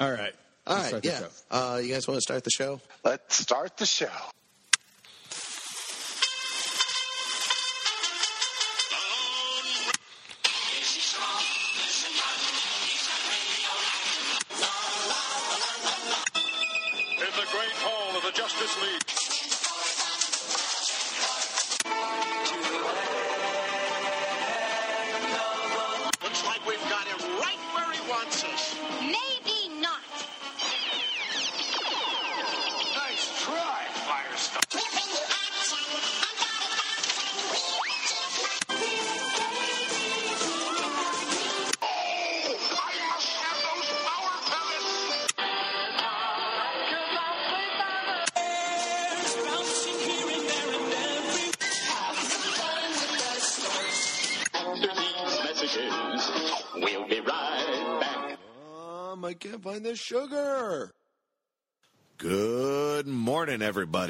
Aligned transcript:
All 0.00 0.10
right. 0.10 0.34
All 0.66 0.76
Let's 0.76 0.90
the 0.90 1.00
yeah. 1.02 1.18
show. 1.20 1.28
Uh, 1.50 1.80
you 1.82 1.92
guys 1.92 2.08
want 2.08 2.16
to 2.18 2.22
start 2.22 2.44
the 2.44 2.50
show? 2.50 2.80
Let's 3.04 3.36
start 3.36 3.76
the 3.76 3.86
show. 3.86 4.08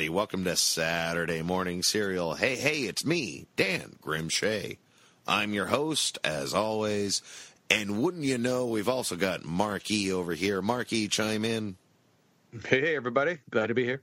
Everybody. 0.06 0.16
Welcome 0.16 0.44
to 0.44 0.56
Saturday 0.56 1.42
Morning 1.42 1.82
Serial. 1.82 2.34
Hey, 2.34 2.54
hey, 2.54 2.82
it's 2.82 3.04
me, 3.04 3.46
Dan 3.56 3.96
Grimshay. 4.00 4.78
I'm 5.26 5.52
your 5.52 5.66
host, 5.66 6.18
as 6.22 6.54
always. 6.54 7.22
And 7.70 8.00
wouldn't 8.00 8.22
you 8.22 8.38
know, 8.38 8.66
we've 8.66 8.88
also 8.88 9.16
got 9.16 9.44
Marky 9.44 10.12
over 10.12 10.32
here. 10.32 10.62
Marky, 10.62 11.08
chime 11.08 11.44
in. 11.44 11.76
Hey, 12.68 12.80
hey, 12.80 12.96
everybody. 12.96 13.38
Glad 13.50 13.68
to 13.68 13.74
be 13.74 13.84
here. 13.84 14.02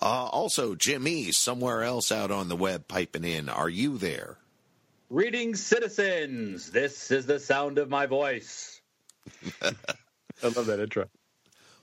Uh, 0.00 0.28
also, 0.30 0.76
Jimmy, 0.76 1.32
somewhere 1.32 1.82
else 1.82 2.12
out 2.12 2.30
on 2.30 2.48
the 2.48 2.56
web 2.56 2.86
piping 2.86 3.24
in. 3.24 3.48
Are 3.48 3.68
you 3.68 3.98
there? 3.98 4.38
Greetings, 5.10 5.60
citizens. 5.60 6.70
This 6.70 7.10
is 7.10 7.26
the 7.26 7.40
sound 7.40 7.78
of 7.78 7.88
my 7.90 8.06
voice. 8.06 8.80
I 9.62 9.72
love 10.42 10.66
that 10.66 10.78
intro. 10.80 11.08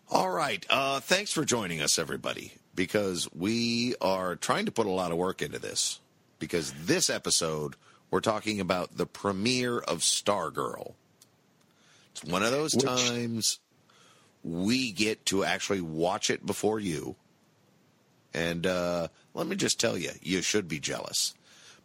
All 0.09 0.29
right. 0.29 0.65
Uh, 0.69 1.01
thanks 1.01 1.31
for 1.31 1.43
joining 1.43 1.81
us, 1.81 1.99
everybody, 1.99 2.53
because 2.75 3.27
we 3.33 3.95
are 4.01 4.35
trying 4.35 4.65
to 4.65 4.71
put 4.71 4.85
a 4.87 4.91
lot 4.91 5.11
of 5.11 5.17
work 5.17 5.41
into 5.41 5.59
this. 5.59 5.99
Because 6.39 6.73
this 6.85 7.09
episode, 7.09 7.75
we're 8.09 8.19
talking 8.21 8.59
about 8.59 8.97
the 8.97 9.05
premiere 9.05 9.77
of 9.79 9.99
Stargirl. 9.99 10.93
It's 12.11 12.23
one 12.23 12.43
of 12.43 12.51
those 12.51 12.73
Which- 12.75 12.85
times 12.85 13.59
we 14.43 14.91
get 14.91 15.25
to 15.27 15.43
actually 15.43 15.81
watch 15.81 16.29
it 16.29 16.45
before 16.45 16.79
you. 16.79 17.15
And 18.33 18.65
uh, 18.65 19.09
let 19.33 19.45
me 19.45 19.55
just 19.55 19.79
tell 19.79 19.97
you, 19.97 20.11
you 20.21 20.41
should 20.41 20.67
be 20.67 20.79
jealous. 20.79 21.33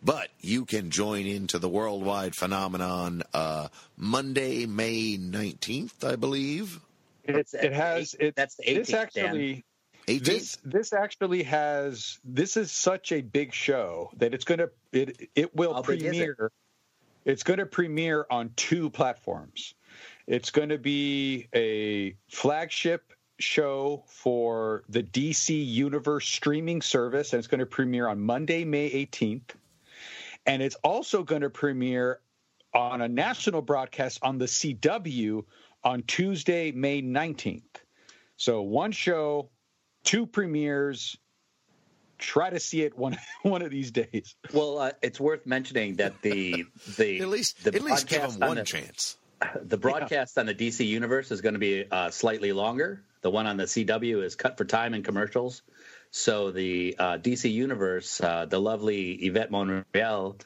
But 0.02 0.28
you 0.40 0.64
can 0.64 0.90
join 0.90 1.26
into 1.26 1.58
the 1.58 1.68
worldwide 1.68 2.34
phenomenon 2.36 3.22
uh, 3.34 3.68
Monday, 3.96 4.64
May 4.66 5.16
19th, 5.18 6.04
I 6.04 6.16
believe. 6.16 6.80
It's 7.24 7.54
It 7.54 7.72
has 7.72 8.14
it. 8.20 8.36
That's 8.36 8.54
the 8.56 8.62
18th. 8.64 8.76
This 8.76 8.92
actually, 8.94 9.64
18th? 10.06 10.24
this 10.24 10.58
this 10.64 10.92
actually 10.92 11.42
has. 11.44 12.18
This 12.24 12.56
is 12.56 12.70
such 12.70 13.12
a 13.12 13.20
big 13.20 13.52
show 13.52 14.10
that 14.16 14.34
it's 14.34 14.44
going 14.44 14.58
to 14.58 14.70
it 14.92 15.30
it 15.34 15.54
will 15.54 15.82
big 15.82 16.02
is 16.02 16.04
it? 16.04 16.08
premiere. 16.10 16.52
It's 17.24 17.42
going 17.42 17.58
to 17.58 17.66
premiere 17.66 18.26
on 18.30 18.52
two 18.54 18.88
platforms. 18.88 19.74
It's 20.26 20.50
going 20.50 20.68
to 20.68 20.78
be 20.78 21.48
a 21.54 22.14
flagship 22.28 23.12
show 23.38 24.04
for 24.06 24.84
the 24.88 25.02
DC 25.02 25.66
Universe 25.66 26.26
streaming 26.28 26.82
service, 26.82 27.32
and 27.32 27.38
it's 27.38 27.48
going 27.48 27.60
to 27.60 27.66
premiere 27.66 28.08
on 28.08 28.20
Monday, 28.20 28.64
May 28.64 28.90
18th. 28.90 29.50
And 30.46 30.62
it's 30.62 30.76
also 30.76 31.22
going 31.22 31.42
to 31.42 31.50
premiere 31.50 32.20
on 32.72 33.00
a 33.00 33.08
national 33.08 33.62
broadcast 33.62 34.20
on 34.22 34.38
the 34.38 34.44
CW 34.44 35.44
on 35.82 36.02
Tuesday, 36.02 36.72
May 36.72 37.02
19th. 37.02 37.62
So 38.36 38.62
one 38.62 38.92
show, 38.92 39.50
two 40.06 40.24
premieres. 40.26 41.18
Try 42.18 42.48
to 42.48 42.58
see 42.58 42.80
it 42.80 42.96
one 42.96 43.18
one 43.42 43.60
of 43.60 43.70
these 43.70 43.90
days. 43.90 44.34
Well, 44.54 44.78
uh, 44.78 44.92
it's 45.02 45.20
worth 45.20 45.44
mentioning 45.44 45.96
that 45.96 46.22
the 46.22 46.64
the 46.96 47.20
At 47.20 47.28
least, 47.28 47.62
the 47.62 47.74
at 47.74 47.82
least 47.82 48.06
give 48.08 48.20
broadcast 48.20 48.34
them 48.40 48.42
on 48.44 48.48
one 48.48 48.56
the, 48.56 48.64
chance. 48.64 49.18
the 49.62 49.76
broadcast 49.76 50.38
on 50.38 50.46
the 50.46 50.54
DC 50.54 50.86
universe 50.86 51.30
is 51.30 51.42
going 51.42 51.52
to 51.52 51.58
be 51.58 51.84
uh, 51.90 52.10
slightly 52.10 52.52
longer. 52.52 53.02
The 53.20 53.30
one 53.30 53.46
on 53.46 53.58
the 53.58 53.64
CW 53.64 54.22
is 54.22 54.34
cut 54.34 54.56
for 54.56 54.64
time 54.64 54.94
and 54.94 55.04
commercials. 55.04 55.60
So 56.10 56.52
the 56.52 56.96
uh, 56.98 57.18
DC 57.18 57.52
universe, 57.52 58.18
uh, 58.20 58.46
the 58.46 58.60
lovely 58.60 59.12
Yvette 59.12 59.50
Monreal. 59.50 60.36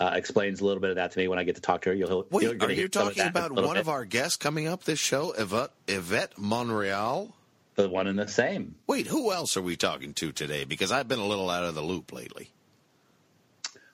Uh, 0.00 0.12
explains 0.14 0.60
a 0.60 0.64
little 0.64 0.80
bit 0.80 0.90
of 0.90 0.96
that 0.96 1.10
to 1.10 1.18
me 1.18 1.26
when 1.26 1.40
I 1.40 1.42
get 1.42 1.56
to 1.56 1.60
talk 1.60 1.82
to 1.82 1.88
her. 1.90 1.94
You'll, 1.94 2.24
Wait, 2.30 2.44
you're 2.44 2.52
are 2.52 2.54
gonna 2.54 2.72
you 2.72 2.78
hear 2.78 2.88
talking 2.88 3.16
that 3.16 3.34
in 3.34 3.36
a 3.36 3.46
about 3.46 3.50
one 3.50 3.74
bit. 3.74 3.80
of 3.80 3.88
our 3.88 4.04
guests 4.04 4.36
coming 4.36 4.68
up 4.68 4.84
this 4.84 5.00
show, 5.00 5.34
Yvette, 5.36 5.72
Yvette 5.88 6.38
Monreal? 6.38 7.34
The 7.78 7.88
one 7.88 8.08
and 8.08 8.18
the 8.18 8.26
same? 8.26 8.74
Wait, 8.88 9.06
who 9.06 9.32
else 9.32 9.56
are 9.56 9.62
we 9.62 9.76
talking 9.76 10.12
to 10.14 10.32
today? 10.32 10.64
Because 10.64 10.90
I've 10.90 11.06
been 11.06 11.20
a 11.20 11.26
little 11.26 11.48
out 11.48 11.62
of 11.62 11.76
the 11.76 11.80
loop 11.80 12.12
lately. 12.12 12.50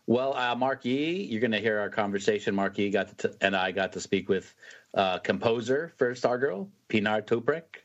Well, 0.06 0.34
uh, 0.34 0.54
Mark 0.54 0.86
Yee, 0.86 1.22
you're 1.24 1.42
going 1.42 1.50
to 1.50 1.60
hear 1.60 1.78
our 1.78 1.90
conversation. 1.90 2.54
Mark 2.54 2.78
Yee 2.78 2.88
got 2.88 3.18
to, 3.18 3.34
and 3.42 3.54
I 3.54 3.72
got 3.72 3.92
to 3.92 4.00
speak 4.00 4.30
with 4.30 4.54
uh, 4.94 5.18
composer 5.18 5.92
for 5.98 6.14
Stargirl, 6.14 6.68
Pinar 6.88 7.20
Toprak. 7.20 7.82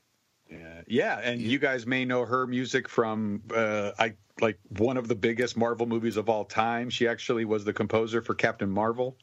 Yeah, 0.50 0.82
yeah, 0.88 1.20
and 1.20 1.42
you 1.42 1.60
guys 1.60 1.86
may 1.86 2.06
know 2.06 2.24
her 2.24 2.48
music 2.48 2.88
from 2.88 3.44
uh, 3.54 3.92
I 4.00 4.14
like 4.42 4.60
one 4.78 4.98
of 4.98 5.08
the 5.08 5.16
biggest 5.16 5.58
Marvel 5.58 5.86
movies 5.86 6.18
of 6.18 6.30
all 6.30 6.46
time. 6.46 6.90
She 6.90 7.08
actually 7.08 7.46
was 7.46 7.66
the 7.66 7.74
composer 7.74 8.22
for 8.22 8.34
Captain 8.36 8.70
Marvel, 8.70 9.18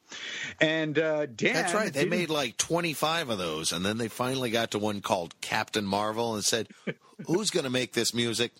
and 0.60 0.98
uh, 0.98 1.26
Dan. 1.26 1.54
That's 1.54 1.74
right. 1.74 1.92
They 1.92 2.04
made 2.04 2.30
like 2.30 2.56
25 2.56 3.30
of 3.30 3.38
those, 3.38 3.72
and 3.72 3.84
then 3.84 3.98
they 3.98 4.08
finally 4.08 4.50
got 4.50 4.72
to 4.72 4.78
one 4.78 5.00
called 5.00 5.40
Captain 5.40 5.84
Marvel 5.84 6.34
and 6.34 6.44
said, 6.44 6.68
Who's 7.26 7.50
going 7.50 7.64
to 7.64 7.70
make 7.70 7.92
this 7.92 8.14
music? 8.14 8.52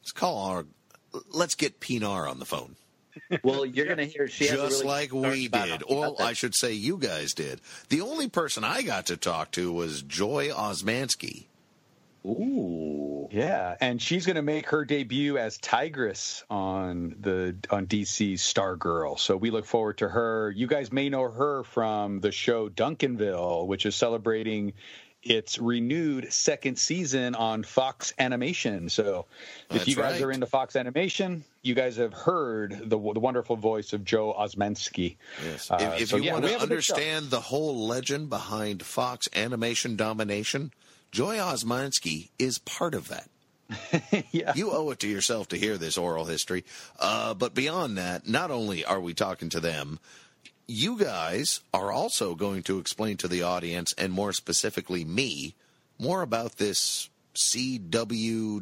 Let's 0.00 0.12
call 0.12 0.38
our. 0.46 0.66
Let's 1.32 1.56
get 1.56 1.80
Pinar 1.80 2.28
on 2.28 2.38
the 2.38 2.44
phone. 2.44 2.76
Well, 3.42 3.66
you're 3.66 3.86
going 3.86 3.98
to 3.98 4.04
hear 4.04 4.28
she 4.28 4.46
has 4.46 4.52
a 4.52 4.56
Just 4.56 4.84
really 4.84 4.86
like 4.86 5.12
we 5.12 5.48
did. 5.48 5.54
how 5.54 5.78
she 5.78 5.94
Well, 5.94 6.16
I 6.20 6.32
should 6.32 6.54
say 6.54 6.72
you 6.72 6.96
guys 6.98 7.34
did. 7.34 7.60
The 7.88 8.00
only 8.00 8.28
person 8.28 8.62
I 8.62 8.82
got 8.82 9.06
to 9.06 9.16
talk 9.16 9.50
to 9.52 9.72
was 9.72 10.02
Joy 10.02 10.48
Osmanski. 10.50 11.46
That. 12.24 12.30
Ooh, 12.30 13.28
Yeah, 13.30 13.76
and 13.80 14.00
she's 14.00 14.26
going 14.26 14.36
to 14.36 14.42
make 14.42 14.66
her 14.70 14.84
debut 14.84 15.38
as 15.38 15.58
Tigress 15.58 16.44
on 16.50 17.16
the 17.20 17.56
on 17.70 17.86
DC's 17.86 18.42
Stargirl. 18.42 19.18
So 19.18 19.36
we 19.36 19.50
look 19.50 19.64
forward 19.64 19.98
to 19.98 20.08
her. 20.08 20.50
You 20.50 20.66
guys 20.66 20.92
may 20.92 21.08
know 21.08 21.30
her 21.30 21.62
from 21.64 22.20
the 22.20 22.32
show 22.32 22.68
Duncanville, 22.68 23.66
which 23.66 23.86
is 23.86 23.94
celebrating 23.94 24.72
its 25.22 25.58
renewed 25.58 26.32
second 26.32 26.78
season 26.78 27.34
on 27.34 27.62
Fox 27.62 28.14
Animation. 28.18 28.88
So 28.88 29.26
if 29.68 29.78
That's 29.78 29.88
you 29.88 29.96
guys 29.96 30.14
right. 30.14 30.22
are 30.22 30.30
into 30.30 30.46
Fox 30.46 30.76
Animation, 30.76 31.44
you 31.62 31.74
guys 31.74 31.96
have 31.96 32.14
heard 32.14 32.72
the, 32.72 32.96
the 32.98 33.20
wonderful 33.20 33.56
voice 33.56 33.92
of 33.92 34.04
Joe 34.04 34.34
Osmanski. 34.38 35.16
Yes. 35.44 35.70
Uh, 35.70 35.92
if 35.96 36.02
if 36.02 36.08
so 36.08 36.16
you 36.16 36.24
yeah, 36.24 36.32
want 36.32 36.44
to 36.46 36.52
have 36.52 36.62
a 36.62 36.66
good 36.66 36.82
show. 36.82 36.94
understand 36.94 37.30
the 37.30 37.40
whole 37.40 37.86
legend 37.86 38.30
behind 38.30 38.82
Fox 38.82 39.28
animation 39.34 39.96
domination, 39.96 40.72
Joy 41.10 41.36
Osmanski 41.36 42.30
is 42.38 42.58
part 42.58 42.94
of 42.94 43.08
that. 43.08 43.28
yeah. 44.32 44.52
You 44.54 44.70
owe 44.70 44.90
it 44.90 45.00
to 45.00 45.08
yourself 45.08 45.48
to 45.48 45.56
hear 45.56 45.76
this 45.78 45.98
oral 45.98 46.24
history. 46.24 46.64
Uh, 46.98 47.34
but 47.34 47.54
beyond 47.54 47.98
that, 47.98 48.28
not 48.28 48.50
only 48.50 48.84
are 48.84 49.00
we 49.00 49.14
talking 49.14 49.48
to 49.50 49.60
them, 49.60 49.98
you 50.66 50.98
guys 50.98 51.60
are 51.74 51.90
also 51.90 52.34
going 52.34 52.62
to 52.64 52.78
explain 52.78 53.16
to 53.18 53.28
the 53.28 53.42
audience, 53.42 53.92
and 53.98 54.12
more 54.12 54.32
specifically 54.32 55.04
me, 55.04 55.54
more 55.98 56.22
about 56.22 56.56
this 56.56 57.10
CWDC, 57.34 58.58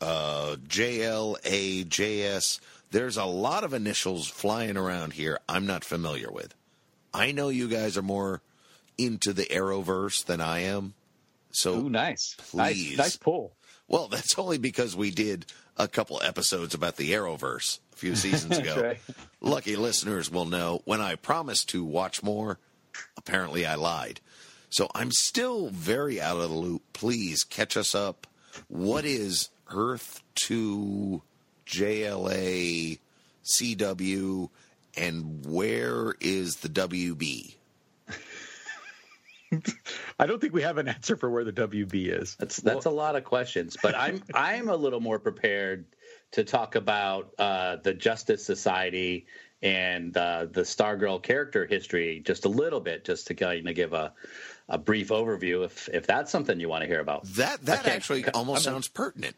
uh, 0.00 0.56
JLA, 0.68 1.86
JS. 1.86 2.60
There's 2.92 3.16
a 3.16 3.24
lot 3.24 3.64
of 3.64 3.74
initials 3.74 4.28
flying 4.28 4.76
around 4.76 5.14
here 5.14 5.40
I'm 5.48 5.66
not 5.66 5.84
familiar 5.84 6.30
with. 6.30 6.54
I 7.12 7.32
know 7.32 7.48
you 7.48 7.66
guys 7.68 7.96
are 7.96 8.02
more 8.02 8.42
into 8.98 9.32
the 9.32 9.44
Arrowverse 9.44 10.24
than 10.24 10.40
I 10.40 10.60
am. 10.60 10.94
So 11.50 11.74
Ooh, 11.74 11.90
nice. 11.90 12.34
Please. 12.38 12.56
Nice, 12.90 12.98
nice 12.98 13.16
pull. 13.16 13.56
well, 13.88 14.08
that's 14.08 14.38
only 14.38 14.58
because 14.58 14.94
we 14.96 15.10
did 15.10 15.46
a 15.76 15.88
couple 15.88 16.20
episodes 16.22 16.74
about 16.74 16.96
the 16.96 17.12
Arrowverse 17.12 17.78
a 17.92 17.96
few 17.96 18.14
seasons 18.16 18.58
ago. 18.58 18.82
right. 18.82 19.00
Lucky 19.40 19.76
listeners 19.76 20.30
will 20.30 20.44
know 20.46 20.82
when 20.84 21.00
I 21.00 21.14
promised 21.16 21.68
to 21.70 21.84
watch 21.84 22.22
more, 22.22 22.58
apparently 23.16 23.64
I 23.66 23.74
lied. 23.76 24.20
So 24.70 24.90
I'm 24.94 25.12
still 25.12 25.68
very 25.68 26.20
out 26.20 26.36
of 26.38 26.50
the 26.50 26.56
loop. 26.56 26.82
Please 26.92 27.44
catch 27.44 27.76
us 27.76 27.94
up. 27.94 28.26
What 28.68 29.04
is 29.04 29.50
Earth 29.70 30.22
2 30.36 31.22
JLA 31.66 32.98
CW 33.44 34.48
and 34.96 35.46
where 35.46 36.14
is 36.20 36.56
the 36.56 36.68
WB? 36.68 37.54
I 40.18 40.26
don't 40.26 40.40
think 40.40 40.52
we 40.52 40.62
have 40.62 40.78
an 40.78 40.88
answer 40.88 41.16
for 41.16 41.30
where 41.30 41.44
the 41.44 41.52
WB 41.52 42.20
is. 42.20 42.36
That's 42.36 42.56
that's 42.58 42.86
a 42.86 42.90
lot 42.90 43.16
of 43.16 43.24
questions, 43.24 43.76
but 43.82 43.94
I'm 43.94 44.22
I'm 44.34 44.68
a 44.68 44.76
little 44.76 45.00
more 45.00 45.18
prepared 45.18 45.86
to 46.32 46.44
talk 46.44 46.74
about 46.74 47.32
uh, 47.38 47.76
the 47.76 47.94
Justice 47.94 48.44
Society 48.44 49.26
and 49.62 50.14
uh, 50.16 50.46
the 50.50 50.62
Stargirl 50.62 51.22
character 51.22 51.64
history 51.66 52.22
just 52.24 52.44
a 52.44 52.48
little 52.48 52.80
bit, 52.80 53.04
just 53.04 53.28
to 53.28 53.34
kind 53.34 53.68
of 53.68 53.74
give 53.74 53.92
a 53.92 54.12
a 54.68 54.78
brief 54.78 55.08
overview, 55.08 55.64
if 55.64 55.88
if 55.92 56.06
that's 56.06 56.30
something 56.30 56.58
you 56.60 56.68
want 56.68 56.82
to 56.82 56.88
hear 56.88 57.00
about. 57.00 57.24
That 57.34 57.64
that 57.66 57.80
Okay. 57.80 57.90
actually 57.92 58.28
almost 58.28 58.64
sounds 58.64 58.88
pertinent. 58.88 59.36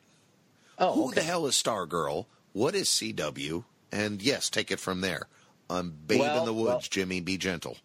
Oh, 0.78 0.92
Who 0.94 1.04
okay. 1.08 1.16
the 1.16 1.22
hell 1.22 1.46
is 1.46 1.54
Stargirl? 1.54 2.26
What 2.52 2.74
is 2.74 2.88
CW? 2.88 3.64
And 3.92 4.22
yes, 4.22 4.48
take 4.48 4.70
it 4.70 4.78
from 4.80 5.00
there. 5.00 5.26
I'm 5.70 5.90
Babe 6.06 6.20
Well, 6.20 6.38
in 6.40 6.44
the 6.46 6.54
Woods, 6.54 6.66
well- 6.68 6.80
Jimmy, 6.88 7.20
be 7.20 7.36
gentle. 7.36 7.76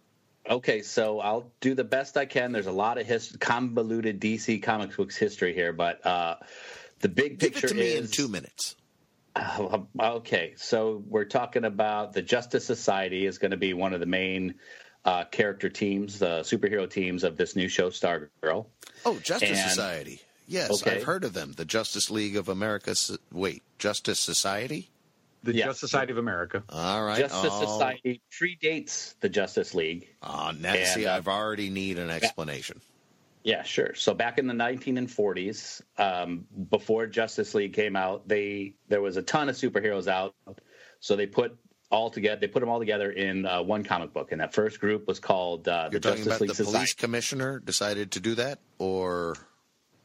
Okay, 0.50 0.82
so 0.82 1.20
I'll 1.20 1.52
do 1.62 1.74
the 1.74 1.84
best 1.86 2.18
I 2.18 2.26
can. 2.26 2.52
There's 2.52 2.68
a 2.68 2.72
lot 2.72 2.98
of 2.98 3.08
his 3.08 3.36
convoluted 3.40 4.20
DC 4.20 4.62
comics 4.62 4.96
books 4.98 5.16
history 5.16 5.54
here, 5.54 5.72
but 5.72 6.06
uh, 6.06 6.36
the 7.00 7.10
big 7.10 7.40
Give 7.40 7.54
picture 7.54 7.68
it 7.68 7.70
to 7.70 7.76
me 7.76 7.82
is 7.94 8.06
in 8.06 8.12
two 8.12 8.28
minutes. 8.28 8.76
Uh, 9.36 9.80
okay, 10.00 10.54
so 10.58 11.02
we're 11.08 11.26
talking 11.26 11.64
about 11.66 12.14
the 12.14 12.22
Justice 12.22 12.66
Society 12.66 13.26
is 13.26 13.38
going 13.38 13.52
to 13.52 13.58
be 13.58 13.74
one 13.74 13.94
of 13.94 14.00
the 14.00 14.06
main 14.06 14.56
uh, 15.06 15.24
character 15.26 15.70
teams, 15.70 16.20
the 16.20 16.42
superhero 16.42 16.90
teams 16.90 17.24
of 17.24 17.36
this 17.38 17.56
new 17.56 17.68
show, 17.70 17.90
Stargirl. 17.90 18.66
Oh, 19.06 19.18
Justice 19.20 19.50
And- 19.50 19.70
Society. 19.70 20.22
Yes, 20.46 20.82
Okay. 20.84 20.98
I've 20.98 21.04
heard 21.04 21.24
of 21.24 21.32
them. 21.34 21.54
The 21.54 21.64
Justice 21.64 22.12
League 22.12 22.36
of 22.36 22.50
America. 22.50 22.94
Wait, 23.32 23.64
Justice 23.80 24.20
Society? 24.20 24.90
The 25.44 25.54
Yes. 25.54 25.66
Justice 25.66 25.90
Society 25.90 26.12
of 26.14 26.18
America. 26.18 26.64
All 26.70 27.04
right. 27.04 27.20
Justice 27.20 27.52
oh, 27.54 27.66
Society 27.66 28.22
predates 28.32 29.16
the 29.20 29.28
Justice 29.30 29.74
League. 29.76 30.08
Oh, 30.22 30.52
now, 30.58 30.74
And, 30.74 30.88
see, 30.88 31.06
uh, 31.06 31.18
I've 31.18 31.28
already 31.28 31.70
need 31.70 32.00
an 32.00 32.10
explanation. 32.10 32.80
Yeah, 33.44 33.64
sure. 33.64 33.94
So 33.94 34.14
back 34.14 34.38
in 34.38 34.48
the 34.48 34.54
1940s, 34.54 35.82
um, 35.98 36.46
before 36.70 37.08
Justice 37.08 37.54
League 37.54 37.74
came 37.74 37.98
out, 37.98 38.26
they 38.26 38.76
there 38.88 39.02
was 39.02 39.18
a 39.18 39.22
ton 39.22 39.50
of 39.50 39.56
superheroes 39.56 40.08
out. 40.08 40.34
So 41.02 41.18
they 41.18 41.26
put 41.26 41.58
all 41.92 42.10
together. 42.10 42.40
They 42.40 42.48
put 42.48 42.62
them 42.62 42.70
all 42.70 42.80
together 42.80 43.12
in 43.12 43.46
uh, 43.46 43.62
one 43.62 43.84
comic 43.84 44.14
book, 44.14 44.32
and 44.32 44.40
that 44.40 44.54
first 44.54 44.80
group 44.80 45.08
was 45.08 45.20
called 45.20 45.68
uh, 45.68 45.90
the 45.90 45.92
You're 45.92 46.00
talking 46.00 46.18
Justice 46.24 46.26
about 46.28 46.42
League 46.42 46.50
the 46.52 46.56
Society. 46.56 46.78
police 46.78 46.94
commissioner 46.94 47.60
decided 47.60 48.12
to 48.14 48.22
do 48.22 48.36
that, 48.36 48.60
or 48.80 49.36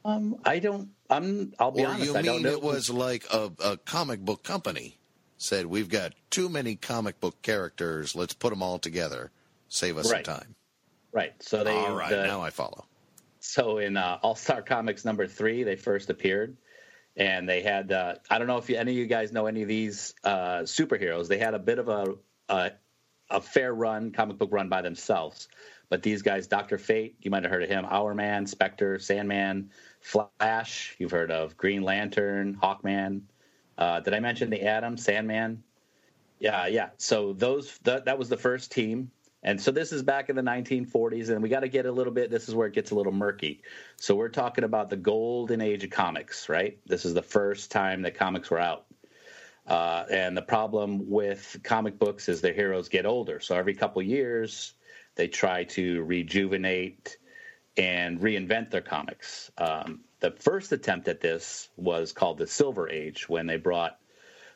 Um, 0.03 0.35
I 0.43 0.59
don't. 0.59 0.89
I'm. 1.09 1.53
I'll 1.59 1.71
be 1.71 1.85
or 1.85 1.87
honest. 1.87 2.05
you 2.05 2.17
I 2.17 2.21
don't 2.21 2.35
mean 2.35 2.43
know. 2.43 2.51
it 2.51 2.61
was 2.61 2.89
like 2.89 3.23
a, 3.31 3.49
a 3.63 3.77
comic 3.77 4.19
book 4.19 4.43
company 4.43 4.98
said 5.39 5.65
we've 5.65 5.89
got 5.89 6.13
too 6.29 6.49
many 6.49 6.75
comic 6.75 7.19
book 7.19 7.41
characters, 7.41 8.13
let's 8.15 8.33
put 8.35 8.51
them 8.51 8.61
all 8.61 8.77
together, 8.77 9.31
save 9.69 9.97
us 9.97 10.11
Right. 10.11 10.23
some 10.25 10.35
time. 10.35 10.55
right. 11.11 11.33
So 11.41 11.63
they. 11.63 11.71
all 11.75 11.95
right, 11.95 12.11
the- 12.11 12.27
now 12.27 12.41
I 12.41 12.51
follow. 12.51 12.85
so 13.39 13.79
in 13.79 13.97
uh, 13.97 14.19
All 14.21 14.35
Star 14.35 14.61
Comics 14.61 15.03
number 15.05 15.25
three, 15.25 15.63
they 15.63 15.75
first 15.77 16.09
appeared, 16.11 16.55
and 17.15 17.47
they 17.49 17.61
had. 17.61 17.91
Uh, 17.91 18.15
I 18.29 18.37
don't 18.37 18.47
know 18.47 18.57
if 18.57 18.69
you, 18.69 18.75
any 18.77 18.91
of 18.91 18.97
you 18.97 19.07
guys 19.07 19.31
know 19.31 19.47
any 19.47 19.61
of 19.63 19.67
these 19.67 20.13
uh, 20.23 20.59
superheroes. 20.63 21.27
They 21.27 21.39
had 21.39 21.53
a 21.55 21.59
bit 21.59 21.79
of 21.79 21.87
a, 21.89 22.15
a 22.49 22.71
a 23.31 23.41
fair 23.41 23.73
run, 23.73 24.11
comic 24.11 24.37
book 24.37 24.49
run 24.51 24.69
by 24.69 24.81
themselves. 24.81 25.47
But 25.87 26.03
these 26.03 26.21
guys, 26.21 26.45
Doctor 26.47 26.77
Fate, 26.77 27.15
you 27.21 27.31
might 27.31 27.43
have 27.43 27.51
heard 27.51 27.63
of 27.63 27.69
him. 27.69 27.83
Hourman, 27.85 28.45
Spectre, 28.47 28.99
Sandman, 28.99 29.71
Flash. 30.01 30.95
You've 30.99 31.11
heard 31.11 31.31
of 31.31 31.57
Green 31.57 31.81
Lantern, 31.81 32.55
Hawkman. 32.61 33.21
Uh, 33.79 34.01
did 34.01 34.13
I 34.13 34.19
mention 34.19 34.49
the 34.49 34.61
Atom, 34.63 34.97
Sandman? 34.97 35.63
Yeah, 36.39 36.67
yeah. 36.67 36.89
So 36.97 37.31
those 37.31 37.77
that 37.79 38.05
that 38.05 38.19
was 38.19 38.27
the 38.27 38.37
first 38.37 38.71
team, 38.73 39.09
and 39.41 39.59
so 39.59 39.71
this 39.71 39.93
is 39.93 40.03
back 40.03 40.29
in 40.29 40.35
the 40.35 40.41
1940s, 40.41 41.29
and 41.29 41.41
we 41.41 41.47
got 41.47 41.61
to 41.61 41.69
get 41.69 41.85
a 41.85 41.91
little 41.91 42.11
bit. 42.11 42.29
This 42.29 42.49
is 42.49 42.55
where 42.55 42.67
it 42.67 42.73
gets 42.73 42.91
a 42.91 42.95
little 42.95 43.13
murky. 43.13 43.61
So 43.95 44.15
we're 44.15 44.29
talking 44.29 44.65
about 44.65 44.89
the 44.89 44.97
golden 44.97 45.61
age 45.61 45.85
of 45.85 45.91
comics, 45.91 46.49
right? 46.49 46.77
This 46.87 47.05
is 47.05 47.13
the 47.13 47.21
first 47.21 47.71
time 47.71 48.01
that 48.01 48.15
comics 48.15 48.51
were 48.51 48.59
out. 48.59 48.85
Uh, 49.65 50.03
and 50.11 50.35
the 50.35 50.41
problem 50.41 51.09
with 51.09 51.57
comic 51.63 51.97
books 51.97 52.27
is 52.27 52.41
their 52.41 52.53
heroes 52.53 52.89
get 52.89 53.05
older. 53.05 53.39
So 53.39 53.55
every 53.55 53.75
couple 53.75 54.01
years, 54.01 54.73
they 55.15 55.27
try 55.27 55.63
to 55.65 56.03
rejuvenate 56.03 57.17
and 57.77 58.19
reinvent 58.19 58.71
their 58.71 58.81
comics. 58.81 59.51
Um, 59.57 60.01
the 60.19 60.31
first 60.31 60.71
attempt 60.71 61.07
at 61.07 61.21
this 61.21 61.69
was 61.77 62.11
called 62.11 62.37
the 62.37 62.47
Silver 62.47 62.89
Age 62.89 63.29
when 63.29 63.47
they 63.47 63.57
brought 63.57 63.97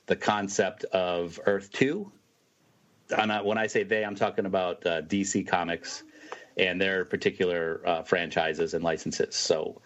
the 0.06 0.16
concept 0.16 0.84
of 0.86 1.40
Earth 1.46 1.72
2. 1.72 2.12
And 3.18 3.32
I- 3.32 3.42
when 3.42 3.58
I 3.58 3.68
say 3.68 3.84
they, 3.84 4.04
I'm 4.04 4.16
talking 4.16 4.46
about 4.46 4.86
uh, 4.86 5.02
DC 5.02 5.48
Comics 5.48 6.04
and 6.58 6.80
their 6.80 7.06
particular 7.06 7.82
uh, 7.86 8.04
franchises 8.04 8.74
and 8.74 8.84
licenses. 8.84 9.36
So, 9.36 9.82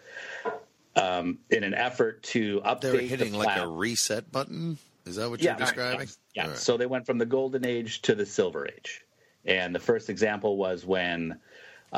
um, 0.96 1.40
in 1.50 1.64
an 1.64 1.74
effort 1.74 2.24
to 2.24 2.60
update 2.62 2.82
They're 2.82 3.02
hitting 3.02 3.32
the 3.34 3.38
like 3.38 3.58
a 3.58 3.68
reset 3.68 4.32
button. 4.32 4.78
Is 5.06 5.16
that 5.16 5.30
what 5.30 5.40
yeah, 5.40 5.52
you're 5.52 5.58
describing? 5.58 6.00
right, 6.00 6.18
Yeah. 6.34 6.44
All 6.44 6.50
right. 6.50 6.58
So 6.58 6.78
they 6.78 6.86
went 6.86 7.06
from 7.06 7.18
the 7.18 7.26
golden 7.26 7.66
age 7.66 8.02
to 8.04 8.16
the 8.16 8.26
silver 8.26 8.68
age. 8.68 9.06
And 9.46 9.74
the 9.74 9.80
first 9.80 10.10
example 10.10 10.58
was 10.58 10.86
when 10.86 11.40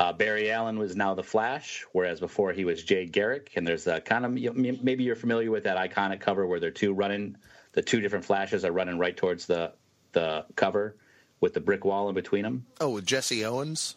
uh, 0.00 0.12
Barry 0.14 0.50
Allen 0.50 0.78
was 0.78 0.96
now 0.96 1.14
the 1.14 1.22
Flash, 1.22 1.84
whereas 1.92 2.18
before 2.20 2.52
he 2.52 2.64
was 2.64 2.82
Jay 2.82 3.04
Garrick. 3.06 3.52
And 3.56 3.66
there's 3.66 3.86
a 3.86 4.00
kind 4.00 4.24
of 4.24 4.32
maybe 4.56 5.04
you're 5.04 5.14
familiar 5.14 5.50
with 5.50 5.64
that 5.64 5.76
iconic 5.76 6.20
cover 6.20 6.46
where 6.46 6.58
they're 6.58 6.70
two 6.70 6.92
running, 6.94 7.36
the 7.72 7.82
two 7.82 8.00
different 8.00 8.24
Flashes 8.24 8.64
are 8.64 8.72
running 8.72 8.98
right 8.98 9.16
towards 9.16 9.44
the 9.46 9.72
the 10.12 10.44
cover 10.56 10.96
with 11.40 11.52
the 11.54 11.60
brick 11.60 11.84
wall 11.84 12.08
in 12.08 12.14
between 12.14 12.42
them. 12.42 12.64
Oh, 12.80 12.90
with 12.90 13.04
Jesse 13.06 13.44
Owens 13.44 13.96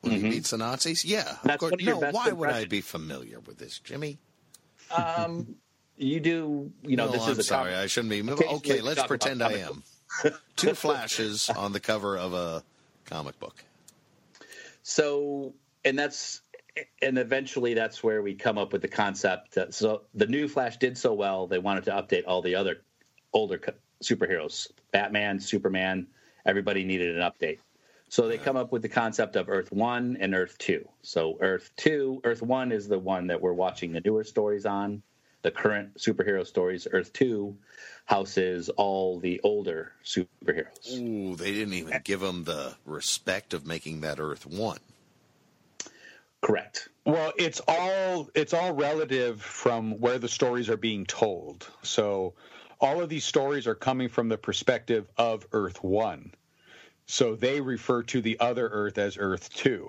when 0.00 0.12
he 0.14 0.22
beats 0.22 0.50
the 0.50 0.56
Nazis? 0.58 1.04
Yeah. 1.04 1.20
Of 1.20 1.26
Mm-hmm. 1.26 1.48
That's 1.48 1.60
course. 1.60 1.72
of 1.74 1.80
your 1.82 2.00
No, 2.00 2.10
why 2.12 2.32
would 2.32 2.50
I 2.50 2.64
be 2.64 2.80
familiar 2.80 3.38
with 3.40 3.58
this, 3.58 3.78
Jimmy? 3.78 4.18
Um, 4.96 5.56
you 5.96 6.20
do, 6.20 6.70
you 6.82 6.96
know, 6.96 7.06
no, 7.06 7.12
this 7.12 7.22
I'm 7.26 7.38
is 7.38 7.46
sorry. 7.46 7.70
comic- 7.72 7.84
I 7.84 7.86
shouldn't 7.86 8.10
be. 8.10 8.32
Okay, 8.56 8.80
let's 8.80 9.02
pretend 9.04 9.42
I 9.42 9.52
am. 9.68 9.82
Two 10.56 10.74
flashes 10.74 11.50
on 11.50 11.72
the 11.72 11.80
cover 11.80 12.16
of 12.16 12.32
a 12.34 12.62
comic 13.04 13.38
book. 13.38 13.62
So, 14.88 15.52
and 15.84 15.98
that's, 15.98 16.42
and 17.02 17.18
eventually 17.18 17.74
that's 17.74 18.04
where 18.04 18.22
we 18.22 18.36
come 18.36 18.56
up 18.56 18.72
with 18.72 18.82
the 18.82 18.88
concept. 18.88 19.58
So 19.74 20.02
the 20.14 20.28
new 20.28 20.46
Flash 20.46 20.76
did 20.76 20.96
so 20.96 21.12
well, 21.12 21.48
they 21.48 21.58
wanted 21.58 21.82
to 21.86 21.90
update 21.90 22.22
all 22.28 22.40
the 22.40 22.54
other 22.54 22.82
older 23.32 23.60
superheroes 24.00 24.68
Batman, 24.92 25.40
Superman, 25.40 26.06
everybody 26.44 26.84
needed 26.84 27.16
an 27.16 27.22
update. 27.22 27.58
So 28.10 28.28
they 28.28 28.38
come 28.38 28.56
up 28.56 28.70
with 28.70 28.82
the 28.82 28.88
concept 28.88 29.34
of 29.34 29.48
Earth 29.48 29.72
1 29.72 30.18
and 30.20 30.36
Earth 30.36 30.56
2. 30.58 30.88
So 31.02 31.36
Earth 31.40 31.72
2, 31.78 32.20
Earth 32.22 32.42
1 32.42 32.70
is 32.70 32.86
the 32.86 33.00
one 33.00 33.26
that 33.26 33.40
we're 33.40 33.54
watching 33.54 33.90
the 33.90 34.00
newer 34.00 34.22
stories 34.22 34.66
on, 34.66 35.02
the 35.46 35.52
current 35.52 35.96
superhero 35.96 36.44
stories. 36.44 36.88
Earth 36.90 37.12
2 37.12 37.56
houses 38.04 38.68
all 38.70 39.20
the 39.20 39.40
older 39.44 39.92
superheroes. 40.04 40.92
Ooh, 40.92 41.36
they 41.36 41.52
didn't 41.52 41.74
even 41.74 42.00
give 42.02 42.18
them 42.18 42.42
the 42.42 42.74
respect 42.84 43.54
of 43.54 43.64
making 43.64 44.00
that 44.00 44.18
Earth 44.18 44.44
one. 44.44 44.80
Correct. 46.42 46.88
Well, 47.04 47.32
it's 47.38 47.60
all 47.68 48.28
it's 48.34 48.54
all 48.54 48.72
relative 48.72 49.40
from 49.40 50.00
where 50.00 50.18
the 50.18 50.28
stories 50.28 50.68
are 50.68 50.76
being 50.76 51.06
told. 51.06 51.68
So 51.84 52.34
all 52.80 53.00
of 53.00 53.08
these 53.08 53.24
stories 53.24 53.68
are 53.68 53.76
coming 53.76 54.08
from 54.08 54.28
the 54.28 54.36
perspective 54.38 55.06
of 55.16 55.46
Earth 55.52 55.80
1. 55.80 56.34
So 57.06 57.36
they 57.36 57.60
refer 57.60 58.02
to 58.02 58.20
the 58.20 58.40
other 58.40 58.66
Earth 58.66 58.98
as 58.98 59.16
Earth 59.16 59.48
2. 59.54 59.88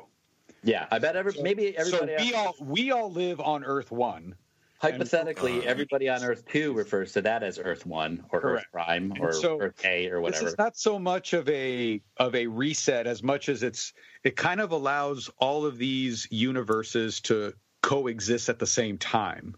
Yeah, 0.64 0.86
I 0.92 1.00
bet 1.00 1.16
every, 1.16 1.34
maybe 1.42 1.76
everybody. 1.76 2.16
so 2.16 2.24
we 2.24 2.34
all 2.36 2.56
we 2.60 2.92
all 2.92 3.12
live 3.12 3.40
on 3.40 3.64
Earth 3.64 3.90
1. 3.90 4.36
Hypothetically, 4.79 5.65
uh, 5.65 5.69
everybody 5.69 6.07
on 6.07 6.24
Earth 6.24 6.46
2 6.51 6.72
refers 6.74 7.12
to 7.13 7.22
that 7.22 7.41
as 7.41 7.57
Earth 7.57 7.86
1 7.86 8.25
or 8.31 8.39
Correct. 8.39 8.65
Earth 8.65 8.72
Prime 8.72 9.13
or 9.19 9.34
so 9.34 9.60
Earth 9.60 9.84
A 9.84 10.07
or 10.10 10.22
whatever. 10.22 10.48
It's 10.48 10.57
not 10.57 10.77
so 10.77 11.00
much 11.00 11.34
of 11.34 11.50
a 11.50 12.00
of 12.17 12.36
a 12.36 12.46
reset 12.46 13.07
as 13.07 13.24
much 13.24 13.50
as 13.50 13.63
it's 13.63 13.93
it 14.24 14.36
kind 14.36 14.62
of 14.62 14.72
allows 14.72 15.31
all 15.39 15.65
of 15.65 15.79
these 15.79 16.27
universes 16.29 17.22
to 17.22 17.53
coexist 17.81 18.50
at 18.50 18.60
the 18.60 18.67
same 18.67 19.00
time, 19.00 19.55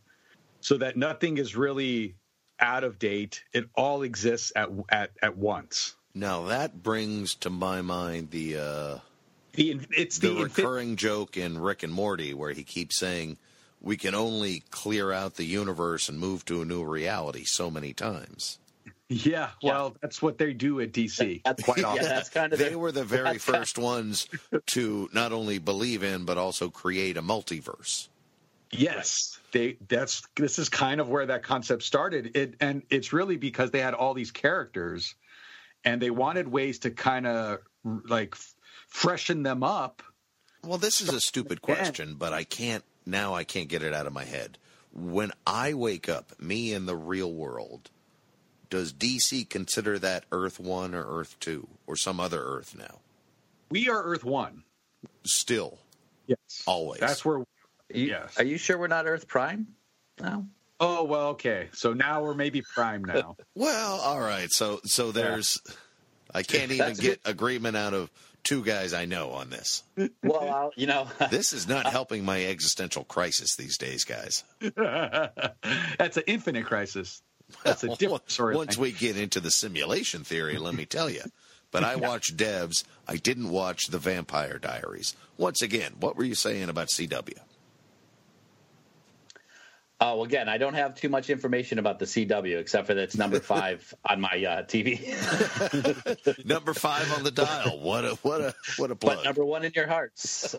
so 0.62 0.78
that 0.78 0.96
nothing 0.96 1.38
is 1.38 1.54
really 1.54 2.16
out 2.62 2.86
of 2.86 2.98
date. 2.98 3.44
It 3.52 3.70
all 3.76 4.04
exists 4.04 4.54
at 4.56 4.70
at 4.90 5.12
at 5.22 5.36
once. 5.36 5.96
Now 6.16 6.46
that 6.46 6.82
brings 6.82 7.36
to 7.36 7.50
my 7.50 7.82
mind 7.82 8.32
the 8.32 8.58
uh, 8.58 9.00
The 9.54 9.82
it's 9.92 10.20
the, 10.20 10.30
the, 10.30 10.36
infi- 10.36 10.44
recurring 10.44 10.96
joke 10.96 11.36
in 11.36 11.58
Rick 11.58 11.84
and 11.84 11.92
Morty 11.92 12.34
where 12.34 12.52
he 12.52 12.64
keeps 12.64 12.96
saying 12.96 13.38
we 13.82 13.98
can 13.98 14.16
only 14.16 14.64
clear 14.72 15.12
out 15.12 15.36
the 15.36 15.46
universe 15.46 16.10
and 16.10 16.20
move 16.20 16.46
to 16.46 16.62
a 16.62 16.66
new 16.66 16.84
reality 16.84 17.44
so 17.44 17.72
many 17.72 17.94
times. 17.94 18.60
Yeah, 19.08 19.50
well, 19.64 19.96
that's 20.02 20.22
what 20.22 20.38
they 20.38 20.54
do 20.54 20.80
at 20.82 20.92
DC. 20.92 21.42
That's 21.44 21.64
quite 21.64 21.80
yeah, 21.80 21.96
that's 21.96 22.30
kind 22.30 22.54
of 22.54 22.60
They 22.60 22.70
the, 22.70 22.80
were 22.80 22.92
the 22.92 23.04
very 23.06 23.40
first 23.40 23.80
ones 23.80 24.28
to 24.68 25.10
not 25.14 25.32
only 25.32 25.58
believe 25.58 26.04
in 26.04 26.26
but 26.26 26.38
also 26.38 26.70
create 26.70 27.18
a 27.18 27.22
multiverse. 27.22 28.08
Yes, 28.72 29.40
they. 29.52 29.78
That's 29.88 30.22
this 30.36 30.60
is 30.60 30.70
kind 30.70 31.02
of 31.02 31.10
where 31.10 31.26
that 31.26 31.42
concept 31.42 31.82
started. 31.82 32.38
It 32.38 32.56
and 32.60 32.84
it's 32.92 33.12
really 33.12 33.38
because 33.38 33.72
they 33.72 33.82
had 33.82 33.96
all 33.96 34.14
these 34.14 34.30
characters, 34.30 35.16
and 35.84 36.00
they 36.00 36.12
wanted 36.12 36.48
ways 36.48 36.78
to 36.80 36.92
kind 36.92 37.26
of 37.26 37.62
like 37.84 38.36
freshen 38.88 39.42
them 39.42 39.64
up. 39.64 40.04
Well, 40.64 40.78
this 40.78 41.02
is 41.02 41.10
a 41.10 41.22
stupid 41.22 41.64
question, 41.64 42.14
but 42.14 42.32
I 42.32 42.44
can't 42.44 42.84
now. 43.10 43.34
I 43.34 43.44
can't 43.44 43.68
get 43.70 43.84
it 43.84 43.94
out 43.94 44.08
of 44.08 44.14
my 44.14 44.24
head. 44.26 44.58
When 44.94 45.32
I 45.46 45.74
wake 45.74 46.08
up, 46.10 46.40
me 46.40 46.74
in 46.74 46.86
the 46.86 46.96
real 46.96 47.32
world, 47.32 47.90
does 48.70 48.94
DC 48.94 49.50
consider 49.50 50.00
that 50.00 50.26
Earth 50.32 50.60
One 50.60 50.94
or 50.96 51.04
Earth 51.20 51.36
Two 51.40 51.68
or 51.88 51.96
some 51.96 52.20
other 52.20 52.42
Earth 52.44 52.76
now? 52.78 53.00
We 53.70 53.90
are 53.90 54.02
Earth 54.04 54.24
One. 54.24 54.64
Still, 55.24 55.78
Yes, 56.28 56.38
always. 56.66 57.00
that's 57.00 57.24
where. 57.24 57.40
you, 57.40 57.46
Yes. 58.08 58.38
Are 58.38 58.44
you 58.44 58.58
sure 58.58 58.78
we're 58.78 58.88
not 58.88 59.06
Earth 59.08 59.28
Prime? 59.28 59.68
No. 60.22 60.46
Oh 60.80 61.04
well, 61.04 61.28
okay. 61.30 61.70
So 61.74 61.94
now 61.94 62.22
we're 62.24 62.34
maybe 62.34 62.62
Prime 62.62 63.04
now. 63.04 63.36
Well, 63.56 64.00
all 64.00 64.20
right. 64.20 64.48
So, 64.52 64.80
so 64.86 65.12
there's. 65.12 65.60
I 66.34 66.44
can't 66.44 66.72
even 66.72 66.94
get 66.96 67.20
agreement 67.26 67.76
out 67.78 67.94
of 67.94 68.10
two 68.44 68.64
guys 68.64 68.94
I 68.94 69.06
know 69.06 69.32
on 69.32 69.50
this. 69.50 69.84
Well, 70.24 70.50
I'll, 70.50 70.72
you 70.76 70.88
know, 70.88 71.08
This 71.30 71.54
is 71.54 71.68
not 71.68 71.86
helping 71.88 72.26
my 72.26 72.46
existential 72.46 73.04
crisis 73.04 73.56
these 73.56 73.78
days, 73.78 74.04
guys. 74.04 74.44
that's 74.60 76.18
an 76.18 76.24
infinite 76.28 76.66
crisis. 76.66 77.22
That's 77.64 77.84
a 77.84 77.96
different 77.96 78.30
story. 78.32 78.56
Once 78.56 78.78
we 78.78 78.92
get 78.92 79.18
into 79.18 79.40
the 79.40 79.52
simulation 79.52 80.24
theory, 80.24 80.58
let 80.58 80.76
me 80.76 80.86
tell 80.86 81.10
you. 81.10 81.24
But 81.72 81.84
I 81.84 81.98
watched 81.98 82.36
Devs. 82.36 82.84
I 83.08 83.18
didn't 83.18 83.50
watch 83.50 83.88
the 83.88 84.00
Vampire 84.00 84.58
Diaries. 84.58 85.16
Once 85.38 85.62
again, 85.62 85.94
what 86.00 86.16
were 86.16 86.24
you 86.24 86.36
saying 86.36 86.68
about 86.70 86.88
CW? 86.88 87.38
Oh, 90.02 90.24
again, 90.24 90.48
I 90.48 90.58
don't 90.58 90.76
have 90.76 90.96
too 90.96 91.10
much 91.10 91.30
information 91.30 91.78
about 91.78 92.00
the 92.00 92.06
CW 92.06 92.58
except 92.58 92.88
for 92.88 92.94
that 92.94 93.02
it's 93.02 93.18
number 93.18 93.42
five 93.42 93.94
on 94.10 94.22
my 94.22 94.30
uh, 94.30 94.64
TV, 94.64 95.00
Number 96.46 96.74
five 96.74 97.12
on 97.12 97.24
the 97.24 97.32
dial. 97.32 97.80
What 97.82 98.06
a 98.06 98.16
what 98.22 98.40
a 98.40 98.56
what 98.78 98.92
a 98.92 98.96
but 98.96 99.26
number 99.26 99.44
one 99.44 99.66
in 99.66 99.74
your 99.76 99.88
hearts. 99.88 100.56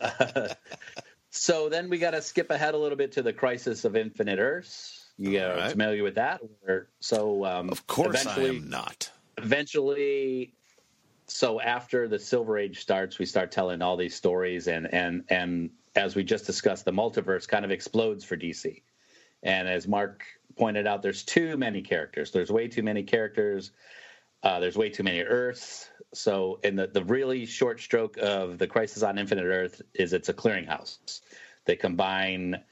so 1.31 1.71
then 1.71 1.89
we 1.89 1.97
got 1.99 2.11
to 2.11 2.21
skip 2.21 2.51
ahead 2.51 2.75
a 2.75 2.77
little 2.77 2.99
bit 2.99 3.13
to 3.13 3.23
the 3.23 3.33
Crisis 3.33 3.87
of 3.87 3.97
Infinite 3.97 4.39
Earths. 4.39 5.07
You 5.17 5.43
are 5.43 5.57
right. 5.57 5.71
familiar 5.71 6.03
with 6.03 6.17
that? 6.17 6.43
Or, 6.69 6.89
so 7.01 7.47
um, 7.47 7.71
of 7.71 7.87
course, 7.87 8.27
I 8.27 8.41
am 8.43 8.69
not. 8.69 9.11
eventually 9.39 10.53
so 11.29 11.61
after 11.61 12.09
the 12.09 12.19
silver 12.19 12.59
age 12.59 12.81
starts 12.81 13.19
we 13.19 13.25
start 13.25 13.53
telling 13.53 13.81
all 13.83 13.97
these 13.97 14.15
stories 14.15 14.69
and 14.69 14.93
and 14.93 15.25
and 15.29 15.71
as 15.95 16.15
we 16.15 16.25
just 16.25 16.45
discussed 16.45 16.85
the 16.85 16.93
multiverse 16.93 17.47
kind 17.47 17.65
of 17.65 17.71
explodes 17.71 18.25
for 18.25 18.37
dc 18.37 18.83
and 19.43 19.69
as 19.69 19.87
mark 19.89 20.25
pointed 20.57 20.87
out 20.87 21.03
there's 21.03 21.23
too 21.25 21.57
many 21.57 21.81
characters. 21.83 22.31
There's 22.31 22.51
way 22.51 22.69
too 22.69 22.83
many 22.83 23.03
characters. 23.03 23.73
Uh, 24.43 24.61
there's 24.61 24.77
way 24.77 24.91
too 24.91 25.03
many 25.03 25.23
earths. 25.23 25.89
So 26.13 26.61
in 26.63 26.77
the, 26.77 26.87
the 26.87 27.05
really 27.05 27.47
short 27.47 27.81
stroke 27.81 28.17
of 28.19 28.59
the 28.59 28.67
crisis 28.67 29.03
on 29.03 29.19
infinite 29.19 29.45
earth 29.45 29.83
is 29.95 30.13
it's 30.13 30.29
a 30.29 30.35
clearinghouse. 30.35 31.21
They 31.67 31.77
combine 31.77 32.63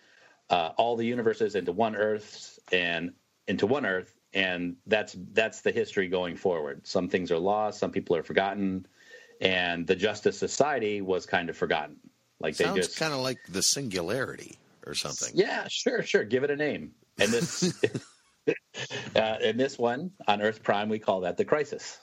uh, 0.50 0.70
all 0.76 0.96
the 0.96 1.06
universes 1.06 1.54
into 1.54 1.72
one 1.72 1.94
earth 1.94 2.58
and 2.72 3.12
into 3.46 3.66
one 3.66 3.86
earth 3.86 4.14
and 4.34 4.76
that's 4.86 5.16
that's 5.32 5.62
the 5.62 5.72
history 5.72 6.08
going 6.08 6.36
forward. 6.36 6.86
Some 6.86 7.08
things 7.08 7.30
are 7.30 7.38
lost 7.38 7.78
some 7.78 7.90
people 7.90 8.16
are 8.16 8.22
forgotten 8.22 8.86
and 9.40 9.86
the 9.86 9.96
justice 9.96 10.38
society 10.38 11.00
was 11.00 11.26
kind 11.26 11.48
of 11.48 11.56
forgotten. 11.56 11.96
Like 12.40 12.56
they 12.56 12.64
Sounds 12.64 12.76
just 12.76 12.98
kind 12.98 13.14
of 13.14 13.20
like 13.20 13.38
the 13.48 13.62
singularity 13.62 14.58
or 14.88 14.94
something. 14.94 15.30
yeah 15.34 15.66
sure 15.68 16.02
sure 16.02 16.24
give 16.24 16.42
it 16.44 16.50
a 16.50 16.56
name 16.56 16.92
and 17.18 17.30
this 17.30 17.78
uh, 19.16 19.36
in 19.42 19.56
this 19.56 19.78
one 19.78 20.10
on 20.26 20.40
earth 20.40 20.62
prime 20.62 20.88
we 20.88 20.98
call 20.98 21.20
that 21.20 21.36
the 21.36 21.44
crisis 21.44 21.98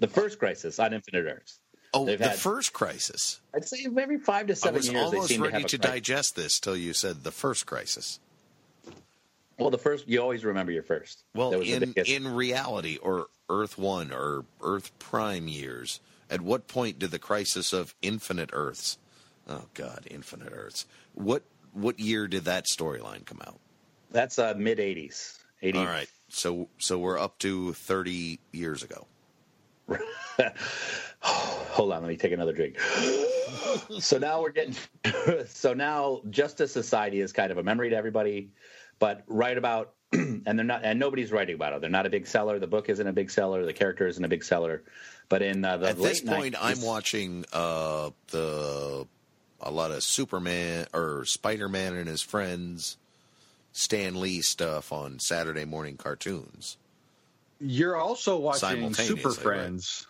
the 0.00 0.08
first 0.08 0.38
crisis 0.38 0.78
on 0.78 0.92
infinite 0.92 1.24
earths 1.26 1.60
Oh, 1.94 2.04
They've 2.04 2.18
the 2.18 2.28
had- 2.28 2.38
first 2.38 2.74
crisis. 2.74 3.40
i'd 3.54 3.64
say 3.66 3.86
every 3.98 4.18
five 4.18 4.46
to 4.48 4.52
I 4.52 4.54
seven 4.54 4.74
was 4.76 4.88
years 4.90 4.94
they 5.10 5.16
almost 5.16 5.28
seem 5.28 5.42
to 5.42 5.48
ready 5.48 5.64
a 5.64 5.68
to 5.68 5.78
digest 5.78 6.36
this 6.36 6.60
till 6.60 6.76
you 6.76 6.92
said 6.92 7.24
the 7.24 7.30
first 7.32 7.64
crisis. 7.66 8.20
well 9.58 9.70
the 9.70 9.78
first 9.78 10.06
you 10.08 10.20
always 10.20 10.44
remember 10.44 10.72
your 10.72 10.82
first 10.82 11.22
Well, 11.34 11.52
was 11.58 11.68
in 11.68 11.94
in 12.06 12.34
reality, 12.34 12.98
or 12.98 13.28
Earth 13.48 13.78
One 13.78 14.12
or 14.12 14.44
Earth 14.62 14.90
Prime 14.98 15.48
years, 15.48 16.00
at 16.28 16.42
what 16.42 16.68
point 16.68 16.98
did 16.98 17.10
the 17.10 17.18
crisis 17.18 17.72
of 17.72 17.94
infinite 18.02 18.50
Earths? 18.52 18.98
Oh 19.48 19.64
God, 19.72 20.06
infinite 20.10 20.52
Earths. 20.52 20.84
What 21.14 21.42
what 21.78 21.98
year 21.98 22.28
did 22.28 22.44
that 22.44 22.66
storyline 22.66 23.24
come 23.24 23.40
out? 23.46 23.58
that's 24.10 24.38
uh, 24.38 24.54
mid 24.56 24.78
80s 24.78 25.38
80 25.62 25.78
All 25.78 25.86
right, 25.86 26.08
so 26.28 26.68
so 26.78 26.98
we're 26.98 27.18
up 27.18 27.38
to 27.40 27.72
thirty 27.72 28.38
years 28.52 28.82
ago. 28.82 29.06
hold 31.20 31.92
on 31.92 32.02
let 32.02 32.08
me 32.08 32.16
take 32.16 32.32
another 32.32 32.52
drink. 32.52 32.78
So 34.00 34.18
now 34.18 34.42
we're 34.42 34.50
getting 34.50 34.74
so 35.46 35.72
now 35.72 36.20
justice 36.30 36.72
society 36.72 37.20
is 37.20 37.32
kind 37.32 37.50
of 37.50 37.58
a 37.58 37.62
memory 37.62 37.90
to 37.90 37.96
everybody 37.96 38.50
but 38.98 39.22
right 39.26 39.56
about 39.56 39.94
and 40.12 40.44
they're 40.44 40.64
not 40.64 40.84
and 40.84 40.98
nobody's 40.98 41.30
writing 41.32 41.54
about 41.54 41.74
it. 41.74 41.80
They're 41.80 41.90
not 41.90 42.06
a 42.06 42.10
big 42.10 42.26
seller. 42.26 42.58
The 42.58 42.66
book 42.66 42.88
isn't 42.88 43.06
a 43.06 43.12
big 43.12 43.30
seller. 43.30 43.64
The 43.64 43.72
character 43.72 44.06
isn't 44.06 44.24
a 44.24 44.28
big 44.28 44.44
seller. 44.44 44.82
But 45.28 45.42
in 45.42 45.64
uh, 45.64 45.76
the 45.76 45.88
At 45.88 45.98
late 45.98 46.08
this 46.08 46.20
point, 46.22 46.54
90s 46.54 46.58
I'm 46.62 46.82
watching 46.82 47.44
uh, 47.52 48.10
the 48.28 49.06
a 49.60 49.70
lot 49.70 49.90
of 49.90 50.02
Superman 50.02 50.86
or 50.94 51.24
Spider 51.24 51.68
Man 51.68 51.94
and 51.96 52.08
his 52.08 52.22
friends, 52.22 52.96
Stan 53.72 54.20
Lee 54.20 54.40
stuff 54.42 54.92
on 54.92 55.18
Saturday 55.18 55.64
morning 55.64 55.96
cartoons. 55.96 56.76
You're 57.60 57.96
also 57.96 58.36
watching 58.38 58.60
Simultaneously, 58.60 59.16
Super 59.16 59.28
right. 59.30 59.38
Friends. 59.38 60.06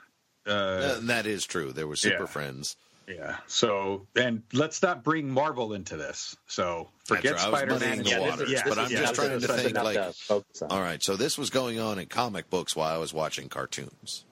Uh, 0.47 1.01
that 1.03 1.27
is 1.27 1.47
true. 1.47 1.73
There 1.73 1.87
were 1.87 1.97
Super 1.97 2.21
Yeah. 2.21 2.27
Friends. 2.27 2.77
yeah. 3.07 3.37
So, 3.47 4.07
and 4.17 4.43
let's 4.53 4.83
not 4.83 5.03
bring 5.03 5.31
Marvel 5.31 5.73
into 5.73 5.97
this. 5.97 6.37
So 6.47 6.89
forget 7.05 7.37
That's 7.37 7.45
right. 7.47 7.69
I 7.69 7.73
was 7.73 7.81
Spider-Man. 7.81 8.05
the 8.05 8.11
yeah, 8.11 8.19
waters, 8.21 8.51
yeah, 8.51 8.63
but 8.67 8.79
I'm 8.79 8.85
is 8.87 8.91
just 8.93 9.15
trying 9.15 9.41
to 9.41 9.49
think, 9.49 9.77
like- 9.77 9.95
to. 10.29 10.67
All 10.71 10.81
right, 10.81 11.03
so 11.03 11.17
this 11.17 11.39
was 11.39 11.49
going 11.51 11.79
on 11.81 11.99
in 11.99 12.07
comic 12.07 12.51
books 12.51 12.77
while 12.77 12.95
I 12.95 12.99
was 12.99 13.15
watching 13.15 13.49
cartoons. 13.49 14.25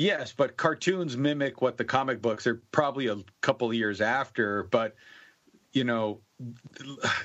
Yes, 0.00 0.32
but 0.34 0.56
cartoons 0.56 1.14
mimic 1.16 1.60
what 1.60 1.76
the 1.76 1.84
comic 1.84 2.22
books 2.22 2.46
are 2.46 2.60
probably 2.72 3.08
a 3.08 3.18
couple 3.42 3.68
of 3.68 3.74
years 3.74 4.00
after. 4.00 4.62
But, 4.62 4.94
you 5.72 5.84
know, 5.84 6.20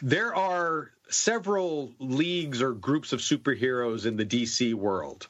there 0.02 0.36
are 0.36 0.92
several 1.10 1.94
leagues 2.00 2.62
or 2.62 2.74
groups 2.74 3.14
of 3.14 3.22
superheroes 3.22 4.06
in 4.06 4.18
the 4.18 4.26
DC 4.26 4.74
world. 4.74 5.28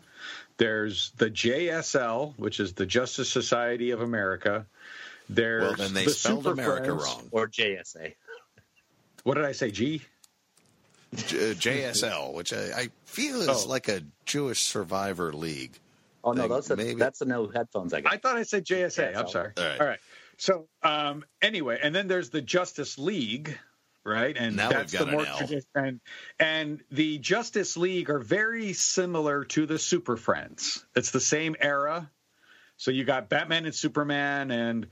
There's 0.58 1.12
the 1.18 1.30
JSL, 1.30 2.34
which 2.38 2.60
is 2.60 2.74
the 2.74 2.86
Justice 2.88 3.30
Society 3.30 3.92
of 3.92 4.02
America. 4.02 4.66
There's 5.30 5.64
Well, 5.64 5.74
then 5.76 5.94
they 5.94 6.06
the 6.06 6.12
spelled 6.12 6.46
Super 6.46 6.54
America 6.54 6.86
Friends. 6.98 7.04
wrong. 7.04 7.28
or 7.32 7.48
jsa 7.48 8.16
What 9.24 9.36
did 9.36 9.46
I 9.46 9.52
say? 9.52 9.70
G? 9.70 10.02
J- 11.16 11.52
uh, 11.52 11.54
JSL, 11.54 12.34
which 12.34 12.54
I, 12.54 12.72
I 12.76 12.90
feel 13.06 13.42
is 13.42 13.50
Oh. 13.50 13.68
like 13.68 13.88
a 13.88 14.02
Jewish 14.26 14.62
Survivor 14.64 15.32
League. 15.32 15.80
Oh 16.26 16.34
no 16.34 16.42
Like, 16.42 16.50
those 16.50 16.72
are, 16.72 16.76
maybe- 16.76 16.96
that's 17.00 17.20
the 17.20 17.26
no 17.26 17.48
headphones 17.48 17.94
i 17.94 18.02
got 18.02 18.12
I 18.14 18.18
thought 18.18 18.36
I 18.36 18.44
said 18.44 18.66
JSA. 18.66 19.16
I'm 19.16 19.28
sorry. 19.30 19.52
All 19.58 19.64
right. 19.64 19.80
All 19.82 19.88
right. 19.88 20.00
So 20.38 20.68
um, 20.84 21.24
anyway, 21.42 21.80
and 21.82 21.96
then 21.96 22.08
there's 22.08 22.30
the 22.32 22.42
Justice 22.42 22.98
League, 23.00 23.58
right? 24.04 24.36
And 24.38 24.58
Now 24.58 24.68
that's 24.70 24.92
we've 24.92 25.00
got 25.00 25.06
the 25.06 25.12
more 25.14 25.22
an 25.22 25.28
L. 25.28 25.38
tradi- 25.38 25.66
and 25.76 26.00
and 26.40 26.82
the 26.92 27.20
Justice 27.20 27.78
League 27.78 28.10
are 28.10 28.20
very 28.20 28.74
similar 28.74 29.46
to 29.46 29.66
the 29.66 29.80
Super 29.80 30.18
Friends. 30.18 30.86
It's 30.96 31.12
the 31.12 31.22
same 31.22 31.56
era. 31.62 32.12
So 32.78 32.92
you 32.92 33.06
got 33.06 33.30
Batman 33.30 33.64
and 33.66 33.74
Superman 33.74 34.52
and 34.52 34.88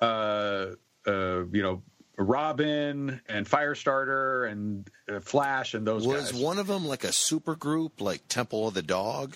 uh, 0.00 0.66
uh, 1.06 1.44
you 1.50 1.62
know 1.62 1.82
Robin 2.16 3.20
and 3.28 3.46
Firestarter 3.46 4.48
and 4.50 4.88
uh, 5.10 5.18
Flash 5.20 5.74
and 5.74 5.84
those 5.86 6.06
Was 6.06 6.30
guys. 6.30 6.40
one 6.40 6.58
of 6.60 6.66
them 6.68 6.86
like 6.86 7.02
a 7.04 7.12
super 7.12 7.56
group, 7.56 8.00
like 8.00 8.28
Temple 8.28 8.68
of 8.68 8.74
the 8.74 8.82
Dog, 8.82 9.34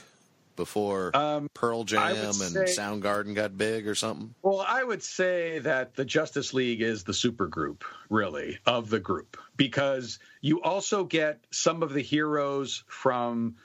before 0.58 1.16
Um, 1.16 1.48
Pearl 1.54 1.84
Jam 1.84 2.14
and 2.14 2.34
say- 2.34 2.64
Soundgarden 2.64 3.34
got 3.34 3.56
big 3.56 3.88
or 3.88 3.94
something? 3.94 4.34
Well, 4.42 4.60
I 4.60 4.84
would 4.84 5.02
say 5.02 5.60
that 5.60 5.94
the 5.94 6.04
Justice 6.04 6.52
League 6.52 6.82
is 6.82 7.04
the 7.04 7.14
super 7.14 7.46
group, 7.46 7.84
really, 8.10 8.58
of 8.66 8.90
the 8.90 9.00
group, 9.00 9.38
because 9.56 10.18
you 10.42 10.60
also 10.60 11.04
get 11.04 11.42
some 11.50 11.82
of 11.82 11.94
the 11.94 12.02
heroes 12.02 12.84
from 12.88 13.56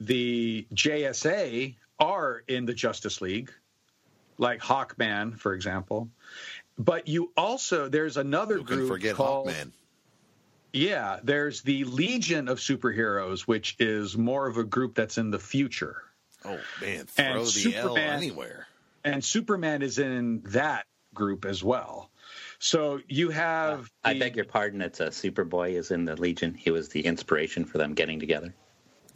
the 0.00 0.66
JSA 0.74 1.76
are 2.00 2.42
in 2.48 2.64
the 2.66 2.74
Justice 2.74 3.20
League, 3.20 3.52
like 4.38 4.60
Hawkman, 4.60 5.38
for 5.38 5.52
example. 5.54 6.08
But 6.78 7.06
you 7.08 7.32
also 7.36 7.88
there's 7.88 8.16
another 8.16 8.58
group 8.60 8.88
forget 8.88 9.14
called 9.16 9.48
Hawkman? 9.48 9.72
yeah, 10.72 11.18
there's 11.24 11.62
the 11.62 11.82
Legion 11.84 12.46
of 12.46 12.58
Superheroes, 12.58 13.40
which 13.42 13.74
is 13.80 14.16
more 14.16 14.46
of 14.46 14.58
a 14.58 14.64
group 14.64 14.94
that's 14.94 15.18
in 15.18 15.30
the 15.30 15.38
future. 15.38 16.04
Oh 16.44 16.58
man, 16.80 17.06
throw 17.06 17.24
And 17.24 17.34
the 17.36 17.40
L 17.40 17.46
Superman- 17.46 18.16
anywhere. 18.16 18.66
and 19.04 19.24
Superman 19.24 19.82
is 19.82 19.98
in 19.98 20.42
that 20.46 20.86
group 21.14 21.44
as 21.44 21.62
well. 21.64 22.10
So 22.60 23.00
you 23.08 23.30
have 23.30 23.90
I 24.04 24.12
the- 24.14 24.20
beg 24.20 24.36
your 24.36 24.44
pardon. 24.44 24.80
It's 24.82 25.00
a 25.00 25.08
Superboy 25.08 25.72
is 25.78 25.90
in 25.90 26.04
the 26.04 26.16
Legion. 26.16 26.54
He 26.54 26.70
was 26.70 26.88
the 26.88 27.00
inspiration 27.06 27.64
for 27.64 27.78
them 27.78 27.94
getting 27.94 28.20
together. 28.20 28.54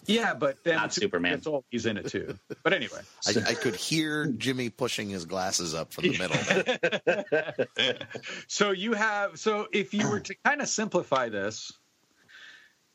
yeah, 0.06 0.34
but 0.34 0.62
then 0.64 0.76
Not 0.76 0.92
Superman. 0.92 1.34
gets 1.34 1.46
old, 1.46 1.64
he's 1.70 1.86
in 1.86 1.96
it 1.96 2.08
too. 2.08 2.36
But 2.64 2.72
anyway, 2.72 3.00
I, 3.26 3.50
I 3.50 3.54
could 3.54 3.76
hear 3.76 4.26
Jimmy 4.32 4.68
pushing 4.70 5.08
his 5.10 5.24
glasses 5.24 5.74
up 5.74 5.92
from 5.92 6.04
the 6.08 6.18
middle. 6.18 7.96
so 8.48 8.70
you 8.72 8.92
have 8.94 9.38
so 9.38 9.68
if 9.72 9.94
you 9.94 10.08
were 10.10 10.20
to 10.20 10.34
kind 10.44 10.60
of 10.60 10.68
simplify 10.68 11.28
this, 11.28 11.72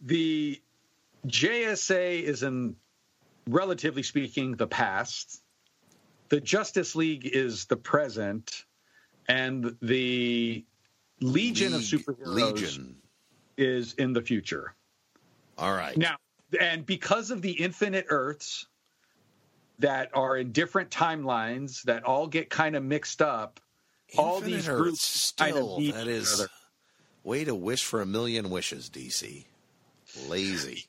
the 0.02 0.62
JSA 1.28 2.22
is 2.24 2.44
in 2.44 2.76
relatively 3.48 4.04
speaking 4.04 4.56
the 4.56 4.68
past. 4.68 5.42
The 6.30 6.42
Justice 6.42 6.96
League 6.96 7.26
is 7.26 7.66
the 7.66 7.78
present, 7.78 8.66
and 9.28 9.76
the 9.82 10.66
Legion 11.22 11.74
of 11.74 11.80
League- 11.92 12.02
Superheroes 12.06 12.54
Legion. 12.56 13.02
is 13.58 13.94
in 13.94 14.14
the 14.14 14.22
future. 14.22 14.76
All 15.58 15.74
right. 15.74 15.98
Now, 15.98 16.18
and 16.60 16.86
because 16.86 17.32
of 17.32 17.42
the 17.42 17.52
infinite 17.52 18.06
Earths 18.10 18.68
that 19.80 20.10
are 20.14 20.38
in 20.38 20.52
different 20.52 20.90
timelines 20.92 21.82
that 21.84 22.04
all 22.04 22.28
get 22.28 22.50
kind 22.50 22.76
of 22.76 22.84
mixed 22.84 23.22
up, 23.22 23.60
all 24.18 24.40
these 24.42 24.68
Earths 24.68 24.82
groups 24.82 25.32
kind 25.38 25.52
of 25.52 25.58
still 25.64 25.80
need 25.80 25.94
that 25.94 26.04
each 26.04 26.08
is 26.08 26.34
other. 26.42 26.50
way 27.24 27.44
to 27.44 27.56
wish 27.56 27.84
for 27.84 28.02
a 28.02 28.06
million 28.06 28.50
wishes, 28.50 28.90
DC. 28.90 29.46
Lazy. 30.28 30.86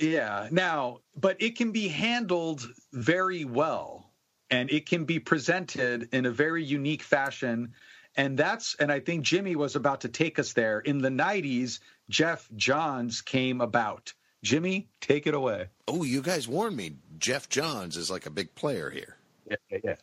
Yeah. 0.00 0.48
Now, 0.50 1.00
but 1.14 1.40
it 1.40 1.56
can 1.56 1.72
be 1.72 1.88
handled 1.88 2.66
very 2.92 3.44
well 3.44 4.10
and 4.50 4.70
it 4.70 4.86
can 4.86 5.04
be 5.04 5.18
presented 5.18 6.08
in 6.12 6.26
a 6.26 6.30
very 6.30 6.64
unique 6.64 7.02
fashion. 7.02 7.74
And 8.16 8.36
that's, 8.36 8.74
and 8.76 8.90
I 8.90 8.98
think 9.00 9.22
Jimmy 9.22 9.54
was 9.54 9.76
about 9.76 10.00
to 10.00 10.08
take 10.08 10.38
us 10.38 10.54
there. 10.54 10.80
In 10.80 10.98
the 10.98 11.10
90s, 11.10 11.78
Geoff 12.08 12.48
Johns 12.56 13.20
came 13.20 13.60
about. 13.60 14.12
Jimmy, 14.42 14.88
take 15.00 15.26
it 15.26 15.34
away. 15.34 15.66
Oh, 15.86 16.02
you 16.02 16.22
guys 16.22 16.48
warned 16.48 16.76
me. 16.76 16.96
Geoff 17.18 17.48
Johns 17.48 17.96
is 17.96 18.10
like 18.10 18.26
a 18.26 18.30
big 18.30 18.54
player 18.54 18.90
here. 18.90 19.16
Yeah, 19.48 19.56
yeah, 19.70 19.78
yeah. 19.84 19.94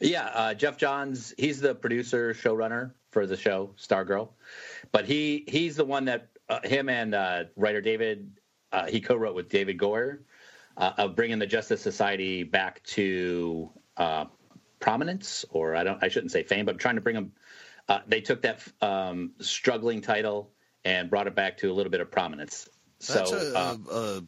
Yeah, 0.00 0.24
uh, 0.34 0.54
Geoff 0.54 0.78
Johns. 0.78 1.32
He's 1.38 1.60
the 1.60 1.74
producer, 1.74 2.34
showrunner 2.34 2.92
for 3.12 3.26
the 3.26 3.36
show 3.36 3.70
Stargirl, 3.78 4.30
but 4.90 5.04
he 5.04 5.44
he's 5.46 5.76
the 5.76 5.84
one 5.84 6.06
that 6.06 6.28
uh, 6.48 6.60
him 6.64 6.88
and 6.88 7.14
uh, 7.14 7.44
writer 7.56 7.80
David 7.80 8.30
uh, 8.72 8.86
he 8.86 9.00
co-wrote 9.00 9.34
with 9.34 9.48
David 9.48 9.78
Goyer 9.78 10.20
uh, 10.76 10.92
of 10.98 11.14
bringing 11.14 11.38
the 11.38 11.46
Justice 11.46 11.82
Society 11.82 12.42
back 12.42 12.82
to 12.84 13.70
uh, 13.96 14.24
prominence, 14.80 15.44
or 15.50 15.76
I 15.76 15.84
don't 15.84 16.02
I 16.02 16.08
shouldn't 16.08 16.32
say 16.32 16.42
fame, 16.42 16.64
but 16.64 16.72
I'm 16.72 16.78
trying 16.78 16.96
to 16.96 17.00
bring 17.00 17.14
them. 17.14 17.32
Uh, 17.88 18.00
they 18.06 18.20
took 18.20 18.42
that 18.42 18.62
um, 18.80 19.32
struggling 19.40 20.00
title 20.00 20.50
and 20.84 21.10
brought 21.10 21.26
it 21.26 21.34
back 21.34 21.58
to 21.58 21.70
a 21.70 21.74
little 21.74 21.90
bit 21.90 22.00
of 22.00 22.10
prominence. 22.10 22.68
That's 23.06 23.30
so 23.30 23.36
a, 23.36 23.78
uh, 23.90 24.20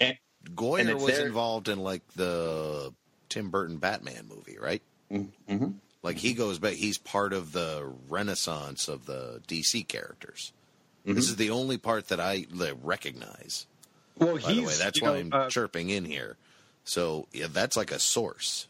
and, 0.00 0.18
Goyer 0.54 0.80
and 0.80 0.94
was 0.94 1.16
their- 1.16 1.26
involved 1.26 1.68
in 1.68 1.78
like 1.78 2.06
the 2.14 2.92
Tim 3.28 3.50
Burton 3.50 3.78
Batman 3.78 4.26
movie, 4.28 4.58
right? 4.58 4.82
mm-hmm. 5.10 5.70
Like 6.02 6.16
he 6.16 6.34
goes 6.34 6.58
back. 6.58 6.72
He's 6.72 6.98
part 6.98 7.32
of 7.32 7.52
the 7.52 7.92
renaissance 8.08 8.88
of 8.88 9.06
the 9.06 9.40
DC 9.46 9.86
characters. 9.86 10.52
Mm-hmm. 11.06 11.14
This 11.14 11.28
is 11.28 11.36
the 11.36 11.50
only 11.50 11.78
part 11.78 12.08
that 12.08 12.20
I 12.20 12.46
recognize. 12.82 13.66
Well, 14.18 14.36
By 14.36 14.40
he's, 14.40 14.56
the 14.56 14.62
way, 14.62 14.74
that's 14.78 15.02
why 15.02 15.08
know, 15.08 15.14
I'm 15.14 15.32
uh, 15.32 15.48
chirping 15.48 15.90
in 15.90 16.04
here. 16.04 16.36
So 16.84 17.26
yeah, 17.32 17.46
that's 17.50 17.76
like 17.76 17.90
a 17.92 17.98
source. 17.98 18.68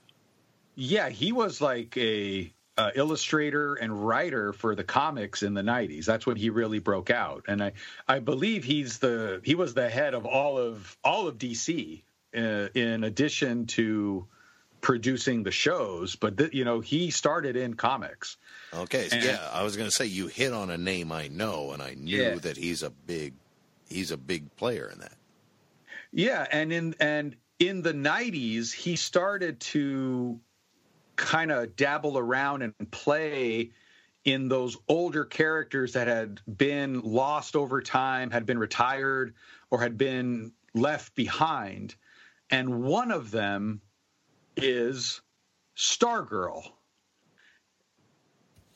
Yeah, 0.75 1.11
he 1.11 1.33
was 1.33 1.61
like 1.61 1.97
a 1.97 2.51
uh, 2.79 2.91
illustrator 2.95 3.75
and 3.75 4.07
writer 4.07 4.53
for 4.53 4.75
the 4.75 4.85
comics 4.85 5.43
in 5.43 5.55
the 5.55 5.63
90s. 5.63 6.07
That's 6.07 6.27
when 6.27 6.37
he 6.37 6.51
really 6.51 6.79
broke 6.79 7.11
out. 7.11 7.45
And 7.49 7.63
I 7.63 7.73
I 8.09 8.21
believe 8.21 8.65
he's 8.65 8.99
the 8.99 9.41
he 9.45 9.55
was 9.55 9.75
the 9.75 9.89
head 9.89 10.15
of 10.15 10.25
all 10.25 10.59
of 10.59 10.97
all 11.05 11.29
of 11.29 11.39
DC 11.39 12.03
uh, 12.35 12.69
in 12.75 13.05
addition 13.05 13.67
to 13.67 14.27
producing 14.83 15.43
the 15.45 15.51
shows, 15.51 16.15
but 16.17 16.37
th- 16.37 16.53
you 16.53 16.65
know, 16.65 16.81
he 16.81 17.11
started 17.11 17.57
in 17.57 17.73
comics. 17.75 18.37
Okay, 18.75 19.09
so 19.09 19.17
And- 19.17 19.25
yeah, 19.25 19.49
I 19.53 19.63
was 19.63 19.77
going 19.77 19.89
to 19.89 19.95
say 19.95 20.05
you 20.05 20.27
hit 20.27 20.53
on 20.53 20.69
a 20.71 20.77
name 20.77 21.11
I 21.11 21.29
know, 21.29 21.71
and 21.73 21.81
I 21.83 21.95
knew 21.95 22.21
Yeah. 22.23 22.35
that 22.35 22.57
he's 22.59 22.83
a 22.83 22.91
big, 22.91 23.33
he's 23.89 24.11
a 24.11 24.17
big 24.19 24.55
player 24.57 24.91
in 24.93 24.99
that. 24.99 25.17
Yeah, 26.13 26.47
and 26.53 26.71
in 26.73 26.95
and 27.01 27.37
in 27.59 27.81
the 27.81 27.95
90s 27.95 28.73
he 28.73 28.97
started 28.97 29.61
to 29.61 30.39
kind 31.17 31.51
of 31.53 31.75
dabble 31.77 32.19
around 32.19 32.63
and 32.63 32.75
play 32.91 33.71
in 34.25 34.49
those 34.49 34.77
older 34.89 35.25
characters 35.25 35.93
that 35.93 36.09
had 36.09 36.41
been 36.57 37.01
lost 37.01 37.55
over 37.57 37.81
time, 37.81 38.31
had 38.31 38.47
been 38.47 38.59
retired 38.59 39.35
or 39.71 39.81
had 39.81 39.97
been 39.97 40.53
left 40.75 41.15
behind. 41.15 41.95
And 42.51 42.83
one 42.83 43.11
of 43.11 43.31
them 43.31 43.81
is 44.57 45.21
Stargirl. 45.77 46.63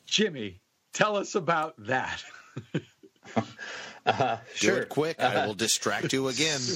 Jimmy, 0.05 0.61
tell 0.93 1.17
us 1.17 1.35
about 1.35 1.75
that. 1.85 2.23
uh, 4.05 4.37
Do 4.59 4.75
it 4.75 4.89
quick. 4.89 5.19
I 5.21 5.45
will 5.45 5.53
distract 5.53 6.13
you 6.13 6.27
again. 6.29 6.59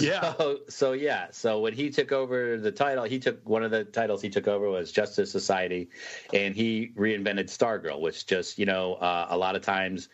Yeah. 0.00 0.34
So, 0.34 0.58
so 0.68 0.92
yeah. 0.92 1.28
So 1.32 1.60
when 1.60 1.72
he 1.72 1.90
took 1.90 2.12
over 2.12 2.56
the 2.56 2.72
title, 2.72 3.04
he 3.04 3.18
took 3.18 3.46
one 3.48 3.62
of 3.62 3.70
the 3.70 3.84
titles 3.84 4.22
he 4.22 4.30
took 4.30 4.48
over 4.48 4.68
was 4.68 4.90
Justice 4.90 5.30
Society, 5.30 5.90
and 6.32 6.54
he 6.54 6.92
reinvented 6.96 7.46
Stargirl, 7.46 8.00
which 8.00 8.26
just 8.26 8.58
you 8.58 8.66
know 8.66 8.94
uh, 8.94 9.26
a 9.30 9.36
lot 9.36 9.54
of 9.56 9.62
times 9.62 10.08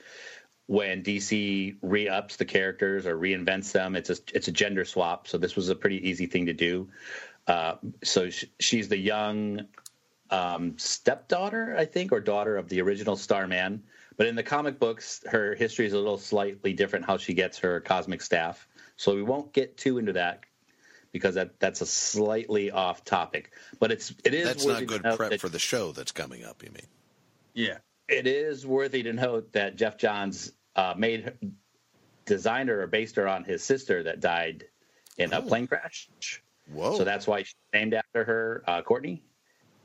when 0.66 1.02
DC 1.02 1.76
re-ups 1.82 2.36
the 2.36 2.44
characters 2.44 3.06
or 3.06 3.18
reinvents 3.18 3.72
them, 3.72 3.94
it's 3.96 4.10
a 4.10 4.16
it's 4.32 4.48
a 4.48 4.52
gender 4.52 4.84
swap. 4.84 5.28
So 5.28 5.38
this 5.38 5.56
was 5.56 5.68
a 5.68 5.74
pretty 5.74 6.08
easy 6.08 6.26
thing 6.26 6.46
to 6.46 6.54
do. 6.54 6.88
Uh, 7.46 7.76
so 8.02 8.30
sh- 8.30 8.44
she's 8.58 8.88
the 8.88 8.96
young 8.98 9.66
um, 10.30 10.74
stepdaughter, 10.78 11.76
I 11.78 11.84
think, 11.84 12.12
or 12.12 12.20
daughter 12.20 12.56
of 12.56 12.68
the 12.68 12.80
original 12.80 13.16
Starman. 13.16 13.82
But 14.16 14.26
in 14.28 14.36
the 14.36 14.42
comic 14.42 14.78
books, 14.78 15.22
her 15.30 15.54
history 15.54 15.86
is 15.86 15.92
a 15.92 15.98
little 15.98 16.18
slightly 16.18 16.72
different. 16.72 17.04
How 17.04 17.16
she 17.18 17.34
gets 17.34 17.58
her 17.58 17.80
cosmic 17.80 18.22
staff. 18.22 18.66
So 18.96 19.14
we 19.14 19.22
won't 19.22 19.52
get 19.52 19.76
too 19.76 19.98
into 19.98 20.12
that 20.12 20.44
because 21.12 21.34
that 21.34 21.58
that's 21.60 21.80
a 21.80 21.86
slightly 21.86 22.70
off 22.70 23.04
topic. 23.04 23.50
But 23.80 23.90
it's 23.92 24.14
it 24.24 24.32
is 24.34 24.46
That's 24.46 24.64
worthy 24.64 24.80
not 24.82 24.88
good 24.88 25.02
note 25.04 25.16
prep 25.18 25.30
that- 25.30 25.40
for 25.40 25.48
the 25.48 25.58
show 25.58 25.92
that's 25.92 26.12
coming 26.12 26.44
up. 26.44 26.62
You 26.62 26.70
mean? 26.70 26.86
Yeah. 27.54 27.78
it 28.08 28.26
is 28.26 28.66
worthy 28.66 29.02
to 29.04 29.12
note 29.12 29.52
that 29.52 29.76
Geoff 29.76 29.96
Johns 29.96 30.52
uh, 30.76 30.94
made 30.96 31.24
her, 31.24 31.34
designed 32.24 32.68
her 32.68 32.82
or 32.82 32.86
based 32.86 33.16
her 33.16 33.26
on 33.28 33.44
his 33.44 33.62
sister 33.64 34.02
that 34.04 34.20
died 34.20 34.64
in 35.18 35.32
a 35.32 35.38
Oh. 35.38 35.42
plane 35.42 35.66
crash. 35.66 36.08
Whoa! 36.72 36.96
So 36.96 37.04
that's 37.04 37.26
why 37.26 37.42
she's 37.42 37.54
named 37.72 37.94
after 37.94 38.24
her, 38.24 38.64
uh, 38.66 38.82
Courtney. 38.82 39.22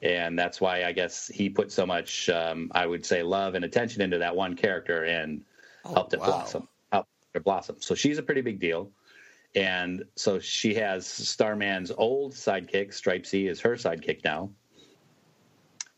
And 0.01 0.39
that's 0.39 0.61
why 0.61 0.85
I 0.85 0.93
guess 0.93 1.27
he 1.27 1.49
put 1.49 1.71
so 1.71 1.85
much, 1.85 2.29
um, 2.29 2.71
I 2.73 2.85
would 2.85 3.05
say, 3.05 3.21
love 3.21 3.55
and 3.55 3.65
attention 3.65 4.01
into 4.01 4.17
that 4.19 4.35
one 4.35 4.55
character 4.55 5.03
and 5.03 5.43
Oh, 5.85 5.93
helped 5.93 6.13
it 6.13 6.19
wow. 6.19 6.27
blossom. 6.27 6.67
Helped 6.91 7.09
it 7.33 7.43
blossom. 7.43 7.77
So 7.79 7.95
she's 7.95 8.17
a 8.17 8.23
pretty 8.23 8.41
big 8.41 8.59
deal. 8.59 8.91
And 9.55 10.03
so 10.15 10.39
she 10.39 10.73
has 10.75 11.07
Starman's 11.07 11.91
old 11.91 12.33
sidekick, 12.33 12.89
Stripesy, 12.89 13.49
is 13.49 13.59
her 13.61 13.75
sidekick 13.75 14.23
now. 14.23 14.51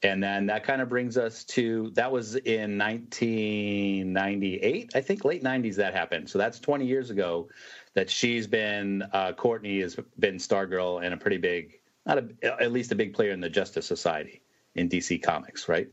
And 0.03 0.23
then 0.23 0.47
that 0.47 0.63
kind 0.63 0.81
of 0.81 0.89
brings 0.89 1.17
us 1.17 1.43
to 1.45 1.91
that 1.93 2.11
was 2.11 2.35
in 2.35 2.77
1998, 2.77 4.91
I 4.95 5.01
think, 5.01 5.25
late 5.25 5.43
90s 5.43 5.75
that 5.75 5.93
happened. 5.93 6.27
So 6.27 6.39
that's 6.39 6.59
20 6.59 6.87
years 6.87 7.11
ago 7.11 7.49
that 7.93 8.09
she's 8.09 8.47
been, 8.47 9.03
uh, 9.13 9.33
Courtney 9.33 9.81
has 9.81 9.97
been 10.17 10.35
Stargirl 10.35 11.03
and 11.03 11.13
a 11.13 11.17
pretty 11.17 11.37
big, 11.37 11.79
not 12.05 12.17
a, 12.19 12.61
at 12.61 12.71
least 12.71 12.91
a 12.91 12.95
big 12.95 13.13
player 13.13 13.31
in 13.31 13.41
the 13.41 13.49
Justice 13.49 13.85
Society 13.85 14.41
in 14.75 14.89
DC 14.89 15.21
Comics, 15.21 15.67
right? 15.67 15.89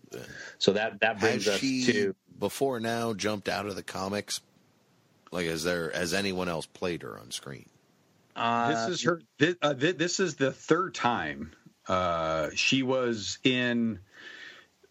So 0.58 0.72
that 0.72 1.00
that 1.00 1.18
brings 1.20 1.46
Has 1.46 1.54
us 1.54 1.60
she 1.60 1.84
to 1.86 2.14
before 2.38 2.80
now 2.80 3.14
jumped 3.14 3.48
out 3.48 3.66
of 3.66 3.74
the 3.74 3.82
comics? 3.82 4.40
Like, 5.32 5.46
has 5.46 5.64
there 5.64 5.90
has 5.90 6.14
anyone 6.14 6.48
else 6.48 6.66
played 6.66 7.02
her 7.02 7.18
on 7.18 7.30
screen? 7.30 7.68
uh, 8.38 8.68
this 8.86 8.88
is 8.94 9.02
her 9.04 9.20
this, 9.38 9.56
uh, 9.60 9.74
this 9.74 10.20
is 10.20 10.36
the 10.36 10.52
third 10.52 10.94
time 10.94 11.52
uh, 11.88 12.50
she 12.54 12.82
was 12.82 13.38
in 13.44 13.98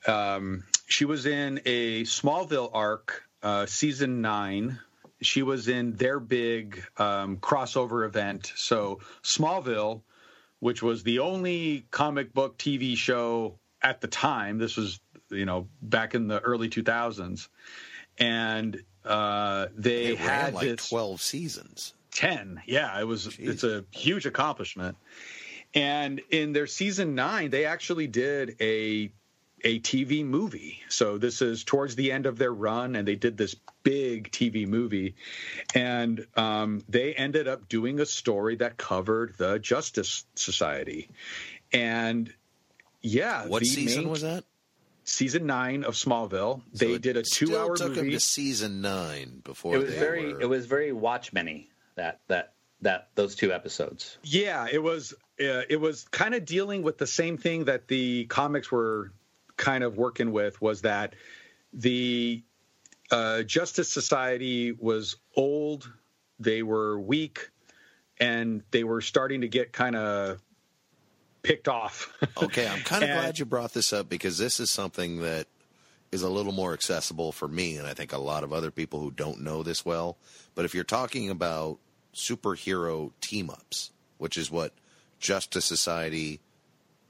um, 0.05 0.63
she 0.87 1.05
was 1.05 1.25
in 1.25 1.61
a 1.65 2.03
smallville 2.03 2.69
arc 2.73 3.23
uh, 3.41 3.65
season 3.65 4.21
nine 4.21 4.79
she 5.21 5.43
was 5.43 5.67
in 5.67 5.93
their 5.93 6.19
big 6.19 6.83
um, 6.97 7.37
crossover 7.37 8.05
event 8.05 8.51
so 8.55 8.99
smallville 9.23 10.01
which 10.59 10.81
was 10.81 11.03
the 11.03 11.19
only 11.19 11.85
comic 11.91 12.33
book 12.33 12.57
tv 12.57 12.95
show 12.95 13.57
at 13.81 14.01
the 14.01 14.07
time 14.07 14.57
this 14.57 14.77
was 14.77 14.99
you 15.29 15.45
know 15.45 15.67
back 15.81 16.15
in 16.15 16.27
the 16.27 16.39
early 16.39 16.69
2000s 16.69 17.47
and 18.17 18.81
uh, 19.05 19.67
they 19.75 20.07
It 20.07 20.17
had 20.17 20.53
like 20.53 20.65
this 20.65 20.89
twelve 20.89 21.21
seasons. 21.21 21.93
ten. 22.11 22.61
Yeah, 22.65 22.99
it 22.99 23.05
was. 23.05 23.37
It's 23.39 23.63
a 23.63 23.85
huge 23.91 24.25
accomplishment. 24.25 24.97
And 25.73 26.19
in 26.31 26.51
their 26.51 26.67
season 26.67 27.15
nine, 27.15 27.49
they 27.51 27.65
actually 27.65 28.07
did 28.07 28.55
a 28.59 29.11
a 29.63 29.79
TV 29.79 30.23
movie. 30.25 30.79
So 30.89 31.17
this 31.17 31.41
is 31.41 31.63
towards 31.63 31.95
the 31.95 32.11
end 32.11 32.25
of 32.25 32.37
their 32.37 32.53
run, 32.53 32.95
and 32.95 33.07
they 33.07 33.15
did 33.15 33.37
this 33.37 33.55
big 33.83 34.31
TV 34.31 34.67
movie. 34.67 35.15
And 35.73 36.25
um, 36.35 36.83
they 36.87 37.13
ended 37.13 37.47
up 37.47 37.67
doing 37.67 37.99
a 37.99 38.05
story 38.05 38.55
that 38.57 38.77
covered 38.77 39.35
the 39.37 39.59
Justice 39.59 40.25
Society. 40.35 41.09
And 41.73 42.33
yeah, 43.01 43.47
What 43.47 43.59
the 43.61 43.65
season 43.65 44.03
main- 44.03 44.09
was 44.11 44.21
that? 44.21 44.43
Season 45.03 45.45
nine 45.45 45.85
of 45.85 45.93
Smallville. 45.93 46.61
So 46.73 46.85
they 46.85 46.97
did 46.97 47.15
a 47.15 47.23
two-hour 47.23 47.77
took 47.77 47.95
them 47.95 48.11
to 48.11 48.19
season 48.19 48.81
nine 48.81 49.41
before 49.43 49.75
It 49.75 49.83
was 49.83 49.93
they 49.93 49.99
very 49.99 50.33
were- 50.33 50.41
it 50.41 50.45
was 50.45 50.65
very 50.65 50.91
Watchmen-y 50.91 51.67
that 51.95 52.19
that 52.27 52.53
that 52.81 53.07
those 53.15 53.33
two 53.35 53.53
episodes. 53.53 54.17
Yeah, 54.23 54.67
it 54.71 54.83
was. 54.83 55.13
Uh, 55.39 55.61
it 55.69 55.79
was 55.79 56.03
kind 56.11 56.35
of 56.35 56.45
dealing 56.45 56.83
with 56.83 56.97
the 56.97 57.07
same 57.07 57.37
thing 57.37 57.65
that 57.65 57.87
the 57.87 58.25
comics 58.25 58.69
were 58.71 59.11
kind 59.57 59.83
of 59.83 59.97
working 59.97 60.31
with. 60.31 60.61
Was 60.61 60.81
that 60.83 61.15
the 61.73 62.43
uh, 63.11 63.43
Justice 63.43 63.89
Society 63.91 64.71
was 64.71 65.17
old, 65.35 65.91
they 66.39 66.63
were 66.63 66.99
weak, 66.99 67.49
and 68.19 68.63
they 68.71 68.83
were 68.83 69.01
starting 69.01 69.41
to 69.41 69.47
get 69.47 69.71
kind 69.73 69.95
of 69.95 70.39
picked 71.43 71.67
off. 71.67 72.13
Okay, 72.41 72.67
I'm 72.67 72.81
kind 72.81 73.03
of 73.03 73.09
And- 73.09 73.19
glad 73.19 73.39
you 73.39 73.45
brought 73.45 73.73
this 73.73 73.91
up 73.93 74.07
because 74.09 74.37
this 74.37 74.59
is 74.59 74.69
something 74.69 75.21
that 75.21 75.47
is 76.11 76.21
a 76.21 76.29
little 76.29 76.51
more 76.53 76.73
accessible 76.73 77.31
for 77.31 77.47
me, 77.47 77.77
and 77.77 77.87
I 77.87 77.93
think 77.93 78.13
a 78.13 78.17
lot 78.17 78.43
of 78.43 78.53
other 78.53 78.71
people 78.71 78.99
who 79.01 79.11
don't 79.11 79.41
know 79.41 79.63
this 79.63 79.83
well. 79.85 80.17
But 80.55 80.63
if 80.65 80.73
you're 80.75 80.83
talking 80.85 81.29
about 81.29 81.79
superhero 82.15 83.11
team 83.21 83.49
ups, 83.49 83.91
which 84.17 84.37
is 84.37 84.49
what 84.51 84.73
Justice 85.19 85.65
Society, 85.65 86.39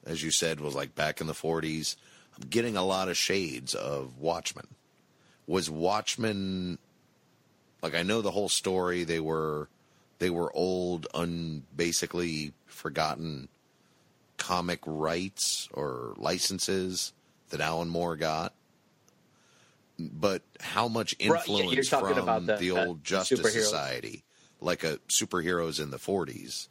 as 0.06 0.24
you 0.24 0.32
said, 0.32 0.60
was 0.60 0.74
like 0.76 0.96
back 0.96 1.22
in 1.22 1.28
the 1.28 1.34
40s, 1.34 1.96
I'm 2.42 2.50
getting 2.50 2.78
a 2.78 2.84
lot 2.84 3.10
of 3.10 3.18
shades 3.18 3.74
of 3.76 4.18
Watchmen. 4.20 4.68
Was 5.48 5.70
Watchmen 5.70 6.78
like 7.82 7.96
I 7.96 8.04
know 8.04 8.22
the 8.22 8.32
whole 8.32 8.50
story? 8.50 9.04
They 9.04 9.20
were 9.20 9.70
they 10.20 10.30
were 10.30 10.52
old, 10.56 11.08
un 11.14 11.64
basically 11.76 12.54
forgotten 12.66 13.50
comic 14.38 14.80
rights 14.86 15.68
or 15.74 16.14
licenses 16.18 17.14
that 17.50 17.62
Alan 17.62 17.90
Moore 17.90 18.16
got. 18.16 18.54
But 20.00 20.44
how 20.60 20.88
much 20.88 21.16
Right, 21.20 21.28
you're 21.48 21.60
influence 21.64 21.90
talking 21.90 22.14
from 22.16 22.24
about 22.24 22.46
the- 22.46 22.58
the 22.58 22.72
uh, 22.72 22.76
the 22.76 22.86
old 22.88 23.04
Justice. 23.04 23.52
Society, 23.52 24.24
like 24.62 24.84
a 24.84 24.98
superheroes 25.08 25.82
in 25.82 25.90
the 25.90 25.98
40s, 25.98 26.68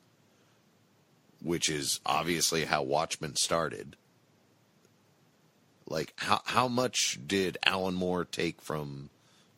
which 1.42 1.68
is 1.68 2.00
obviously 2.06 2.64
how 2.66 2.82
Watchmen 2.82 3.34
started. 3.36 3.96
Like 5.88 6.12
how 6.16 6.40
how 6.44 6.68
much 6.68 7.18
did 7.26 7.58
Alan 7.64 7.94
Moore 7.94 8.24
take 8.24 8.60
from 8.60 9.10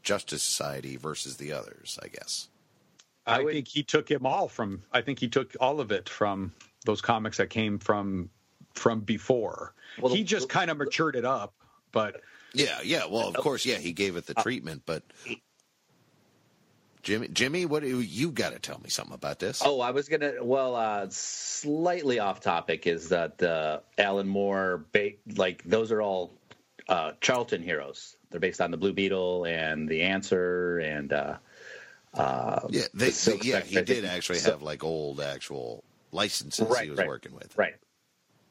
Justice 0.03 0.43
Society 0.43 0.97
versus 0.97 1.37
the 1.37 1.53
others, 1.53 1.99
I 2.03 2.09
guess. 2.09 2.49
I, 3.27 3.37
I 3.37 3.43
would- 3.45 3.53
think 3.55 3.69
he 3.69 3.83
took 3.83 4.11
him 4.11 4.25
all 4.27 4.49
from. 4.49 4.83
I 4.93 5.03
think 5.03 5.19
he 5.19 5.29
took 5.29 5.55
all 5.61 5.81
of 5.81 5.91
it 5.93 6.09
from 6.09 6.53
those 6.85 7.01
comics 7.01 7.39
that 7.39 7.51
came 7.51 7.79
from 7.79 8.31
from 8.75 9.01
before. 9.01 9.75
Well, 10.01 10.13
he 10.13 10.19
the- 10.19 10.25
just 10.25 10.49
kind 10.49 10.71
of 10.71 10.77
matured 10.77 11.17
it 11.17 11.25
up, 11.25 11.55
but 11.93 12.21
Yeah, 12.55 12.79
yeah. 12.83 13.07
Well, 13.07 13.29
of 13.29 13.35
course, 13.37 13.65
yeah. 13.67 13.77
He 13.79 13.93
gave 13.93 14.17
it 14.17 14.27
the 14.27 14.39
uh, 14.39 14.43
treatment, 14.43 14.83
but 14.87 15.03
Jimmy, 17.09 17.29
Jimmy, 17.29 17.65
what 17.65 17.83
do 17.83 18.01
you 18.03 18.31
got 18.31 18.53
to 18.53 18.59
tell 18.59 18.79
me 18.85 18.91
something 18.91 19.15
about 19.15 19.39
this? 19.39 19.63
Oh, 19.65 19.81
I 19.81 19.93
was 19.93 20.11
gonna. 20.11 20.35
Well, 20.43 20.77
uh, 20.77 21.07
slightly 21.09 22.19
off 22.19 22.41
topic 22.41 22.87
is 22.87 23.09
that 23.09 23.43
uh, 23.43 23.81
Alan 23.97 24.29
Moore, 24.29 24.85
ba- 24.93 25.13
like 25.35 25.63
those 25.65 25.91
are 25.91 26.03
all 26.03 26.35
uh, 26.87 27.13
Charlton 27.23 27.63
heroes. 27.63 28.15
They're 28.29 28.41
based 28.41 28.61
on 28.61 28.71
the 28.71 28.77
Blue 28.77 28.93
Beetle 28.93 29.47
and 29.47 29.89
the 29.89 30.03
Answer 30.03 30.81
and 30.81 31.11
uh, 31.15 31.37
uh, 32.13 32.61
yeah, 32.69 32.83
they, 32.93 33.09
the 33.09 33.39
they- 33.43 33.49
yeah. 33.49 33.61
He 33.61 33.81
did 33.81 34.05
actually 34.05 34.41
So- 34.41 34.51
have 34.51 34.61
like 34.63 34.85
old 34.85 35.19
actual 35.23 35.85
licenses 36.13 36.69
Right, 36.69 36.85
he 36.85 36.91
was 36.91 36.99
right, 36.99 37.09
working 37.09 37.35
with. 37.35 37.57
right. 37.57 37.77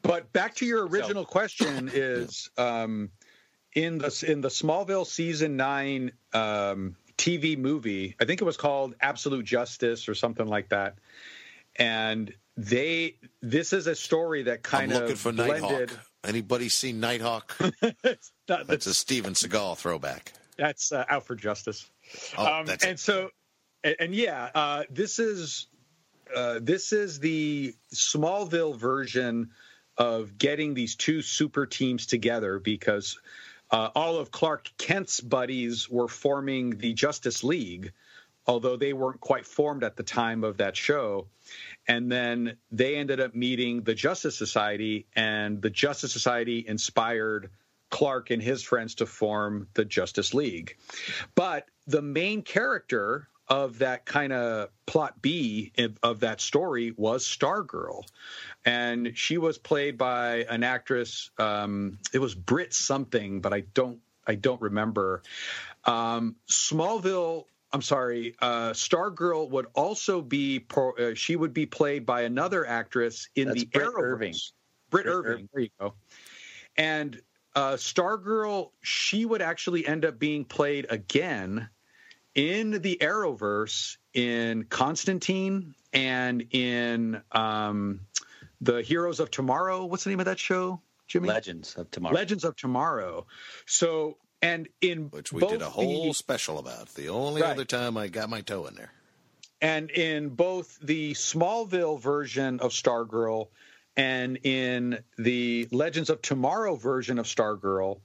But 0.02 0.32
back 0.32 0.56
to 0.56 0.66
your 0.66 0.84
original 0.88 1.24
question 1.24 1.88
is 1.94 2.50
um, 2.58 3.10
in 3.72 3.98
the 3.98 4.24
in 4.26 4.40
the 4.40 4.48
Smallville 4.48 5.06
season 5.06 5.56
nine 5.56 6.10
um, 6.32 6.96
TV 7.18 7.58
movie. 7.58 8.14
I 8.20 8.24
think 8.24 8.40
it 8.40 8.44
was 8.44 8.56
called 8.56 8.94
Absolute 9.00 9.44
Justice 9.44 10.08
or 10.08 10.14
something 10.14 10.46
like 10.46 10.70
that. 10.70 10.94
And 11.76 12.32
they 12.56 13.16
this 13.42 13.72
is 13.72 13.86
a 13.86 13.94
story 13.94 14.44
that 14.44 14.58
I'm 14.58 14.62
kind 14.62 14.92
looking 14.92 15.12
of 15.12 15.20
for 15.20 15.32
blended. 15.32 15.62
Nighthawk. 15.90 15.98
Anybody 16.24 16.68
seen 16.68 17.00
Nighthawk? 17.00 17.56
That- 17.80 17.96
That's 18.02 18.66
that's 18.68 18.86
a 18.86 18.94
Steven 18.94 19.34
Seagal 19.34 19.76
throwback. 19.76 20.32
that's 20.56 20.90
uh, 20.90 21.04
out 21.08 21.26
for 21.26 21.34
justice. 21.36 21.88
Oh, 22.38 22.46
um, 22.60 22.66
that's 22.66 22.82
and 22.84 22.94
it. 22.94 22.98
so 23.00 23.30
and, 23.84 23.96
and 24.00 24.14
yeah 24.14 24.50
uh, 24.54 24.84
this 24.90 25.18
is 25.18 25.66
uh, 26.34 26.58
this 26.62 26.92
is 26.92 27.20
the 27.20 27.74
smallville 27.94 28.76
version 28.76 29.50
of 29.98 30.38
getting 30.38 30.72
these 30.74 30.94
two 30.96 31.20
super 31.22 31.66
teams 31.66 32.06
together 32.06 32.58
because 32.58 33.18
uh, 33.70 33.90
all 33.94 34.18
of 34.18 34.30
clark 34.30 34.70
kent's 34.78 35.20
buddies 35.20 35.88
were 35.88 36.08
forming 36.08 36.78
the 36.78 36.92
justice 36.92 37.44
league 37.44 37.92
although 38.48 38.76
they 38.76 38.94
weren't 38.94 39.20
quite 39.20 39.46
formed 39.46 39.84
at 39.84 39.94
the 39.94 40.02
time 40.02 40.42
of 40.42 40.56
that 40.56 40.74
show. 40.74 41.28
And 41.86 42.10
then 42.10 42.56
they 42.72 42.96
ended 42.96 43.20
up 43.20 43.34
meeting 43.34 43.82
the 43.82 43.94
justice 43.94 44.36
society 44.36 45.06
and 45.14 45.60
the 45.60 45.70
justice 45.70 46.12
society 46.12 46.64
inspired 46.66 47.50
clark 47.90 48.30
and 48.30 48.42
his 48.42 48.62
friends 48.62 48.96
to 48.96 49.06
form 49.06 49.68
the 49.74 49.84
justice 49.84 50.32
league. 50.32 50.76
But 51.34 51.66
the 51.86 52.02
main 52.02 52.42
character 52.42 53.28
of 53.48 53.78
that 53.78 54.04
kind 54.04 54.32
of 54.32 54.68
plot 54.86 55.20
B 55.22 55.72
of- 56.02 56.20
that 56.20 56.40
story 56.40 56.92
was 56.96 57.24
Stargirl, 57.24 58.02
and 58.64 59.16
she 59.16 59.38
was 59.38 59.58
played 59.58 59.96
by 59.96 60.44
an 60.50 60.62
actress. 60.62 61.30
Um, 61.38 61.98
it 62.12 62.18
was 62.18 62.34
Brit 62.34 62.74
something, 62.74 63.40
but 63.40 63.52
I 63.52 63.60
don't 63.60 64.00
I 64.26 64.34
don't 64.34 64.60
remember. 64.60 65.22
Um, 65.84 66.36
Smallville. 66.48 67.46
I'm 67.72 67.82
sorry. 67.82 68.34
Uh, 68.40 68.70
Stargirl 68.70 69.50
would 69.50 69.66
also 69.74 70.22
be 70.22 70.58
pro, 70.58 70.92
uh, 70.92 71.14
she 71.14 71.36
would 71.36 71.52
be 71.52 71.66
played 71.66 72.06
by 72.06 72.22
another 72.22 72.66
actress 72.66 73.28
in 73.34 73.48
That's 73.48 73.60
the 73.60 73.66
Britt 73.66 73.88
Arrowverse. 73.88 74.02
Irving. 74.02 74.34
Britt 74.90 75.04
Britt 75.04 75.14
Irving. 75.14 75.32
Irving. 75.32 75.48
There 75.52 75.62
you 75.62 75.68
go. 75.80 75.94
And 76.76 77.20
uh, 77.54 77.72
Stargirl, 77.72 78.70
she 78.80 79.24
would 79.26 79.42
actually 79.42 79.86
end 79.86 80.04
up 80.04 80.18
being 80.18 80.44
played 80.44 80.86
again 80.88 81.68
in 82.38 82.70
the 82.82 82.98
Arrowverse 83.00 83.96
in 84.14 84.62
Constantine 84.62 85.74
and 85.92 86.46
in 86.52 87.20
um, 87.32 88.02
the 88.60 88.80
Heroes 88.80 89.18
of 89.18 89.28
Tomorrow. 89.32 89.86
What's 89.86 90.04
the 90.04 90.10
name 90.10 90.20
of 90.20 90.26
that 90.26 90.38
show, 90.38 90.80
Jimmy? 91.08 91.26
Legends 91.28 91.74
of 91.74 91.90
Tomorrow. 91.90 92.14
Legends 92.14 92.44
of 92.44 92.54
Tomorrow. 92.54 93.26
So, 93.66 94.18
and 94.40 94.68
in 94.80 95.10
which 95.10 95.32
we 95.32 95.40
both 95.40 95.50
did 95.50 95.62
a 95.62 95.68
whole 95.68 96.06
the- 96.06 96.14
special 96.14 96.60
about. 96.60 96.90
The 96.94 97.08
only 97.08 97.42
Right. 97.42 97.50
other 97.50 97.64
time 97.64 97.96
I 97.96 98.06
got 98.06 98.30
my 98.30 98.40
toe 98.42 98.66
in 98.66 98.74
there. 98.76 98.92
and 99.60 99.90
in 99.90 100.28
both 100.28 100.78
the 100.80 101.14
Smallville 101.14 102.00
version 102.00 102.60
of 102.60 102.70
Stargirl 102.70 103.48
and 103.96 104.38
in 104.44 105.02
the 105.16 105.66
Legends 105.72 106.08
of 106.10 106.22
Tomorrow 106.22 106.76
version 106.76 107.18
of 107.18 107.26
Stargirl, 107.26 108.00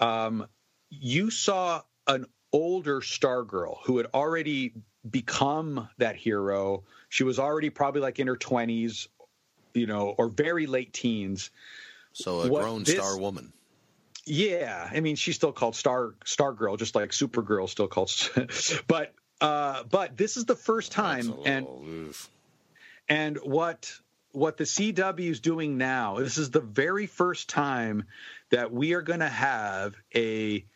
um, 0.00 0.48
you 0.90 1.30
saw 1.30 1.82
an 2.08 2.26
older 2.52 3.00
Stargirl 3.00 3.78
who 3.84 3.98
had 3.98 4.06
already 4.14 4.72
become 5.08 5.88
that 5.98 6.16
hero. 6.16 6.82
She 7.08 7.24
was 7.24 7.38
already 7.38 7.70
probably 7.70 8.00
like 8.00 8.18
in 8.18 8.26
her 8.26 8.36
20s, 8.36 9.08
you 9.74 9.86
know, 9.86 10.14
or 10.18 10.28
very 10.28 10.66
late 10.66 10.92
teens. 10.92 11.50
So 12.12 12.40
a 12.40 12.48
What 12.48 12.62
grown 12.62 12.82
this- 12.84 12.94
star 12.96 13.18
woman. 13.18 13.52
Yeah, 14.30 14.90
I 14.92 15.00
mean, 15.00 15.16
she's 15.16 15.36
still 15.36 15.52
called 15.52 15.74
Star 15.74 16.14
Stargirl, 16.26 16.78
just 16.78 16.94
like 16.94 17.12
Supergirl 17.12 17.66
still 17.66 17.88
called. 17.88 18.10
but 18.86 19.14
uh, 19.40 19.84
but 19.84 20.18
this 20.18 20.36
is 20.36 20.44
the 20.44 20.54
first 20.54 20.92
time, 20.92 21.32
and 21.46 21.66
oof. 21.66 22.28
and 23.08 23.38
what 23.38 23.90
what 24.32 24.58
the 24.58 24.64
CW 24.64 25.30
is 25.30 25.40
doing 25.40 25.78
now, 25.78 26.18
this 26.18 26.36
is 26.36 26.50
the 26.50 26.60
very 26.60 27.06
first 27.06 27.48
time 27.48 28.04
that 28.50 28.70
we 28.70 28.92
are 28.92 29.00
going 29.00 29.20
to 29.20 29.28
have 29.30 29.94
a 30.14 30.66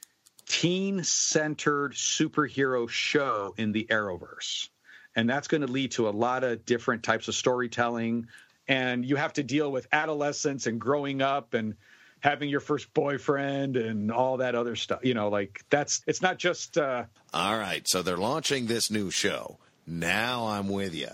teen 0.47 1.05
centered 1.05 1.93
superhero 1.93 2.89
show 2.89 3.55
in 3.57 3.73
the 3.73 3.87
Arrowverse. 3.91 4.69
And 5.15 5.29
that's 5.29 5.49
going 5.49 5.61
to 5.61 5.67
lead 5.67 5.93
to 5.93 6.09
a 6.09 6.11
lot 6.11 6.45
of 6.45 6.65
different 6.65 7.03
types 7.03 7.29
of 7.29 7.35
storytelling. 7.35 8.29
And 8.67 9.05
you 9.05 9.17
have 9.17 9.35
to 9.35 9.43
deal 9.43 9.71
with 9.71 9.87
adolescence 9.93 10.67
and 10.67 10.81
growing 10.81 11.21
up 11.21 11.55
and 11.55 11.75
having 12.21 12.49
your 12.49 12.61
first 12.61 12.95
boyfriend 12.95 13.77
and 13.77 14.11
all 14.11 14.39
that 14.39 14.55
other 14.55 14.77
stuff. 14.77 15.01
You 15.05 15.15
know, 15.15 15.29
like 15.29 15.65
that's 15.69 16.03
it's 16.07 16.23
not 16.23 16.39
just 16.39 16.79
uh, 16.79 17.05
All 17.35 17.59
right, 17.59 17.87
so 17.87 18.03
they're 18.03 18.17
launching 18.17 18.67
this 18.67 18.91
new 18.91 19.11
show. 19.11 19.59
Now 19.87 20.47
I'm 20.47 20.69
with 20.69 20.95
you. 20.95 21.11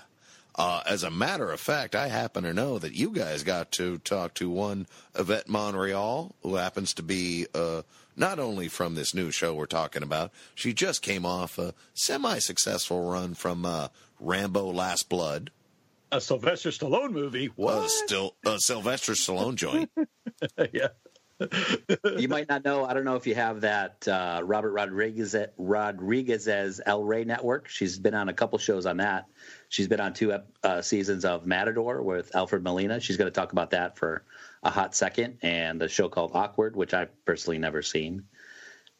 Uh, 0.54 0.82
as 0.86 1.04
a 1.04 1.10
matter 1.10 1.50
of 1.52 1.60
fact, 1.60 1.94
I 1.94 2.08
happen 2.08 2.42
to 2.42 2.52
know 2.52 2.78
that 2.78 2.92
you 2.92 3.10
guys 3.10 3.44
got 3.44 3.70
to 3.72 3.98
talk 3.98 4.34
to 4.34 4.50
one 4.50 4.88
Yvette 5.14 5.48
Monreal, 5.48 6.34
who 6.42 6.56
happens 6.56 6.94
to 6.94 7.02
be 7.02 7.46
uh, 7.54 7.82
not 8.18 8.38
only 8.38 8.68
from 8.68 8.94
this 8.94 9.14
new 9.14 9.30
show 9.30 9.54
we're 9.54 9.66
talking 9.66 10.02
about, 10.02 10.32
she 10.54 10.72
just 10.74 11.02
came 11.02 11.24
off 11.24 11.58
a 11.58 11.74
semi 11.94 12.38
successful 12.38 13.08
run 13.08 13.34
from 13.34 13.64
uh, 13.64 13.88
Rambo 14.20 14.72
Last 14.72 15.08
Blood, 15.08 15.50
A 16.10 16.20
Sylvester 16.20 16.70
Stallone 16.70 17.12
movie. 17.12 17.46
a, 17.46 17.50
What? 17.50 17.90
still, 17.90 18.34
a 18.44 18.58
Sylvester 18.58 19.12
Stallone 19.12 19.54
joint. 19.54 19.90
yeah. 20.72 20.88
you 22.16 22.26
might 22.26 22.48
not 22.48 22.64
know. 22.64 22.84
I 22.84 22.94
don't 22.94 23.04
know 23.04 23.14
if 23.14 23.24
you 23.24 23.36
have 23.36 23.60
that 23.60 24.08
uh, 24.08 24.40
Robert 24.42 24.72
Rodriguez 24.72 25.36
Rodriguez's 25.56 26.80
El 26.84 27.04
Rey 27.04 27.24
network. 27.24 27.68
She's 27.68 27.96
been 27.96 28.14
on 28.14 28.28
a 28.28 28.32
couple 28.32 28.58
shows 28.58 28.86
on 28.86 28.96
that. 28.96 29.26
She's 29.68 29.86
been 29.86 30.00
on 30.00 30.14
two 30.14 30.36
uh, 30.64 30.82
seasons 30.82 31.24
of 31.24 31.46
Matador 31.46 32.02
with 32.02 32.34
Alfred 32.34 32.64
Molina. 32.64 32.98
She's 32.98 33.16
going 33.16 33.30
to 33.30 33.34
talk 33.34 33.52
about 33.52 33.70
that 33.70 33.96
for 33.96 34.24
a 34.62 34.70
hot 34.70 34.94
second, 34.94 35.38
and 35.42 35.80
a 35.82 35.88
show 35.88 36.08
called 36.08 36.32
Awkward, 36.34 36.76
which 36.76 36.94
I've 36.94 37.10
personally 37.24 37.58
never 37.58 37.82
seen. 37.82 38.24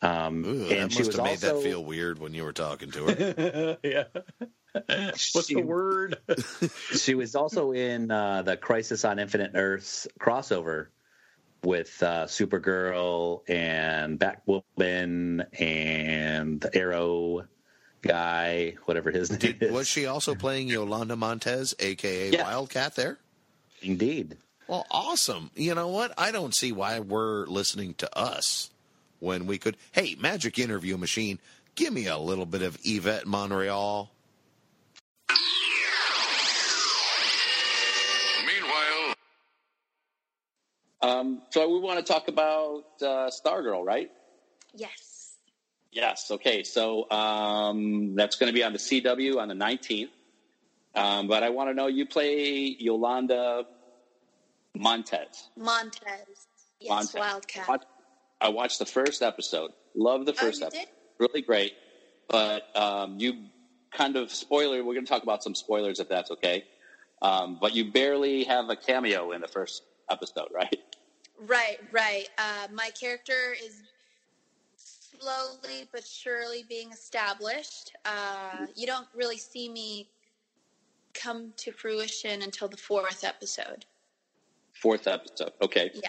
Um, 0.00 0.44
Ooh, 0.44 0.62
and 0.68 0.90
that 0.90 0.92
she 0.92 0.98
must 1.00 1.06
was 1.08 1.16
have 1.16 1.24
made 1.24 1.30
also 1.44 1.54
that 1.56 1.62
feel 1.62 1.84
weird 1.84 2.18
when 2.20 2.32
you 2.34 2.44
were 2.44 2.52
talking 2.52 2.90
to 2.92 3.06
her. 3.06 3.78
yeah. 3.82 4.04
What's 4.72 5.46
She- 5.48 5.54
the 5.54 5.62
word? 5.62 6.18
she 6.92 7.14
was 7.16 7.34
also 7.34 7.72
in 7.72 8.10
uh, 8.10 8.42
the 8.42 8.56
Crisis 8.56 9.04
on 9.04 9.18
Infinite 9.18 9.52
Earths 9.54 10.06
crossover 10.20 10.88
with 11.64 12.00
uh, 12.04 12.26
Supergirl 12.26 13.40
and 13.48 14.20
Batwoman 14.20 15.46
and 15.60 16.60
the 16.60 16.76
Arrow 16.76 17.48
guy, 18.02 18.76
whatever 18.84 19.10
his 19.10 19.30
name 19.30 19.40
Did, 19.40 19.62
is. 19.64 19.72
was 19.72 19.88
she 19.88 20.06
also 20.06 20.36
playing 20.36 20.68
Yolanda 20.68 21.16
Montez, 21.16 21.74
aka 21.80 22.30
Yeah. 22.30 22.42
Wildcat, 22.44 22.94
there? 22.94 23.18
Indeed. 23.82 24.36
Well, 24.68 24.86
awesome. 24.90 25.50
You 25.54 25.74
know 25.74 25.88
what? 25.88 26.12
I 26.18 26.30
don't 26.30 26.54
see 26.54 26.72
why 26.72 27.00
we're 27.00 27.46
listening 27.46 27.94
to 27.94 28.18
us 28.18 28.68
when 29.18 29.46
we 29.46 29.56
could. 29.56 29.78
Hey, 29.92 30.14
Magic 30.20 30.58
Interview 30.58 30.98
Machine, 30.98 31.38
give 31.74 31.90
me 31.90 32.06
a 32.06 32.18
little 32.18 32.44
bit 32.44 32.60
of 32.60 32.78
Yvette 32.84 33.26
Monreal. 33.26 34.10
Meanwhile, 38.44 39.14
Um, 41.00 41.42
so 41.48 41.72
we 41.72 41.80
want 41.80 42.04
to 42.04 42.12
talk 42.12 42.28
about 42.28 42.84
uh, 43.00 43.30
Stargirl, 43.30 43.86
right? 43.86 44.10
Yes. 44.74 45.36
Yes. 45.92 46.30
Okay. 46.30 46.62
So 46.62 47.10
um, 47.10 48.14
that's 48.16 48.36
going 48.36 48.48
to 48.48 48.54
be 48.54 48.62
on 48.64 48.74
the 48.74 48.78
CW 48.78 49.38
on 49.38 49.48
the 49.48 49.54
19th. 49.54 50.10
Um, 50.94 51.26
but 51.26 51.42
I 51.42 51.48
want 51.50 51.70
to 51.70 51.74
know 51.74 51.86
you 51.86 52.04
play 52.04 52.76
Yolanda 52.78 53.64
Montez. 54.76 55.48
Montez. 55.56 56.46
Yes, 56.80 56.88
Montez. 56.90 57.14
Wildcat. 57.14 57.68
Watch- 57.68 57.84
I 58.40 58.48
watched 58.50 58.78
the 58.78 58.86
first 58.86 59.22
episode. 59.22 59.72
Love 59.94 60.24
the 60.26 60.32
Oh, 60.32 60.36
first 60.36 60.60
you 60.60 60.66
episode. 60.66 60.80
did? 60.80 60.88
Really 61.18 61.42
great. 61.42 61.74
But 62.28 62.74
um, 62.76 63.18
you 63.18 63.46
kind 63.92 64.16
of 64.16 64.30
spoiler. 64.30 64.84
We're 64.84 64.94
going 64.94 65.04
to 65.06 65.10
talk 65.10 65.22
about 65.24 65.42
some 65.42 65.54
spoilers 65.54 65.98
if 65.98 66.08
that's 66.08 66.30
okay. 66.30 66.64
Um, 67.20 67.58
but 67.60 67.74
you 67.74 67.90
barely 67.90 68.44
have 68.44 68.68
a 68.70 68.76
cameo 68.76 69.32
in 69.32 69.40
the 69.40 69.48
first 69.48 69.82
episode, 70.08 70.48
right? 70.54 70.78
Right, 71.40 71.78
right. 71.90 72.28
Uh, 72.38 72.68
my 72.72 72.90
character 72.90 73.54
is 73.64 73.82
slowly 74.76 75.88
but 75.92 76.04
surely 76.06 76.64
being 76.68 76.92
established. 76.92 77.92
Uh, 78.04 78.66
you 78.76 78.86
don't 78.86 79.08
really 79.14 79.38
see 79.38 79.68
me 79.68 80.10
come 81.14 81.52
to 81.56 81.72
fruition 81.72 82.42
until 82.42 82.68
the 82.68 82.76
fourth 82.76 83.24
episode. 83.24 83.84
Fourth 84.82 85.06
episode. 85.06 85.52
Okay. 85.62 85.90
Yeah. 85.94 86.08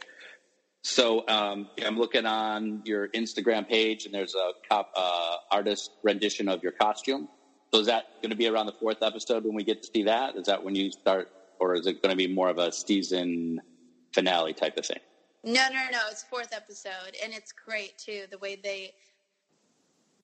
So 0.82 1.28
um, 1.28 1.70
I'm 1.86 1.98
looking 1.98 2.26
on 2.26 2.82
your 2.86 3.10
Instagram 3.10 3.68
page, 3.68 4.06
and 4.06 4.14
there's 4.14 4.36
a 4.36 4.52
cop, 4.70 4.92
uh, 4.96 5.36
artist 5.52 5.92
rendition 6.04 6.48
of 6.48 6.64
your 6.64 6.72
costume. 6.72 7.28
So 7.74 7.82
is 7.82 7.88
that 7.88 8.06
going 8.22 8.32
to 8.32 8.38
be 8.38 8.48
around 8.48 8.66
the 8.68 8.74
fourth 8.74 9.04
episode 9.04 9.44
when 9.44 9.56
we 9.56 9.64
get 9.64 9.84
to 9.84 9.90
see 9.94 10.04
that? 10.04 10.36
Is 10.36 10.48
that 10.48 10.64
when 10.64 10.76
you 10.76 10.92
start, 10.92 11.30
or 11.60 11.76
is 11.76 11.86
it 11.86 12.02
going 12.02 12.12
to 12.12 12.16
be 12.16 12.28
more 12.34 12.50
of 12.50 12.58
a 12.58 12.72
season 12.72 13.60
finale 14.14 14.54
type 14.54 14.78
of 14.78 14.86
thing? 14.86 15.00
No, 15.44 15.68
no, 15.70 15.82
no. 15.92 16.00
It's 16.10 16.24
fourth 16.24 16.54
episode, 16.54 17.16
and 17.24 17.34
it's 17.34 17.52
great 17.52 17.98
too. 17.98 18.24
The 18.32 18.38
way 18.38 18.56
they, 18.62 18.94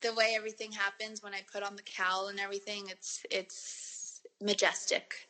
the 0.01 0.13
way 0.13 0.33
everything 0.37 0.71
happens 0.71 1.21
when 1.21 1.33
I 1.33 1.41
put 1.51 1.63
on 1.63 1.75
the 1.75 1.83
cowl 1.83 2.27
and 2.27 2.39
everything. 2.39 2.87
It's 2.89 3.25
it's 3.29 4.21
majestic, 4.41 5.27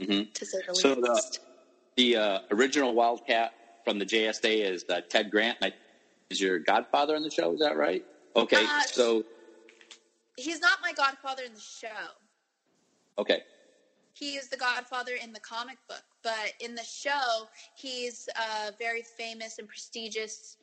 Mhm. 0.00 0.32
to 0.34 0.44
say 0.46 0.58
the 0.66 0.74
So 0.74 0.94
least. 0.94 1.32
The 1.34 1.40
uh, 2.16 2.40
original 2.52 2.94
Wildcat 2.94 3.52
from 3.84 3.98
the 3.98 4.06
JSA 4.06 4.70
is 4.72 4.84
uh, 4.90 5.02
Ted 5.10 5.30
Grant. 5.30 5.58
I- 5.62 5.72
Is 6.30 6.40
your 6.40 6.58
godfather 6.60 7.16
in 7.16 7.22
the 7.22 7.30
show? 7.30 7.52
Is 7.54 7.60
that 7.60 7.76
right? 7.76 8.04
Okay. 8.36 8.64
Uh, 8.64 8.82
so 8.82 9.24
He's 10.36 10.60
not 10.60 10.78
my 10.82 10.92
godfather 10.92 11.42
in 11.44 11.54
the 11.54 11.60
show. 11.60 12.08
okay. 13.18 13.42
he 14.14 14.36
is 14.36 14.48
the 14.48 14.56
godfather 14.56 15.14
in 15.22 15.32
the 15.32 15.40
comic 15.40 15.78
book 15.88 16.04
but 16.22 16.52
in 16.60 16.74
the 16.74 16.84
show 16.84 17.48
he's 17.74 18.28
a 18.36 18.72
very 18.78 19.02
famous 19.02 19.58
and 19.58 19.68
prestigious 19.68 20.58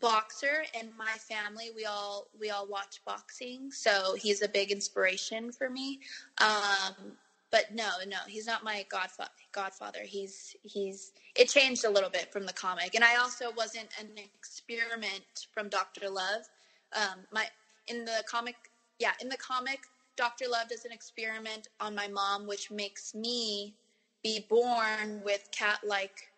boxer 0.00 0.64
and 0.78 0.90
my 0.96 1.12
family 1.28 1.70
we 1.74 1.84
all 1.84 2.28
we 2.38 2.50
all 2.50 2.68
watch 2.68 3.00
boxing 3.06 3.70
so 3.70 4.14
he's 4.16 4.42
a 4.42 4.48
big 4.48 4.70
inspiration 4.70 5.52
for 5.52 5.70
me 5.70 6.00
um 6.38 7.12
but 7.50 7.74
no 7.74 7.90
no 8.06 8.18
he's 8.26 8.46
not 8.46 8.64
my 8.64 8.84
godfather 8.90 9.30
godfather. 9.52 10.00
He's 10.04 10.56
he's 10.62 11.12
it 11.36 11.48
changed 11.48 11.84
a 11.84 11.90
little 11.90 12.10
bit 12.10 12.32
from 12.32 12.46
the 12.46 12.52
comic. 12.52 12.94
And 12.94 13.04
i 13.04 13.16
also 13.16 13.46
wasn't 13.56 13.88
an 14.00 14.08
experiment 14.18 15.46
from 15.52 15.68
dr 15.68 16.08
love. 16.08 16.42
Um 16.94 17.20
my 17.32 17.46
in 17.88 18.04
the 18.04 18.22
comic 18.28 18.56
yeah 18.98 19.12
in 19.20 19.28
the 19.28 19.36
comic 19.36 19.80
dr 20.16 20.44
love 20.48 20.68
does 20.68 20.84
an 20.84 20.92
experiment 20.92 21.68
on 21.80 21.94
my 21.94 22.08
mom 22.08 22.46
which 22.46 22.70
makes 22.70 23.14
me 23.14 23.74
be 24.22 24.46
born 24.48 25.22
with 25.24 25.48
cat 25.52 25.80
like 25.86 26.30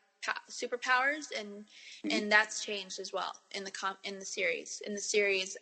superpowers 0.51 1.27
and 1.39 1.65
and 2.11 2.31
that's 2.31 2.65
changed 2.65 3.01
as 3.01 3.13
well 3.13 3.35
in 3.53 3.65
the 3.65 3.71
com- 3.71 3.97
in 4.05 4.19
the 4.19 4.25
series. 4.25 4.83
In 4.87 4.95
the 4.95 5.01
series 5.01 5.57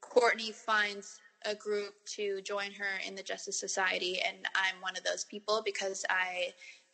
courtney 0.00 0.52
finds 0.52 1.20
a 1.46 1.54
group 1.54 1.94
to 2.06 2.40
join 2.42 2.72
her 2.72 3.00
in 3.06 3.14
the 3.14 3.22
justice 3.22 3.58
society 3.58 4.20
and 4.26 4.38
i'm 4.54 4.80
one 4.82 4.96
of 4.96 5.04
those 5.04 5.24
people 5.24 5.62
because 5.64 6.04
i 6.10 6.48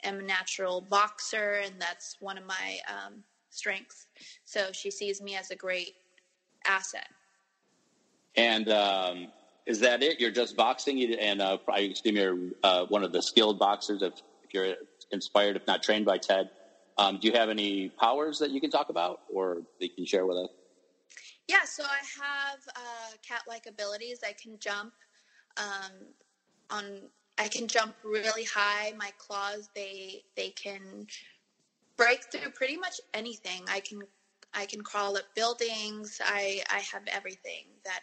am 0.04 0.20
a 0.20 0.22
natural 0.22 0.80
boxer 0.80 1.60
and 1.64 1.74
that's 1.80 2.16
one 2.20 2.38
of 2.38 2.44
my 2.46 2.78
um, 2.88 3.22
strengths 3.50 4.06
so 4.44 4.68
she 4.72 4.90
sees 4.90 5.22
me 5.22 5.36
as 5.36 5.50
a 5.50 5.56
great 5.56 5.94
asset 6.66 7.08
And 8.36 8.68
um, 8.70 9.28
is 9.66 9.80
that 9.80 10.02
it? 10.02 10.20
You're 10.20 10.30
just 10.30 10.56
boxing, 10.56 11.02
and 11.14 11.42
uh, 11.42 11.58
I 11.70 11.80
assume 11.80 12.16
you're 12.16 12.38
uh, 12.62 12.86
one 12.86 13.04
of 13.04 13.12
the 13.12 13.22
skilled 13.22 13.58
boxers. 13.58 14.02
If, 14.02 14.14
if 14.42 14.54
you're 14.54 14.74
inspired, 15.12 15.56
if 15.56 15.66
not 15.66 15.82
trained 15.82 16.06
by 16.06 16.18
Ted, 16.18 16.50
um, 16.98 17.18
do 17.20 17.28
you 17.28 17.34
have 17.34 17.48
any 17.50 17.90
powers 18.00 18.38
that 18.38 18.50
you 18.50 18.60
can 18.60 18.70
talk 18.70 18.88
about, 18.90 19.20
or 19.32 19.58
that 19.80 19.86
you 19.86 19.94
can 19.96 20.06
share 20.06 20.26
with 20.26 20.38
us? 20.38 20.48
Yeah, 21.48 21.64
so 21.64 21.84
I 21.84 22.00
have 22.22 22.58
uh, 22.74 23.16
cat-like 23.26 23.66
abilities. 23.66 24.20
I 24.26 24.32
can 24.32 24.58
jump 24.58 24.92
um, 25.56 25.92
on. 26.70 27.02
I 27.38 27.48
can 27.48 27.68
jump 27.68 27.94
really 28.02 28.44
high. 28.44 28.92
My 28.96 29.10
claws 29.18 29.68
they 29.74 30.24
they 30.36 30.50
can 30.50 31.06
break 31.96 32.24
through 32.32 32.50
pretty 32.52 32.76
much 32.76 33.00
anything. 33.14 33.62
I 33.68 33.80
can 33.80 34.02
I 34.54 34.66
can 34.66 34.80
crawl 34.80 35.16
up 35.16 35.24
buildings. 35.34 36.20
I 36.24 36.62
I 36.70 36.80
have 36.80 37.02
everything 37.06 37.66
that 37.84 38.00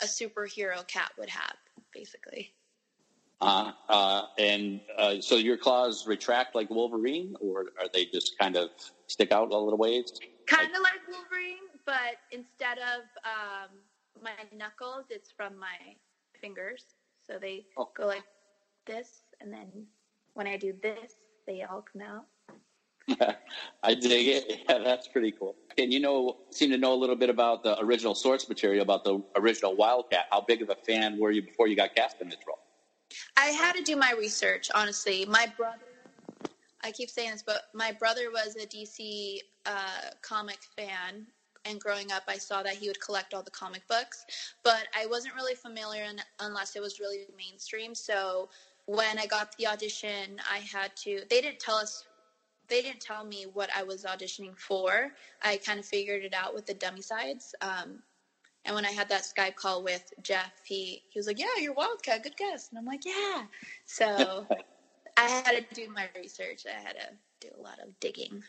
a 0.00 0.06
superhero 0.06 0.86
cat 0.88 1.12
would 1.18 1.30
have, 1.30 1.56
basically. 1.92 2.52
Uh, 3.40 3.72
uh, 3.88 4.22
and 4.38 4.80
uh, 4.96 5.20
so 5.20 5.36
your 5.36 5.56
claws 5.56 6.06
retract 6.06 6.54
like 6.54 6.70
Wolverine, 6.70 7.34
or 7.40 7.66
are 7.80 7.88
they 7.92 8.04
just 8.04 8.38
kind 8.38 8.56
of 8.56 8.70
stick 9.08 9.32
out 9.32 9.50
a 9.50 9.56
little 9.56 9.78
ways? 9.78 10.12
Kind 10.46 10.70
of 10.70 10.80
like 10.80 11.00
Wolverine, 11.08 11.58
but 11.86 12.16
instead 12.30 12.78
of 12.78 13.02
um, 13.24 13.70
my 14.22 14.32
knuckles, 14.56 15.06
it's 15.10 15.30
from 15.30 15.58
my 15.58 15.96
fingers. 16.40 16.84
So 17.26 17.38
they 17.38 17.66
Oh. 17.76 17.88
go 17.96 18.06
like 18.06 18.24
this, 18.86 19.24
and 19.40 19.52
then 19.52 19.86
when 20.34 20.46
I 20.46 20.56
do 20.56 20.72
this, 20.82 21.14
they 21.46 21.62
all 21.62 21.82
come 21.92 22.02
out. 22.02 22.26
I 23.82 23.94
dig 23.94 24.28
it. 24.28 24.60
Yeah, 24.68 24.78
that's 24.78 25.08
pretty 25.08 25.32
cool. 25.32 25.56
And 25.78 25.92
you 25.92 26.00
know, 26.00 26.36
seem 26.50 26.70
to 26.70 26.78
know 26.78 26.94
a 26.94 26.96
little 26.96 27.16
bit 27.16 27.30
about 27.30 27.62
the 27.62 27.78
original 27.80 28.14
source 28.14 28.48
material, 28.48 28.82
about 28.82 29.04
the 29.04 29.22
original 29.36 29.74
Wildcat. 29.76 30.26
How 30.30 30.40
big 30.40 30.62
of 30.62 30.70
a 30.70 30.76
fan 30.76 31.18
were 31.18 31.30
you 31.30 31.42
before 31.42 31.66
you 31.66 31.76
got 31.76 31.94
cast 31.94 32.20
in 32.20 32.28
this 32.28 32.38
role? 32.46 32.58
I 33.36 33.46
had 33.46 33.74
to 33.74 33.82
do 33.82 33.96
my 33.96 34.12
research, 34.18 34.70
honestly. 34.74 35.24
My 35.26 35.46
brother, 35.56 35.84
I 36.82 36.92
keep 36.92 37.10
saying 37.10 37.32
this, 37.32 37.42
but 37.42 37.62
my 37.74 37.92
brother 37.92 38.30
was 38.32 38.56
a 38.56 38.66
DC 38.66 39.40
uh, 39.66 40.10
comic 40.22 40.58
fan 40.76 41.26
and 41.64 41.80
growing 41.80 42.12
up, 42.12 42.24
I 42.28 42.38
saw 42.38 42.62
that 42.62 42.74
he 42.74 42.88
would 42.88 43.00
collect 43.00 43.34
all 43.34 43.42
the 43.42 43.50
comic 43.50 43.86
books, 43.88 44.24
but 44.62 44.88
I 44.96 45.06
wasn't 45.06 45.34
really 45.34 45.54
familiar 45.54 46.04
un- 46.04 46.20
unless 46.40 46.76
it 46.76 46.82
was 46.82 47.00
really 47.00 47.26
mainstream. 47.36 47.94
So 47.94 48.48
when 48.86 49.18
I 49.18 49.26
got 49.26 49.56
the 49.56 49.66
audition, 49.66 50.40
I 50.50 50.58
had 50.58 50.96
to. 50.98 51.22
They 51.30 51.40
didn't 51.40 51.60
tell 51.60 51.76
us. 51.76 52.04
They 52.68 52.82
didn't 52.82 53.00
tell 53.00 53.24
me 53.24 53.46
what 53.52 53.70
I 53.76 53.82
was 53.82 54.04
auditioning 54.04 54.56
for. 54.56 55.12
I 55.42 55.58
kind 55.58 55.78
of 55.78 55.84
figured 55.86 56.24
it 56.24 56.34
out 56.34 56.54
with 56.54 56.66
the 56.66 56.74
dummy 56.74 57.02
sides. 57.02 57.54
Um, 57.60 58.02
and 58.64 58.74
when 58.74 58.86
I 58.86 58.92
had 58.92 59.08
that 59.08 59.22
Skype 59.22 59.56
call 59.56 59.82
with 59.82 60.12
Jeff, 60.22 60.52
he 60.64 61.02
he 61.10 61.18
was 61.18 61.26
like, 61.26 61.38
"Yeah, 61.38 61.46
you're 61.58 61.74
Wildcat. 61.74 62.22
Good 62.22 62.36
guess." 62.36 62.70
And 62.70 62.78
I'm 62.78 62.86
like, 62.86 63.04
"Yeah." 63.04 63.44
So 63.86 64.46
I 65.16 65.28
had 65.28 65.68
to 65.68 65.74
do 65.74 65.90
my 65.90 66.08
research. 66.16 66.66
I 66.66 66.80
had 66.80 66.96
to 66.96 67.08
do 67.40 67.48
a 67.58 67.62
lot 67.62 67.80
of 67.80 67.98
digging. 68.00 68.42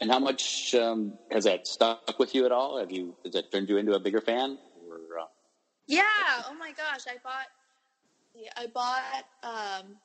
And 0.00 0.10
how 0.10 0.18
much 0.18 0.74
um, 0.74 1.18
has 1.30 1.44
that 1.44 1.66
stuck 1.66 2.18
with 2.18 2.34
you 2.34 2.44
at 2.44 2.52
all? 2.52 2.78
Have 2.78 2.90
you 2.90 3.16
has 3.24 3.34
that 3.34 3.52
turned 3.52 3.68
you 3.68 3.76
into 3.76 3.92
a 3.94 4.00
bigger 4.00 4.20
fan? 4.20 4.58
Or, 4.88 5.20
uh, 5.20 5.26
Yeah. 5.86 6.02
Oh 6.48 6.54
my 6.58 6.72
gosh, 6.72 7.02
I 7.08 7.16
bought. 7.22 7.46
I 8.56 8.66
bought 8.66 9.24
um, 9.44 9.96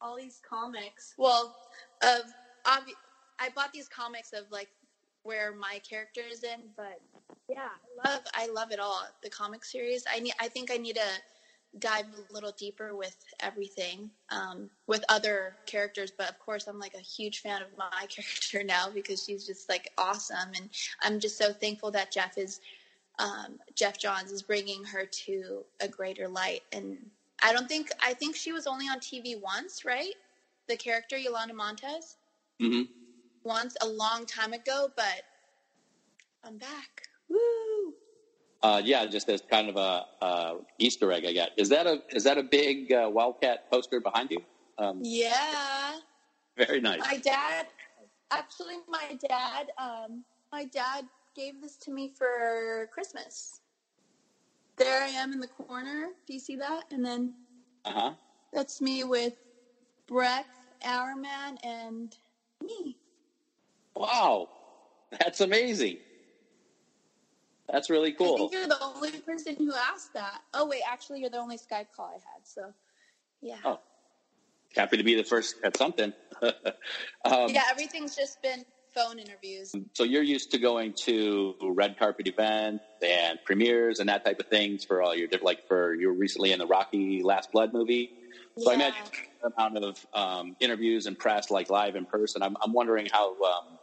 all 0.00 0.16
these 0.16 0.40
comics. 0.48 1.14
Well, 1.18 1.54
of 2.02 2.22
obvi- 2.64 2.96
I 3.38 3.50
bought 3.54 3.72
these 3.72 3.88
comics 3.88 4.32
of 4.32 4.44
like 4.50 4.70
where 5.24 5.52
my 5.52 5.80
character 5.88 6.22
is 6.30 6.42
in, 6.42 6.60
but 6.76 7.00
yeah, 7.48 7.68
I 8.06 8.10
love 8.10 8.22
I 8.34 8.46
love 8.48 8.72
it 8.72 8.80
all. 8.80 9.06
The 9.22 9.30
comic 9.30 9.64
series. 9.64 10.04
I 10.10 10.20
need. 10.20 10.32
I 10.40 10.48
think 10.48 10.70
I 10.70 10.78
need 10.78 10.96
to 10.96 11.08
dive 11.78 12.06
a 12.30 12.32
little 12.32 12.52
deeper 12.58 12.96
with 12.96 13.16
everything 13.40 14.10
um, 14.30 14.70
with 14.86 15.04
other 15.08 15.54
characters 15.66 16.10
but 16.16 16.28
of 16.30 16.38
course 16.38 16.66
i'm 16.66 16.78
like 16.78 16.94
a 16.94 17.00
huge 17.00 17.40
fan 17.40 17.60
of 17.62 17.68
my 17.76 18.06
character 18.08 18.64
now 18.64 18.88
because 18.92 19.24
she's 19.24 19.46
just 19.46 19.68
like 19.68 19.90
awesome 19.98 20.50
and 20.56 20.70
i'm 21.02 21.20
just 21.20 21.36
so 21.36 21.52
thankful 21.52 21.90
that 21.90 22.10
geoff 22.10 22.38
is 22.38 22.60
um, 23.18 23.58
geoff 23.74 23.98
johns 23.98 24.32
is 24.32 24.42
bringing 24.42 24.82
her 24.84 25.04
to 25.04 25.64
a 25.80 25.88
greater 25.88 26.26
light 26.26 26.62
and 26.72 26.96
i 27.42 27.52
don't 27.52 27.68
think 27.68 27.90
i 28.02 28.14
think 28.14 28.34
she 28.34 28.52
was 28.52 28.66
only 28.66 28.86
on 28.86 28.98
tv 28.98 29.40
once 29.40 29.84
right? 29.84 30.14
The 30.68 30.76
character 30.76 31.16
yolanda 31.16 31.54
montez 31.54 32.16
mhm. 32.60 32.88
once 33.44 33.76
a 33.82 33.86
long 33.86 34.26
time 34.26 34.52
ago 34.52 34.88
but 34.96 35.22
i'm 36.44 36.56
back. 36.56 37.02
Woo 37.28 37.67
uh, 38.62 38.82
yeah, 38.84 39.06
just 39.06 39.28
as 39.28 39.42
kind 39.50 39.68
of 39.68 39.76
a, 39.76 40.06
a 40.24 40.54
Easter 40.78 41.12
egg, 41.12 41.24
I 41.26 41.32
got. 41.32 41.50
Is 41.56 41.68
that 41.70 41.86
a 41.86 42.02
is 42.10 42.24
that 42.24 42.38
a 42.38 42.42
big 42.42 42.92
uh, 42.92 43.08
Wildcat 43.12 43.70
poster 43.70 44.00
behind 44.00 44.30
you? 44.30 44.44
Um, 44.78 45.02
yeah 45.04 45.98
very 46.58 46.80
nice. 46.80 47.00
My 47.00 47.16
dad, 47.18 47.68
actually, 48.30 48.76
my 48.88 49.18
dad, 49.28 49.70
um, 49.78 50.24
my 50.52 50.64
dad 50.64 51.08
gave 51.34 51.60
this 51.60 51.76
to 51.78 51.92
me 51.92 52.12
for 52.16 52.88
Christmas. 52.92 53.60
There 54.76 55.02
I 55.02 55.08
am 55.08 55.32
in 55.32 55.40
the 55.40 55.48
corner. 55.48 56.08
Do 56.26 56.34
you 56.34 56.40
see 56.40 56.56
that? 56.56 56.84
And 56.90 57.04
then 57.04 57.34
Uh 57.84 57.92
huh. 57.92 58.14
that's 58.52 58.80
me 58.80 59.04
with 59.04 59.34
Brec, 60.10 60.44
Hourman, 60.84 61.58
and 61.62 62.16
me. 62.62 62.96
Wow, 63.94 64.48
that's 65.20 65.40
amazing. 65.40 65.98
That's 67.70 67.90
really 67.90 68.10
I 68.10 68.14
cool. 68.14 68.36
think 68.36 68.52
you're 68.52 68.66
the 68.66 68.82
only 68.82 69.10
person 69.20 69.56
who 69.58 69.72
asked 69.74 70.14
that. 70.14 70.40
Oh 70.54 70.66
wait, 70.66 70.82
actually, 70.90 71.20
you're 71.20 71.30
the 71.30 71.38
only 71.38 71.58
Skype 71.58 71.86
call 71.94 72.06
I 72.06 72.14
had. 72.14 72.44
So, 72.44 72.72
yeah, 73.42 73.56
Oh, 73.64 73.78
happy 74.74 74.96
to 74.96 75.04
be 75.04 75.14
the 75.14 75.24
first 75.24 75.56
at 75.62 75.76
something. 75.76 76.12
um, 76.42 76.52
yeah. 77.48 77.62
Everything's 77.70 78.16
just 78.16 78.40
been 78.42 78.64
phone 78.94 79.18
interviews. 79.18 79.74
So 79.94 80.04
you're 80.04 80.22
used 80.22 80.50
to 80.52 80.58
going 80.58 80.94
to 81.04 81.54
red 81.62 81.98
carpet 81.98 82.26
events 82.26 82.84
and 83.02 83.38
premieres 83.44 84.00
and 84.00 84.08
that 84.08 84.24
type 84.24 84.40
of 84.40 84.46
things 84.48 84.84
for 84.84 85.02
all 85.02 85.14
your 85.14 85.28
like 85.42 85.60
for 85.68 85.94
you 85.94 86.08
were 86.08 86.14
recently 86.14 86.52
in 86.52 86.58
the 86.58 86.66
Rocky 86.66 87.22
Last 87.22 87.50
Blood 87.52 87.72
movie. 87.72 88.10
So 88.58 88.72
I 88.72 88.74
imagine 88.74 89.04
the 89.40 89.52
amount 89.56 89.84
of 89.84 89.96
um, 90.12 90.56
interviews 90.58 91.06
and 91.06 91.16
press 91.16 91.48
like 91.50 91.70
live 91.70 91.94
in 91.94 92.06
person. 92.06 92.42
I'm, 92.42 92.56
I'm 92.60 92.72
wondering 92.72 93.06
how 93.12 93.30
um, 93.30 93.78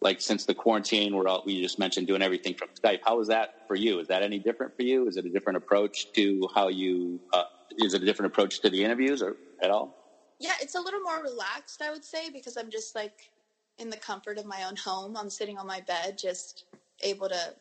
like 0.00 0.20
since 0.20 0.46
the 0.46 0.54
quarantine 0.54 1.14
we're 1.14 1.26
all, 1.26 1.42
we 1.44 1.60
just 1.60 1.78
mentioned 1.78 2.06
doing 2.06 2.22
everything 2.22 2.54
from 2.54 2.68
Skype. 2.82 3.00
How 3.04 3.20
is 3.20 3.28
that 3.28 3.50
for 3.66 3.74
you? 3.74 3.98
Is 3.98 4.08
that 4.08 4.22
any 4.22 4.38
different 4.38 4.74
for 4.76 4.82
you? 4.82 5.08
Is 5.08 5.16
it 5.16 5.24
a 5.24 5.30
different 5.30 5.56
approach 5.56 6.12
to 6.14 6.48
how 6.54 6.68
you? 6.68 7.20
Uh, 7.32 7.42
is 7.78 7.94
it 7.94 8.02
a 8.02 8.04
different 8.04 8.32
approach 8.32 8.60
to 8.62 8.70
the 8.70 8.84
interviews 8.84 9.22
or 9.22 9.36
at 9.62 9.70
all? 9.70 9.94
Yeah, 10.38 10.52
it's 10.60 10.76
a 10.76 10.80
little 10.80 11.00
more 11.00 11.22
relaxed, 11.22 11.82
I 11.82 11.90
would 11.90 12.04
say, 12.04 12.30
because 12.30 12.56
I'm 12.56 12.70
just 12.70 12.94
like 12.94 13.30
in 13.78 13.90
the 13.90 13.96
comfort 13.96 14.38
of 14.38 14.46
my 14.46 14.64
own 14.64 14.76
home. 14.76 15.16
I'm 15.16 15.30
sitting 15.30 15.58
on 15.58 15.66
my 15.66 15.80
bed, 15.80 16.16
just 16.16 16.64
able 17.02 17.28
to 17.28 17.54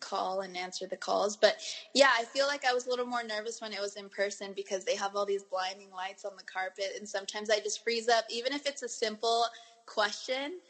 call 0.00 0.40
and 0.40 0.56
answer 0.56 0.86
the 0.86 0.96
calls. 0.96 1.36
But 1.36 1.56
yeah, 1.94 2.10
I 2.18 2.24
feel 2.24 2.46
like 2.46 2.64
I 2.64 2.72
was 2.72 2.86
a 2.86 2.90
little 2.90 3.06
more 3.06 3.24
nervous 3.24 3.60
when 3.60 3.72
it 3.72 3.80
was 3.80 3.96
in 3.96 4.08
person 4.08 4.52
because 4.54 4.84
they 4.84 4.96
have 4.96 5.16
all 5.16 5.26
these 5.26 5.44
blinding 5.44 5.90
lights 5.90 6.24
on 6.24 6.32
the 6.36 6.44
carpet, 6.44 6.92
and 6.98 7.08
sometimes 7.08 7.50
I 7.50 7.60
just 7.60 7.82
freeze 7.82 8.08
up, 8.08 8.24
even 8.30 8.52
if 8.52 8.66
it's 8.66 8.82
a 8.82 8.88
simple 8.88 9.44
question. 9.86 10.60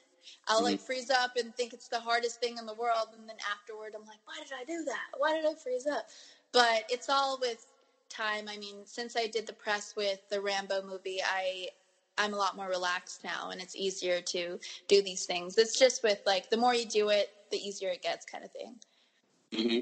I'll 0.49 0.63
like 0.63 0.81
freeze 0.81 1.11
up 1.11 1.33
and 1.37 1.55
think 1.57 1.73
it's 1.73 1.89
the 1.89 2.01
hardest 2.01 2.41
thing 2.41 2.57
in 2.59 2.67
the 2.67 2.75
world, 2.75 3.09
and 3.17 3.29
then 3.29 3.37
afterward, 3.51 3.95
I'm 3.97 4.07
like, 4.07 4.21
why 4.25 4.37
did 4.43 4.53
I 4.53 4.65
do 4.65 4.85
that? 4.85 5.19
Why 5.19 5.35
did 5.35 5.47
I 5.47 5.55
freeze 5.63 5.87
up? 5.87 6.05
But 6.53 6.85
it's 6.89 7.09
all 7.09 7.39
with 7.41 7.67
time. 8.11 8.49
I 8.49 8.57
mean, 8.59 8.87
since 8.87 9.17
I 9.17 9.27
did 9.27 9.47
the 9.47 9.55
press 9.55 9.95
with 9.97 10.21
the 10.31 10.41
Rambo 10.41 10.83
movie, 10.83 11.21
I 11.25 11.69
I'm 12.17 12.33
a 12.35 12.37
lot 12.37 12.57
more 12.57 12.69
relaxed 12.69 13.25
now, 13.25 13.51
and 13.51 13.61
it's 13.61 13.75
easier 13.77 14.21
to 14.23 14.59
do 14.89 15.03
these 15.03 15.27
things. 15.27 15.59
It's 15.59 15.79
just 15.79 16.03
with 16.03 16.21
like 16.27 16.49
the 16.51 16.57
more 16.57 16.75
you 16.75 16.87
do 16.87 17.09
it, 17.11 17.29
the 17.51 17.59
easier 17.59 17.91
it 17.91 18.03
gets, 18.03 18.25
kind 18.25 18.45
of 18.45 18.53
thing. 18.53 18.77
hmm 19.55 19.79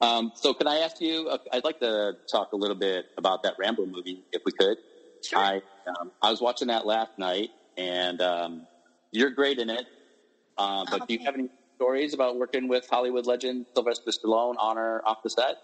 Um, 0.00 0.32
so, 0.34 0.54
can 0.54 0.68
I 0.68 0.78
ask 0.78 1.00
you? 1.00 1.28
Uh, 1.28 1.38
I'd 1.52 1.64
like 1.64 1.78
to 1.80 2.14
talk 2.30 2.48
a 2.52 2.56
little 2.56 2.76
bit 2.76 3.06
about 3.18 3.42
that 3.44 3.54
Rambo 3.58 3.86
movie, 3.86 4.24
if 4.32 4.42
we 4.44 4.52
could. 4.52 4.78
Sure. 5.22 5.38
I 5.38 5.60
um, 5.86 6.12
I 6.22 6.30
was 6.30 6.40
watching 6.40 6.68
that 6.68 6.86
last 6.86 7.12
night, 7.18 7.50
and 7.76 8.20
um, 8.22 8.68
you're 9.12 9.30
great 9.30 9.58
in 9.58 9.70
it. 9.70 9.86
Uh, 10.58 10.84
but 10.90 11.06
do 11.06 11.14
you 11.14 11.20
have 11.24 11.34
any 11.34 11.48
stories 11.76 12.14
about 12.14 12.36
working 12.36 12.68
with 12.68 12.86
Hollywood 12.90 13.26
legend 13.26 13.66
Sylvester 13.74 14.10
Stallone 14.10 14.54
on 14.58 14.78
or 14.78 15.02
off 15.06 15.18
the 15.22 15.30
set? 15.30 15.56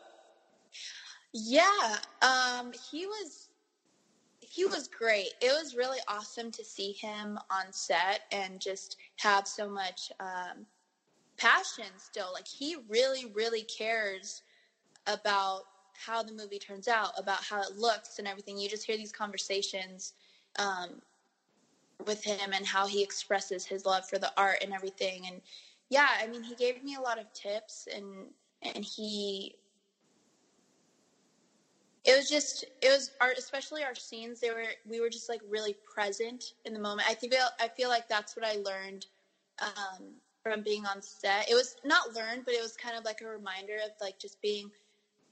Yeah, 1.33 1.97
um, 2.21 2.73
he 2.91 3.07
was 3.07 3.49
he 4.41 4.67
was 4.67 4.87
great. 4.89 5.31
It 5.41 5.51
was 5.51 5.75
really 5.75 5.99
awesome 6.09 6.51
to 6.51 6.65
see 6.65 6.93
him 6.93 7.39
on 7.51 7.73
set 7.73 8.21
and 8.31 8.61
just 8.61 8.99
have 9.17 9.49
so 9.49 9.67
much 9.67 10.13
um, 10.21 10.67
passion 11.39 11.87
still. 11.97 12.31
Like 12.35 12.47
he 12.47 12.77
really, 12.87 13.33
really 13.35 13.63
cares 13.63 14.43
about 15.07 15.63
how 15.95 16.23
the 16.23 16.33
movie 16.33 16.59
turns 16.59 16.87
out, 16.87 17.13
about 17.17 17.43
how 17.43 17.63
it 17.63 17.77
looks 17.79 18.19
and 18.19 18.29
everything. 18.29 18.59
You 18.59 18.69
just 18.69 18.85
hear 18.85 18.97
these 18.99 19.13
conversations 19.13 20.13
um, 20.59 21.01
with 22.07 22.23
him 22.25 22.53
and 22.53 22.67
how 22.67 22.87
he 22.87 23.03
expresses 23.03 23.65
his 23.65 23.85
love 23.87 24.09
for 24.09 24.19
the 24.19 24.33
art 24.37 24.59
and 24.63 24.73
everything. 24.73 25.27
And 25.27 25.41
yeah, 25.89 26.09
I 26.21 26.27
mean, 26.27 26.43
he 26.43 26.55
gave 26.55 26.83
me 26.83 26.97
a 26.97 27.01
lot 27.01 27.19
of 27.19 27.33
tips 27.33 27.89
and 27.95 28.27
and 28.63 28.85
he 28.85 29.57
it 32.05 32.17
was 32.17 32.29
just 32.29 32.65
it 32.81 32.91
was 32.91 33.11
our 33.21 33.33
especially 33.37 33.85
our 33.85 33.95
scenes 33.95 34.41
they 34.41 34.51
were 34.51 34.65
we 34.89 35.01
were 35.01 35.11
just 35.11 35.29
like 35.29 35.41
really 35.49 35.77
present 35.93 36.55
in 36.65 36.73
the 36.73 36.81
moment 36.81 37.09
i 37.09 37.15
think 37.15 37.33
i 37.61 37.69
feel 37.69 37.89
like 37.89 38.09
that's 38.09 38.37
what 38.37 38.45
i 38.45 38.55
learned 38.65 39.07
um, 39.61 40.07
from 40.43 40.63
being 40.63 40.85
on 40.87 41.01
set 41.01 41.49
it 41.49 41.55
was 41.55 41.77
not 41.85 42.15
learned 42.15 42.45
but 42.45 42.55
it 42.55 42.63
was 42.63 42.77
kind 42.77 42.97
of 42.97 43.05
like 43.05 43.21
a 43.21 43.27
reminder 43.27 43.77
of 43.85 43.91
like 44.01 44.19
just 44.19 44.41
being 44.43 44.71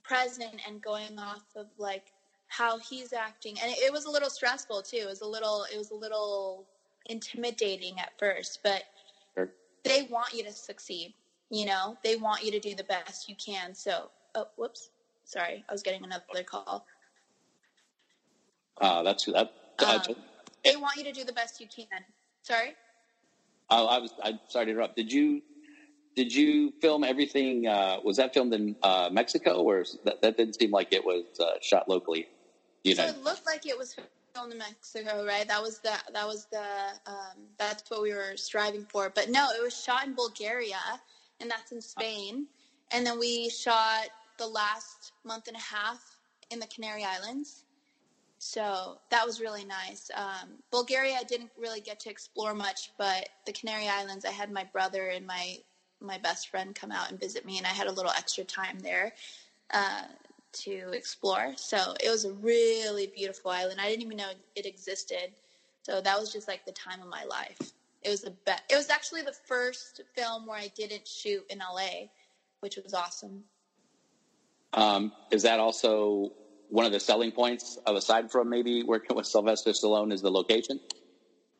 present 0.03 0.61
and 0.67 0.81
going 0.81 1.17
off 1.19 1.43
of 1.55 1.67
like 1.77 2.10
how 2.51 2.77
he's 2.79 3.13
acting 3.13 3.57
and 3.63 3.71
it, 3.71 3.77
it 3.79 3.91
was 3.93 4.05
a 4.05 4.11
little 4.11 4.29
stressful 4.29 4.81
too 4.81 4.97
it 4.97 5.07
was 5.07 5.21
a 5.21 5.25
little 5.27 5.65
it 5.73 5.77
was 5.77 5.91
a 5.91 5.95
little 5.95 6.67
intimidating 7.07 7.97
at 7.99 8.11
first 8.19 8.59
but 8.63 8.83
Sure. 9.35 9.49
they 9.85 10.03
want 10.11 10.33
you 10.33 10.43
to 10.43 10.51
succeed 10.51 11.13
you 11.49 11.65
know 11.65 11.97
they 12.03 12.17
want 12.17 12.43
you 12.43 12.51
to 12.51 12.59
do 12.59 12.75
the 12.75 12.83
best 12.83 13.29
you 13.29 13.35
can 13.43 13.73
so 13.73 14.11
oh 14.35 14.45
whoops 14.57 14.89
sorry 15.23 15.63
i 15.69 15.71
was 15.71 15.81
getting 15.81 16.03
another 16.03 16.43
call 16.45 16.85
Uh, 18.81 19.01
that's 19.03 19.25
that. 19.25 19.53
I, 19.79 19.95
Um, 19.95 20.15
they 20.65 20.75
want 20.75 20.97
you 20.97 21.03
to 21.05 21.11
do 21.13 21.23
the 21.23 21.33
best 21.33 21.61
you 21.61 21.67
can 21.67 22.03
sorry 22.43 22.75
I, 23.69 23.81
I 23.81 23.97
was. 23.99 24.13
I'm 24.21 24.39
sorry 24.49 24.65
to 24.65 24.71
interrupt. 24.71 24.97
Did 24.97 25.11
you 25.11 25.41
did 26.15 26.33
you 26.33 26.73
film 26.81 27.03
everything? 27.05 27.67
Uh, 27.67 27.97
was 28.03 28.17
that 28.17 28.33
filmed 28.33 28.53
in 28.53 28.75
uh, 28.83 29.09
Mexico, 29.11 29.61
or 29.61 29.85
that, 30.03 30.21
that 30.21 30.35
didn't 30.37 30.55
seem 30.59 30.71
like 30.71 30.89
it 30.91 31.05
was 31.05 31.23
uh, 31.39 31.53
shot 31.61 31.87
locally? 31.87 32.27
You 32.83 32.95
so 32.95 33.03
know. 33.03 33.09
it 33.09 33.23
looked 33.23 33.45
like 33.45 33.65
it 33.65 33.77
was 33.77 33.95
filmed 34.35 34.53
in 34.53 34.57
mexico 34.59 35.25
right? 35.25 35.47
That 35.47 35.61
was 35.61 35.79
the 35.79 35.93
that 36.13 36.27
was 36.27 36.47
the 36.51 36.65
um, 37.05 37.47
that's 37.57 37.89
what 37.89 38.01
we 38.01 38.13
were 38.13 38.35
striving 38.35 38.85
for. 38.85 39.09
But 39.09 39.29
no 39.29 39.49
it 39.57 39.61
was 39.61 39.79
shot 39.81 40.05
in 40.05 40.13
bulgaria 40.13 40.79
and 41.39 41.49
that's 41.49 41.71
in 41.71 41.81
spain. 41.81 42.47
And 42.91 43.05
then 43.05 43.19
we 43.19 43.49
shot 43.49 44.07
the 44.37 44.47
last 44.47 45.13
month 45.23 45.47
and 45.47 45.55
a 45.55 45.59
half 45.59 46.17
in 46.49 46.59
the 46.59 46.67
canary 46.67 47.03
islands. 47.05 47.63
So 48.39 48.97
that 49.11 49.25
was 49.25 49.39
really 49.39 49.65
nice. 49.65 50.09
Um, 50.15 50.49
bulgaria 50.71 51.15
i 51.19 51.23
didn't 51.23 51.51
really 51.57 51.81
get 51.81 51.99
to 52.01 52.09
explore 52.09 52.53
much 52.53 52.91
but 52.97 53.29
the 53.45 53.53
canary 53.53 53.87
islands 53.87 54.25
i 54.25 54.31
had 54.31 54.51
my 54.51 54.63
brother 54.73 55.09
and 55.09 55.25
my 55.27 55.57
my 56.01 56.17
best 56.17 56.49
friend 56.49 56.75
come 56.75 56.91
out 56.91 57.09
and 57.09 57.19
visit 57.19 57.45
me, 57.45 57.57
and 57.57 57.65
I 57.65 57.69
had 57.69 57.87
a 57.87 57.91
little 57.91 58.11
extra 58.11 58.43
time 58.43 58.79
there. 58.79 59.13
Uh, 59.71 60.03
to 60.53 60.91
explore. 60.91 61.53
So 61.57 61.95
it 62.03 62.09
was 62.09 62.25
a 62.25 62.33
really 62.33 63.07
beautiful 63.07 63.51
island. 63.51 63.79
I 63.79 63.89
didn't 63.89 64.03
even 64.03 64.17
know 64.17 64.31
it 64.55 64.65
existed. 64.65 65.33
So 65.83 66.01
that 66.01 66.19
was 66.19 66.31
just 66.31 66.47
like 66.47 66.65
the 66.65 66.71
time 66.71 67.01
of 67.01 67.07
my 67.07 67.23
life. 67.23 67.73
It 68.03 68.09
was 68.09 68.21
the 68.21 68.31
best. 68.45 68.63
It 68.69 68.75
was 68.75 68.89
actually 68.89 69.21
the 69.21 69.35
first 69.45 70.01
film 70.15 70.47
where 70.47 70.57
I 70.57 70.71
didn't 70.75 71.07
shoot 71.07 71.43
in 71.49 71.59
LA, 71.59 72.07
which 72.59 72.77
was 72.83 72.93
awesome. 72.93 73.43
Um, 74.73 75.11
is 75.31 75.43
that 75.43 75.59
also 75.59 76.31
one 76.69 76.85
of 76.85 76.91
the 76.91 76.99
selling 76.99 77.31
points 77.31 77.77
of 77.85 77.95
aside 77.95 78.31
from 78.31 78.49
maybe 78.49 78.83
working 78.83 79.15
with 79.15 79.25
Sylvester 79.25 79.71
Stallone 79.71 80.13
is 80.13 80.21
the 80.21 80.31
location? 80.31 80.79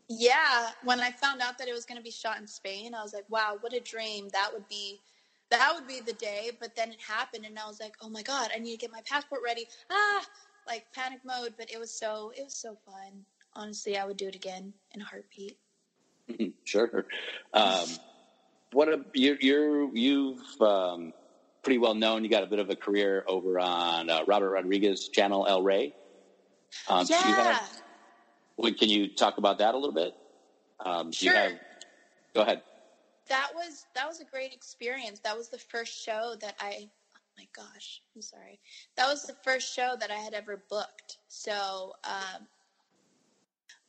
Yeah, 0.07 0.71
when 0.83 0.99
I 0.99 1.11
found 1.11 1.41
out 1.41 1.57
that 1.57 1.67
it 1.67 1.73
was 1.73 1.85
going 1.85 1.97
to 1.97 2.03
be 2.03 2.11
shot 2.11 2.37
in 2.39 2.47
Spain, 2.47 2.93
I 2.93 3.01
was 3.01 3.13
like, 3.13 3.25
"Wow, 3.29 3.57
what 3.61 3.73
a 3.73 3.79
dream! 3.79 4.29
That 4.33 4.49
would 4.53 4.67
be, 4.67 4.99
that 5.51 5.73
would 5.75 5.87
be 5.87 5.99
the 5.99 6.13
day." 6.13 6.51
But 6.59 6.75
then 6.75 6.91
it 6.91 7.01
happened, 7.01 7.45
and 7.45 7.57
I 7.59 7.67
was 7.67 7.79
like, 7.79 7.95
"Oh 8.01 8.09
my 8.09 8.23
god, 8.23 8.49
I 8.55 8.59
need 8.59 8.71
to 8.71 8.77
get 8.77 8.91
my 8.91 9.01
passport 9.05 9.41
ready!" 9.45 9.67
Ah, 9.89 10.25
like 10.67 10.85
panic 10.93 11.19
mode. 11.23 11.53
But 11.57 11.71
it 11.71 11.79
was 11.79 11.91
so, 11.91 12.31
it 12.35 12.43
was 12.43 12.55
so 12.55 12.77
fun. 12.85 13.25
Honestly, 13.53 13.97
I 13.97 14.05
would 14.05 14.17
do 14.17 14.27
it 14.27 14.35
again 14.35 14.73
in 14.93 15.01
a 15.01 15.05
heartbeat. 15.05 15.57
sure. 16.63 17.05
Um, 17.53 17.87
what 18.71 18.87
a 18.89 19.03
you 19.13 19.37
you're 19.41 19.95
you've 19.95 20.61
um, 20.61 21.13
pretty 21.63 21.77
well 21.77 21.93
known. 21.93 22.23
You 22.23 22.29
got 22.29 22.43
a 22.43 22.47
bit 22.47 22.59
of 22.59 22.69
a 22.69 22.75
career 22.75 23.23
over 23.27 23.59
on 23.59 24.09
uh, 24.09 24.23
Robert 24.25 24.51
Rodriguez 24.51 25.09
channel 25.09 25.45
El 25.47 25.61
Rey. 25.61 25.93
Um, 26.87 27.05
do 27.05 27.13
you 27.13 27.19
yeah, 27.19 27.59
have- 28.57 28.77
can 28.77 28.89
you 28.89 29.07
talk 29.09 29.37
about 29.37 29.57
that 29.57 29.73
a 29.73 29.77
little 29.77 29.93
bit? 29.93 30.13
Um, 30.85 31.09
do 31.11 31.25
you 31.25 31.31
Sure. 31.31 31.39
have- 31.41 31.59
go 32.35 32.41
ahead. 32.41 32.61
That 33.31 33.49
was 33.55 33.85
that 33.95 34.07
was 34.07 34.19
a 34.19 34.25
great 34.25 34.53
experience. 34.53 35.19
That 35.19 35.37
was 35.37 35.47
the 35.47 35.57
first 35.57 36.03
show 36.03 36.35
that 36.41 36.55
I. 36.59 36.89
Oh 37.15 37.19
my 37.37 37.47
gosh, 37.55 38.01
I'm 38.15 38.21
sorry. 38.21 38.59
That 38.97 39.07
was 39.07 39.23
the 39.23 39.35
first 39.41 39.73
show 39.73 39.95
that 39.99 40.11
I 40.11 40.17
had 40.17 40.33
ever 40.33 40.63
booked. 40.69 41.17
So. 41.27 41.93
Um, 42.03 42.47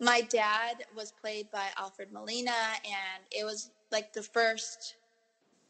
my 0.00 0.22
dad 0.22 0.84
was 0.96 1.12
played 1.12 1.48
by 1.52 1.66
Alfred 1.78 2.12
Molina, 2.12 2.50
and 2.84 3.22
it 3.30 3.44
was 3.44 3.70
like 3.92 4.12
the 4.12 4.22
first 4.22 4.96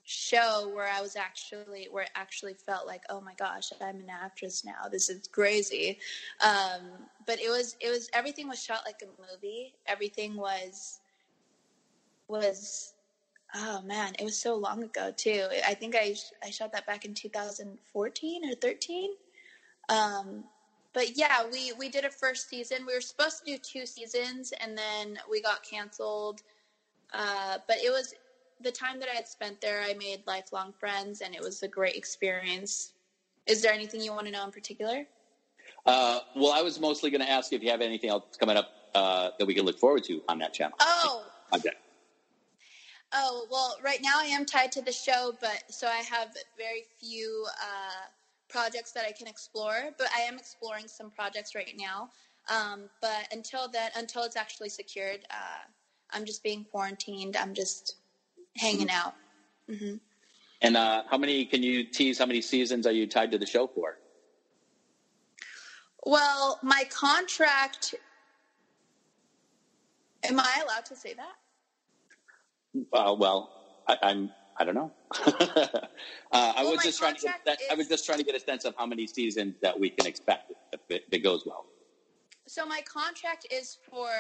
show 0.05 0.71
where 0.75 0.89
I 0.89 1.01
was 1.01 1.17
actually 1.17 1.89
where 1.91 2.05
it 2.05 2.11
actually 2.15 2.55
felt 2.55 2.87
like, 2.87 3.03
oh 3.11 3.21
my 3.21 3.35
gosh, 3.35 3.73
I'm 3.81 4.01
an 4.01 4.11
actress 4.11 4.65
now. 4.65 4.89
This 4.91 5.11
is 5.11 5.29
crazy. 5.29 5.99
Um, 6.43 7.09
but 7.27 7.41
it 7.41 7.51
was 7.51 7.77
it 7.81 7.91
was 7.91 8.09
everything 8.15 8.49
was 8.49 8.63
shot 8.63 8.81
like 8.87 9.03
a 9.03 9.33
movie. 9.33 9.75
Everything 9.87 10.37
was 10.37 11.01
was 12.29 12.95
oh 13.55 13.83
man, 13.83 14.15
it 14.19 14.25
was 14.25 14.39
so 14.39 14.55
long 14.55 14.83
ago 14.83 15.13
too. 15.17 15.47
I 15.67 15.75
think 15.75 15.95
I 15.97 16.15
I 16.43 16.51
shot 16.51 16.73
that 16.73 16.87
back 16.87 17.05
in 17.05 17.15
2014 17.15 18.51
or 18.51 18.55
13. 18.55 19.11
Um, 19.89 20.45
but 20.93 21.17
yeah, 21.17 21.45
we 21.51 21.73
we 21.79 21.89
did 21.89 22.05
a 22.05 22.11
first 22.11 22.49
season. 22.49 22.87
We 22.87 22.95
were 22.95 23.01
supposed 23.01 23.45
to 23.45 23.53
do 23.53 23.59
two 23.59 23.87
seasons, 23.87 24.53
and 24.61 24.77
then 24.77 25.19
we 25.31 25.41
got 25.43 25.63
canceled. 25.63 26.43
Uh, 27.13 27.59
but 27.67 27.79
it 27.79 27.91
was 27.91 28.15
the 28.61 28.73
time 28.73 29.01
that 29.01 29.09
I 29.11 29.15
had 29.15 29.29
spent 29.29 29.61
there. 29.61 29.83
I 29.83 29.95
made 29.95 30.23
lifelong 30.27 30.73
friends, 30.73 31.21
and 31.21 31.35
it 31.35 31.41
was 31.41 31.63
a 31.63 31.69
great 31.69 31.97
experience. 31.97 32.93
Is 33.47 33.63
there 33.63 33.73
anything 33.73 34.01
you 34.01 34.13
want 34.13 34.27
to 34.27 34.33
know 34.33 34.45
in 34.45 34.53
particular? 34.53 35.05
Uh, 35.85 36.21
well, 36.37 36.53
I 36.53 36.63
was 36.63 36.79
mostly 36.79 37.11
going 37.11 37.23
to 37.23 37.31
ask 37.31 37.53
if 37.53 37.63
you 37.63 37.71
have 37.71 37.81
anything 37.81 38.11
else 38.11 38.25
coming 38.39 38.57
up 38.57 38.69
uh, 38.95 39.31
that 39.39 39.47
we 39.47 39.55
can 39.55 39.65
look 39.65 39.79
forward 39.79 40.05
to 40.05 40.23
on 40.29 40.39
that 40.39 40.53
channel. 40.53 40.77
Oh, 40.81 41.25
Okay. 41.55 41.71
Oh, 43.15 43.47
well, 43.51 43.77
right 43.83 44.01
now 44.03 44.15
I 44.17 44.27
am 44.27 44.47
tied 44.47 44.73
to 44.73 44.83
the 44.83 44.93
show, 44.93 45.35
but 45.41 45.65
so 45.71 45.87
I 45.87 46.03
have 46.11 46.29
very 46.57 46.85
few 46.99 47.47
uh, 47.61 48.07
projects 48.49 48.93
that 48.93 49.05
I 49.05 49.13
can 49.13 49.27
explore, 49.27 49.91
but 49.99 50.09
I 50.17 50.23
am 50.23 50.39
exploring 50.39 50.89
some 50.89 51.11
projects 51.11 51.55
right 51.55 51.75
now. 51.79 52.09
Um, 52.49 52.89
but 53.01 53.29
until 53.33 53.69
then, 53.69 53.91
until 53.97 54.23
it's 54.25 54.37
actually 54.37 54.71
secured, 54.71 55.21
uh, 55.31 55.69
I'm 56.11 56.25
just 56.25 56.43
being 56.43 56.65
quarantined. 56.65 57.37
I'm 57.37 57.55
just 57.55 57.97
hanging 58.57 58.91
out. 58.91 59.15
hmm 59.69 59.97
And 60.61 60.77
uh, 60.77 61.03
how 61.09 61.19
many 61.19 61.45
can 61.45 61.63
you 61.63 61.85
tease? 61.85 62.19
How 62.19 62.27
many 62.27 62.41
seasons 62.41 62.87
are 62.87 62.93
you 62.93 63.07
tied 63.07 63.31
to 63.33 63.39
the 63.39 63.47
show 63.47 63.67
for? 63.67 63.99
Well, 66.05 66.59
my 66.63 66.85
contract. 66.91 67.95
Am 70.25 70.39
I 70.41 70.63
allowed 70.65 70.87
to 70.87 70.97
say 70.97 71.15
that? 71.15 71.35
Uh, 72.93 73.15
well, 73.19 73.51
I, 73.89 73.97
I'm. 74.03 74.33
I 74.59 74.65
don't 74.65 74.75
know. 74.75 74.93
uh, 75.27 75.79
I 76.33 76.63
Well, 76.63 76.73
was 76.73 76.83
just 76.83 76.99
trying 76.99 77.15
to 77.15 77.21
get. 77.23 77.41
That, 77.47 77.59
I 77.71 77.75
was 77.75 77.89
just 77.89 78.05
trying 78.05 78.19
to 78.19 78.25
get 78.25 78.35
a 78.35 78.41
sense 78.41 78.65
of 78.65 78.75
how 78.77 78.87
many 78.87 79.07
seasons 79.07 79.57
that 79.63 79.79
we 79.79 79.91
can 79.91 80.07
expect 80.07 80.53
if 80.73 80.81
it, 80.91 81.03
if 81.07 81.15
it 81.15 81.19
goes 81.21 81.45
well. 81.47 81.67
So 82.49 82.67
my 82.67 82.83
contract 82.83 83.47
is 83.51 83.79
for, 83.89 84.11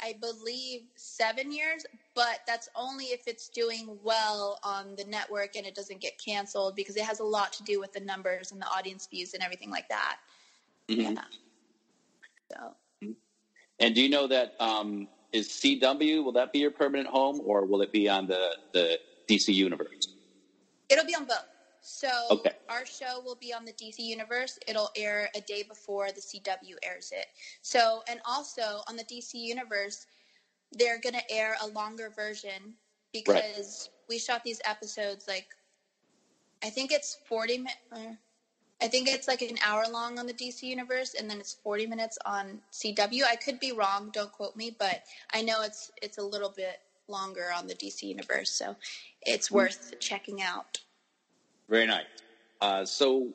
I 0.00 0.14
believe, 0.20 0.82
seven 0.96 1.50
years, 1.52 1.84
but 2.14 2.40
that's 2.46 2.68
only 2.76 3.06
if 3.06 3.22
it's 3.26 3.48
doing 3.48 3.98
well 4.02 4.58
on 4.62 4.94
the 4.96 5.04
network 5.04 5.56
and 5.56 5.66
it 5.66 5.74
doesn't 5.74 6.00
get 6.00 6.12
canceled 6.24 6.76
because 6.76 6.96
it 6.96 7.02
has 7.04 7.20
a 7.20 7.24
lot 7.24 7.52
to 7.54 7.64
do 7.64 7.80
with 7.80 7.92
the 7.92 8.00
numbers 8.00 8.52
and 8.52 8.60
the 8.62 8.66
audience 8.66 9.08
views 9.08 9.34
and 9.34 9.42
everything 9.42 9.70
like 9.70 9.88
that. 9.88 10.16
Mhm. 10.88 11.16
Yeah. 11.16 11.24
So 12.52 12.76
And 13.80 13.94
do 13.94 14.02
you 14.02 14.08
know 14.08 14.28
that 14.28 14.52
um, 14.60 15.08
is 15.32 15.48
CW? 15.48 16.24
Will 16.24 16.32
that 16.32 16.52
be 16.52 16.60
your 16.60 16.70
permanent 16.70 17.08
home, 17.08 17.40
or 17.44 17.64
will 17.66 17.82
it 17.82 17.92
be 17.92 18.08
on 18.08 18.26
the 18.26 18.56
the 18.72 18.98
DC 19.28 19.52
universe? 19.54 19.88
it'll 20.88 21.06
be 21.06 21.14
on 21.14 21.24
both. 21.24 21.46
So 21.80 22.08
Okay. 22.30 22.52
our 22.68 22.86
show 22.86 23.20
will 23.24 23.36
be 23.36 23.52
on 23.52 23.64
the 23.64 23.72
DC 23.72 23.98
universe. 23.98 24.58
It'll 24.68 24.90
air 24.96 25.30
a 25.34 25.40
day 25.40 25.64
before 25.64 26.12
the 26.12 26.20
CW 26.20 26.76
airs 26.82 27.10
it. 27.12 27.26
So 27.62 28.02
and 28.08 28.20
also 28.24 28.82
on 28.88 28.96
the 28.96 29.04
DC 29.04 29.34
universe, 29.34 30.06
they're 30.72 31.00
gonna 31.00 31.22
air 31.30 31.56
a 31.62 31.66
longer 31.68 32.10
version 32.14 32.74
because 33.12 33.90
we 34.08 34.18
shot 34.18 34.42
these 34.44 34.60
episodes 34.64 35.26
like 35.26 35.48
I 36.62 36.70
think 36.70 36.92
it's 36.92 37.18
forty 37.28 37.58
minutes. 37.58 37.76
Uh, 37.90 38.14
I 38.82 38.88
think 38.88 39.08
it's 39.08 39.28
like 39.28 39.42
an 39.42 39.58
hour 39.64 39.84
long 39.88 40.18
on 40.18 40.26
the 40.26 40.34
DC 40.34 40.62
universe, 40.62 41.14
and 41.14 41.30
then 41.30 41.38
it's 41.38 41.54
forty 41.54 41.86
minutes 41.86 42.18
on 42.26 42.58
CW. 42.72 43.22
I 43.24 43.36
could 43.36 43.60
be 43.60 43.70
wrong. 43.70 44.10
Don't 44.12 44.32
quote 44.32 44.56
me, 44.56 44.74
but 44.76 45.02
I 45.32 45.42
know 45.42 45.62
it's 45.62 45.92
it's 46.02 46.18
a 46.18 46.22
little 46.22 46.50
bit 46.50 46.80
longer 47.06 47.46
on 47.56 47.68
the 47.68 47.74
DC 47.74 48.02
universe, 48.02 48.50
so 48.50 48.74
it's 49.22 49.50
worth 49.50 49.94
checking 50.00 50.42
out. 50.42 50.80
Very 51.68 51.86
nice. 51.86 52.06
Uh, 52.60 52.84
so 52.84 53.28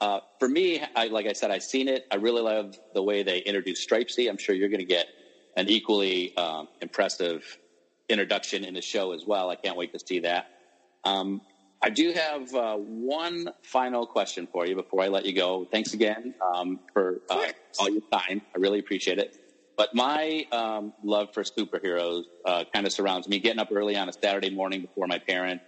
uh, 0.00 0.20
for 0.38 0.48
me, 0.48 0.82
I, 0.96 1.08
like 1.08 1.26
I 1.26 1.32
said, 1.32 1.50
I've 1.50 1.62
seen 1.62 1.88
it. 1.88 2.06
I 2.10 2.16
really 2.16 2.42
love 2.42 2.78
the 2.94 3.02
way 3.02 3.22
they 3.22 3.38
introduced 3.40 3.88
Stripesy. 3.88 4.28
I'm 4.28 4.38
sure 4.38 4.54
you're 4.54 4.68
going 4.68 4.80
to 4.80 4.86
get 4.86 5.06
an 5.56 5.68
equally 5.68 6.36
um, 6.36 6.68
impressive 6.80 7.44
introduction 8.08 8.64
in 8.64 8.74
the 8.74 8.82
show 8.82 9.12
as 9.12 9.26
well. 9.26 9.50
I 9.50 9.56
can't 9.56 9.76
wait 9.76 9.92
to 9.92 9.98
see 9.98 10.20
that. 10.20 10.46
Um, 11.04 11.42
I 11.82 11.90
do 11.90 12.12
have 12.12 12.54
uh, 12.54 12.76
one 12.76 13.48
final 13.64 14.06
question 14.06 14.48
for 14.52 14.66
you 14.66 14.74
before 14.74 15.02
I 15.02 15.08
let 15.08 15.26
you 15.26 15.34
go. 15.34 15.66
Thanks 15.72 15.94
again 15.94 16.34
um, 16.54 16.80
for 16.92 17.18
uh, 17.30 17.46
all 17.78 17.88
your 17.90 18.02
time. 18.12 18.42
I 18.56 18.58
really 18.58 18.80
appreciate 18.80 19.18
it. 19.18 19.30
But 19.76 19.90
my 19.94 20.44
um, 20.52 20.92
love 21.04 21.28
for 21.32 21.44
superheroes 21.44 22.24
uh, 22.44 22.64
kind 22.74 22.86
of 22.86 22.92
surrounds 22.92 23.28
me. 23.28 23.38
Getting 23.38 23.60
up 23.60 23.68
early 23.72 23.96
on 23.96 24.08
a 24.08 24.12
Saturday 24.24 24.50
morning 24.50 24.82
before 24.82 25.06
my 25.06 25.20
parents, 25.28 25.64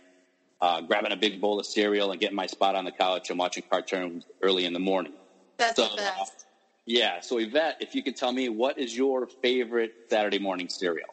uh, 0.60 0.82
grabbing 0.82 1.12
a 1.12 1.16
big 1.16 1.40
bowl 1.40 1.60
of 1.60 1.66
cereal 1.66 2.10
and 2.12 2.20
getting 2.20 2.36
my 2.36 2.46
spot 2.46 2.76
on 2.76 2.84
the 2.84 2.92
couch 2.92 3.30
and 3.30 3.38
watching 3.38 3.64
cartoons 3.70 4.26
early 4.42 4.66
in 4.66 4.72
the 4.74 4.80
morning. 4.80 5.14
That's 5.58 5.76
So, 5.76 5.88
the 5.90 5.96
best. 5.98 6.46
Yeah. 6.86 7.20
So 7.22 7.38
Yvette, 7.38 7.76
if 7.80 7.94
you 7.94 8.02
could 8.02 8.16
tell 8.16 8.32
me 8.32 8.48
what 8.48 8.78
is 8.78 8.96
your 8.96 9.28
favorite 9.42 9.92
Saturday 10.10 10.38
morning 10.40 10.68
cereal? 10.68 11.08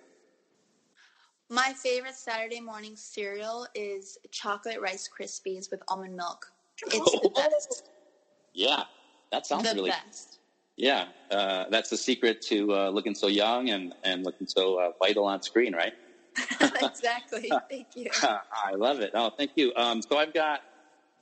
My 1.50 1.74
favorite 1.82 2.16
Saturday 2.16 2.60
morning 2.60 2.96
cereal 2.96 3.68
is 3.74 4.18
chocolate 4.32 4.82
Rice 4.82 5.08
Krispies 5.08 5.72
with 5.72 5.82
almond 5.88 6.16
milk. 6.16 6.52
It's 6.88 7.12
the 7.12 7.30
best. 7.34 7.90
Yeah, 8.54 8.84
that 9.32 9.46
sounds 9.46 9.70
the 9.70 9.76
really. 9.76 9.92
best. 9.92 10.40
Yeah, 10.76 11.06
uh, 11.32 11.66
that's 11.70 11.90
the 11.90 11.98
secret 11.98 12.42
to 12.50 12.74
uh, 12.74 12.90
looking 12.90 13.16
so 13.16 13.28
young 13.28 13.70
and 13.70 13.94
and 14.04 14.26
looking 14.26 14.46
so 14.46 14.80
uh, 14.80 14.92
vital 15.02 15.24
on 15.26 15.42
screen, 15.42 15.74
right? 15.74 15.94
exactly. 16.82 17.50
Thank 17.70 17.88
you. 17.96 18.10
I 18.22 18.74
love 18.76 19.00
it. 19.00 19.12
Oh, 19.14 19.32
thank 19.36 19.52
you. 19.56 19.72
Um, 19.76 20.02
so 20.02 20.18
I've 20.18 20.34
got 20.34 20.60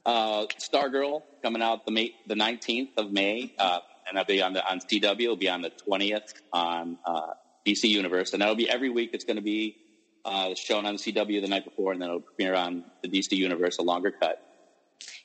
uh, 0.05 0.47
Stargirl 0.59 1.21
coming 1.43 1.61
out 1.61 1.85
the 1.85 1.91
May, 1.91 2.15
the 2.25 2.35
nineteenth 2.35 2.97
of 2.97 3.11
May, 3.11 3.53
uh, 3.59 3.79
and 4.07 4.17
that'll 4.17 4.27
be 4.27 4.41
on 4.41 4.53
the 4.53 4.67
on 4.67 4.79
CW. 4.79 5.21
It'll 5.21 5.35
be 5.35 5.49
on 5.49 5.61
the 5.61 5.69
twentieth 5.69 6.33
on 6.51 6.97
uh, 7.05 7.27
DC 7.65 7.87
Universe, 7.87 8.33
and 8.33 8.41
that'll 8.41 8.55
be 8.55 8.69
every 8.69 8.89
week. 8.89 9.11
It's 9.13 9.23
going 9.23 9.37
to 9.37 9.43
be 9.43 9.77
uh, 10.25 10.55
shown 10.55 10.85
on 10.85 10.95
CW 10.95 11.41
the 11.41 11.47
night 11.47 11.63
before, 11.63 11.93
and 11.93 12.01
then 12.01 12.09
it'll 12.09 12.21
premiere 12.21 12.55
on 12.55 12.83
the 13.01 13.07
DC 13.07 13.31
Universe, 13.33 13.77
a 13.77 13.83
longer 13.83 14.11
cut. 14.11 14.41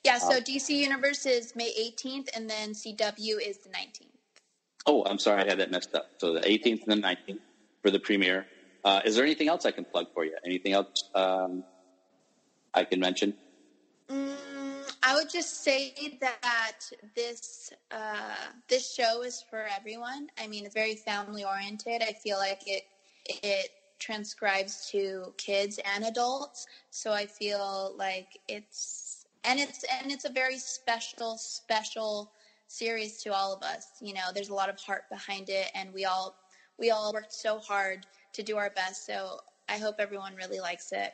Yeah, 0.05 0.19
so 0.19 0.41
DC 0.41 0.71
Universe 0.71 1.27
is 1.27 1.55
May 1.57 1.73
18th, 1.93 2.29
and 2.35 2.49
then 2.49 2.73
CW 2.73 3.47
is 3.47 3.59
the 3.59 3.71
19th. 3.71 4.07
Oh, 4.87 5.05
I'm 5.05 5.19
sorry, 5.19 5.43
I 5.43 5.47
had 5.47 5.59
that 5.59 5.71
messed 5.71 5.95
up. 5.95 6.11
So 6.19 6.33
the 6.33 6.41
18th 6.41 6.87
and 6.87 7.03
the 7.03 7.07
19th 7.07 7.41
for 7.83 7.91
the 7.91 7.99
premiere. 7.99 8.47
Uh, 8.85 9.01
is 9.05 9.15
there 9.17 9.25
anything 9.25 9.49
else 9.49 9.67
I 9.67 9.73
can 9.73 9.85
plug 9.85 10.07
for 10.15 10.25
you? 10.25 10.37
Anything 10.45 10.73
else? 10.73 11.05
Um, 11.15 11.65
I 12.73 12.85
can 12.85 12.99
mention? 12.99 13.35
Mm, 14.09 14.35
I 15.03 15.15
would 15.15 15.29
just 15.31 15.63
say 15.63 16.19
that 16.21 16.79
this 17.15 17.73
uh, 17.91 18.35
this 18.69 18.95
show 18.95 19.23
is 19.23 19.45
for 19.51 19.67
everyone. 19.77 20.29
I 20.39 20.47
mean, 20.47 20.65
it's 20.65 20.75
very 20.75 20.97
family 20.97 21.45
oriented. 21.45 22.03
I 22.03 22.13
feel 22.13 22.39
like 22.39 22.63
it 22.67 22.85
it 23.27 23.71
transcribes 24.01 24.89
to 24.91 25.33
kids 25.37 25.79
and 25.95 26.05
adults. 26.05 26.67
So 26.91 27.13
I 27.13 27.27
feel 27.27 27.95
like 27.97 28.41
it's 28.49 29.27
and 29.45 29.61
it's 29.61 29.85
and 30.01 30.11
it's 30.11 30.25
a 30.25 30.33
very 30.33 30.59
special 30.59 31.37
special 31.39 32.33
series 32.67 33.23
to 33.23 33.33
all 33.33 33.53
of 33.53 33.63
us. 33.63 33.87
You 34.01 34.15
know, 34.15 34.33
there's 34.35 34.49
a 34.49 34.55
lot 34.55 34.69
of 34.69 34.81
heart 34.81 35.05
behind 35.11 35.49
it, 35.49 35.71
and 35.75 35.93
we 35.93 36.05
all 36.05 36.37
we 36.79 36.91
all 36.91 37.13
worked 37.13 37.33
so 37.33 37.59
hard 37.59 38.07
to 38.33 38.43
do 38.43 38.57
our 38.57 38.71
best. 38.71 39.07
So 39.07 39.41
I 39.69 39.79
hope 39.79 39.97
everyone 39.99 40.35
really 40.35 40.61
likes 40.61 40.93
it. 40.93 41.13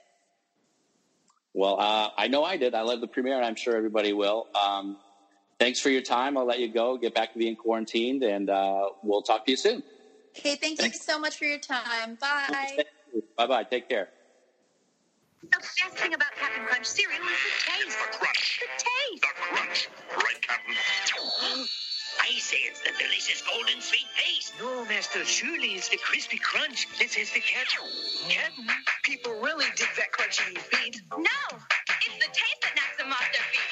Well, 1.54 1.80
uh, 1.80 2.10
I 2.16 2.28
know 2.28 2.44
I 2.44 2.56
did. 2.56 2.74
I 2.74 2.82
love 2.82 3.00
the 3.00 3.06
premiere, 3.06 3.36
and 3.36 3.44
I'm 3.44 3.54
sure 3.54 3.76
everybody 3.76 4.12
will. 4.12 4.46
Um, 4.54 4.98
thanks 5.58 5.80
for 5.80 5.88
your 5.88 6.02
time. 6.02 6.36
I'll 6.36 6.44
let 6.44 6.60
you 6.60 6.70
go, 6.70 6.98
get 6.98 7.14
back 7.14 7.32
to 7.32 7.38
being 7.38 7.56
quarantined, 7.56 8.22
and 8.22 8.50
uh, 8.50 8.88
we'll 9.02 9.22
talk 9.22 9.46
to 9.46 9.50
you 9.50 9.56
soon. 9.56 9.82
Okay, 10.38 10.56
thank 10.56 10.82
you 10.82 10.92
so 10.92 11.18
much 11.18 11.36
for 11.38 11.44
your 11.44 11.58
time. 11.58 12.16
Bye. 12.20 12.84
Bye 13.36 13.46
bye. 13.46 13.64
Take 13.64 13.88
care. 13.88 14.08
The 15.42 15.58
best 15.58 15.96
thing 15.98 16.14
about 16.14 16.32
Captain 16.38 16.64
Crunch 16.64 16.86
cereal 16.86 17.22
is 17.22 17.28
the 17.28 17.72
taste. 17.72 17.98
The 17.98 18.18
crunch. 18.18 18.60
The 18.60 18.66
taste. 18.84 19.22
The 19.22 19.28
crunch. 19.36 19.88
Right, 20.16 20.42
Captain? 20.42 20.74
I 22.18 22.38
say 22.38 22.56
it's 22.66 22.80
the 22.80 22.90
delicious 22.98 23.42
golden 23.42 23.80
sweet 23.80 24.06
paste. 24.16 24.54
No, 24.60 24.84
Master, 24.86 25.24
surely 25.24 25.74
it's 25.74 25.88
the 25.88 25.98
crispy 25.98 26.38
crunch 26.38 26.88
that 26.98 27.10
says 27.10 27.30
the 27.30 27.40
cat. 27.40 27.68
Captain, 28.28 28.66
people 29.04 29.32
really 29.40 29.66
dig 29.76 29.88
that 29.96 30.10
crunchy 30.12 30.58
feet. 30.58 31.00
No, 31.16 31.58
it's 32.06 32.26
the 32.26 32.32
taste 32.32 32.60
that 32.62 32.72
knocks 32.76 32.96
them 32.98 33.10
off 33.10 33.26
their 33.32 33.42
feet. 33.50 33.66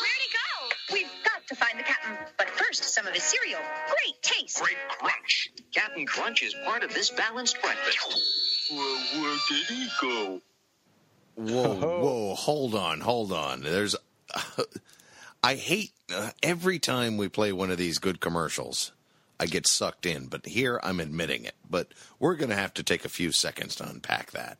Where'd 0.00 0.22
he 0.22 0.30
go? 0.32 0.94
We've 0.94 1.24
got 1.24 1.46
to 1.48 1.54
find 1.54 1.78
the 1.78 1.82
captain. 1.82 2.16
But 2.38 2.50
first, 2.50 2.84
some 2.84 3.06
of 3.06 3.14
his 3.14 3.22
cereal. 3.22 3.60
Great 3.88 4.22
taste. 4.22 4.60
Great 4.62 4.76
crunch. 4.88 5.50
Captain 5.72 6.06
Crunch 6.06 6.42
is 6.42 6.54
part 6.64 6.82
of 6.82 6.92
this 6.94 7.10
balanced 7.10 7.60
breakfast. 7.60 8.70
Well, 8.72 9.22
where 9.22 9.38
did 9.48 9.66
he 9.66 9.88
go? 10.00 10.40
Whoa, 11.36 11.74
whoa, 11.74 12.34
hold 12.34 12.74
on, 12.74 13.00
hold 13.00 13.32
on. 13.32 13.62
There's, 13.62 13.96
I 15.42 15.56
hate 15.56 15.92
uh, 16.14 16.30
every 16.42 16.78
time 16.78 17.16
we 17.16 17.28
play 17.28 17.52
one 17.52 17.70
of 17.70 17.78
these 17.78 17.98
good 17.98 18.20
commercials, 18.20 18.92
I 19.38 19.46
get 19.46 19.66
sucked 19.66 20.06
in. 20.06 20.26
But 20.26 20.46
here, 20.46 20.80
I'm 20.82 21.00
admitting 21.00 21.44
it. 21.44 21.54
But 21.68 21.88
we're 22.18 22.36
going 22.36 22.50
to 22.50 22.56
have 22.56 22.74
to 22.74 22.82
take 22.82 23.04
a 23.04 23.10
few 23.10 23.32
seconds 23.32 23.74
to 23.76 23.88
unpack 23.88 24.30
that. 24.32 24.58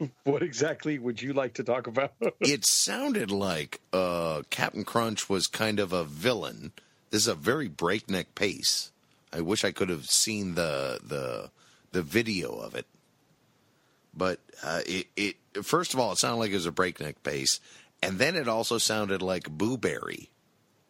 What 0.24 0.42
exactly 0.42 0.98
would 0.98 1.20
you 1.20 1.32
like 1.32 1.54
to 1.54 1.64
talk 1.64 1.86
about? 1.86 2.12
It 2.40 2.64
sounded 2.66 3.30
like 3.30 3.80
uh, 3.92 4.42
Captain 4.50 4.84
Crunch 4.84 5.28
was 5.28 5.46
kind 5.46 5.78
of 5.78 5.92
a 5.92 6.04
villain. 6.04 6.72
This 7.10 7.22
is 7.22 7.28
a 7.28 7.34
very 7.34 7.68
breakneck 7.68 8.34
pace. 8.34 8.92
I 9.32 9.40
wish 9.42 9.64
I 9.64 9.72
could 9.72 9.88
have 9.88 10.06
seen 10.06 10.54
the 10.54 11.00
the 11.04 11.50
the 11.92 12.02
video 12.02 12.56
of 12.56 12.74
it. 12.74 12.86
But 14.14 14.40
uh, 14.62 14.80
it, 14.86 15.06
it 15.16 15.36
first 15.64 15.94
of 15.94 16.00
all, 16.00 16.12
it 16.12 16.18
sounded 16.18 16.38
like 16.38 16.50
it 16.50 16.54
was 16.54 16.66
a 16.66 16.72
breakneck 16.72 17.22
pace, 17.22 17.60
and 18.02 18.18
then 18.18 18.36
it 18.36 18.48
also 18.48 18.78
sounded 18.78 19.22
like 19.22 19.50
Boo 19.50 19.76
Berry 19.76 20.30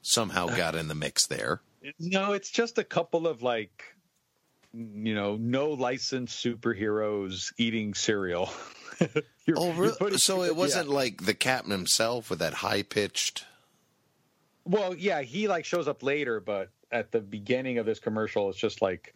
somehow 0.02 0.46
got 0.56 0.74
in 0.74 0.88
the 0.88 0.94
mix 0.94 1.26
there. 1.26 1.61
no, 1.98 2.32
it's 2.32 2.50
just 2.50 2.78
a 2.78 2.84
couple 2.84 3.26
of 3.26 3.42
like, 3.42 3.94
you 4.72 5.14
know, 5.14 5.36
no 5.36 5.70
licensed 5.70 6.42
superheroes 6.42 7.52
eating 7.58 7.94
cereal. 7.94 8.50
You're- 9.46 9.59
Oh, 9.59 9.66
you're 9.66 9.74
really? 9.74 9.96
putting- 9.98 10.18
so 10.18 10.42
it 10.42 10.55
wasn't 10.55 10.88
yeah. 10.88 10.94
like 10.94 11.24
the 11.24 11.34
captain 11.34 11.70
himself 11.72 12.30
with 12.30 12.38
that 12.40 12.55
high 12.55 12.82
pitched. 12.82 13.44
Well, 14.64 14.94
yeah, 14.94 15.22
he 15.22 15.48
like 15.48 15.64
shows 15.64 15.88
up 15.88 16.03
later, 16.03 16.38
but 16.40 16.70
at 16.92 17.11
the 17.12 17.20
beginning 17.20 17.78
of 17.78 17.86
this 17.86 17.98
commercial, 17.98 18.48
it's 18.51 18.59
just 18.59 18.82
like 18.82 19.14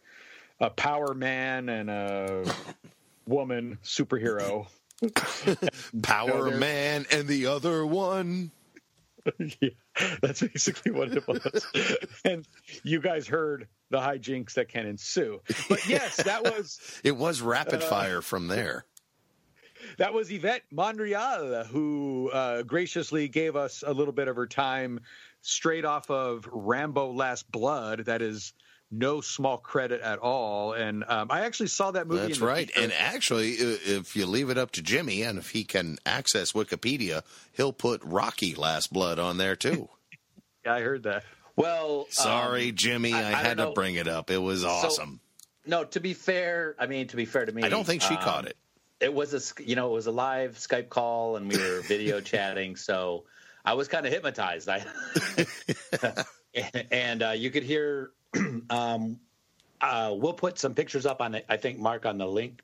a 0.59 0.69
power 0.69 1.13
man 1.13 1.69
and 1.69 1.89
a 1.89 2.43
woman 3.27 3.77
superhero. 3.83 4.67
Power 6.01 6.45
there's- 6.45 6.59
Man 6.59 7.05
and 7.11 7.27
the 7.27 7.47
other 7.47 7.85
one. 7.85 8.51
yeah, 9.61 9.69
that's 10.21 10.41
basically 10.41 10.91
what 10.91 11.11
it 11.11 11.27
was. 11.27 11.65
and 12.23 12.47
you 12.83 12.99
guys 13.01 13.27
heard 13.27 13.67
the 13.89 13.97
hijinks 13.99 14.53
that 14.53 14.69
can 14.69 14.85
ensue. 14.85 15.41
But 15.69 15.87
yes, 15.87 16.17
that 16.23 16.43
was 16.43 16.79
It 17.03 17.15
was 17.17 17.41
rapid 17.41 17.81
Uh, 17.83 17.87
fire 17.87 18.21
from 18.21 18.47
there. 18.47 18.85
That 19.97 20.13
was 20.13 20.31
Yvette 20.31 20.63
Monreal 20.71 21.65
who 21.65 22.29
uh, 22.33 22.61
graciously 22.63 23.27
gave 23.27 23.55
us 23.55 23.83
a 23.85 23.93
little 23.93 24.13
bit 24.13 24.27
of 24.27 24.35
her 24.35 24.47
time 24.47 24.99
straight 25.41 25.85
off 25.85 26.09
of 26.09 26.47
Rambo: 26.51 27.11
Last 27.13 27.51
Blood. 27.51 28.05
That 28.05 28.21
is 28.21 28.53
no 28.91 29.19
small 29.21 29.57
credit 29.57 30.01
at 30.01 30.19
all. 30.19 30.73
And 30.73 31.03
um, 31.07 31.29
I 31.31 31.41
actually 31.41 31.67
saw 31.67 31.91
that 31.91 32.07
movie. 32.07 32.27
That's 32.27 32.39
in 32.39 32.45
right. 32.45 32.67
theater. 32.71 32.81
And 32.83 32.93
actually, 32.93 33.51
if 33.51 34.15
you 34.15 34.25
leave 34.25 34.49
it 34.49 34.57
up 34.57 34.71
to 34.71 34.81
Jimmy, 34.81 35.23
and 35.23 35.37
if 35.37 35.49
he 35.49 35.63
can 35.63 35.97
access 36.05 36.51
Wikipedia, 36.53 37.23
he'll 37.51 37.73
put 37.73 38.01
Rocky 38.03 38.55
Last 38.55 38.93
Blood 38.93 39.19
on 39.19 39.37
there 39.37 39.55
too. 39.55 39.89
Yeah, 40.65 40.73
I 40.73 40.81
heard 40.81 41.03
that. 41.03 41.23
Well, 41.55 42.07
Sorry, 42.09 42.69
um, 42.69 42.75
Jimmy, 42.75 43.13
I, 43.13 43.19
I- 43.19 43.39
I 43.39 43.43
had 43.43 43.57
to 43.57 43.69
bring 43.75 43.93
it 43.95 44.07
up. 44.07 44.31
It 44.31 44.39
was 44.39 44.65
awesome. 44.65 45.19
no, 45.63 45.83
to 45.83 45.99
be 45.99 46.15
fair, 46.15 46.75
I 46.79 46.87
mean, 46.87 47.05
to 47.09 47.15
be 47.15 47.25
fair 47.25 47.45
to 47.45 47.51
me, 47.51 47.61
I 47.61 47.69
don't 47.69 47.85
think 47.85 48.01
she 48.01 48.15
um, 48.15 48.21
caught 48.23 48.45
it. 48.47 48.57
It 48.99 49.13
was 49.13 49.33
a, 49.33 49.63
you 49.63 49.75
know, 49.75 49.89
it 49.89 49.93
was 49.93 50.07
a 50.07 50.11
live 50.11 50.53
Skype 50.57 50.89
call, 50.89 51.35
and 51.35 51.51
we 51.51 51.57
were 51.57 51.81
video 51.81 52.21
chatting, 52.31 52.75
so 52.75 53.25
I 53.63 53.73
was 53.73 53.87
kind 53.87 54.05
of 54.05 54.11
hypnotized. 54.13 54.69
I, 54.69 54.85
and 56.91 57.23
uh, 57.23 57.29
you 57.31 57.51
could 57.51 57.63
hear. 57.63 58.11
Um, 58.69 59.19
uh, 59.79 60.13
we'll 60.17 60.33
put 60.33 60.57
some 60.57 60.73
pictures 60.73 61.05
up 61.05 61.21
on 61.21 61.35
it. 61.35 61.45
I 61.47 61.57
think 61.57 61.77
Mark 61.77 62.05
on 62.05 62.17
the 62.17 62.25
link 62.25 62.61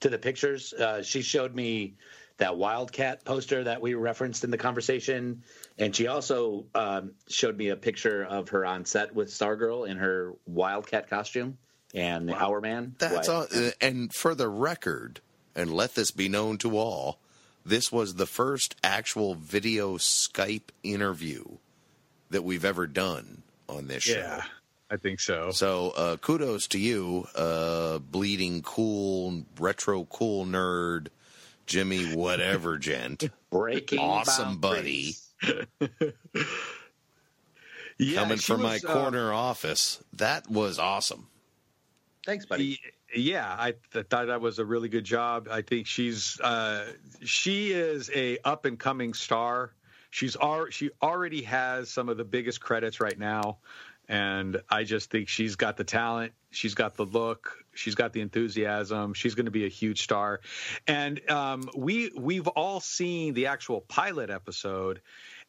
to 0.00 0.08
the 0.10 0.18
pictures. 0.18 0.72
Uh, 0.74 1.02
she 1.02 1.22
showed 1.22 1.54
me 1.54 1.94
that 2.36 2.56
Wildcat 2.56 3.24
poster 3.24 3.64
that 3.64 3.80
we 3.80 3.94
referenced 3.94 4.44
in 4.44 4.50
the 4.50 4.58
conversation, 4.58 5.42
and 5.78 5.94
she 5.96 6.06
also 6.06 6.66
um, 6.74 7.12
showed 7.28 7.56
me 7.56 7.68
a 7.70 7.76
picture 7.76 8.24
of 8.24 8.50
her 8.50 8.66
on 8.66 8.84
set 8.84 9.14
with 9.14 9.28
Stargirl 9.28 9.88
in 9.88 9.96
her 9.96 10.34
Wildcat 10.46 11.08
costume 11.08 11.56
and 11.94 12.28
the 12.28 12.34
Hourman. 12.34 12.94
That's 12.98 13.28
all. 13.28 13.46
uh, 13.52 13.70
And 13.80 14.12
for 14.12 14.34
the 14.34 14.48
record, 14.48 15.20
and 15.58 15.72
let 15.72 15.94
this 15.94 16.10
be 16.12 16.28
known 16.28 16.56
to 16.58 16.78
all, 16.78 17.18
this 17.66 17.90
was 17.90 18.14
the 18.14 18.26
first 18.26 18.76
actual 18.82 19.34
video 19.34 19.98
Skype 19.98 20.70
interview 20.82 21.44
that 22.30 22.44
we've 22.44 22.64
ever 22.64 22.86
done 22.86 23.42
on 23.68 23.88
this 23.88 24.04
show. 24.04 24.18
Yeah, 24.18 24.42
I 24.90 24.96
think 24.96 25.20
so. 25.20 25.50
So 25.50 25.90
uh, 25.96 26.16
kudos 26.18 26.68
to 26.68 26.78
you, 26.78 27.26
uh, 27.34 27.98
bleeding 27.98 28.62
cool, 28.62 29.42
retro 29.58 30.04
cool 30.04 30.46
nerd, 30.46 31.08
Jimmy, 31.66 32.14
whatever 32.14 32.78
gent. 32.78 33.28
breaking 33.50 33.98
Awesome, 33.98 34.58
buddy. 34.58 35.14
Yeah, 38.00 38.20
Coming 38.20 38.38
she 38.38 38.52
from 38.52 38.62
my 38.62 38.74
was, 38.74 38.84
uh, 38.84 38.92
corner 38.92 39.32
office. 39.32 40.00
That 40.12 40.48
was 40.48 40.78
awesome. 40.78 41.26
Thanks, 42.24 42.46
buddy. 42.46 42.78
Yeah, 43.14 43.56
I 43.58 43.74
th- 43.92 44.06
thought 44.08 44.26
that 44.26 44.40
was 44.40 44.58
a 44.58 44.64
really 44.64 44.88
good 44.88 45.04
job. 45.04 45.48
I 45.50 45.62
think 45.62 45.86
she's 45.86 46.38
uh, 46.40 46.92
she 47.24 47.72
is 47.72 48.10
a 48.14 48.38
up 48.44 48.64
and 48.64 48.78
coming 48.78 49.14
star. 49.14 49.72
She's 50.10 50.36
al- 50.36 50.70
she 50.70 50.90
already 51.02 51.42
has 51.42 51.90
some 51.90 52.08
of 52.08 52.16
the 52.16 52.24
biggest 52.24 52.60
credits 52.60 53.00
right 53.00 53.18
now, 53.18 53.58
and 54.08 54.60
I 54.68 54.84
just 54.84 55.10
think 55.10 55.28
she's 55.28 55.56
got 55.56 55.76
the 55.76 55.84
talent. 55.84 56.32
She's 56.50 56.74
got 56.74 56.96
the 56.96 57.04
look. 57.04 57.64
She's 57.74 57.94
got 57.94 58.12
the 58.12 58.20
enthusiasm. 58.20 59.14
She's 59.14 59.34
going 59.34 59.46
to 59.46 59.52
be 59.52 59.66
a 59.66 59.70
huge 59.70 60.02
star. 60.02 60.40
And 60.86 61.20
um, 61.30 61.68
we 61.76 62.10
we've 62.16 62.48
all 62.48 62.80
seen 62.80 63.34
the 63.34 63.46
actual 63.46 63.82
pilot 63.82 64.30
episode. 64.30 65.00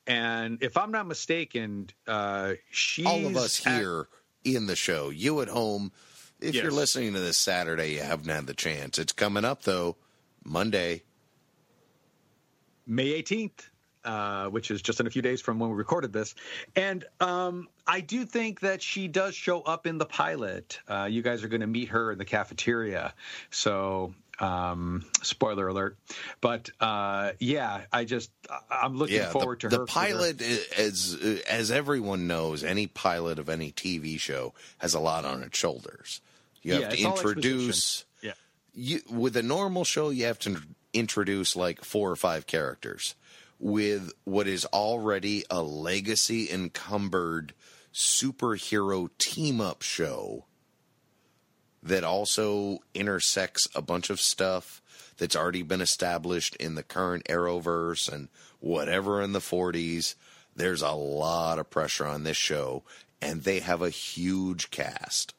And 0.07 0.62
if 0.62 0.78
I'm 0.78 0.91
not 0.91 1.07
mistaken, 1.07 1.89
uh, 2.07 2.53
she's 2.72 3.05
All 3.05 3.26
of 3.26 3.38
us 3.38 3.57
here 3.57 4.07
in 4.43 4.66
the 4.66 4.76
show, 4.76 5.10
you 5.10 5.41
at 5.41 5.47
home, 5.47 5.91
if 6.41 6.55
you're 6.55 6.71
listening 6.71 7.13
to 7.13 7.19
this 7.19 7.37
Saturday, 7.37 7.93
you 7.93 8.01
haven't 8.01 8.29
had 8.29 8.47
the 8.47 8.53
chance. 8.53 8.97
It's 8.99 9.13
coming 9.13 9.45
up, 9.45 9.63
though, 9.63 9.95
Monday. 10.43 11.03
May 12.87 13.21
18th, 13.21 13.69
uh, 14.03 14.47
which 14.47 14.71
is 14.71 14.81
just 14.81 14.99
in 14.99 15.07
a 15.07 15.09
few 15.09 15.21
days 15.21 15.41
from 15.41 15.59
when 15.59 15.69
we 15.69 15.75
recorded 15.75 16.11
this. 16.13 16.33
And 16.75 17.05
um, 17.19 17.67
I 17.85 18.01
do 18.01 18.25
think 18.25 18.61
that 18.61 18.81
she 18.81 19.07
does 19.07 19.35
show 19.35 19.61
up 19.61 19.85
in 19.85 19.97
the 19.97 20.05
pilot. 20.05 20.79
Uh, 20.87 21.07
you 21.09 21.21
guys 21.21 21.43
are 21.43 21.47
going 21.49 21.61
to 21.61 21.67
meet 21.67 21.89
her 21.89 22.11
in 22.11 22.17
the 22.17 22.25
cafeteria. 22.25 23.13
So, 23.51 24.13
um, 24.39 25.05
spoiler 25.21 25.67
alert. 25.67 25.97
But 26.41 26.69
uh, 26.79 27.33
yeah, 27.39 27.81
I 27.91 28.05
just, 28.05 28.31
I'm 28.71 28.95
looking 28.97 29.17
yeah, 29.17 29.29
forward 29.29 29.59
the, 29.61 29.69
to 29.69 29.69
the 29.69 29.77
her. 29.79 29.85
for 29.87 29.91
pilot, 29.93 30.41
i- 30.41 30.81
as 30.81 31.41
as 31.47 31.69
everyone 31.71 32.25
knows, 32.25 32.63
any 32.63 32.87
pilot 32.87 33.37
of 33.37 33.49
any 33.49 33.71
TV 33.71 34.17
show 34.19 34.53
has 34.79 34.93
a 34.93 34.99
lot 34.99 35.25
on 35.25 35.43
its 35.43 35.57
shoulders. 35.59 36.21
You 36.62 36.74
have 36.74 36.82
Yeah, 36.82 36.89
to 36.89 37.01
introduce. 37.01 38.05
Yeah. 38.22 38.34
You, 38.74 39.01
with 39.10 39.36
a 39.38 39.43
normal 39.43 39.84
show, 39.84 40.10
you 40.10 40.26
have 40.26 40.39
to 40.39 40.62
introduce 40.93 41.55
like 41.55 41.84
four 41.84 42.12
or 42.12 42.16
five 42.16 42.47
characters 42.47 43.16
with 43.60 44.12
what 44.24 44.47
is 44.47 44.66
already 44.66 45.43
a 45.49 45.62
legacy 45.62 46.49
encumbered 46.49 47.53
superhero 47.93 49.10
team 49.18 49.60
up 49.60 49.82
show 49.82 50.45
that 51.84 52.03
also 52.03 52.80
intersects 52.93 53.68
a 53.76 53.82
bunch 53.82 54.10
of 54.10 54.20
stuff 54.20 54.82
that's 55.18 55.36
already 55.36 55.62
been 55.62 55.82
established 55.82 56.55
in 56.57 56.76
the 56.76 56.84
current 56.84 57.26
Arrowverse 57.26 58.12
and 58.12 58.30
whatever 58.60 59.22
in 59.22 59.34
the 59.34 59.39
40s. 59.39 60.16
There's 60.55 60.82
a 60.82 60.91
lot 60.91 61.60
of 61.60 61.70
pressure 61.70 62.05
on 62.05 62.24
this 62.24 62.38
show, 62.38 62.84
and 63.22 63.43
they 63.43 63.60
have 63.60 63.82
a 63.82 63.89
huge 63.89 64.72
cast. 64.72 65.34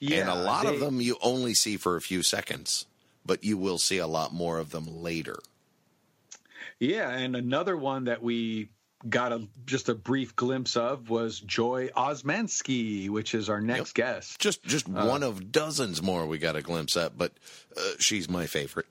And 0.00 0.28
a 0.28 0.34
lot 0.34 0.66
of 0.66 0.80
them 0.80 1.00
you 1.00 1.16
only 1.22 1.54
see 1.54 1.76
for 1.76 1.96
a 1.96 2.00
few 2.00 2.22
seconds, 2.22 2.86
but 3.26 3.42
you 3.44 3.58
will 3.58 3.78
see 3.78 3.98
a 3.98 4.06
lot 4.06 4.32
more 4.32 4.58
of 4.58 4.70
them 4.70 4.86
later. 4.86 5.38
Yeah, 6.78 7.10
and 7.10 7.34
another 7.34 7.76
one 7.76 8.04
that 8.04 8.22
we 8.22 8.68
got 9.08 9.32
a 9.32 9.46
just 9.66 9.88
a 9.88 9.94
brief 9.94 10.34
glimpse 10.36 10.76
of 10.76 11.10
was 11.10 11.40
Joy 11.40 11.88
Osmanski, 11.96 13.08
which 13.08 13.34
is 13.34 13.48
our 13.48 13.60
next 13.60 13.94
guest. 13.94 14.38
Just 14.38 14.62
just 14.64 14.88
Uh, 14.88 15.06
one 15.06 15.22
of 15.22 15.50
dozens 15.50 16.02
more 16.02 16.26
we 16.26 16.38
got 16.38 16.56
a 16.56 16.62
glimpse 16.62 16.96
at, 16.96 17.18
but 17.18 17.32
uh, 17.76 17.92
she's 17.98 18.28
my 18.28 18.46
favorite. 18.46 18.86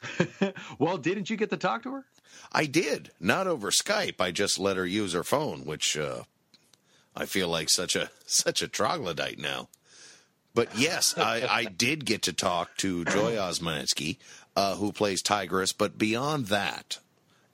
well, 0.78 0.98
didn't 0.98 1.28
you 1.30 1.36
get 1.36 1.50
to 1.50 1.56
talk 1.56 1.82
to 1.82 1.92
her? 1.92 2.04
I 2.52 2.66
did, 2.66 3.10
not 3.20 3.46
over 3.46 3.70
Skype. 3.70 4.20
I 4.20 4.30
just 4.30 4.58
let 4.58 4.76
her 4.76 4.86
use 4.86 5.12
her 5.12 5.24
phone, 5.24 5.64
which 5.64 5.96
uh, 5.96 6.22
I 7.16 7.26
feel 7.26 7.48
like 7.48 7.68
such 7.70 7.96
a 7.96 8.10
such 8.26 8.62
a 8.62 8.68
troglodyte 8.68 9.38
now. 9.38 9.68
But 10.58 10.76
yes, 10.76 11.16
I, 11.16 11.46
I 11.48 11.64
did 11.66 12.04
get 12.04 12.22
to 12.22 12.32
talk 12.32 12.76
to 12.78 13.04
Joy 13.04 13.36
Osmanski, 13.36 14.16
uh, 14.56 14.74
who 14.74 14.90
plays 14.90 15.22
Tigress. 15.22 15.72
But 15.72 15.96
beyond 15.96 16.46
that, 16.46 16.98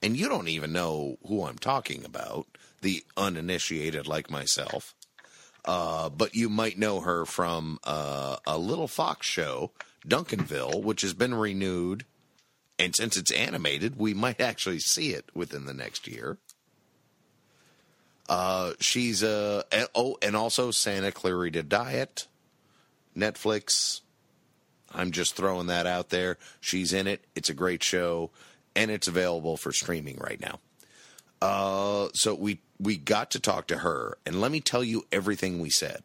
and 0.01 0.17
you 0.17 0.27
don't 0.27 0.47
even 0.47 0.73
know 0.73 1.19
who 1.27 1.45
I'm 1.45 1.59
talking 1.59 2.03
about, 2.03 2.47
the 2.81 3.03
uninitiated 3.15 4.07
like 4.07 4.31
myself. 4.31 4.95
Uh, 5.63 6.09
but 6.09 6.33
you 6.33 6.49
might 6.49 6.79
know 6.79 6.99
her 7.01 7.25
from 7.25 7.77
uh, 7.83 8.37
a 8.47 8.57
little 8.57 8.87
Fox 8.87 9.27
show, 9.27 9.69
Duncanville, 10.07 10.81
which 10.81 11.01
has 11.01 11.13
been 11.13 11.35
renewed. 11.35 12.05
And 12.79 12.95
since 12.95 13.17
it's 13.17 13.31
animated, 13.31 13.99
we 13.99 14.15
might 14.15 14.41
actually 14.41 14.79
see 14.79 15.11
it 15.11 15.25
within 15.35 15.67
the 15.67 15.75
next 15.75 16.07
year. 16.07 16.39
Uh, 18.27 18.71
she's 18.79 19.23
uh, 19.23 19.61
a- 19.71 19.89
oh, 19.93 20.17
and 20.23 20.35
also 20.35 20.71
Santa 20.71 21.11
Clarita 21.11 21.61
Diet, 21.61 22.25
Netflix. 23.15 24.01
I'm 24.93 25.11
just 25.11 25.35
throwing 25.35 25.67
that 25.67 25.87
out 25.87 26.09
there. 26.09 26.37
She's 26.61 26.93
in 26.93 27.07
it. 27.07 27.25
It's 27.35 27.49
a 27.49 27.53
great 27.53 27.83
show, 27.83 28.31
and 28.75 28.89
it's 28.91 29.07
available 29.07 29.57
for 29.57 29.71
streaming 29.71 30.17
right 30.17 30.39
now. 30.39 30.59
Uh, 31.41 32.09
so 32.13 32.33
we 32.33 32.61
we 32.79 32.97
got 32.97 33.31
to 33.31 33.39
talk 33.39 33.67
to 33.67 33.77
her, 33.79 34.17
and 34.25 34.39
let 34.41 34.51
me 34.51 34.61
tell 34.61 34.83
you 34.83 35.05
everything 35.11 35.59
we 35.59 35.69
said. 35.69 36.03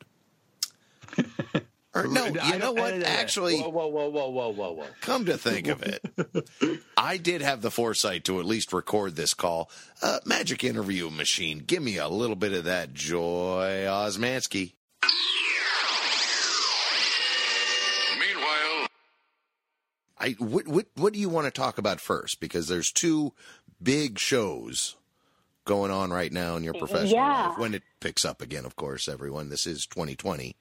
or 1.94 2.06
no, 2.06 2.26
you 2.46 2.58
know 2.58 2.72
what? 2.72 3.02
Actually, 3.02 3.60
Whoa, 3.60 3.68
whoa, 3.68 3.86
whoa, 3.88 4.08
whoa, 4.08 4.28
whoa, 4.28 4.48
whoa, 4.52 4.72
whoa. 4.72 4.86
Come 5.00 5.26
to 5.26 5.38
think 5.38 5.68
of 5.68 5.82
it, 5.82 6.80
I 6.96 7.16
did 7.16 7.42
have 7.42 7.62
the 7.62 7.70
foresight 7.70 8.24
to 8.24 8.40
at 8.40 8.44
least 8.46 8.72
record 8.72 9.16
this 9.16 9.34
call. 9.34 9.70
Uh, 10.02 10.18
magic 10.24 10.64
interview 10.64 11.10
machine, 11.10 11.60
give 11.66 11.82
me 11.82 11.96
a 11.96 12.08
little 12.08 12.36
bit 12.36 12.52
of 12.52 12.64
that 12.64 12.92
joy, 12.92 13.84
Osmanski. 13.86 14.72
I 20.20 20.30
what 20.38 20.68
what 20.68 20.86
what 20.96 21.12
do 21.12 21.18
you 21.18 21.28
want 21.28 21.46
to 21.46 21.50
talk 21.50 21.78
about 21.78 22.00
first? 22.00 22.40
Because 22.40 22.68
there's 22.68 22.92
two 22.92 23.32
big 23.82 24.18
shows 24.18 24.96
going 25.64 25.90
on 25.90 26.10
right 26.10 26.32
now 26.32 26.56
in 26.56 26.64
your 26.64 26.74
professional 26.74 27.12
Yeah. 27.12 27.48
life. 27.48 27.58
When 27.58 27.74
it 27.74 27.82
picks 28.00 28.24
up 28.24 28.42
again, 28.42 28.64
of 28.64 28.76
course, 28.76 29.08
everyone. 29.08 29.48
This 29.48 29.66
is 29.66 29.86
2020, 29.86 30.56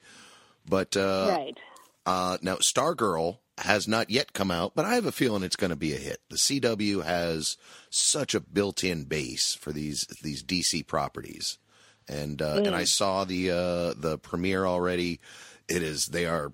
but 0.67 0.95
uh, 0.95 1.27
right. 1.29 1.57
Uh, 2.05 2.37
now, 2.41 2.55
Stargirl 2.55 3.37
has 3.59 3.87
not 3.87 4.09
yet 4.09 4.31
come 4.33 4.49
out, 4.49 4.73
but 4.73 4.85
I 4.85 4.95
have 4.95 5.05
a 5.05 5.11
feeling 5.11 5.43
it's 5.43 5.57
going 5.57 5.69
to 5.69 5.75
be 5.75 5.93
a 5.93 5.97
hit. 5.97 6.21
The 6.29 6.37
CW 6.37 7.03
has 7.03 7.57
such 7.89 8.33
a 8.33 8.39
built-in 8.39 9.03
base 9.03 9.53
for 9.59 9.71
these 9.73 10.05
these 10.23 10.43
DC 10.43 10.87
properties, 10.87 11.57
and 12.07 12.41
uh, 12.41 12.61
and 12.63 12.75
I 12.75 12.85
saw 12.85 13.25
the 13.25 13.51
uh, 13.51 13.93
the 13.97 14.17
premiere 14.21 14.65
already. 14.65 15.19
It 15.67 15.83
is 15.83 16.05
they 16.07 16.25
are 16.25 16.53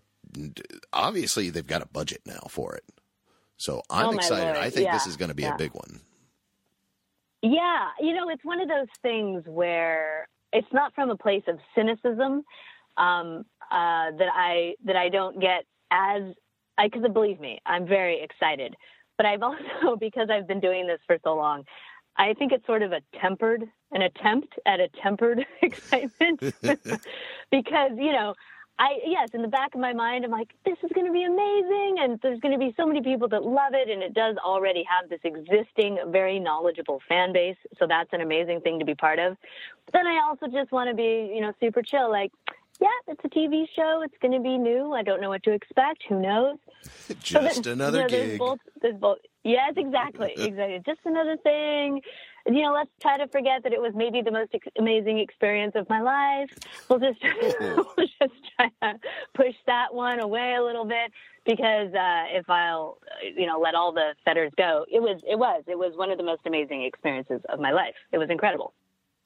obviously 0.91 1.49
they've 1.49 1.65
got 1.65 1.81
a 1.83 1.87
budget 1.87 2.21
now 2.25 2.47
for 2.49 2.75
it, 2.75 2.83
so 3.57 3.81
I'm 3.89 4.07
Oh, 4.07 4.11
excited. 4.11 4.43
Lord. 4.45 4.57
I 4.57 4.69
think 4.69 4.91
this 4.91 5.07
is 5.07 5.17
going 5.17 5.29
to 5.29 5.35
be 5.35 5.43
yeah. 5.43 5.55
a 5.55 5.57
big 5.57 5.73
one. 5.73 6.01
Yeah, 7.41 7.89
you 7.99 8.13
know, 8.13 8.29
it's 8.29 8.43
one 8.43 8.59
of 8.61 8.67
those 8.67 8.87
things 9.01 9.43
where 9.47 10.27
it's 10.51 10.67
not 10.73 10.93
from 10.95 11.09
a 11.11 11.17
place 11.17 11.43
of 11.47 11.59
cynicism 11.75 12.43
um, 12.97 13.45
uh, 13.71 14.11
that 14.17 14.29
I 14.33 14.75
that 14.85 14.95
I 14.95 15.09
don't 15.09 15.39
get 15.39 15.65
as 15.91 16.23
I 16.77 16.87
because 16.87 17.03
believe 17.13 17.39
me, 17.39 17.59
I'm 17.65 17.87
very 17.87 18.21
excited. 18.23 18.75
But 19.17 19.27
I've 19.27 19.43
also 19.49 19.95
because 19.99 20.29
I've 20.31 20.47
been 20.47 20.59
doing 20.59 20.87
this 20.87 20.99
for 21.05 21.17
so 21.23 21.35
long, 21.35 21.63
I 22.17 22.33
think 22.33 22.51
it's 22.51 22.65
sort 22.65 22.81
of 22.81 22.91
a 22.93 23.01
tempered 23.21 23.63
an 23.91 24.01
attempt 24.01 24.53
at 24.65 24.79
a 24.79 24.89
tempered 25.03 25.45
excitement 25.61 26.39
because 27.51 27.91
you 27.97 28.11
know. 28.11 28.33
I 28.77 28.99
yes, 29.05 29.29
in 29.33 29.41
the 29.41 29.47
back 29.47 29.73
of 29.73 29.79
my 29.79 29.93
mind, 29.93 30.25
I'm 30.25 30.31
like, 30.31 30.49
this 30.65 30.77
is 30.83 30.91
going 30.93 31.07
to 31.07 31.13
be 31.13 31.23
amazing, 31.23 31.97
and 31.99 32.19
there's 32.21 32.39
going 32.41 32.51
to 32.51 32.59
be 32.59 32.73
so 32.75 32.85
many 32.85 33.01
people 33.01 33.27
that 33.29 33.43
love 33.43 33.73
it, 33.73 33.89
and 33.89 34.03
it 34.03 34.13
does 34.13 34.35
already 34.37 34.83
have 34.83 35.09
this 35.09 35.21
existing, 35.23 35.99
very 36.09 36.39
knowledgeable 36.39 37.01
fan 37.07 37.31
base, 37.31 37.55
so 37.79 37.87
that's 37.87 38.09
an 38.11 38.21
amazing 38.21 38.59
thing 38.61 38.79
to 38.79 38.85
be 38.85 38.93
part 38.93 39.19
of. 39.19 39.37
But 39.85 39.93
then 39.93 40.07
I 40.07 40.19
also 40.27 40.47
just 40.47 40.71
want 40.73 40.89
to 40.89 40.95
be, 40.95 41.31
you 41.33 41.39
know, 41.39 41.53
super 41.61 41.81
chill, 41.81 42.11
like, 42.11 42.31
yeah, 42.81 42.87
it's 43.07 43.21
a 43.23 43.29
TV 43.29 43.65
show, 43.73 44.01
it's 44.03 44.17
going 44.21 44.33
to 44.33 44.41
be 44.41 44.57
new, 44.57 44.91
I 44.91 45.03
don't 45.03 45.21
know 45.21 45.29
what 45.29 45.43
to 45.43 45.51
expect, 45.53 46.03
who 46.09 46.21
knows? 46.21 46.57
So 47.07 47.13
Just 47.19 47.63
there- 47.63 47.73
another 47.73 47.99
you 47.99 48.03
know, 48.03 48.09
there's. 48.09 48.37
Both, 48.37 48.59
there's 48.81 48.95
both. 48.99 49.17
Yes, 49.43 49.73
exactly, 49.77 50.33
exactly. 50.37 50.81
Just 50.85 50.99
another 51.05 51.37
thing. 51.37 52.01
You 52.47 52.61
know, 52.61 52.73
let's 52.73 52.91
try 53.01 53.17
to 53.17 53.27
forget 53.27 53.63
that 53.63 53.73
it 53.73 53.81
was 53.81 53.93
maybe 53.95 54.21
the 54.21 54.31
most 54.31 54.53
ex- 54.53 54.67
amazing 54.77 55.17
experience 55.17 55.73
of 55.75 55.89
my 55.89 56.01
life. 56.01 56.49
We'll 56.87 56.99
just 56.99 57.19
we'll 57.59 58.07
just 58.21 58.33
try 58.55 58.69
to 58.83 58.99
push 59.33 59.55
that 59.65 59.93
one 59.93 60.19
away 60.19 60.55
a 60.59 60.63
little 60.63 60.85
bit 60.85 61.11
because 61.45 61.93
uh, 61.93 62.25
if 62.37 62.47
I'll, 62.49 62.99
uh, 63.03 63.27
you 63.35 63.47
know, 63.47 63.59
let 63.59 63.73
all 63.73 63.93
the 63.93 64.13
fetters 64.25 64.51
go, 64.57 64.85
it 64.91 65.01
was 65.01 65.21
it 65.27 65.39
was 65.39 65.63
it 65.67 65.77
was 65.77 65.93
one 65.95 66.11
of 66.11 66.17
the 66.17 66.23
most 66.23 66.41
amazing 66.45 66.83
experiences 66.83 67.41
of 67.49 67.59
my 67.59 67.71
life. 67.71 67.95
It 68.11 68.19
was 68.19 68.29
incredible. 68.29 68.73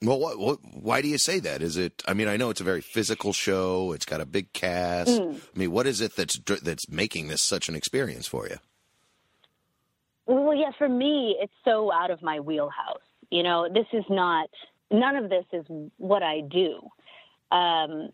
Well, 0.02 0.18
what, 0.18 0.38
what, 0.38 0.58
why 0.72 1.02
do 1.02 1.08
you 1.08 1.18
say 1.18 1.40
that? 1.40 1.60
Is 1.60 1.76
it? 1.76 2.02
I 2.08 2.14
mean, 2.14 2.26
I 2.26 2.38
know 2.38 2.48
it's 2.48 2.62
a 2.62 2.64
very 2.64 2.80
physical 2.80 3.34
show. 3.34 3.92
It's 3.92 4.06
got 4.06 4.22
a 4.22 4.26
big 4.26 4.50
cast. 4.54 5.10
Mm. 5.10 5.36
I 5.36 5.58
mean, 5.58 5.72
what 5.72 5.86
is 5.86 6.00
it 6.00 6.16
that's 6.16 6.38
that's 6.62 6.88
making 6.88 7.28
this 7.28 7.42
such 7.42 7.68
an 7.68 7.74
experience 7.74 8.26
for 8.26 8.48
you? 8.48 8.56
Well, 10.24 10.54
yeah, 10.54 10.70
for 10.78 10.88
me, 10.88 11.36
it's 11.40 11.52
so 11.64 11.92
out 11.92 12.10
of 12.10 12.22
my 12.22 12.40
wheelhouse. 12.40 13.02
You 13.30 13.42
know, 13.42 13.68
this 13.72 13.86
is 13.92 14.04
not, 14.10 14.50
none 14.90 15.16
of 15.16 15.30
this 15.30 15.44
is 15.52 15.64
what 15.98 16.22
I 16.22 16.40
do. 16.40 16.80
Um, 17.52 18.10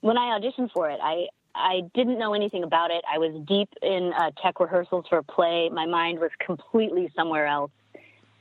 when 0.00 0.16
I 0.16 0.38
auditioned 0.38 0.70
for 0.72 0.88
it, 0.90 0.98
I, 1.02 1.26
I 1.54 1.80
didn't 1.94 2.18
know 2.18 2.34
anything 2.34 2.62
about 2.62 2.90
it. 2.90 3.02
I 3.12 3.18
was 3.18 3.32
deep 3.46 3.68
in 3.82 4.12
uh, 4.18 4.30
tech 4.42 4.60
rehearsals 4.60 5.06
for 5.08 5.18
a 5.18 5.22
play. 5.22 5.68
My 5.72 5.86
mind 5.86 6.18
was 6.18 6.30
completely 6.44 7.10
somewhere 7.16 7.46
else. 7.46 7.70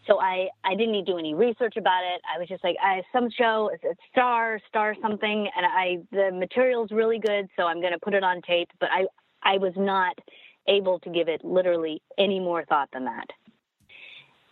So 0.06 0.22
I, 0.22 0.48
I 0.64 0.76
didn't 0.76 1.04
do 1.04 1.18
any 1.18 1.34
research 1.34 1.76
about 1.76 2.04
it. 2.04 2.22
I 2.34 2.40
was 2.40 2.48
just 2.48 2.64
like, 2.64 2.78
I 2.82 3.02
some 3.12 3.30
show, 3.30 3.70
it's, 3.74 3.84
it's 3.86 4.00
star, 4.10 4.60
star 4.70 4.96
something, 5.02 5.50
and 5.56 5.66
I 5.66 5.98
the 6.12 6.32
material's 6.32 6.92
really 6.92 7.20
good, 7.20 7.50
so 7.58 7.64
I'm 7.64 7.82
going 7.82 7.92
to 7.92 8.00
put 8.00 8.14
it 8.14 8.24
on 8.24 8.42
tape. 8.42 8.70
But 8.80 8.90
I, 8.90 9.08
I 9.44 9.58
was 9.58 9.74
not 9.76 10.18
able 10.68 11.00
to 11.00 11.10
give 11.10 11.28
it 11.28 11.44
literally 11.44 12.02
any 12.18 12.40
more 12.40 12.64
thought 12.64 12.90
than 12.94 13.04
that. 13.06 13.28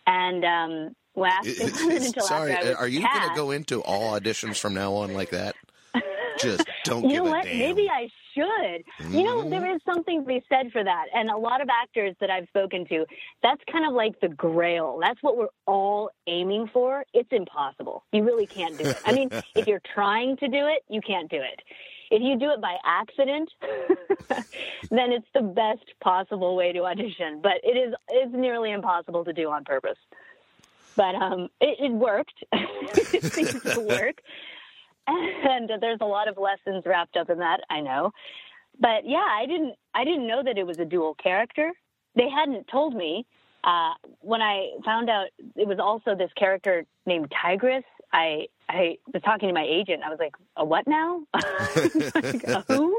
And 0.06 0.44
um, 0.44 0.96
it 1.44 2.06
until 2.06 2.26
Sorry, 2.26 2.52
after 2.52 2.66
I 2.66 2.68
uh, 2.68 2.72
was 2.72 2.76
are 2.78 2.88
you 2.88 3.00
going 3.00 3.28
to 3.28 3.34
go 3.34 3.50
into 3.50 3.80
all 3.82 4.18
auditions 4.18 4.58
from 4.58 4.74
now 4.74 4.92
on 4.92 5.14
like 5.14 5.30
that? 5.30 5.56
Just 6.38 6.68
don't 6.84 7.04
you 7.04 7.10
give 7.10 7.24
know 7.24 7.30
a 7.30 7.32
what? 7.32 7.44
damn. 7.44 7.58
Maybe 7.58 7.88
I 7.88 8.08
should. 8.34 9.10
You 9.10 9.24
know, 9.24 9.48
there 9.48 9.62
mm-hmm. 9.62 9.76
is 9.76 9.82
something 9.86 10.20
to 10.20 10.26
be 10.26 10.42
said 10.48 10.70
for 10.70 10.84
that. 10.84 11.06
And 11.14 11.30
a 11.30 11.36
lot 11.36 11.60
of 11.60 11.68
actors 11.68 12.14
that 12.20 12.30
I've 12.30 12.46
spoken 12.48 12.86
to, 12.88 13.06
that's 13.42 13.62
kind 13.72 13.86
of 13.86 13.94
like 13.94 14.20
the 14.20 14.28
grail. 14.28 14.98
That's 15.00 15.22
what 15.22 15.38
we're 15.38 15.48
all 15.66 16.10
aiming 16.26 16.68
for. 16.72 17.04
It's 17.14 17.30
impossible. 17.32 18.04
You 18.12 18.24
really 18.24 18.46
can't 18.46 18.76
do 18.76 18.84
it. 18.84 19.00
I 19.06 19.12
mean, 19.12 19.30
if 19.54 19.66
you're 19.66 19.82
trying 19.94 20.36
to 20.38 20.48
do 20.48 20.66
it, 20.66 20.82
you 20.88 21.00
can't 21.00 21.30
do 21.30 21.38
it. 21.38 21.62
If 22.10 22.22
you 22.22 22.38
do 22.38 22.50
it 22.50 22.60
by 22.60 22.76
accident, 22.84 23.50
then 24.90 25.12
it's 25.12 25.26
the 25.34 25.42
best 25.42 25.84
possible 26.00 26.54
way 26.54 26.72
to 26.72 26.84
audition. 26.84 27.40
But 27.42 27.54
it 27.64 27.76
is 27.76 27.94
it's 28.08 28.32
nearly 28.32 28.70
impossible 28.72 29.24
to 29.24 29.32
do 29.32 29.50
on 29.50 29.64
purpose. 29.64 29.98
But 30.96 31.14
um, 31.14 31.48
it, 31.60 31.78
it 31.80 31.92
worked. 31.92 32.44
it 32.52 33.32
seems 33.32 33.62
to 33.62 33.80
work 33.88 34.22
and 35.08 35.70
there's 35.80 36.00
a 36.00 36.04
lot 36.04 36.26
of 36.26 36.36
lessons 36.36 36.84
wrapped 36.84 37.16
up 37.16 37.30
in 37.30 37.38
that 37.38 37.60
i 37.70 37.80
know 37.80 38.10
but 38.80 39.04
yeah 39.08 39.18
i 39.18 39.46
didn't 39.46 39.76
i 39.94 40.02
didn't 40.02 40.26
know 40.26 40.42
that 40.42 40.58
it 40.58 40.66
was 40.66 40.80
a 40.80 40.84
dual 40.84 41.14
character 41.14 41.72
they 42.16 42.28
hadn't 42.28 42.66
told 42.68 42.96
me. 42.96 43.24
Uh, 43.62 43.92
when 44.20 44.40
I 44.40 44.70
found 44.84 45.10
out 45.10 45.26
it 45.54 45.66
was 45.66 45.78
also 45.78 46.14
this 46.14 46.30
character 46.36 46.84
named 47.04 47.32
Tigress, 47.42 47.84
I 48.12 48.46
I 48.68 48.96
was 49.12 49.22
talking 49.22 49.48
to 49.48 49.54
my 49.54 49.66
agent. 49.68 50.02
I 50.04 50.08
was 50.08 50.18
like, 50.18 50.34
"A 50.56 50.64
what 50.64 50.86
now? 50.86 51.22
like, 51.34 52.44
a 52.44 52.64
who?" 52.68 52.98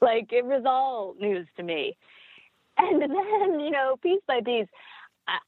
like 0.00 0.32
it 0.32 0.44
was 0.44 0.64
all 0.66 1.14
news 1.20 1.46
to 1.56 1.62
me. 1.62 1.96
And 2.76 3.00
then, 3.00 3.60
you 3.60 3.70
know, 3.70 3.96
piece 4.02 4.22
by 4.26 4.40
piece, 4.44 4.66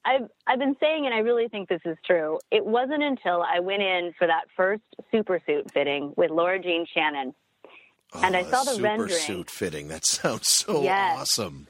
I've 0.04 0.28
I've 0.46 0.58
been 0.58 0.76
saying, 0.80 1.04
and 1.06 1.14
I 1.14 1.18
really 1.18 1.48
think 1.48 1.68
this 1.68 1.80
is 1.84 1.96
true. 2.04 2.38
It 2.50 2.64
wasn't 2.64 3.02
until 3.02 3.42
I 3.42 3.60
went 3.60 3.82
in 3.82 4.12
for 4.18 4.26
that 4.26 4.44
first 4.56 4.82
supersuit 5.12 5.70
fitting 5.72 6.14
with 6.16 6.30
Laura 6.30 6.58
Jean 6.60 6.86
Shannon, 6.92 7.34
and 8.14 8.36
I 8.36 8.42
Oh, 8.44 8.50
saw 8.50 8.64
the 8.64 8.70
super 8.72 8.82
rendering. 8.82 9.10
suit 9.10 9.50
fitting. 9.50 9.88
That 9.88 10.06
sounds 10.06 10.48
so 10.48 10.82
Yes. 10.82 11.18
awesome. 11.18 11.68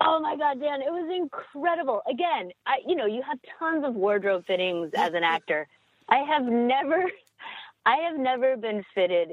Oh 0.00 0.20
my 0.20 0.36
God, 0.36 0.60
Dan, 0.60 0.80
it 0.80 0.90
was 0.92 1.10
incredible. 1.12 2.02
Again, 2.08 2.50
I, 2.66 2.76
you 2.86 2.94
know, 2.94 3.06
you 3.06 3.20
have 3.28 3.38
tons 3.58 3.84
of 3.84 3.94
wardrobe 3.96 4.44
fittings 4.46 4.92
as 4.96 5.12
an 5.14 5.24
actor. 5.24 5.66
I 6.08 6.18
have 6.18 6.44
never, 6.44 7.04
I 7.86 7.96
have 8.08 8.16
never 8.18 8.56
been 8.56 8.84
fitted 8.94 9.30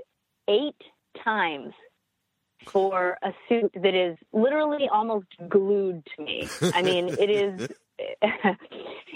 eight 0.47 0.75
times 1.23 1.73
for 2.68 3.18
a 3.24 3.32
suit 3.47 3.72
that 3.76 3.95
is 3.95 4.18
literally 4.34 4.88
almost 4.91 5.28
glued 5.49 6.05
to 6.16 6.24
me. 6.24 6.47
I 6.74 6.82
mean, 6.82 7.09
it 7.09 7.30
is. 7.30 7.68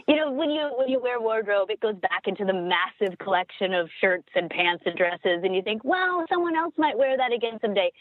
You 0.07 0.15
know, 0.15 0.31
when 0.31 0.49
you 0.49 0.71
when 0.75 0.89
you 0.89 0.99
wear 0.99 1.21
wardrobe, 1.21 1.69
it 1.69 1.79
goes 1.81 1.95
back 1.95 2.23
into 2.25 2.43
the 2.43 2.53
massive 2.53 3.19
collection 3.19 3.75
of 3.75 3.89
shirts 4.01 4.29
and 4.33 4.49
pants 4.49 4.81
and 4.87 4.97
dresses, 4.97 5.43
and 5.43 5.53
you 5.53 5.61
think, 5.61 5.83
well, 5.83 6.25
someone 6.27 6.55
else 6.55 6.73
might 6.77 6.97
wear 6.97 7.15
that 7.15 7.31
again 7.31 7.59
someday. 7.61 7.91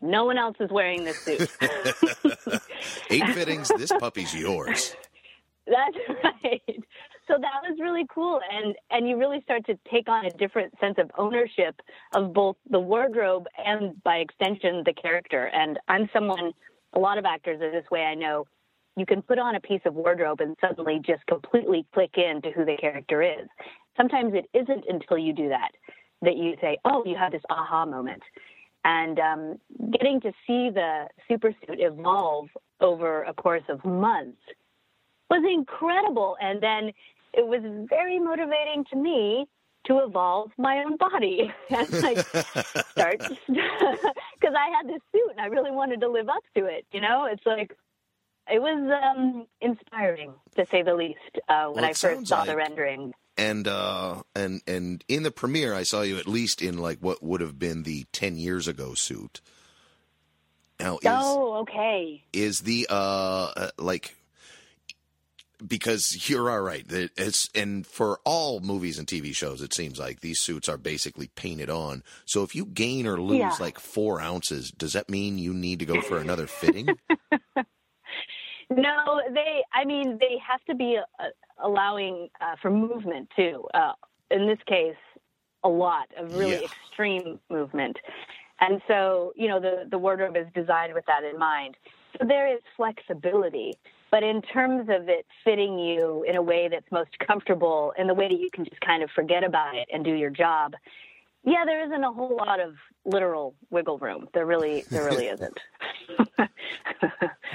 No 0.00 0.24
one 0.24 0.36
else 0.36 0.56
is 0.58 0.70
wearing 0.72 1.04
this 1.04 1.18
suit. 1.20 1.48
Eight 3.10 3.28
fittings. 3.28 3.68
This 3.68 3.92
puppy's 3.92 4.34
yours. 4.34 4.96
That's 5.66 5.96
right. 6.42 6.84
So 7.28 7.34
that 7.40 7.68
was 7.68 7.78
really 7.80 8.04
cool, 8.12 8.40
and 8.50 8.74
and 8.90 9.08
you 9.08 9.16
really 9.16 9.40
start 9.42 9.64
to 9.66 9.78
take 9.90 10.08
on 10.08 10.26
a 10.26 10.30
different 10.30 10.74
sense 10.80 10.96
of 10.98 11.10
ownership 11.16 11.80
of 12.14 12.32
both 12.32 12.56
the 12.68 12.80
wardrobe 12.80 13.46
and, 13.64 14.02
by 14.02 14.16
extension, 14.16 14.82
the 14.84 14.92
character. 14.92 15.46
And 15.46 15.78
I'm 15.88 16.08
someone. 16.12 16.52
A 16.94 16.98
lot 16.98 17.16
of 17.16 17.24
actors 17.24 17.60
are 17.62 17.70
this 17.70 17.90
way. 17.90 18.02
I 18.02 18.14
know. 18.14 18.46
You 18.96 19.06
can 19.06 19.22
put 19.22 19.38
on 19.38 19.54
a 19.54 19.60
piece 19.60 19.80
of 19.86 19.94
wardrobe 19.94 20.40
and 20.40 20.56
suddenly 20.60 21.00
just 21.04 21.24
completely 21.26 21.86
click 21.94 22.18
into 22.18 22.50
who 22.50 22.66
the 22.66 22.76
character 22.76 23.22
is. 23.22 23.48
Sometimes 23.96 24.34
it 24.34 24.46
isn't 24.52 24.84
until 24.86 25.16
you 25.16 25.32
do 25.32 25.48
that 25.48 25.70
that 26.22 26.36
you 26.36 26.56
say, 26.60 26.76
"Oh, 26.84 27.04
you 27.06 27.16
have 27.16 27.32
this 27.32 27.42
aha 27.48 27.86
moment." 27.86 28.22
And 28.84 29.18
um, 29.20 29.58
getting 29.92 30.20
to 30.22 30.32
see 30.46 30.70
the 30.70 31.06
supersuit 31.30 31.78
evolve 31.78 32.48
over 32.80 33.22
a 33.22 33.32
course 33.32 33.62
of 33.68 33.84
months 33.84 34.42
was 35.32 35.42
incredible. 35.50 36.36
And 36.40 36.62
then 36.62 36.92
it 37.32 37.46
was 37.46 37.62
very 37.88 38.18
motivating 38.18 38.84
to 38.90 38.96
me 38.96 39.46
to 39.86 39.98
evolve 39.98 40.52
my 40.58 40.84
own 40.84 40.96
body 40.96 41.52
and 41.70 42.02
like 42.02 42.18
start 42.18 43.18
because 43.48 44.54
I 44.56 44.70
had 44.76 44.86
this 44.86 45.00
suit 45.10 45.30
and 45.30 45.40
I 45.40 45.46
really 45.46 45.72
wanted 45.72 46.00
to 46.00 46.08
live 46.08 46.28
up 46.28 46.42
to 46.56 46.66
it. 46.66 46.86
You 46.92 47.00
know, 47.00 47.26
it's 47.30 47.44
like 47.44 47.76
it 48.50 48.60
was 48.60 49.00
um, 49.02 49.46
inspiring 49.60 50.34
to 50.56 50.66
say 50.66 50.82
the 50.82 50.94
least 50.94 51.18
uh, 51.48 51.66
when 51.66 51.82
Well, 51.82 51.90
I 51.90 51.92
first 51.94 52.26
saw 52.26 52.44
the 52.44 52.56
rendering. 52.56 53.14
And 53.36 53.66
uh, 53.66 54.22
and 54.36 54.60
and 54.66 55.02
in 55.08 55.22
the 55.22 55.30
premiere, 55.30 55.74
I 55.74 55.84
saw 55.84 56.02
you 56.02 56.18
at 56.18 56.28
least 56.28 56.60
in 56.60 56.78
like 56.78 56.98
what 56.98 57.22
would 57.22 57.40
have 57.40 57.58
been 57.58 57.84
the 57.84 58.04
ten 58.12 58.36
years 58.36 58.68
ago 58.68 58.92
suit. 58.94 59.40
Now 60.78 60.96
is 60.96 61.06
oh, 61.06 61.54
okay. 61.62 62.22
is 62.32 62.60
the 62.60 62.88
uh 62.90 63.52
uh, 63.56 63.70
like 63.78 64.16
because 65.66 66.28
you're 66.28 66.50
all 66.50 66.60
right. 66.60 66.84
It's 66.88 67.48
and 67.54 67.86
for 67.86 68.20
all 68.24 68.60
movies 68.60 68.98
and 68.98 69.06
TV 69.06 69.34
shows, 69.34 69.62
it 69.62 69.72
seems 69.74 69.98
like 69.98 70.20
these 70.20 70.40
suits 70.40 70.68
are 70.68 70.78
basically 70.78 71.28
painted 71.28 71.70
on. 71.70 72.02
So 72.24 72.42
if 72.42 72.54
you 72.54 72.66
gain 72.66 73.06
or 73.06 73.20
lose 73.20 73.38
Yeah. 73.38 73.56
like 73.58 73.78
four 73.78 74.20
ounces, 74.20 74.70
does 74.70 74.92
that 74.94 75.08
mean 75.10 75.38
you 75.38 75.54
need 75.54 75.78
to 75.80 75.86
go 75.86 76.00
for 76.00 76.18
another 76.18 76.46
fitting? 76.60 76.98
No, 78.70 79.20
they. 79.34 79.62
I 79.74 79.84
mean, 79.84 80.16
they 80.18 80.36
have 80.50 80.64
to 80.68 80.74
be 80.74 80.98
uh, 81.20 81.24
allowing 81.62 82.28
uh, 82.40 82.56
for 82.62 82.70
movement 82.70 83.28
too. 83.36 83.66
Uh, 83.74 83.92
in 84.30 84.46
this 84.46 84.58
case, 84.66 84.96
a 85.62 85.68
lot 85.68 86.08
of 86.16 86.30
really 86.32 86.62
Yeah. 86.62 86.68
extreme 86.90 87.38
movement, 87.50 87.96
and 88.60 88.80
so 88.88 89.32
you 89.36 89.48
know 89.48 89.60
the 89.60 89.84
the 89.90 89.98
wardrobe 89.98 90.36
is 90.36 90.46
designed 90.54 90.94
with 90.94 91.04
that 91.06 91.22
in 91.24 91.38
mind. 91.38 91.76
So 92.18 92.26
there 92.26 92.50
is 92.52 92.60
flexibility, 92.76 93.74
but 94.12 94.22
in 94.22 94.42
terms 94.42 94.88
of 94.88 95.08
it 95.08 95.26
fitting 95.44 95.78
you 95.80 96.24
in 96.28 96.36
a 96.36 96.42
way 96.42 96.68
that's 96.68 96.86
most 96.92 97.18
comfortable, 97.18 97.92
in 97.98 98.06
the 98.06 98.14
way 98.14 98.28
that 98.28 98.38
you 98.38 98.50
can 98.52 98.64
just 98.64 98.80
kind 98.80 99.02
of 99.02 99.10
forget 99.10 99.42
about 99.42 99.74
it 99.74 99.88
and 99.92 100.04
do 100.04 100.12
your 100.14 100.30
job. 100.30 100.74
Yeah, 101.44 101.64
there 101.64 101.84
isn't 101.84 102.04
a 102.04 102.12
whole 102.12 102.36
lot 102.36 102.60
of 102.60 102.74
literal 103.04 103.56
wiggle 103.70 103.98
room. 103.98 104.28
There 104.32 104.46
really, 104.46 104.84
there 104.90 105.04
really 105.04 105.26
isn't. 105.34 105.58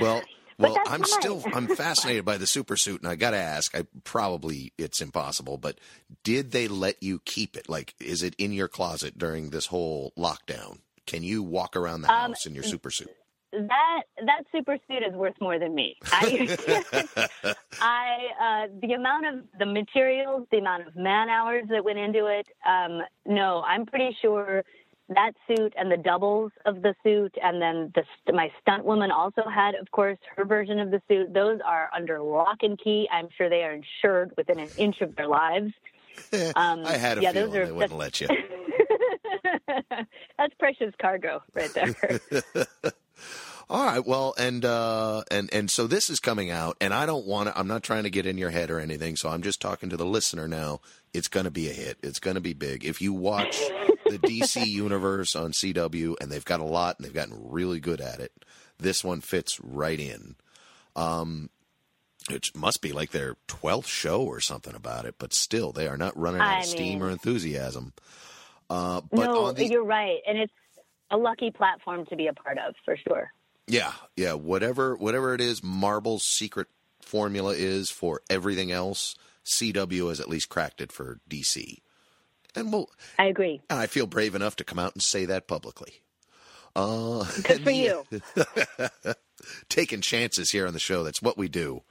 Well, 0.01 0.21
well, 0.59 0.77
I'm 0.87 1.01
fine. 1.01 1.21
still 1.21 1.43
I'm 1.53 1.67
fascinated 1.67 2.25
by 2.25 2.37
the 2.37 2.47
super 2.47 2.77
suit, 2.77 3.01
and 3.01 3.09
I 3.09 3.15
got 3.15 3.31
to 3.31 3.37
ask. 3.37 3.75
I 3.77 3.85
probably 4.03 4.73
it's 4.77 5.01
impossible, 5.01 5.57
but 5.57 5.77
did 6.23 6.51
they 6.51 6.67
let 6.67 7.01
you 7.01 7.19
keep 7.25 7.55
it? 7.55 7.69
Like, 7.69 7.93
is 7.99 8.23
it 8.23 8.35
in 8.37 8.51
your 8.53 8.67
closet 8.67 9.17
during 9.17 9.49
this 9.51 9.67
whole 9.67 10.13
lockdown? 10.17 10.79
Can 11.05 11.23
you 11.23 11.41
walk 11.43 11.75
around 11.75 12.01
the 12.01 12.11
Um, 12.11 12.31
house 12.31 12.45
in 12.45 12.53
your 12.55 12.63
super 12.63 12.89
suit? 12.91 13.09
That 13.53 14.01
that 14.25 14.43
super 14.51 14.77
suit 14.87 15.03
is 15.07 15.13
worth 15.13 15.35
more 15.39 15.57
than 15.59 15.73
me. 15.73 15.95
I, 16.11 16.57
I 17.81 18.17
uh, 18.39 18.67
the 18.81 18.93
amount 18.93 19.25
of 19.27 19.43
the 19.57 19.65
materials, 19.65 20.47
the 20.51 20.57
amount 20.57 20.87
of 20.87 20.95
man 20.95 21.29
hours 21.29 21.65
that 21.69 21.83
went 21.83 21.97
into 21.99 22.25
it. 22.27 22.47
Um, 22.67 23.01
no, 23.25 23.63
I'm 23.65 23.85
pretty 23.85 24.15
sure 24.21 24.63
that 25.09 25.31
suit 25.47 25.73
and 25.77 25.89
the 25.89 25.95
doubles 25.97 26.51
of 26.65 26.81
the 26.81 26.93
suit, 27.03 27.33
and 27.41 27.61
then 27.61 27.93
the 27.95 28.33
my 28.33 28.51
stunt 28.61 28.83
woman 28.83 29.11
also 29.11 29.43
had, 29.47 29.75
of 29.75 29.89
course, 29.91 30.17
her 30.35 30.43
version 30.43 30.79
of 30.79 30.91
the 30.91 31.01
suit. 31.07 31.33
Those 31.33 31.59
are 31.65 31.89
under 31.95 32.19
lock 32.19 32.57
and 32.63 32.77
key. 32.77 33.07
I'm 33.11 33.29
sure 33.37 33.49
they 33.49 33.63
are 33.63 33.73
insured 33.73 34.33
within 34.35 34.59
an 34.59 34.69
inch 34.77 34.99
of 35.01 35.15
their 35.15 35.27
lives. 35.27 35.73
Um, 36.55 36.83
I 36.83 36.93
had 36.97 37.19
a 37.19 37.21
yeah, 37.21 37.31
those 37.31 37.53
are- 37.55 37.65
they 37.67 37.71
wouldn't 37.71 37.99
let 37.99 38.19
you. 38.19 38.27
That's 40.39 40.53
precious 40.57 40.91
cargo 40.99 41.43
right 41.53 41.71
there. 41.75 41.95
All 43.69 43.85
right, 43.85 44.05
well, 44.05 44.33
and 44.37 44.63
uh, 44.63 45.23
and 45.29 45.49
and 45.53 45.69
so 45.69 45.87
this 45.87 46.09
is 46.09 46.21
coming 46.21 46.49
out, 46.49 46.77
and 46.79 46.93
I 46.93 47.05
don't 47.05 47.25
want 47.25 47.49
to. 47.49 47.59
I'm 47.59 47.67
not 47.67 47.83
trying 47.83 48.03
to 48.03 48.09
get 48.09 48.25
in 48.25 48.37
your 48.37 48.49
head 48.49 48.71
or 48.71 48.79
anything. 48.79 49.17
So 49.17 49.27
I'm 49.27 49.41
just 49.41 49.59
talking 49.59 49.89
to 49.89 49.97
the 49.97 50.05
listener 50.05 50.47
now. 50.47 50.79
It's 51.13 51.27
going 51.27 51.43
to 51.43 51.51
be 51.51 51.69
a 51.69 51.73
hit. 51.73 51.97
It's 52.01 52.19
going 52.19 52.35
to 52.35 52.41
be 52.41 52.53
big. 52.53 52.85
If 52.85 53.01
you 53.01 53.11
watch 53.11 53.59
the 54.05 54.19
DC 54.19 54.65
universe 54.67 55.35
on 55.35 55.51
CW, 55.51 56.15
and 56.21 56.31
they've 56.31 56.45
got 56.45 56.61
a 56.61 56.65
lot, 56.65 56.97
and 56.97 57.05
they've 57.05 57.13
gotten 57.13 57.49
really 57.49 57.81
good 57.81 57.99
at 57.99 58.21
it. 58.21 58.31
This 58.79 59.03
one 59.03 59.19
fits 59.19 59.59
right 59.59 59.99
in. 59.99 60.35
Um, 60.95 61.49
it 62.29 62.45
must 62.55 62.81
be 62.81 62.93
like 62.93 63.11
their 63.11 63.35
twelfth 63.47 63.89
show 63.89 64.21
or 64.21 64.39
something 64.39 64.75
about 64.75 65.03
it, 65.03 65.15
but 65.17 65.33
still, 65.33 65.73
they 65.73 65.87
are 65.87 65.97
not 65.97 66.17
running 66.17 66.39
out 66.39 66.47
I 66.47 66.59
of 66.59 66.65
steam 66.65 67.03
or 67.03 67.09
enthusiasm. 67.09 67.91
Uh, 68.69 69.01
but 69.11 69.25
no, 69.25 69.45
on 69.45 69.55
the 69.55 69.67
you're 69.67 69.83
right, 69.83 70.19
and 70.25 70.37
it's 70.37 70.53
a 71.11 71.17
lucky 71.17 71.51
platform 71.51 72.05
to 72.07 72.15
be 72.15 72.27
a 72.27 72.33
part 72.33 72.57
of 72.57 72.75
for 72.85 72.97
sure. 72.97 73.31
Yeah, 73.67 73.93
yeah. 74.15 74.33
Whatever, 74.33 74.95
whatever 74.95 75.33
it 75.33 75.41
is, 75.41 75.63
Marvel's 75.63 76.23
secret 76.23 76.67
formula 77.01 77.53
is 77.53 77.89
for 77.89 78.21
everything 78.29 78.71
else. 78.71 79.15
CW 79.45 80.09
has 80.09 80.19
at 80.19 80.29
least 80.29 80.49
cracked 80.49 80.81
it 80.81 80.91
for 80.91 81.19
DC, 81.29 81.77
and 82.55 82.71
we'll. 82.71 82.89
I 83.17 83.25
agree. 83.25 83.61
And 83.69 83.79
I 83.79 83.87
feel 83.87 84.07
brave 84.07 84.35
enough 84.35 84.55
to 84.57 84.63
come 84.63 84.79
out 84.79 84.93
and 84.93 85.01
say 85.01 85.25
that 85.25 85.47
publicly. 85.47 86.01
Uh, 86.75 87.25
Good 87.43 87.63
for 87.63 87.71
you. 87.71 88.03
taking 89.69 90.01
chances 90.01 90.51
here 90.51 90.67
on 90.67 90.73
the 90.73 90.79
show. 90.79 91.03
That's 91.03 91.21
what 91.21 91.37
we 91.37 91.47
do. 91.47 91.83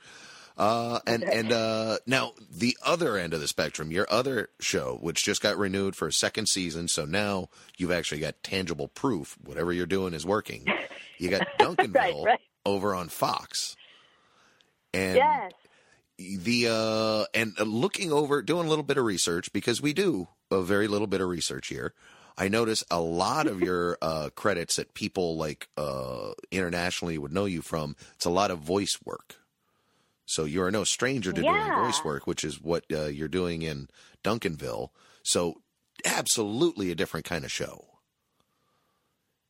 Uh, 0.57 1.01
and 1.07 1.23
and 1.23 1.53
uh, 1.53 1.99
now 2.07 2.33
the 2.51 2.77
other 2.85 3.19
end 3.19 3.35
of 3.35 3.41
the 3.41 3.49
spectrum, 3.49 3.91
your 3.91 4.07
other 4.11 4.49
show, 4.59 4.99
which 5.03 5.23
just 5.23 5.43
got 5.43 5.59
renewed 5.59 5.95
for 5.95 6.09
a 6.09 6.13
second 6.13 6.47
season, 6.49 6.89
so 6.89 7.05
now 7.05 7.49
you've 7.77 7.93
actually 7.93 8.21
got 8.21 8.43
tangible 8.43 8.89
proof. 8.89 9.37
Whatever 9.45 9.73
you're 9.73 9.85
doing 9.85 10.15
is 10.15 10.25
working. 10.25 10.65
You 11.19 11.29
got 11.29 11.47
Duncanville 11.61 11.95
Right, 11.95 12.25
right. 12.25 12.41
over 12.65 12.95
on 12.95 13.09
Fox, 13.09 13.77
and 14.95 15.17
yes. 15.17 15.53
the 16.17 16.69
uh, 16.71 17.25
and 17.39 17.53
uh, 17.61 17.65
looking 17.65 18.11
over, 18.11 18.41
doing 18.41 18.65
a 18.67 18.69
little 18.71 18.85
bit 18.85 18.97
of 18.97 19.05
research 19.05 19.53
because 19.53 19.83
we 19.83 19.93
do 19.93 20.29
a 20.51 20.63
very 20.63 20.89
little 20.89 21.07
bit 21.07 21.21
of 21.21 21.29
research 21.29 21.69
here. 21.69 21.93
I 22.39 22.49
notice 22.49 22.83
a 22.91 23.01
lot 23.01 23.47
of 23.47 23.61
your 23.63 23.99
uh, 24.01 24.31
credits 24.35 24.77
that 24.77 24.95
people 24.95 25.37
like 25.37 25.69
uh, 25.77 26.33
internationally 26.51 27.19
would 27.19 27.33
know 27.33 27.45
you 27.45 27.61
from. 27.61 27.95
It's 28.15 28.25
a 28.25 28.31
lot 28.31 28.51
of 28.51 28.61
voice 28.61 28.99
work. 29.05 29.37
So 30.27 30.45
you're 30.45 30.71
no 30.71 30.85
stranger 30.85 31.33
to 31.33 31.41
doing 31.41 31.73
voice 31.73 32.05
work, 32.05 32.27
which 32.27 32.45
is 32.45 32.61
what 32.61 32.85
uh, 32.93 33.07
you're 33.07 33.29
doing 33.29 33.63
in 33.63 33.89
Duncanville. 34.25 34.89
So 35.23 35.63
absolutely 36.05 36.91
a 36.91 36.95
different 36.95 37.27
kind 37.27 37.45
of 37.45 37.53
show. 37.53 37.85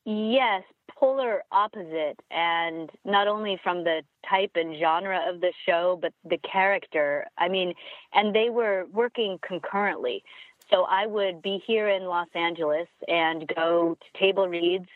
Yes, 0.05 0.63
polar 0.97 1.43
opposite, 1.51 2.21
and 2.31 2.91
not 3.05 3.27
only 3.27 3.59
from 3.63 3.83
the 3.83 4.03
type 4.29 4.53
and 4.55 4.79
genre 4.79 5.21
of 5.29 5.41
the 5.41 5.53
show, 5.67 5.99
but 6.01 6.13
the 6.25 6.39
character. 6.39 7.27
I 7.37 7.49
mean, 7.49 7.75
and 8.13 8.35
they 8.35 8.51
were 8.51 8.87
working 8.93 9.39
concurrently. 9.47 10.23
So 10.71 10.85
I 10.89 11.07
would 11.07 11.43
be 11.43 11.61
here 11.67 11.89
in 11.89 12.05
Los 12.05 12.29
Angeles 12.35 12.89
and 13.09 13.51
go 13.55 13.97
to 14.01 14.19
table 14.21 14.49
reads 14.49 14.89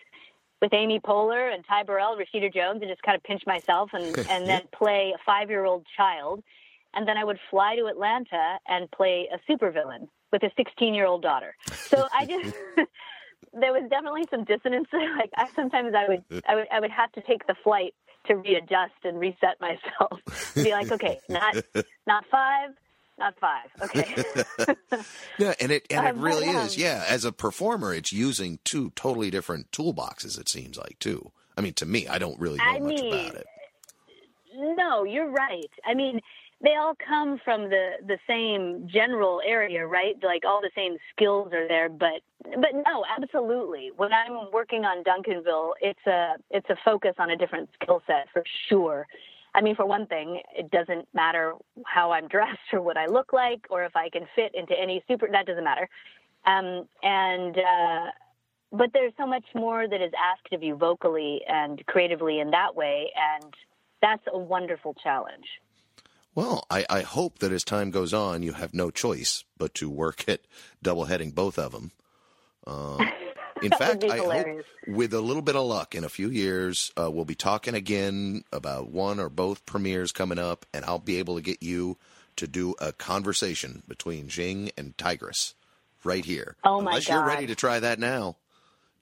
with 0.60 0.72
Amy 0.74 1.00
Poehler 1.00 1.52
and 1.52 1.64
Ty 1.66 1.84
Burrell, 1.84 2.16
Rashida 2.16 2.52
Jones, 2.52 2.82
and 2.82 2.90
just 2.90 3.02
kind 3.02 3.16
of 3.16 3.22
pinch 3.22 3.42
myself 3.46 3.90
and, 3.92 4.04
and 4.30 4.46
then 4.46 4.62
play 4.72 5.12
a 5.14 5.18
five 5.24 5.50
year 5.50 5.64
old 5.64 5.86
child. 5.96 6.42
And 6.92 7.06
then 7.06 7.16
I 7.16 7.24
would 7.24 7.38
fly 7.50 7.76
to 7.76 7.86
Atlanta 7.86 8.58
and 8.66 8.90
play 8.90 9.28
a 9.32 9.38
supervillain 9.50 10.08
with 10.32 10.42
a 10.42 10.50
16 10.56 10.94
year 10.94 11.06
old 11.06 11.22
daughter. 11.22 11.54
So 11.88 12.06
I 12.12 12.26
just. 12.26 12.54
there 13.52 13.72
was 13.72 13.88
definitely 13.90 14.26
some 14.30 14.44
dissonance. 14.44 14.88
Like 14.92 15.30
I 15.36 15.48
sometimes 15.54 15.94
I 15.94 16.08
would 16.08 16.44
I 16.46 16.54
would 16.54 16.66
I 16.70 16.80
would 16.80 16.90
have 16.90 17.12
to 17.12 17.22
take 17.22 17.46
the 17.46 17.54
flight 17.62 17.94
to 18.26 18.36
readjust 18.36 18.92
and 19.04 19.18
reset 19.18 19.60
myself. 19.60 20.20
Be 20.54 20.70
like, 20.72 20.90
okay, 20.92 21.20
not 21.28 21.56
not 22.06 22.24
five, 22.30 22.70
not 23.20 23.34
five. 23.38 23.68
Okay. 23.82 24.24
Yeah, 25.38 25.54
and 25.60 25.70
it 25.72 25.86
and 25.90 26.06
it 26.06 26.10
Um, 26.16 26.20
really 26.20 26.46
but, 26.52 26.66
is. 26.66 26.76
Yeah, 26.76 27.04
as 27.08 27.24
a 27.24 27.32
performer, 27.32 27.94
it's 27.94 28.12
using 28.12 28.58
two 28.64 28.90
totally 28.96 29.30
different 29.30 29.70
toolboxes. 29.70 30.38
It 30.38 30.48
seems 30.48 30.76
like 30.76 30.98
too. 30.98 31.30
I 31.56 31.60
mean, 31.62 31.74
to 31.74 31.86
me, 31.86 32.08
I 32.08 32.18
don't 32.18 32.38
really 32.40 32.58
know 32.58 32.64
I 32.64 32.78
much 32.78 33.00
mean, 33.00 33.14
about 33.14 33.34
it. 33.36 33.46
No, 34.56 35.04
you're 35.04 35.30
right. 35.30 35.70
I 35.86 35.94
mean, 35.94 36.20
they 36.62 36.74
all 36.76 36.94
come 37.08 37.38
from 37.44 37.70
the 37.70 37.92
the 38.06 38.18
same 38.26 38.88
general 38.92 39.40
area, 39.46 39.86
right? 39.86 40.16
Like 40.22 40.42
all 40.44 40.60
the 40.60 40.70
same 40.74 40.96
skills 41.14 41.52
are 41.52 41.66
there, 41.66 41.88
but 41.88 42.20
but 42.44 42.72
no, 42.74 43.04
absolutely. 43.18 43.90
When 43.96 44.12
I'm 44.12 44.50
working 44.52 44.84
on 44.84 45.02
Duncanville, 45.04 45.72
it's 45.80 46.06
a 46.06 46.34
it's 46.50 46.68
a 46.68 46.76
focus 46.84 47.14
on 47.18 47.30
a 47.30 47.36
different 47.36 47.70
skill 47.80 48.02
set 48.06 48.26
for 48.32 48.42
sure. 48.68 49.06
I 49.54 49.60
mean, 49.62 49.74
for 49.74 49.86
one 49.86 50.06
thing, 50.06 50.40
it 50.56 50.70
doesn't 50.70 51.08
matter 51.12 51.54
how 51.86 52.12
I'm 52.12 52.28
dressed 52.36 52.58
or 52.72 52.80
what 52.80 52.96
I 52.96 53.06
look 53.06 53.32
like 53.32 53.66
or 53.70 53.84
if 53.84 53.96
I 53.96 54.08
can 54.08 54.26
fit 54.34 54.54
into 54.54 54.74
any 54.78 55.02
super. 55.08 55.28
That 55.30 55.46
doesn't 55.46 55.64
matter. 55.64 55.88
Um, 56.46 56.86
and 57.02 57.56
uh, 57.58 58.10
but 58.72 58.90
there's 58.92 59.12
so 59.18 59.26
much 59.26 59.44
more 59.54 59.88
that 59.88 60.00
is 60.00 60.12
asked 60.16 60.52
of 60.52 60.62
you 60.62 60.76
vocally 60.76 61.40
and 61.48 61.84
creatively 61.86 62.40
in 62.40 62.50
that 62.50 62.74
way, 62.74 63.10
and 63.16 63.52
that's 64.00 64.22
a 64.32 64.38
wonderful 64.38 64.94
challenge. 65.02 65.46
Well, 66.34 66.64
I, 66.70 66.86
I 66.88 67.00
hope 67.00 67.40
that 67.40 67.52
as 67.52 67.64
time 67.64 67.90
goes 67.90 68.14
on, 68.14 68.42
you 68.42 68.52
have 68.52 68.72
no 68.72 68.90
choice 68.90 69.44
but 69.58 69.74
to 69.74 69.90
work 69.90 70.28
at 70.28 70.40
double 70.82 71.06
heading 71.06 71.32
both 71.32 71.58
of 71.58 71.72
them. 71.72 71.90
Uh, 72.66 73.04
in 73.62 73.70
fact, 73.78 74.04
I 74.04 74.18
hope 74.18 74.64
with 74.86 75.12
a 75.14 75.20
little 75.20 75.42
bit 75.42 75.56
of 75.56 75.64
luck, 75.64 75.94
in 75.94 76.04
a 76.04 76.08
few 76.08 76.28
years, 76.28 76.92
uh, 76.98 77.10
we'll 77.10 77.24
be 77.24 77.34
talking 77.34 77.74
again 77.74 78.44
about 78.52 78.90
one 78.90 79.20
or 79.20 79.28
both 79.28 79.66
premieres 79.66 80.12
coming 80.12 80.38
up, 80.38 80.66
and 80.72 80.84
I'll 80.84 80.98
be 80.98 81.18
able 81.18 81.36
to 81.36 81.42
get 81.42 81.62
you 81.62 81.96
to 82.36 82.46
do 82.46 82.74
a 82.80 82.92
conversation 82.92 83.82
between 83.86 84.28
Jing 84.28 84.70
and 84.76 84.96
Tigress 84.96 85.54
right 86.04 86.24
here. 86.24 86.56
Oh, 86.64 86.80
my 86.80 86.92
Unless 86.92 87.08
you're 87.08 87.26
ready 87.26 87.46
to 87.46 87.54
try 87.54 87.80
that 87.80 87.98
now. 87.98 88.36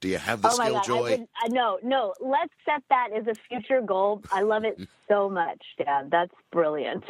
Do 0.00 0.08
you 0.08 0.18
have 0.18 0.42
the 0.42 0.48
oh 0.48 0.56
my 0.56 0.64
skill, 0.66 0.74
god! 0.74 0.84
Joy? 0.84 0.96
I 0.96 1.10
would, 1.10 1.20
uh, 1.20 1.48
no, 1.48 1.78
no. 1.82 2.14
Let's 2.20 2.52
set 2.64 2.82
that 2.88 3.08
as 3.12 3.26
a 3.26 3.34
future 3.48 3.80
goal. 3.80 4.22
I 4.30 4.42
love 4.42 4.64
it 4.64 4.78
so 5.08 5.28
much, 5.28 5.60
Dad. 5.76 6.10
That's 6.10 6.32
brilliant. 6.52 7.02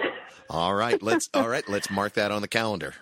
All 0.48 0.74
right, 0.74 1.02
let's 1.02 1.28
all 1.34 1.48
right, 1.48 1.68
let's 1.68 1.90
mark 1.90 2.14
that 2.14 2.30
on 2.30 2.40
the 2.40 2.48
calendar. 2.48 2.94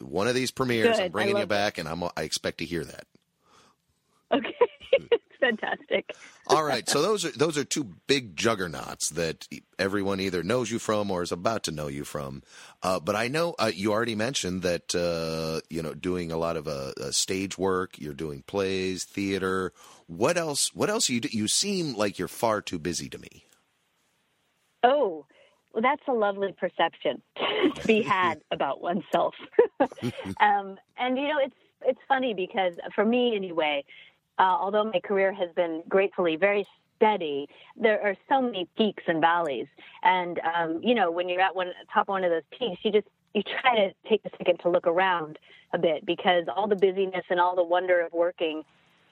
One 0.00 0.28
of 0.28 0.34
these 0.34 0.50
premieres, 0.50 0.96
Good, 0.96 1.04
I'm 1.04 1.12
bringing 1.12 1.36
you 1.36 1.46
back, 1.46 1.76
and 1.76 1.88
I'm 1.88 2.02
I 2.02 2.22
expect 2.22 2.58
to 2.58 2.64
hear 2.64 2.84
that. 2.84 3.06
Okay, 4.34 4.54
fantastic. 5.40 6.14
All 6.46 6.64
right, 6.64 6.88
so 6.88 7.00
those 7.02 7.24
are 7.24 7.30
those 7.30 7.56
are 7.56 7.64
two 7.64 7.84
big 8.06 8.36
juggernauts 8.36 9.10
that 9.10 9.46
everyone 9.78 10.20
either 10.20 10.42
knows 10.42 10.70
you 10.70 10.78
from 10.78 11.10
or 11.10 11.22
is 11.22 11.32
about 11.32 11.64
to 11.64 11.70
know 11.70 11.86
you 11.86 12.04
from. 12.04 12.42
Uh, 12.82 13.00
but 13.00 13.14
I 13.14 13.28
know 13.28 13.54
uh, 13.58 13.70
you 13.74 13.92
already 13.92 14.14
mentioned 14.14 14.62
that 14.62 14.94
uh, 14.94 15.60
you 15.70 15.82
know 15.82 15.94
doing 15.94 16.32
a 16.32 16.36
lot 16.36 16.56
of 16.56 16.66
uh, 16.66 16.92
uh, 17.00 17.10
stage 17.10 17.56
work. 17.56 17.98
You're 17.98 18.14
doing 18.14 18.42
plays, 18.46 19.04
theater. 19.04 19.72
What 20.06 20.36
else? 20.36 20.70
What 20.74 20.90
else 20.90 21.08
you 21.08 21.20
do? 21.20 21.28
You 21.32 21.48
seem 21.48 21.94
like 21.94 22.18
you're 22.18 22.28
far 22.28 22.60
too 22.60 22.78
busy 22.78 23.08
to 23.08 23.18
me. 23.18 23.44
Oh, 24.82 25.24
well, 25.72 25.82
that's 25.82 26.02
a 26.08 26.12
lovely 26.12 26.52
perception 26.52 27.22
to 27.74 27.86
be 27.86 28.02
had 28.06 28.40
about 28.50 28.80
oneself. 28.80 29.34
um, 30.40 30.76
and 30.98 31.18
you 31.18 31.28
know, 31.28 31.38
it's 31.42 31.54
it's 31.86 32.00
funny 32.08 32.34
because 32.34 32.74
for 32.94 33.04
me, 33.04 33.34
anyway, 33.36 33.84
uh, 34.38 34.42
although 34.42 34.84
my 34.84 35.00
career 35.00 35.32
has 35.32 35.50
been 35.54 35.82
gratefully 35.88 36.36
very 36.36 36.66
steady, 36.96 37.48
there 37.76 38.00
are 38.02 38.16
so 38.28 38.40
many 38.40 38.68
peaks 38.76 39.02
and 39.06 39.20
valleys. 39.20 39.66
And 40.02 40.40
um, 40.40 40.80
you 40.82 40.94
know, 40.94 41.10
when 41.10 41.28
you're 41.28 41.40
at 41.40 41.54
one 41.54 41.72
top 41.92 42.08
one 42.08 42.24
of 42.24 42.30
those 42.30 42.42
peaks, 42.58 42.80
you 42.84 42.92
just 42.92 43.08
you 43.34 43.42
try 43.42 43.76
to 43.76 43.92
take 44.08 44.20
a 44.24 44.30
second 44.38 44.58
to 44.60 44.68
look 44.68 44.86
around 44.86 45.38
a 45.72 45.78
bit 45.78 46.06
because 46.06 46.44
all 46.54 46.68
the 46.68 46.76
busyness 46.76 47.24
and 47.30 47.40
all 47.40 47.56
the 47.56 47.64
wonder 47.64 48.00
of 48.00 48.12
working 48.12 48.62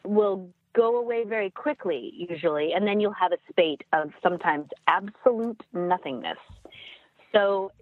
will 0.05 0.49
go 0.75 0.97
away 0.97 1.25
very 1.25 1.51
quickly 1.51 2.13
usually. 2.15 2.73
And 2.73 2.87
then 2.87 3.01
you'll 3.01 3.13
have 3.13 3.33
a 3.33 3.39
spate 3.51 3.83
of 3.93 4.11
sometimes 4.23 4.69
absolute 4.87 5.61
nothingness. 5.73 6.39
So 7.33 7.73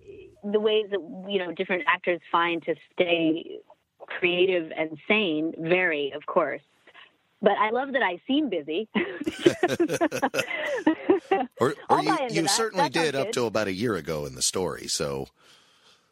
the 0.45 0.61
ways 0.61 0.87
that 0.91 1.01
you 1.29 1.39
know 1.39 1.53
different 1.53 1.85
actors 1.87 2.21
find 2.33 2.63
to 2.65 2.75
stay 2.93 3.59
creative 4.07 4.73
and 4.77 4.99
sane 5.07 5.55
vary 5.59 6.13
of 6.17 6.25
course 6.27 6.63
but 7.43 7.53
I 7.53 7.71
love 7.71 7.93
that 7.93 8.03
I 8.03 8.21
seem 8.27 8.49
busy. 8.51 8.89
Or, 11.61 11.75
or 11.89 12.01
you, 12.03 12.17
you 12.31 12.49
certainly 12.49 12.85
That 12.85 12.93
did 12.93 13.15
up 13.15 13.27
good. 13.29 13.33
till 13.35 13.47
about 13.47 13.69
a 13.69 13.73
year 13.73 13.95
ago 13.95 14.25
in 14.27 14.35
the 14.35 14.43
story. 14.43 14.87
So, 14.89 15.27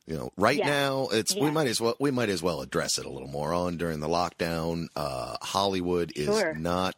you 0.07 0.15
know, 0.17 0.31
right 0.37 0.59
Yeah. 0.59 0.67
now 0.67 1.09
it's 1.11 1.35
we 1.35 1.51
might 1.51 1.67
as 1.67 1.81
well 1.81 1.95
we 1.99 2.11
might 2.11 2.29
as 2.29 2.43
well 2.43 2.61
address 2.61 2.99
it 2.99 3.07
a 3.07 3.11
little 3.11 3.29
more 3.29 3.53
on 3.55 3.77
during 3.79 4.01
the 4.01 4.09
lockdown. 4.09 4.87
Uh, 4.95 5.37
Hollywood 5.43 6.13
is 6.15 6.27
Sure. 6.27 6.55
not, 6.55 6.95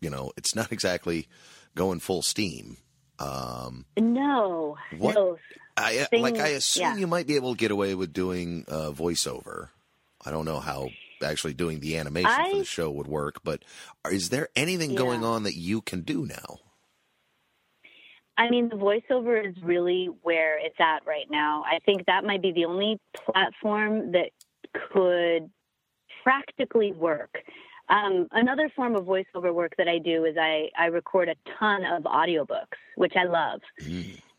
you 0.00 0.10
know, 0.10 0.32
it's 0.36 0.54
not 0.54 0.70
exactly 0.70 1.28
going 1.74 1.98
full 2.00 2.22
steam. 2.22 2.76
Um, 3.18 3.86
no, 3.98 4.76
What- 4.98 5.14
no. 5.14 5.38
I 5.76 6.04
Things- 6.10 6.22
like 6.22 6.38
I 6.38 6.48
assume 6.48 6.82
yeah. 6.82 6.96
you 6.96 7.06
might 7.06 7.26
be 7.26 7.36
able 7.36 7.52
to 7.54 7.58
get 7.58 7.70
away 7.70 7.94
with 7.94 8.12
doing 8.12 8.64
uh, 8.68 8.90
voiceover. 8.92 9.68
I 10.24 10.30
don't 10.30 10.44
know 10.44 10.58
how 10.60 10.88
actually 11.22 11.54
doing 11.54 11.80
the 11.80 11.96
animation 11.96 12.50
for 12.50 12.56
the 12.58 12.64
show 12.64 12.90
would 12.90 13.06
work, 13.06 13.40
but 13.44 13.62
is 14.10 14.30
there 14.30 14.48
anything 14.56 14.92
Yeah. 14.92 14.98
going 14.98 15.24
on 15.24 15.42
that 15.44 15.54
you 15.54 15.80
can 15.80 16.02
do 16.02 16.26
now? 16.26 16.58
I 18.36 18.50
mean, 18.50 18.68
the 18.68 18.76
voiceover 18.76 19.44
is 19.44 19.60
really 19.62 20.06
where 20.22 20.58
it's 20.64 20.78
at 20.78 21.04
right 21.04 21.26
now. 21.28 21.64
I 21.66 21.80
think 21.84 22.06
that 22.06 22.22
might 22.24 22.40
be 22.40 22.52
the 22.52 22.66
only 22.66 23.00
platform 23.12 24.12
that 24.12 24.30
could 24.92 25.50
practically 26.22 26.92
work. 26.92 27.42
Um, 27.88 28.28
another 28.32 28.70
form 28.76 28.94
of 28.94 29.06
voiceover 29.06 29.52
work 29.52 29.72
that 29.78 29.88
I 29.88 29.98
do 29.98 30.24
is 30.24 30.36
I, 30.38 30.68
I 30.78 30.86
record 30.86 31.28
a 31.28 31.34
ton 31.58 31.84
of 31.84 32.04
audiobooks, 32.04 32.76
which 32.96 33.14
I 33.16 33.24
love. 33.24 33.60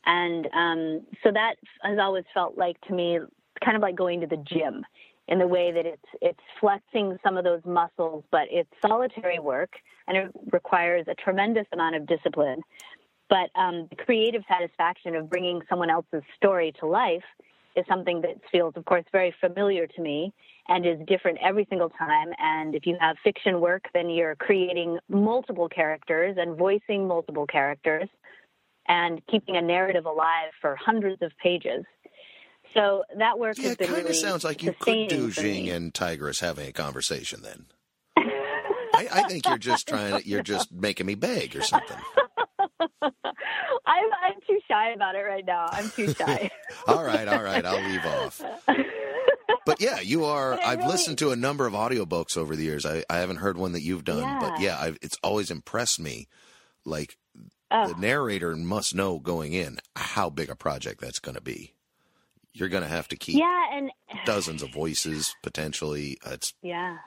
And 0.06 0.48
um, 0.54 1.06
so 1.24 1.32
that 1.32 1.56
has 1.82 1.98
always 2.00 2.24
felt 2.34 2.58
like 2.58 2.80
to 2.82 2.94
me 2.94 3.20
kind 3.64 3.76
of 3.76 3.82
like 3.82 3.96
going 3.96 4.22
to 4.22 4.28
the 4.28 4.38
gym 4.38 4.86
in 5.30 5.38
the 5.40 5.48
way 5.48 5.72
that 5.72 5.86
it's 5.86 6.10
it's 6.22 6.40
flexing 6.60 7.18
some 7.24 7.38
of 7.38 7.44
those 7.44 7.62
muscles, 7.64 8.24
but 8.32 8.48
it's 8.52 8.70
solitary 8.86 9.40
work 9.40 9.72
and 10.08 10.18
it 10.18 10.32
requires 10.52 11.06
a 11.08 11.16
tremendous 11.16 11.68
amount 11.72 11.96
of 11.96 12.06
discipline. 12.08 12.62
But 13.30 13.52
um, 13.56 13.88
the 13.92 13.96
creative 13.96 14.42
satisfaction 14.50 15.16
of 15.16 15.30
bringing 15.30 15.62
someone 15.70 15.92
else's 15.92 16.24
story 16.36 16.74
to 16.80 16.88
life 16.88 17.24
is 17.76 17.86
something 17.88 18.22
that 18.22 18.42
feels, 18.52 18.74
of 18.76 18.86
course, 18.86 19.06
very 19.12 19.34
familiar 19.40 19.86
to 19.86 20.02
me 20.02 20.34
and 20.68 20.84
is 20.86 20.98
different 21.08 21.38
every 21.42 21.68
single 21.70 21.90
time. 21.90 22.30
And 22.40 22.74
if 22.74 22.88
you 22.88 22.98
have 23.00 23.16
fiction 23.24 23.62
work, 23.62 23.84
then 23.94 24.10
you're 24.10 24.36
creating 24.36 24.98
multiple 25.10 25.70
characters 25.70 26.38
and 26.40 26.58
voicing 26.58 27.08
multiple 27.08 27.46
characters 27.46 28.10
and 28.88 29.22
keeping 29.30 29.58
a 29.58 29.62
narrative 29.62 30.08
alive 30.08 30.50
for 30.60 30.76
hundreds 30.76 31.22
of 31.22 31.32
pages. 31.42 31.86
So 32.74 33.04
that 33.18 33.40
work 33.40 33.58
Yeah, 33.58 33.64
has 33.64 33.72
it 33.74 33.78
been 33.80 33.88
kind 33.88 34.00
of 34.00 34.06
really 34.06 34.16
sounds 34.18 34.44
like 34.44 34.62
you 34.64 34.74
could 34.80 35.08
do 35.10 35.32
Jing 35.32 35.70
and 35.70 35.94
Tigress 35.94 36.40
having 36.40 36.68
a 36.68 36.72
conversation 36.72 37.42
then. 37.42 37.66
I, 38.18 39.08
I 39.12 39.24
think 39.28 39.48
you're 39.48 39.58
just 39.58 39.88
trying 39.88 40.22
to, 40.22 40.28
you're 40.28 40.44
just 40.44 40.72
making 40.72 41.06
me 41.06 41.16
beg 41.16 41.56
or 41.56 41.62
something. 41.62 41.98
I'm, 43.02 44.06
I'm 44.24 44.36
too 44.48 44.60
shy 44.68 44.92
about 44.92 45.16
it 45.16 45.22
right 45.24 45.46
now. 45.46 45.68
I'm 45.72 45.90
too 45.90 46.14
shy. 46.14 46.50
All 46.88 47.04
right, 47.04 47.28
all 47.28 47.42
right, 47.44 47.66
I'll 47.66 47.82
leave 47.90 48.06
off. 48.06 48.42
But 49.66 49.82
yeah, 49.82 50.00
you 50.00 50.26
are. 50.26 50.54
I've 50.54 50.80
really- 50.80 50.92
listened 50.92 51.18
to 51.20 51.32
a 51.32 51.36
number 51.36 51.66
of 51.66 51.74
audiobooks 51.74 52.38
over 52.38 52.56
the 52.56 52.64
years. 52.64 52.86
I, 52.86 53.04
I 53.10 53.18
haven't 53.18 53.38
heard 53.38 53.58
one 53.58 53.72
that 53.74 53.82
you've 53.82 54.04
done, 54.04 54.40
but 54.40 54.60
Yeah. 54.60 54.78
yeah, 54.78 54.80
I've, 54.80 54.98
it's 55.02 55.18
always 55.24 55.50
impressed 55.52 56.00
me. 56.00 56.28
Like 56.86 57.18
Oh. 57.72 57.94
the 57.94 58.00
narrator 58.00 58.56
must 58.56 58.96
know 58.96 59.20
going 59.20 59.54
in 59.54 59.78
how 59.96 60.32
big 60.32 60.50
a 60.50 60.56
project 60.56 61.00
that's 61.02 61.20
going 61.20 61.36
to 61.36 61.42
be. 61.42 61.76
You're 62.54 62.70
going 62.70 62.84
to 62.84 62.90
have 62.90 63.08
to 63.10 63.16
keep 63.16 63.38
yeah, 63.38 63.66
and 63.72 63.92
dozens 64.26 64.64
of 64.64 64.72
voices 64.72 65.36
potentially. 65.44 66.18
It's 66.26 66.54
yeah. 66.62 66.98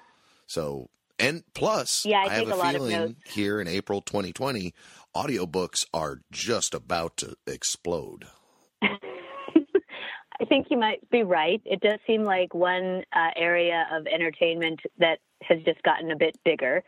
so 0.47 0.89
And 1.19 1.45
plus, 1.55 2.05
Yeah, 2.05 2.25
I 2.27 2.29
have 2.35 2.49
a 2.49 2.55
a 2.55 2.57
lot 2.57 2.75
of 2.75 2.87
feeling 2.87 3.17
here 3.27 3.61
in 3.61 3.69
April 3.69 4.01
2020, 4.01 4.75
audiobooks 5.15 5.85
are 5.93 6.21
just 6.31 6.75
about 6.75 7.17
to 7.19 7.37
explode. 7.47 8.27
I 8.83 10.45
think 10.49 10.67
you 10.71 10.79
might 10.79 11.09
be 11.11 11.23
right. 11.23 11.61
It 11.65 11.81
does 11.81 12.01
seem 12.07 12.25
like 12.25 12.55
one 12.55 13.05
uh, 13.13 13.31
area 13.37 13.87
of 13.93 14.07
entertainment 14.07 14.81
that 14.99 15.19
has 15.43 15.59
just 15.65 15.83
gotten 15.83 16.11
a 16.11 16.17
bit 16.17 16.37
bigger. 16.45 16.83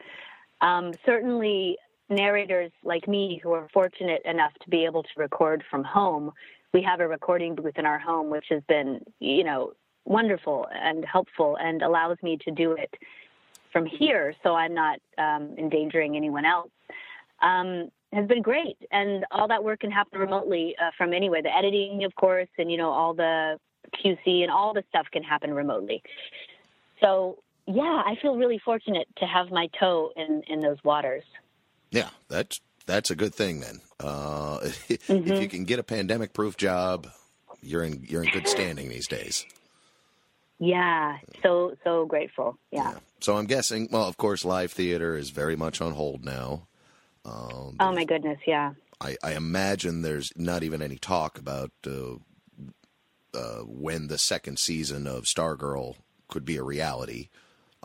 Um, 0.60 0.92
certainly, 1.06 1.76
narrators 2.08 2.72
like 2.82 3.06
me 3.06 3.40
who 3.42 3.52
are 3.52 3.68
fortunate 3.72 4.22
enough 4.24 4.52
to 4.62 4.70
be 4.70 4.84
able 4.84 5.02
to 5.02 5.08
record 5.16 5.62
from 5.70 5.84
home, 5.84 6.32
we 6.74 6.82
have 6.82 7.00
a 7.00 7.08
recording 7.08 7.54
booth 7.54 7.78
in 7.78 7.86
our 7.86 8.00
home, 8.00 8.28
which 8.28 8.46
has 8.50 8.62
been, 8.68 9.00
you 9.20 9.44
know, 9.44 9.72
wonderful 10.04 10.66
and 10.74 11.04
helpful 11.04 11.56
and 11.58 11.80
allows 11.80 12.18
me 12.22 12.36
to 12.36 12.50
do 12.50 12.72
it 12.72 12.92
from 13.72 13.86
here 13.86 14.34
so 14.42 14.54
I'm 14.54 14.74
not 14.74 14.98
um, 15.16 15.54
endangering 15.56 16.16
anyone 16.16 16.44
else. 16.44 16.70
Um, 17.40 17.90
has 18.12 18.28
been 18.28 18.42
great, 18.42 18.76
and 18.92 19.24
all 19.32 19.48
that 19.48 19.64
work 19.64 19.80
can 19.80 19.90
happen 19.90 20.20
remotely 20.20 20.76
uh, 20.80 20.90
from 20.96 21.12
anywhere. 21.12 21.42
The 21.42 21.54
editing, 21.54 22.04
of 22.04 22.14
course, 22.14 22.48
and 22.58 22.70
you 22.70 22.76
know 22.76 22.90
all 22.90 23.12
the 23.12 23.58
QC 23.92 24.42
and 24.42 24.50
all 24.52 24.72
the 24.72 24.84
stuff 24.88 25.06
can 25.12 25.24
happen 25.24 25.52
remotely. 25.52 26.00
So 27.00 27.38
yeah, 27.66 28.02
I 28.06 28.16
feel 28.22 28.36
really 28.36 28.60
fortunate 28.64 29.08
to 29.16 29.26
have 29.26 29.50
my 29.50 29.68
toe 29.80 30.12
in 30.16 30.42
in 30.46 30.60
those 30.60 30.78
waters. 30.84 31.24
Yeah, 31.90 32.10
that's 32.28 32.60
that's 32.86 33.10
a 33.10 33.16
good 33.16 33.34
thing 33.34 33.60
then. 33.60 33.80
Uh, 34.00 34.60
If 34.88 35.08
Mm-hmm. 35.08 35.42
you 35.42 35.48
can 35.48 35.64
get 35.64 35.78
a 35.78 35.82
pandemic-proof 35.82 36.56
job, 36.56 37.08
you're 37.62 37.82
in 37.82 38.04
you're 38.08 38.22
in 38.22 38.30
good 38.30 38.46
standing 38.48 38.88
these 38.88 39.06
days. 39.08 39.44
Yeah, 40.58 41.18
so 41.42 41.76
so 41.82 42.06
grateful. 42.06 42.58
Yeah. 42.70 42.94
So 43.20 43.36
I'm 43.36 43.46
guessing. 43.46 43.88
Well, 43.90 44.04
of 44.06 44.16
course, 44.16 44.44
live 44.44 44.72
theater 44.72 45.16
is 45.16 45.30
very 45.30 45.56
much 45.56 45.80
on 45.80 45.92
hold 45.92 46.24
now. 46.24 46.66
Um, 47.24 47.76
Oh 47.80 47.92
my 47.92 48.04
goodness, 48.04 48.38
yeah. 48.46 48.72
I, 49.00 49.16
I 49.22 49.32
imagine 49.32 50.02
there's 50.02 50.30
not 50.36 50.62
even 50.62 50.80
any 50.80 50.96
talk 50.96 51.38
about 51.38 51.72
uh, 51.86 52.14
uh, 53.34 53.60
when 53.66 54.06
the 54.08 54.18
second 54.18 54.58
season 54.58 55.06
of 55.06 55.24
Stargirl 55.24 55.96
could 56.28 56.44
be 56.44 56.56
a 56.56 56.62
reality. 56.62 57.28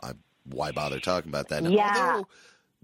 I, 0.02 0.12
why 0.44 0.70
bother 0.72 1.00
talking 1.00 1.30
about 1.30 1.48
that? 1.48 1.64
now? 1.64 1.70
Yeah. 1.70 2.12
Although 2.12 2.28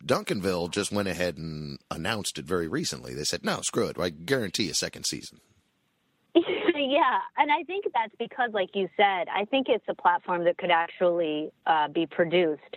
Duncanville 0.05 0.71
just 0.71 0.93
went 0.93 1.09
ahead 1.09 1.37
and 1.37 1.79
announced 1.91 2.39
it 2.39 2.45
very 2.45 2.69
recently. 2.69 3.15
They 3.15 3.25
said, 3.25 3.45
"No, 3.45 3.61
screw 3.63 3.89
it. 3.89 3.99
I 3.99 4.11
guarantee 4.11 4.71
a 4.71 4.75
second 4.75 5.05
season." 5.05 5.41
yeah, 6.35 7.21
and 7.39 7.51
I 7.51 7.63
think 7.65 7.87
that's 7.95 8.15
because, 8.19 8.51
like 8.53 8.71
you 8.75 8.89
said, 8.97 9.29
I 9.29 9.47
think 9.51 9.69
it's 9.69 9.85
a 9.89 9.95
platform 9.95 10.45
that 10.45 10.59
could 10.59 10.71
actually 10.71 11.51
uh, 11.67 11.89
be 11.89 12.07
produced. 12.07 12.77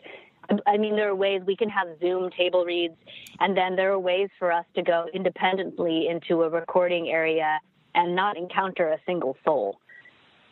I 0.66 0.78
mean, 0.78 0.96
there 0.96 1.10
are 1.10 1.16
ways 1.16 1.42
we 1.46 1.56
can 1.56 1.70
have 1.70 1.88
Zoom 2.00 2.32
table 2.32 2.66
reads, 2.66 2.96
and 3.40 3.56
then 3.56 3.76
there 3.76 3.92
are 3.92 4.00
ways 4.00 4.30
for 4.40 4.52
us 4.52 4.66
to 4.76 4.82
go 4.82 5.06
independently 5.14 6.08
into 6.08 6.42
a 6.42 6.50
recording 6.50 7.10
area 7.10 7.60
and 7.94 8.16
not 8.16 8.38
encounter 8.38 8.90
a 8.90 8.98
single 9.06 9.38
soul. 9.44 9.80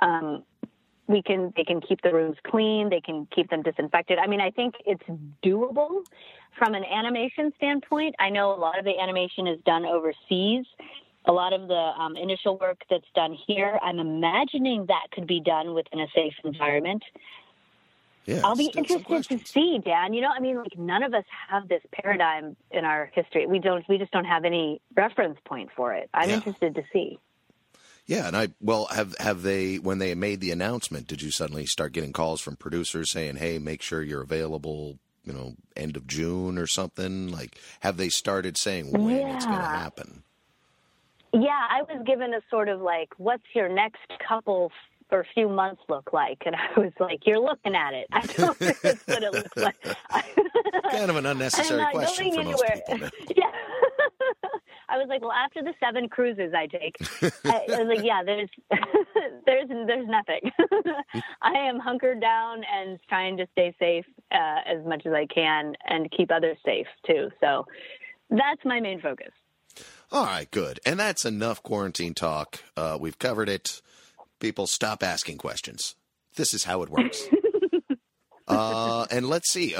Um, 0.02 0.44
we 1.08 1.22
can 1.22 1.54
they 1.56 1.64
can 1.64 1.82
keep 1.82 2.02
the 2.02 2.14
rooms 2.14 2.38
clean, 2.46 2.90
they 2.90 3.02
can 3.02 3.28
keep 3.34 3.50
them 3.50 3.62
disinfected. 3.62 4.20
I 4.20 4.28
mean, 4.28 4.42
I 4.42 4.52
think 4.52 4.76
it's 4.86 5.04
doable 5.44 6.02
from 6.58 6.74
an 6.74 6.84
animation 6.84 7.52
standpoint. 7.58 8.16
I 8.20 8.30
know 8.30 8.54
a 8.54 8.60
lot 8.60 8.78
of 8.78 8.86
the 8.86 9.00
animation 9.00 9.48
is 9.48 9.60
done 9.66 9.86
overseas. 9.86 10.66
A 11.26 11.32
lot 11.32 11.52
of 11.52 11.68
the 11.68 11.74
um, 11.74 12.16
initial 12.16 12.58
work 12.58 12.78
that's 12.90 13.06
done 13.14 13.38
here, 13.48 13.78
I'm 13.84 14.00
imagining 14.00 14.86
that 14.88 15.08
could 15.12 15.28
be 15.28 15.42
done 15.42 15.74
within 15.74 16.00
a 16.00 16.08
safe 16.16 16.34
environment. 16.46 17.04
Yeah, 18.26 18.42
I'll 18.44 18.56
be 18.56 18.72
interested 18.78 19.26
to 19.30 19.40
see, 19.54 19.80
Dan. 19.84 20.14
You 20.14 20.22
know, 20.22 20.30
I 20.36 20.40
mean, 20.40 20.58
like 20.58 20.78
none 20.78 21.04
of 21.04 21.14
us 21.14 21.24
have 21.50 21.68
this 21.68 21.82
paradigm 21.94 22.56
in 22.72 22.86
our 22.86 23.12
history. 23.14 23.46
We 23.46 23.60
don't. 23.60 23.84
We 23.90 23.98
just 23.98 24.12
don't 24.12 24.26
have 24.26 24.46
any 24.46 24.82
reference 24.96 25.38
point 25.46 25.70
for 25.76 25.94
it. 25.94 26.10
I'm 26.14 26.30
Yeah. 26.30 26.36
interested 26.36 26.76
to 26.76 26.84
see. 26.94 27.20
Yeah, 28.08 28.28
and 28.28 28.38
I 28.38 28.48
well 28.62 28.86
have 28.86 29.16
have 29.20 29.44
they 29.44 29.76
when 29.76 30.00
they 30.00 30.16
made 30.16 30.40
the 30.40 30.52
announcement, 30.52 31.08
did 31.08 31.22
you 31.22 31.30
suddenly 31.30 31.66
start 31.66 31.92
getting 31.92 32.14
calls 32.14 32.40
from 32.40 32.56
producers 32.56 33.12
saying, 33.12 33.36
"Hey, 33.36 33.60
make 33.60 33.82
sure 33.82 34.02
you're 34.02 34.22
available, 34.24 34.98
you 35.26 35.34
know, 35.34 35.56
end 35.76 35.98
of 35.98 36.08
June 36.08 36.58
or 36.58 36.68
something?" 36.68 37.30
Like 37.30 37.58
have 37.82 37.98
they 37.98 38.08
started 38.10 38.58
saying 38.58 38.94
when 38.94 39.10
it's 39.28 39.46
going 39.46 39.58
to 39.58 39.64
happen? 39.66 40.24
Yeah, 41.34 41.50
I 41.70 41.82
was 41.84 42.02
given 42.06 42.34
a 42.34 42.40
sort 42.50 42.70
of 42.70 42.80
like, 42.80 43.10
what's 43.18 43.44
your 43.54 43.68
next 43.68 44.00
couple 44.26 44.72
or 45.12 45.26
few 45.34 45.50
months 45.50 45.82
look 45.90 46.14
like? 46.14 46.42
And 46.46 46.56
I 46.76 46.80
was 46.80 46.94
like, 47.00 47.20
you're 47.26 47.40
looking 47.40 47.76
at 47.76 47.94
it. 47.94 48.08
I 48.14 48.22
don't 48.22 48.62
know 48.62 48.72
that's 48.82 49.08
what 49.08 49.24
it 49.24 49.34
looks 49.34 49.58
like. 49.58 49.82
Kind 50.92 51.10
of 51.10 51.18
an 51.18 51.26
unnecessary 51.26 51.86
question 51.92 52.30
going 52.32 52.44
for 52.46 52.52
most 52.52 52.64
people. 52.66 52.98
man. 53.00 53.12
yeah. 53.36 53.52
I 54.90 54.98
was 54.98 55.08
like, 55.10 55.22
well, 55.22 55.32
after 55.32 55.62
the 55.62 55.74
seven 55.80 56.08
cruises 56.08 56.54
I 56.56 56.68
take, 56.68 56.96
I, 57.46 57.66
I 57.74 57.84
was 57.84 57.98
like, 57.98 58.06
yeah, 58.06 58.24
there's, 58.24 58.50
there's, 59.46 59.68
there's 59.68 60.08
nothing. 60.08 60.52
I 61.42 61.54
am 61.54 61.80
hunkered 61.80 62.22
down 62.22 62.64
and 62.74 63.00
trying 63.10 63.38
to 63.38 63.48
stay 63.52 63.76
safe 63.80 64.06
uh, 64.32 64.62
as 64.66 64.86
much 64.86 65.06
as 65.06 65.14
I 65.14 65.26
can 65.26 65.74
and 65.86 66.10
keep 66.12 66.32
others 66.32 66.58
safe 66.66 66.88
too. 67.06 67.30
So 67.42 67.66
that's 68.30 68.64
my 68.64 68.80
main 68.80 69.02
focus. 69.02 69.32
All 70.12 70.26
right, 70.26 70.50
good. 70.50 70.80
And 70.86 71.00
that's 71.00 71.26
enough 71.26 71.62
quarantine 71.64 72.14
talk. 72.14 72.64
Uh, 72.76 72.98
we've 73.00 73.20
covered 73.20 73.50
it. 73.50 73.82
People 74.40 74.68
stop 74.68 75.04
asking 75.04 75.38
questions. 75.38 75.96
This 76.36 76.54
is 76.54 76.64
how 76.64 76.82
it 76.84 76.90
works. 76.90 77.28
uh, 78.48 79.06
and 79.12 79.28
let's 79.28 79.52
see. 79.52 79.76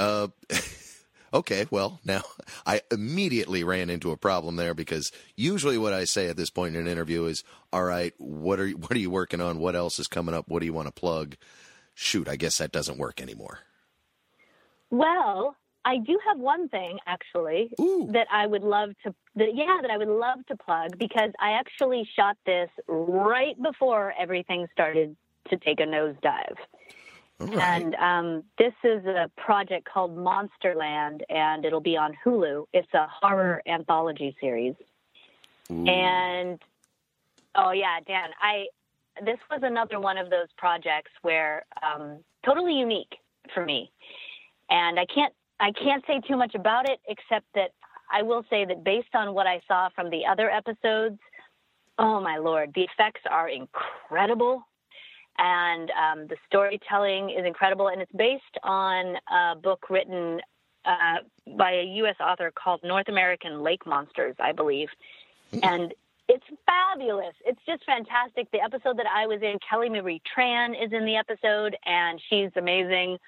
Okay, 1.32 1.66
well, 1.70 2.00
now 2.04 2.22
I 2.66 2.82
immediately 2.90 3.64
ran 3.64 3.90
into 3.90 4.10
a 4.10 4.16
problem 4.16 4.56
there 4.56 4.74
because 4.74 5.12
usually 5.36 5.78
what 5.78 5.92
I 5.92 6.04
say 6.04 6.28
at 6.28 6.36
this 6.36 6.50
point 6.50 6.74
in 6.74 6.82
an 6.82 6.88
interview 6.88 7.24
is, 7.24 7.44
"All 7.72 7.84
right, 7.84 8.14
what 8.18 8.60
are 8.60 8.66
you, 8.66 8.76
what 8.78 8.92
are 8.92 8.98
you 8.98 9.10
working 9.10 9.40
on? 9.40 9.58
What 9.58 9.76
else 9.76 9.98
is 9.98 10.06
coming 10.06 10.34
up? 10.34 10.48
What 10.48 10.60
do 10.60 10.66
you 10.66 10.72
want 10.72 10.88
to 10.88 10.92
plug?" 10.92 11.36
Shoot, 11.94 12.28
I 12.28 12.36
guess 12.36 12.58
that 12.58 12.70
doesn't 12.70 12.98
work 12.98 13.20
anymore. 13.20 13.58
Well, 14.90 15.56
I 15.84 15.96
do 15.96 16.18
have 16.26 16.38
one 16.38 16.68
thing 16.68 16.98
actually 17.06 17.70
Ooh. 17.80 18.10
that 18.12 18.26
I 18.30 18.46
would 18.46 18.62
love 18.62 18.90
to 19.04 19.14
that 19.36 19.48
yeah, 19.54 19.78
that 19.80 19.90
I 19.90 19.96
would 19.96 20.08
love 20.08 20.44
to 20.46 20.56
plug 20.56 20.98
because 20.98 21.30
I 21.40 21.52
actually 21.52 22.08
shot 22.14 22.36
this 22.46 22.68
right 22.86 23.60
before 23.60 24.12
everything 24.18 24.66
started 24.72 25.16
to 25.50 25.56
take 25.56 25.80
a 25.80 25.84
nosedive. 25.84 26.56
Right. 27.40 27.58
And 27.58 27.94
um, 27.94 28.44
this 28.58 28.72
is 28.82 29.04
a 29.06 29.30
project 29.36 29.88
called 29.92 30.16
Monsterland, 30.16 31.20
and 31.28 31.64
it'll 31.64 31.80
be 31.80 31.96
on 31.96 32.16
Hulu. 32.24 32.66
It's 32.72 32.92
a 32.94 33.06
horror 33.08 33.62
anthology 33.66 34.36
series. 34.40 34.74
Ooh. 35.70 35.86
And 35.86 36.60
oh 37.54 37.70
yeah, 37.70 38.00
Dan, 38.06 38.30
I 38.42 38.66
this 39.24 39.38
was 39.50 39.60
another 39.62 40.00
one 40.00 40.18
of 40.18 40.30
those 40.30 40.48
projects 40.56 41.10
where 41.22 41.64
um, 41.82 42.18
totally 42.44 42.74
unique 42.74 43.14
for 43.54 43.64
me, 43.64 43.92
and 44.68 44.98
I 44.98 45.06
can't 45.06 45.32
I 45.60 45.70
can't 45.72 46.04
say 46.06 46.20
too 46.26 46.36
much 46.36 46.54
about 46.56 46.88
it 46.88 46.98
except 47.06 47.46
that 47.54 47.70
I 48.10 48.22
will 48.22 48.44
say 48.50 48.64
that 48.64 48.82
based 48.82 49.14
on 49.14 49.34
what 49.34 49.46
I 49.46 49.60
saw 49.68 49.90
from 49.94 50.10
the 50.10 50.26
other 50.26 50.50
episodes, 50.50 51.18
oh 51.98 52.20
my 52.20 52.38
lord, 52.38 52.72
the 52.74 52.82
effects 52.82 53.20
are 53.30 53.48
incredible. 53.48 54.62
And 55.38 55.90
um, 55.90 56.26
the 56.26 56.36
storytelling 56.46 57.30
is 57.30 57.46
incredible, 57.46 57.88
and 57.88 58.02
it's 58.02 58.12
based 58.12 58.42
on 58.64 59.16
a 59.30 59.54
book 59.54 59.88
written 59.88 60.40
uh, 60.84 61.18
by 61.56 61.72
a 61.72 61.84
U.S. 61.98 62.16
author 62.20 62.52
called 62.52 62.80
North 62.82 63.08
American 63.08 63.62
Lake 63.62 63.86
Monsters, 63.86 64.34
I 64.40 64.52
believe. 64.52 64.88
And 65.62 65.94
it's 66.28 66.44
fabulous. 66.66 67.34
It's 67.46 67.60
just 67.66 67.84
fantastic. 67.84 68.50
The 68.50 68.60
episode 68.60 68.98
that 68.98 69.06
I 69.06 69.26
was 69.26 69.40
in, 69.42 69.58
Kelly 69.68 69.88
Marie 69.88 70.20
Tran 70.36 70.70
is 70.70 70.92
in 70.92 71.04
the 71.06 71.16
episode, 71.16 71.76
and 71.86 72.20
she's 72.28 72.50
amazing. 72.56 73.18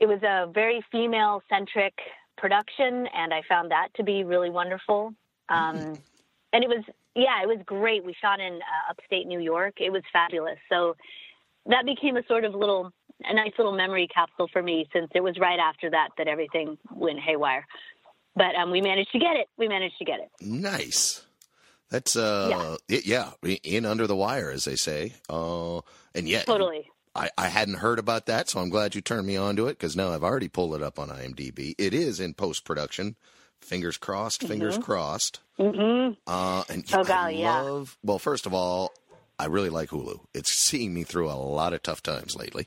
It 0.00 0.06
was 0.06 0.22
a 0.22 0.50
very 0.52 0.84
female 0.90 1.42
centric 1.48 1.94
production, 2.36 3.06
and 3.14 3.32
I 3.32 3.42
found 3.48 3.70
that 3.70 3.88
to 3.96 4.02
be 4.02 4.24
really 4.24 4.50
wonderful. 4.50 5.14
Um, 5.48 5.94
and 6.52 6.64
it 6.64 6.68
was, 6.68 6.84
yeah, 7.14 7.42
it 7.42 7.48
was 7.48 7.58
great. 7.64 8.04
We 8.04 8.14
shot 8.20 8.40
in 8.40 8.54
uh, 8.54 8.90
upstate 8.90 9.26
New 9.26 9.40
York. 9.40 9.74
It 9.78 9.90
was 9.90 10.02
fabulous. 10.12 10.58
So 10.68 10.96
that 11.66 11.84
became 11.84 12.16
a 12.16 12.24
sort 12.26 12.44
of 12.44 12.54
little, 12.54 12.92
a 13.24 13.34
nice 13.34 13.52
little 13.58 13.74
memory 13.74 14.08
capsule 14.12 14.48
for 14.52 14.62
me 14.62 14.88
since 14.92 15.10
it 15.14 15.20
was 15.20 15.38
right 15.38 15.58
after 15.58 15.90
that 15.90 16.10
that 16.18 16.28
everything 16.28 16.78
went 16.94 17.20
haywire. 17.20 17.66
But 18.34 18.54
um, 18.54 18.70
we 18.70 18.80
managed 18.80 19.12
to 19.12 19.18
get 19.18 19.36
it. 19.36 19.48
We 19.58 19.68
managed 19.68 19.98
to 19.98 20.04
get 20.04 20.20
it. 20.20 20.30
Nice. 20.40 21.24
That's 21.90 22.16
uh 22.16 22.76
it- 22.88 23.04
yeah, 23.04 23.32
in 23.62 23.84
under 23.84 24.06
the 24.06 24.16
wire 24.16 24.50
as 24.50 24.64
they 24.64 24.76
say. 24.76 25.12
Uh 25.28 25.82
and 26.14 26.26
yet 26.26 26.46
Totally. 26.46 26.88
I, 27.14 27.28
I 27.36 27.48
hadn't 27.48 27.74
heard 27.74 27.98
about 27.98 28.24
that, 28.26 28.48
so 28.48 28.60
I'm 28.60 28.70
glad 28.70 28.94
you 28.94 29.02
turned 29.02 29.26
me 29.26 29.36
on 29.36 29.54
to 29.56 29.66
it 29.66 29.72
because 29.78 29.94
now 29.94 30.12
I've 30.12 30.24
already 30.24 30.48
pulled 30.48 30.74
it 30.74 30.82
up 30.82 30.98
on 30.98 31.10
IMDb. 31.10 31.74
It 31.76 31.92
is 31.92 32.20
in 32.20 32.32
post 32.32 32.64
production. 32.64 33.16
Fingers 33.62 33.96
crossed, 33.96 34.42
fingers 34.42 34.76
crossed. 34.78 35.40
Mm-hmm. 35.58 36.14
Uh, 36.26 36.64
and 36.68 36.84
Oh, 36.92 37.00
I 37.00 37.04
golly, 37.04 37.40
yeah. 37.40 37.60
love. 37.62 37.96
Well, 38.02 38.18
first 38.18 38.44
of 38.46 38.52
all, 38.52 38.92
I 39.38 39.46
really 39.46 39.70
like 39.70 39.88
Hulu. 39.90 40.20
It's 40.34 40.52
seeing 40.52 40.92
me 40.92 41.04
through 41.04 41.30
a 41.30 41.34
lot 41.34 41.72
of 41.72 41.82
tough 41.82 42.02
times 42.02 42.36
lately. 42.36 42.66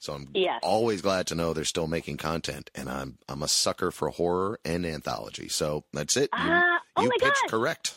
So 0.00 0.14
I'm 0.14 0.28
Yes. 0.34 0.60
always 0.62 1.00
glad 1.00 1.28
to 1.28 1.34
know 1.36 1.52
they're 1.52 1.64
still 1.64 1.86
making 1.86 2.16
content, 2.16 2.70
and 2.74 2.88
I'm 2.90 3.18
I'm 3.28 3.42
a 3.42 3.48
sucker 3.48 3.90
for 3.92 4.08
horror 4.10 4.58
and 4.64 4.84
anthology. 4.84 5.48
So 5.48 5.84
that's 5.92 6.16
it. 6.16 6.28
You, 6.32 6.38
Ah, 6.50 6.78
oh 6.96 7.02
you 7.02 7.08
my 7.08 7.16
pitched 7.20 7.42
gosh. 7.42 7.50
correct. 7.50 7.94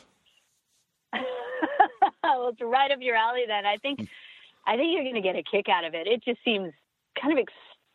well, 1.14 2.50
it's 2.50 2.62
right 2.62 2.92
up 2.92 3.00
your 3.02 3.16
alley 3.16 3.44
then. 3.48 3.66
I 3.66 3.78
think 3.78 4.00
I 4.68 4.76
think 4.78 4.94
you're 4.94 5.04
going 5.04 5.16
to 5.16 5.22
get 5.22 5.36
a 5.36 5.44
kick 5.44 5.68
out 5.70 5.84
of 5.86 5.94
it. 5.94 6.08
It 6.08 6.24
just 6.24 6.40
seems 6.46 6.74
kind 7.20 7.38
of 7.38 7.44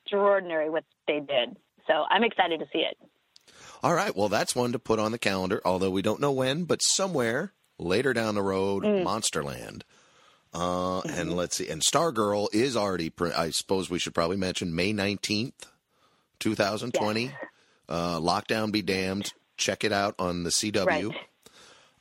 extraordinary 0.04 0.70
what 0.70 0.84
they 1.06 1.20
did. 1.20 1.56
So 1.86 2.04
I'm 2.08 2.22
excited 2.24 2.61
to 2.61 2.66
see 2.72 2.80
it. 2.80 2.96
All 3.83 3.95
right. 3.95 4.14
Well, 4.14 4.28
that's 4.28 4.55
one 4.55 4.72
to 4.72 4.78
put 4.78 4.99
on 4.99 5.12
the 5.12 5.18
calendar, 5.18 5.61
although 5.64 5.91
we 5.91 6.03
don't 6.03 6.20
know 6.20 6.33
when, 6.33 6.64
but 6.64 6.81
somewhere 6.83 7.53
later 7.78 8.12
down 8.12 8.35
the 8.35 8.43
road, 8.43 8.83
Mm. 8.85 9.05
Monsterland. 9.05 9.83
Uh, 10.53 11.01
Mm-hmm. 11.03 11.18
And 11.20 11.37
let's 11.37 11.57
see. 11.57 11.68
And 11.68 11.81
Stargirl 11.81 12.49
is 12.53 12.76
already, 12.76 13.09
pre- 13.09 13.33
I 13.33 13.51
suppose 13.51 13.89
we 13.89 13.99
should 13.99 14.14
probably 14.14 14.37
mention 14.37 14.74
May 14.74 14.93
19th, 14.93 15.53
2020. 16.41 17.33
Uh, 17.89 18.18
Lockdown 18.20 18.70
Be 18.72 18.83
Damned. 18.83 19.33
Check 19.57 19.85
it 19.85 19.93
out 19.93 20.14
on 20.18 20.43
the 20.43 20.51
CW. 20.51 20.87
Right. 20.87 21.09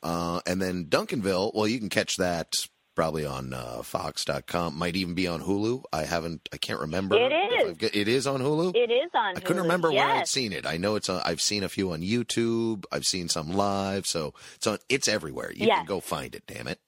Uh, 0.02 0.40
and 0.46 0.60
then 0.62 0.86
Duncanville, 0.86 1.54
well, 1.54 1.66
you 1.66 1.78
can 1.78 1.88
catch 1.90 2.16
that 2.16 2.54
probably 2.94 3.24
on 3.24 3.52
uh, 3.54 3.82
Fox.com. 3.82 4.76
Might 4.76 4.96
even 4.96 5.14
be 5.14 5.26
on 5.26 5.40
Hulu. 5.40 5.84
I 5.92 6.04
haven't, 6.04 6.48
I 6.52 6.56
can't 6.56 6.80
remember. 6.80 7.16
It 7.16 7.32
is. 7.32 7.78
It 7.94 8.08
is 8.08 8.26
on 8.26 8.40
Hulu? 8.40 8.74
It 8.74 8.90
is 8.90 9.10
on. 9.14 9.34
Hulu. 9.34 9.38
I 9.38 9.40
couldn't 9.40 9.58
Hulu. 9.58 9.62
remember 9.62 9.90
where 9.92 10.06
I'd 10.06 10.28
seen 10.28 10.52
it. 10.52 10.66
I 10.66 10.76
know 10.76 10.96
it's 10.96 11.08
on, 11.08 11.22
I've 11.24 11.40
seen 11.40 11.62
a 11.62 11.68
few 11.68 11.92
on 11.92 12.02
YouTube. 12.02 12.84
I've 12.92 13.06
seen 13.06 13.28
some 13.28 13.52
live, 13.52 14.06
so 14.06 14.34
it's 14.56 14.66
on. 14.66 14.78
It's 14.88 15.08
everywhere. 15.08 15.52
You 15.52 15.66
Yes. 15.66 15.78
can 15.78 15.86
go 15.86 16.00
find 16.00 16.34
it. 16.34 16.42
Damn 16.46 16.68
it! 16.68 16.78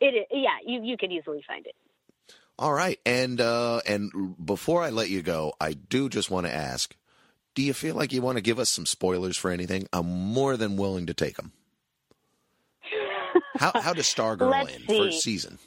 It 0.00 0.06
is. 0.14 0.26
Yeah, 0.30 0.56
you 0.64 0.82
you 0.82 0.96
could 0.96 1.10
easily 1.12 1.42
find 1.46 1.66
it. 1.66 1.74
All 2.58 2.72
right, 2.72 2.98
and 3.06 3.40
uh, 3.40 3.80
and 3.86 4.34
before 4.44 4.82
I 4.82 4.90
let 4.90 5.10
you 5.10 5.22
go, 5.22 5.52
I 5.60 5.74
do 5.74 6.08
just 6.08 6.30
want 6.30 6.46
to 6.46 6.54
ask: 6.54 6.96
Do 7.54 7.62
you 7.62 7.72
feel 7.74 7.94
like 7.94 8.12
you 8.12 8.20
want 8.22 8.36
to 8.36 8.42
give 8.42 8.58
us 8.58 8.70
some 8.70 8.86
spoilers 8.86 9.36
for 9.36 9.50
anything? 9.50 9.88
I'm 9.92 10.06
more 10.08 10.56
than 10.56 10.76
willing 10.76 11.06
to 11.06 11.14
take 11.14 11.36
them. 11.36 11.52
How 13.58 13.72
how 13.80 13.92
does 13.92 14.06
Stargirl 14.06 14.50
Let's 14.50 14.74
end 14.74 14.84
see. 14.88 14.98
first 14.98 15.22
season? 15.22 15.58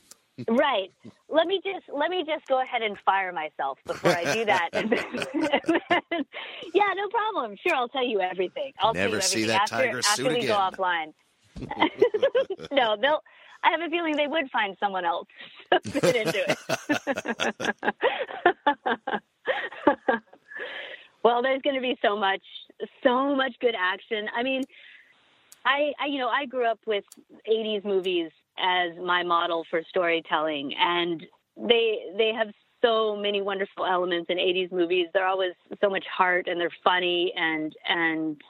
Right. 0.50 0.92
Let 1.30 1.48
me 1.48 1.62
just 1.64 1.86
let 1.94 2.10
me 2.10 2.24
just 2.26 2.48
go 2.48 2.62
ahead 2.62 2.82
and 2.82 2.98
fire 3.06 3.32
myself 3.32 3.78
before 3.86 4.12
I 4.12 4.34
do 4.34 4.46
that. 4.52 4.70
Yeah, 6.74 6.84
no 6.96 7.10
problem. 7.10 7.56
Sure, 7.66 7.76
I'll 7.76 7.90
tell 7.90 8.06
you 8.06 8.22
everything. 8.22 8.72
I'll 8.80 8.94
tell 8.94 9.04
Never 9.04 9.18
you 9.18 9.22
see 9.22 9.44
that 9.46 9.64
after, 9.64 9.76
tigress 9.76 10.08
after 10.08 10.28
we 10.30 10.46
go 10.48 10.54
offline. 10.56 11.14
no, 12.72 12.96
they'll. 13.02 13.22
I 13.64 13.70
have 13.72 13.82
a 13.82 13.90
feeling 13.90 14.16
they 14.16 14.28
would 14.28 14.50
find 14.52 14.76
someone 14.80 15.06
else 15.06 15.28
to 15.72 15.80
fit 15.92 16.16
into 16.16 16.44
it. 16.50 16.58
well, 21.24 21.44
there's 21.44 21.62
going 21.62 21.76
to 21.76 21.82
be 21.82 21.96
so 22.04 22.18
much, 22.18 22.42
so 23.04 23.36
much 23.36 23.54
good 23.60 23.76
action. 23.78 24.28
I 24.36 24.42
mean, 24.42 24.64
I, 25.66 25.92
I, 26.00 26.08
you 26.08 26.18
know, 26.18 26.30
I 26.30 26.46
grew 26.46 26.66
up 26.66 26.80
with 26.86 27.04
'80s 27.50 27.86
movies 27.86 28.32
as 28.58 28.98
my 28.98 29.24
model 29.24 29.66
for 29.70 29.82
storytelling, 29.90 30.74
and 30.78 31.24
they 31.58 32.00
they 32.18 32.32
have 32.38 32.48
so 32.82 33.16
many 33.16 33.42
wonderful 33.42 33.86
elements 33.86 34.28
in 34.30 34.38
'80s 34.38 34.72
movies. 34.72 35.08
They're 35.14 35.28
always 35.28 35.54
so 35.82 35.90
much 35.90 36.06
heart, 36.16 36.48
and 36.48 36.60
they're 36.60 36.70
funny, 36.84 37.34
and 37.36 37.74
and 37.88 38.42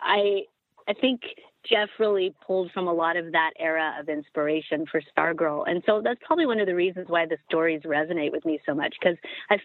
I 0.00 0.42
I 0.88 0.94
think 0.94 1.22
Geoff 1.68 1.88
really 1.98 2.34
pulled 2.46 2.70
from 2.72 2.88
a 2.88 2.92
lot 2.92 3.16
of 3.16 3.32
that 3.32 3.52
era 3.58 3.96
of 3.98 4.08
inspiration 4.08 4.84
for 4.90 5.00
Stargirl, 5.16 5.64
and 5.68 5.82
so 5.86 6.00
that's 6.02 6.20
probably 6.26 6.46
one 6.46 6.60
of 6.60 6.66
the 6.66 6.74
reasons 6.74 7.06
why 7.08 7.26
the 7.26 7.38
stories 7.48 7.82
resonate 7.82 8.32
with 8.32 8.44
me 8.44 8.58
so 8.66 8.74
much 8.74 8.94
because 9.00 9.16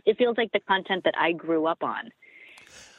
it 0.06 0.18
feels 0.18 0.38
like 0.38 0.52
the 0.52 0.62
content 0.62 1.04
that 1.06 1.16
I 1.18 1.32
grew 1.34 1.66
up 1.66 1.84
on. 1.84 2.10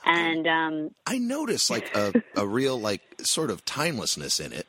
And 0.05 0.47
um, 0.47 0.91
I 1.07 1.19
notice 1.19 1.71
like 1.71 1.95
a 1.97 2.13
a 2.37 2.47
real 2.47 2.81
like 2.81 3.03
sort 3.23 3.51
of 3.51 3.65
timelessness 3.65 4.41
in 4.41 4.53
it, 4.53 4.67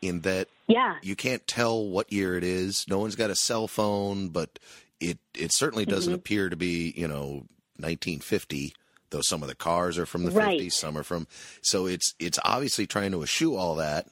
in 0.00 0.20
that 0.22 0.48
yeah, 0.66 0.96
you 1.02 1.14
can't 1.16 1.46
tell 1.46 1.84
what 1.86 2.12
year 2.12 2.36
it 2.36 2.44
is. 2.44 2.84
No 2.88 2.98
one's 2.98 3.16
got 3.16 3.30
a 3.30 3.36
cell 3.36 3.68
phone, 3.68 4.28
but 4.28 4.58
it 5.00 5.18
it 5.34 5.52
certainly 5.54 5.84
doesn't 5.84 6.12
Mhm. 6.12 6.16
appear 6.16 6.48
to 6.48 6.56
be 6.56 6.92
you 6.96 7.06
know 7.08 7.46
1950. 7.78 8.74
Though 9.10 9.20
some 9.20 9.42
of 9.42 9.48
the 9.48 9.54
cars 9.54 9.98
are 9.98 10.06
from 10.06 10.24
the 10.24 10.30
Right. 10.30 10.58
50s, 10.58 10.72
some 10.72 10.96
are 10.96 11.02
from. 11.02 11.26
So 11.60 11.84
it's 11.86 12.14
it's 12.18 12.38
obviously 12.44 12.86
trying 12.86 13.12
to 13.12 13.22
eschew 13.22 13.56
all 13.56 13.74
that. 13.76 14.08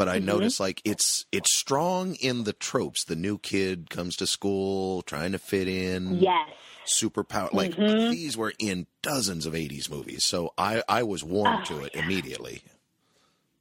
But 0.00 0.08
I 0.08 0.18
Mhm. 0.18 0.24
notice 0.24 0.58
like 0.58 0.80
it's 0.82 1.26
it's 1.30 1.54
strong 1.54 2.14
in 2.14 2.44
the 2.44 2.54
tropes. 2.54 3.04
The 3.04 3.14
new 3.16 3.36
kid 3.36 3.90
comes 3.90 4.16
to 4.16 4.26
school 4.26 5.02
trying 5.02 5.32
to 5.32 5.38
fit 5.38 5.68
in. 5.68 6.18
yes, 6.20 6.48
Superpower 6.86 7.52
like 7.52 7.76
Mhm. 7.76 8.08
these 8.08 8.34
were 8.34 8.54
in 8.58 8.86
dozens 9.02 9.44
of 9.44 9.54
80s 9.54 9.90
movies. 9.90 10.24
So 10.24 10.54
I 10.56 10.82
I 10.88 11.02
was 11.02 11.22
warm 11.22 11.60
Oh, 11.60 11.64
to 11.64 11.82
it 11.82 11.94
immediately. 11.94 12.62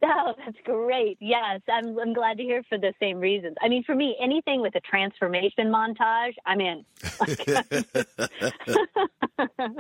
Oh, 0.12 0.34
that's 0.38 0.58
great. 0.64 1.18
Yes, 1.20 1.60
I'm, 1.68 2.00
I'm 2.00 2.14
glad 2.14 2.38
to 2.38 2.44
hear 2.44 2.64
for 2.70 2.78
the 2.78 2.94
same 3.02 3.20
reasons. 3.20 3.58
I 3.62 3.68
mean, 3.68 3.84
for 3.84 3.94
me, 3.94 4.16
anything 4.22 4.62
with 4.62 4.74
a 4.76 4.80
transformation 4.80 5.68
montage, 5.68 6.36
I'm 6.46 6.62
in. 6.62 6.86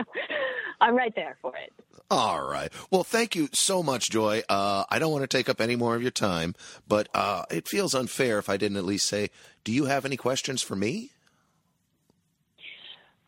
I'm 0.81 0.95
right 0.95 1.13
there 1.15 1.37
for 1.41 1.53
it. 1.55 1.71
All 2.11 2.43
right. 2.43 2.69
Well, 2.91 3.03
thank 3.05 3.33
you 3.33 3.47
so 3.53 3.81
much, 3.81 4.09
Joy. 4.09 4.43
Uh, 4.49 4.83
I 4.89 4.99
don't 4.99 5.11
want 5.11 5.23
to 5.23 5.37
take 5.37 5.47
up 5.47 5.61
any 5.61 5.77
more 5.77 5.95
of 5.95 6.01
your 6.01 6.11
time, 6.11 6.53
but 6.87 7.07
uh, 7.13 7.45
it 7.49 7.67
feels 7.67 7.95
unfair 7.95 8.39
if 8.39 8.49
I 8.49 8.57
didn't 8.57 8.77
at 8.77 8.85
least 8.85 9.07
say, 9.07 9.29
do 9.63 9.71
you 9.71 9.85
have 9.85 10.03
any 10.05 10.17
questions 10.17 10.61
for 10.61 10.75
me? 10.75 11.11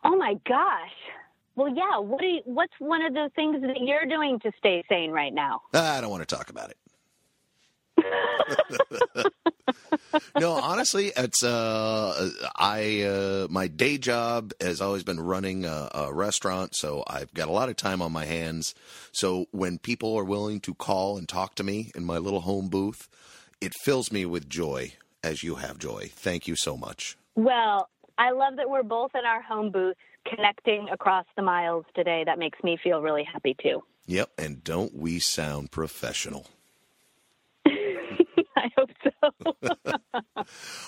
Oh 0.04 0.16
my 0.16 0.34
gosh. 0.46 0.90
Well, 1.54 1.68
yeah. 1.68 1.98
What 1.98 2.20
do 2.20 2.26
you, 2.26 2.40
what's 2.44 2.72
one 2.78 3.02
of 3.02 3.12
the 3.12 3.30
things 3.34 3.60
that 3.62 3.80
you're 3.80 4.06
doing 4.06 4.38
to 4.40 4.52
stay 4.58 4.82
sane 4.88 5.10
right 5.10 5.32
now? 5.32 5.62
I 5.74 6.00
don't 6.00 6.10
want 6.10 6.26
to 6.26 6.34
talk 6.34 6.50
about 6.50 6.70
it. 6.70 6.76
no, 10.40 10.52
honestly, 10.52 11.12
it's 11.16 11.44
uh, 11.44 12.30
I 12.56 13.02
uh, 13.02 13.46
my 13.50 13.68
day 13.68 13.98
job 13.98 14.52
has 14.60 14.80
always 14.80 15.02
been 15.04 15.20
running 15.20 15.64
a, 15.64 15.88
a 15.94 16.12
restaurant, 16.12 16.74
so 16.74 17.04
I've 17.06 17.32
got 17.34 17.48
a 17.48 17.52
lot 17.52 17.68
of 17.68 17.76
time 17.76 18.02
on 18.02 18.12
my 18.12 18.24
hands. 18.24 18.74
So 19.12 19.46
when 19.50 19.78
people 19.78 20.16
are 20.16 20.24
willing 20.24 20.60
to 20.60 20.74
call 20.74 21.18
and 21.18 21.28
talk 21.28 21.54
to 21.56 21.64
me 21.64 21.90
in 21.94 22.04
my 22.04 22.18
little 22.18 22.40
home 22.40 22.68
booth, 22.68 23.08
it 23.60 23.72
fills 23.84 24.10
me 24.10 24.24
with 24.26 24.48
joy, 24.48 24.94
as 25.22 25.42
you 25.42 25.56
have 25.56 25.78
joy. 25.78 26.10
Thank 26.12 26.48
you 26.48 26.56
so 26.56 26.76
much. 26.76 27.16
Well, 27.34 27.88
I 28.18 28.30
love 28.32 28.56
that 28.56 28.68
we're 28.68 28.82
both 28.82 29.14
in 29.14 29.24
our 29.24 29.42
home 29.42 29.70
booth 29.70 29.96
connecting 30.26 30.88
across 30.92 31.26
the 31.36 31.42
miles 31.42 31.84
today. 31.94 32.22
That 32.24 32.38
makes 32.38 32.58
me 32.62 32.78
feel 32.82 33.00
really 33.00 33.24
happy 33.24 33.56
too. 33.62 33.82
Yep, 34.06 34.30
and 34.38 34.64
don't 34.64 34.94
we 34.96 35.18
sound 35.20 35.70
professional? 35.70 36.46
I 37.66 38.70
hope 38.76 38.90
so. 39.04 39.56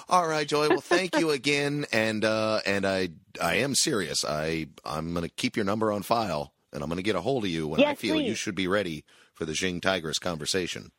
All 0.08 0.26
right, 0.26 0.46
Joy. 0.46 0.68
Well, 0.68 0.80
thank 0.80 1.16
you 1.16 1.30
again, 1.30 1.86
and 1.92 2.24
uh, 2.24 2.60
and 2.66 2.84
I 2.84 3.10
I 3.40 3.56
am 3.56 3.74
serious. 3.74 4.24
I 4.24 4.66
I'm 4.84 5.12
going 5.12 5.24
to 5.24 5.34
keep 5.34 5.56
your 5.56 5.64
number 5.64 5.92
on 5.92 6.02
file, 6.02 6.52
and 6.72 6.82
I'm 6.82 6.88
going 6.88 6.96
to 6.98 7.02
get 7.02 7.16
a 7.16 7.20
hold 7.20 7.44
of 7.44 7.50
you 7.50 7.68
when 7.68 7.80
I 7.80 7.82
Yes, 7.84 7.98
feel 7.98 8.20
you 8.20 8.34
should 8.34 8.54
be 8.54 8.68
ready 8.68 9.04
for 9.34 9.44
the 9.44 9.52
Jing 9.52 9.80
Tigress 9.80 10.18
conversation. 10.18 10.90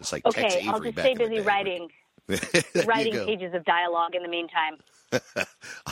It's 0.00 0.12
like 0.12 0.26
okay, 0.26 0.62
I'll 0.66 0.74
Avery 0.76 0.88
just 0.92 0.96
back 0.96 1.06
stay 1.06 1.14
busy 1.14 1.40
writing 1.40 1.88
writing 2.86 3.12
pages 3.26 3.52
of 3.54 3.64
dialogue 3.64 4.14
in 4.14 4.22
the 4.22 4.28
meantime. 4.28 4.76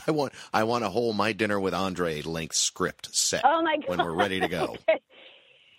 I 0.06 0.10
want 0.10 0.32
I 0.52 0.64
want 0.64 0.84
a 0.84 0.88
whole 0.88 1.12
my 1.12 1.32
dinner 1.32 1.60
with 1.60 1.74
Andre 1.74 2.22
length 2.22 2.56
script 2.56 3.14
set 3.14 3.42
Oh 3.44 3.62
my 3.62 3.76
god. 3.76 3.88
when 3.88 3.98
we're 3.98 4.14
ready 4.14 4.40
to 4.40 4.48
go. 4.48 4.76
Okay. 4.88 5.00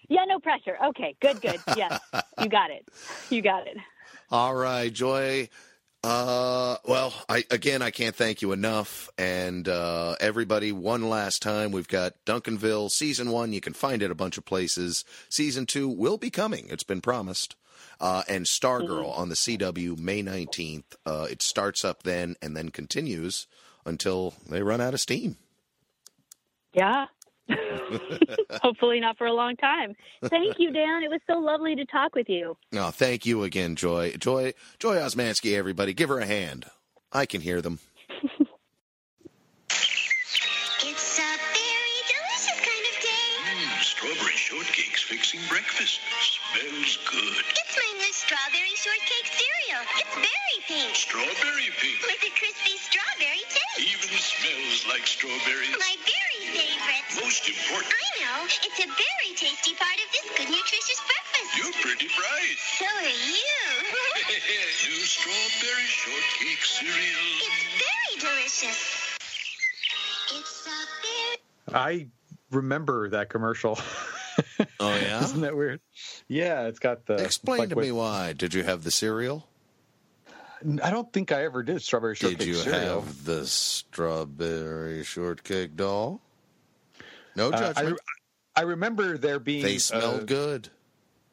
Yeah, 0.10 0.26
no 0.28 0.38
pressure. 0.40 0.78
Okay, 0.90 1.16
good, 1.22 1.42
good. 1.42 1.60
Yes, 1.78 2.00
you 2.40 2.50
got 2.50 2.72
it. 2.72 2.88
You 3.30 3.42
got 3.42 3.68
it. 3.68 3.78
All 4.30 4.54
right, 4.54 4.92
Joy. 4.92 5.50
Uh, 6.04 6.76
well, 6.86 7.14
I 7.30 7.46
again, 7.50 7.82
I 7.82 7.90
can't 7.90 8.14
thank 8.16 8.42
you 8.42 8.52
enough. 8.52 9.10
And 9.18 9.68
uh, 9.70 10.16
everybody, 10.20 10.74
one 10.74 11.10
last 11.10 11.42
time, 11.42 11.72
we've 11.72 11.88
got 11.88 12.14
Duncanville 12.26 12.90
season 12.92 13.32
one. 13.32 13.54
You 13.54 13.62
can 13.62 13.72
find 13.74 14.04
it 14.04 14.12
a 14.12 14.16
bunch 14.16 14.38
of 14.38 14.44
places. 14.46 15.06
Season 15.30 15.66
two 15.66 15.88
will 15.88 16.18
be 16.18 16.30
coming. 16.30 16.68
It's 16.70 16.84
been 16.84 17.02
promised. 17.02 17.56
Uh, 18.00 18.24
and 18.28 18.46
Stargirl 18.46 19.18
on 19.18 19.30
the 19.30 19.36
CW 19.36 19.98
May 19.98 20.22
nineteenth. 20.22 20.96
Uh, 21.06 21.28
it 21.30 21.42
starts 21.42 21.84
up 21.86 22.04
then 22.04 22.36
and 22.42 22.56
then 22.56 22.70
continues 22.70 23.48
until 23.86 24.34
they 24.50 24.64
run 24.64 24.82
out 24.82 24.94
of 24.94 25.02
steam. 25.02 25.38
Yeah. 26.74 27.06
Hopefully 28.62 29.00
not 29.00 29.18
for 29.18 29.28
a 29.28 29.34
long 29.34 29.56
time. 29.58 29.96
Thank 30.26 30.60
you, 30.60 30.72
Dan. 30.72 31.04
It 31.04 31.10
was 31.10 31.20
so 31.28 31.38
lovely 31.40 31.76
to 31.76 31.86
talk 31.86 32.16
with 32.16 32.30
you. 32.30 32.58
No, 32.72 32.90
thank 32.90 33.26
you 33.26 33.44
again, 33.44 33.76
Joy. 33.76 34.16
Joy, 34.18 34.54
Joy 34.80 34.96
Osmanski. 34.96 35.56
Everybody, 35.58 35.94
give 35.94 36.10
her 36.10 36.20
a 36.20 36.26
hand. 36.26 36.66
I 37.12 37.26
can 37.26 37.42
hear 37.42 37.62
them. 37.62 37.80
Fixing 45.04 45.42
breakfast. 45.52 46.00
Smells 46.24 46.96
good. 47.12 47.44
It's 47.60 47.76
my 47.76 47.90
new 48.00 48.12
strawberry 48.16 48.76
shortcake 48.80 49.28
cereal. 49.36 49.84
It's 50.00 50.16
berry 50.16 50.60
pink 50.68 50.96
Strawberry 50.96 51.70
pink. 51.76 52.00
with 52.08 52.24
a 52.24 52.32
crispy 52.40 52.76
strawberry 52.80 53.44
taste. 53.52 53.84
Even 53.84 54.12
smells 54.16 54.80
like 54.88 55.04
strawberries. 55.04 55.76
My 55.76 55.96
very 56.08 56.40
favorite. 56.56 57.04
Most 57.20 57.44
important, 57.52 57.92
I 57.92 58.08
know. 58.24 58.40
It's 58.48 58.80
a 58.80 58.88
very 58.88 59.32
tasty 59.36 59.76
part 59.76 59.98
of 60.00 60.08
this 60.16 60.28
good, 60.40 60.50
nutritious 60.50 61.00
breakfast. 61.04 61.50
you're 61.60 61.76
pretty 61.84 62.08
bright. 62.16 62.58
So 62.80 62.88
are 62.88 63.18
you. 63.28 63.60
New 64.88 65.04
strawberry 65.04 65.90
shortcake 65.92 66.64
cereal. 66.64 67.28
it's 67.44 67.64
very 67.76 68.14
delicious. 68.24 68.80
It's 70.32 70.64
a 70.64 70.80
very 71.04 71.38
I 71.76 72.08
remember 72.52 73.10
that 73.10 73.28
commercial. 73.30 73.78
Oh 74.80 74.96
yeah. 75.02 75.24
Isn't 75.24 75.42
that 75.42 75.56
weird? 75.56 75.80
Yeah, 76.28 76.68
it's 76.68 76.80
got 76.80 77.06
the. 77.06 77.16
Explain 77.16 77.60
like 77.60 77.70
to 77.70 77.76
what- 77.76 77.86
me 77.86 77.92
why. 77.92 78.34
Did 78.34 78.54
you 78.54 78.64
have 78.64 78.84
the 78.84 78.92
cereal? 78.92 79.48
I 80.82 80.92
don't 80.92 81.12
think 81.12 81.34
I 81.34 81.44
ever 81.44 81.62
did 81.62 81.82
strawberry 81.82 82.16
shortcake 82.16 82.40
Did 82.40 82.48
you 82.48 82.54
cereal. 82.56 83.02
have 83.02 83.26
the 83.26 83.46
strawberry 83.46 85.04
shortcake 85.04 85.76
doll? 85.76 86.22
No 87.36 87.50
Uh, 87.50 87.74
I, 87.76 87.82
judgment. 87.82 88.00
I 88.56 88.62
remember 88.62 89.18
there 89.18 89.40
being. 89.40 89.64
they 89.64 89.78
smelled 89.78 90.22
uh, 90.22 90.26
good. 90.26 90.70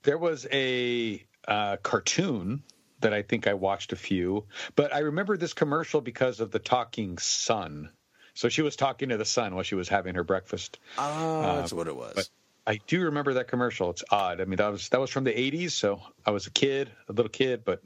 There 0.03 0.19
was 0.19 0.47
a 0.51 1.25
uh, 1.47 1.77
cartoon 1.77 2.63
that 3.01 3.15
I 3.15 3.23
think 3.23 3.47
I 3.47 3.55
watched 3.55 3.93
a 3.93 3.97
few, 3.97 4.47
but 4.75 4.93
I 4.95 4.99
remember 5.01 5.37
this 5.37 5.53
commercial 5.53 6.01
because 6.01 6.41
of 6.41 6.51
the 6.51 6.59
talking 6.59 7.17
sun. 7.19 7.91
So 8.35 8.49
she 8.49 8.63
was 8.63 8.75
talking 8.77 9.11
to 9.11 9.17
the 9.17 9.25
sun 9.25 9.55
while 9.55 9.63
she 9.65 9.75
was 9.75 9.89
having 9.89 10.15
her 10.17 10.25
breakfast. 10.25 10.79
Oh, 10.99 11.57
that's 11.57 11.73
what 11.73 11.87
it 11.89 11.95
was. 11.97 12.31
I 12.71 12.79
do 12.87 13.03
remember 13.03 13.35
that 13.35 13.49
commercial. 13.49 13.91
It's 13.91 14.05
odd. 14.13 14.41
I 14.41 14.45
mean, 14.45 14.59
that 14.59 14.71
was 14.71 14.89
that 14.91 15.01
was 15.01 15.11
from 15.11 15.25
the 15.25 15.33
'80s, 15.33 15.73
so 15.73 16.01
I 16.25 16.31
was 16.31 16.47
a 16.47 16.53
kid, 16.53 16.89
a 17.09 17.13
little 17.13 17.29
kid, 17.29 17.65
but 17.65 17.83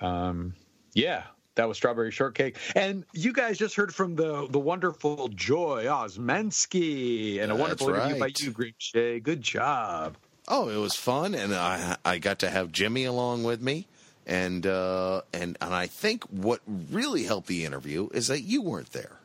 um, 0.00 0.54
yeah, 0.92 1.22
that 1.54 1.68
was 1.68 1.76
Strawberry 1.76 2.10
Shortcake. 2.10 2.56
And 2.74 3.04
you 3.12 3.32
guys 3.32 3.58
just 3.58 3.76
heard 3.76 3.94
from 3.94 4.16
the 4.16 4.48
the 4.50 4.58
wonderful 4.58 5.28
Joy 5.28 5.84
Osmanski 5.84 7.40
and 7.40 7.52
a 7.52 7.54
That's 7.54 7.60
wonderful 7.60 7.90
interview 7.90 8.18
by 8.18 8.32
you, 8.36 8.50
Grim 8.50 8.74
Shea. 8.78 9.20
Good 9.20 9.40
job. 9.40 10.16
Oh, 10.48 10.68
it 10.68 10.78
was 10.78 10.96
fun, 10.96 11.36
and 11.36 11.54
I 11.54 11.96
I 12.04 12.18
got 12.18 12.40
to 12.40 12.50
have 12.50 12.72
Jimmy 12.72 13.04
along 13.04 13.44
with 13.44 13.62
me, 13.62 13.86
and 14.26 14.66
uh, 14.66 15.22
and 15.32 15.56
and 15.60 15.72
I 15.72 15.86
think 15.86 16.24
what 16.24 16.60
really 16.66 17.22
helped 17.22 17.46
the 17.46 17.64
interview 17.64 18.08
is 18.12 18.26
that 18.26 18.40
you 18.40 18.62
weren't 18.62 18.90
there. 18.90 19.17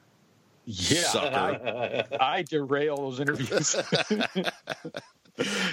Yeah, 0.66 1.02
Sucker. 1.04 1.36
I, 1.36 2.06
I 2.20 2.42
derail 2.44 2.98
those 2.98 3.20
interviews. 3.20 3.76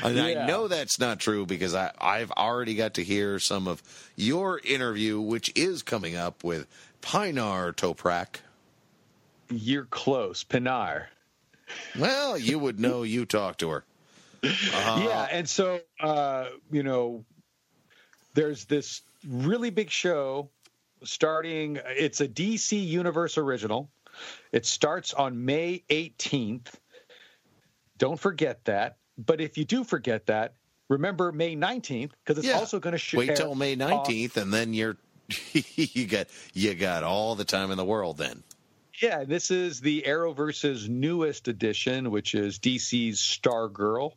And 0.03 0.19
I 0.19 0.47
know 0.47 0.69
that's 0.69 0.99
not 0.99 1.21
true 1.21 1.45
because 1.45 1.75
I 1.75 1.93
I've 2.01 2.31
already 2.31 2.75
got 2.75 2.95
to 2.95 3.05
hear 3.05 3.39
some 3.39 3.69
of 3.69 3.83
your 4.17 4.59
interview, 4.65 5.21
which 5.21 5.53
is 5.55 5.83
coming 5.83 6.17
up 6.17 6.43
with 6.43 6.67
Pinar 7.03 7.73
Toprak. 7.73 8.41
You're 9.51 9.85
close, 9.85 10.45
Pinar. 10.45 11.11
Well, 11.99 12.39
you 12.39 12.59
would 12.59 12.81
know 12.81 13.03
you 13.03 13.27
talked 13.27 13.61
to 13.61 13.69
her. 13.71 13.85
Uh, 14.43 14.49
yeah, 15.05 15.29
and 15.31 15.49
so 15.49 15.81
uh, 16.01 16.47
you 16.71 16.83
know, 16.83 17.25
there's 18.33 18.65
this 18.65 19.03
really 19.29 19.69
big 19.69 19.91
show 19.91 20.49
starting. 21.05 21.79
It's 21.85 22.23
a 22.23 22.29
DC 22.29 22.83
Universe 22.83 23.37
original. 23.37 23.91
It 24.53 24.67
starts 24.67 25.15
on 25.15 25.45
May 25.45 25.85
18th. 25.91 26.69
Don't 27.99 28.19
forget 28.19 28.65
that. 28.65 28.97
But 29.19 29.41
if 29.41 29.59
you 29.59 29.65
do 29.65 29.85
forget 29.85 30.27
that, 30.27 30.55
remember 30.89 31.33
May 31.33 31.55
19th 31.57 32.13
because 32.25 32.39
it's 32.39 32.47
Yeah. 32.47 32.55
also 32.59 32.81
going 32.81 32.93
to 32.93 32.99
shoot. 32.99 33.19
Wait 33.19 33.37
till 33.37 33.55
May 33.55 33.75
nineteenth, 33.77 34.37
and 34.37 34.53
then 34.53 34.73
you're 34.73 34.97
you 35.53 36.07
got 36.07 36.27
you 36.55 36.75
got 36.75 37.05
all 37.05 37.35
the 37.35 37.45
time 37.45 37.71
in 37.71 37.77
the 37.77 37.85
world. 37.85 38.17
Then 38.17 38.43
Yeah, 39.03 39.25
this 39.25 39.51
is 39.51 39.81
the 39.81 40.03
Arrowverse's 40.07 40.89
newest 40.89 41.47
edition, 41.49 42.11
which 42.11 42.35
is 42.35 42.59
DC's 42.59 43.19
Stargirl. 43.21 44.13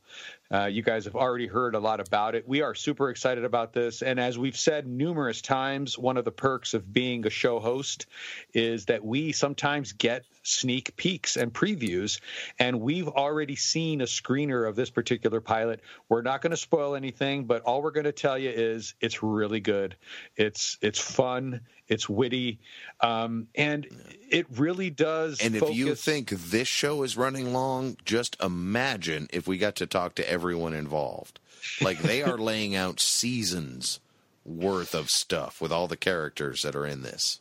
Uh, 0.51 0.65
you 0.65 0.83
guys 0.83 1.05
have 1.05 1.15
already 1.15 1.47
heard 1.47 1.73
a 1.75 1.79
lot 1.79 1.99
about 1.99 2.35
it. 2.35 2.47
We 2.47 2.61
are 2.61 2.75
super 2.75 3.09
excited 3.09 3.43
about 3.43 3.73
this. 3.73 4.01
And 4.01 4.19
as 4.19 4.37
we've 4.37 4.57
said 4.57 4.85
numerous 4.85 5.41
times, 5.41 5.97
one 5.97 6.17
of 6.17 6.25
the 6.25 6.31
perks 6.31 6.73
of 6.73 6.91
being 6.91 7.25
a 7.25 7.29
show 7.29 7.59
host 7.59 8.05
is 8.53 8.85
that 8.85 9.03
we 9.03 9.31
sometimes 9.31 9.93
get 9.93 10.25
sneak 10.43 10.95
peeks 10.95 11.37
and 11.37 11.51
previews. 11.51 12.19
And 12.59 12.81
we've 12.81 13.07
already 13.07 13.55
seen 13.55 14.01
a 14.01 14.05
screener 14.05 14.67
of 14.67 14.75
this 14.75 14.89
particular 14.89 15.41
pilot. 15.41 15.81
We're 16.09 16.21
not 16.21 16.41
going 16.41 16.51
to 16.51 16.57
spoil 16.57 16.95
anything, 16.95 17.45
but 17.45 17.63
all 17.63 17.81
we're 17.81 17.91
going 17.91 18.03
to 18.03 18.11
tell 18.11 18.37
you 18.37 18.49
is 18.49 18.93
it's 19.01 19.23
really 19.23 19.59
good. 19.59 19.95
It's 20.35 20.77
it's 20.81 20.99
fun. 20.99 21.61
It's 21.87 22.07
witty, 22.07 22.59
um, 23.01 23.47
and 23.55 23.85
it 24.29 24.47
really 24.57 24.89
does. 24.89 25.41
And 25.41 25.53
if 25.53 25.75
you 25.75 25.95
think 25.95 26.29
this 26.29 26.67
show 26.67 27.03
is 27.03 27.17
running 27.17 27.51
long, 27.51 27.97
just 28.05 28.41
imagine 28.41 29.27
if 29.33 29.47
we 29.47 29.57
got 29.57 29.75
to 29.75 29.85
talk 29.85 30.15
to 30.15 30.31
everyone 30.33 30.73
involved. 30.73 31.39
Like 31.81 31.99
they 31.99 32.21
are 32.23 32.37
laying 32.51 32.75
out 32.75 32.99
seasons 32.99 33.99
worth 34.45 34.93
of 34.93 35.09
stuff 35.09 35.61
with 35.61 35.71
all 35.71 35.87
the 35.87 35.95
characters 35.95 36.63
that 36.63 36.75
are 36.75 36.85
in 36.85 37.01
this. 37.03 37.39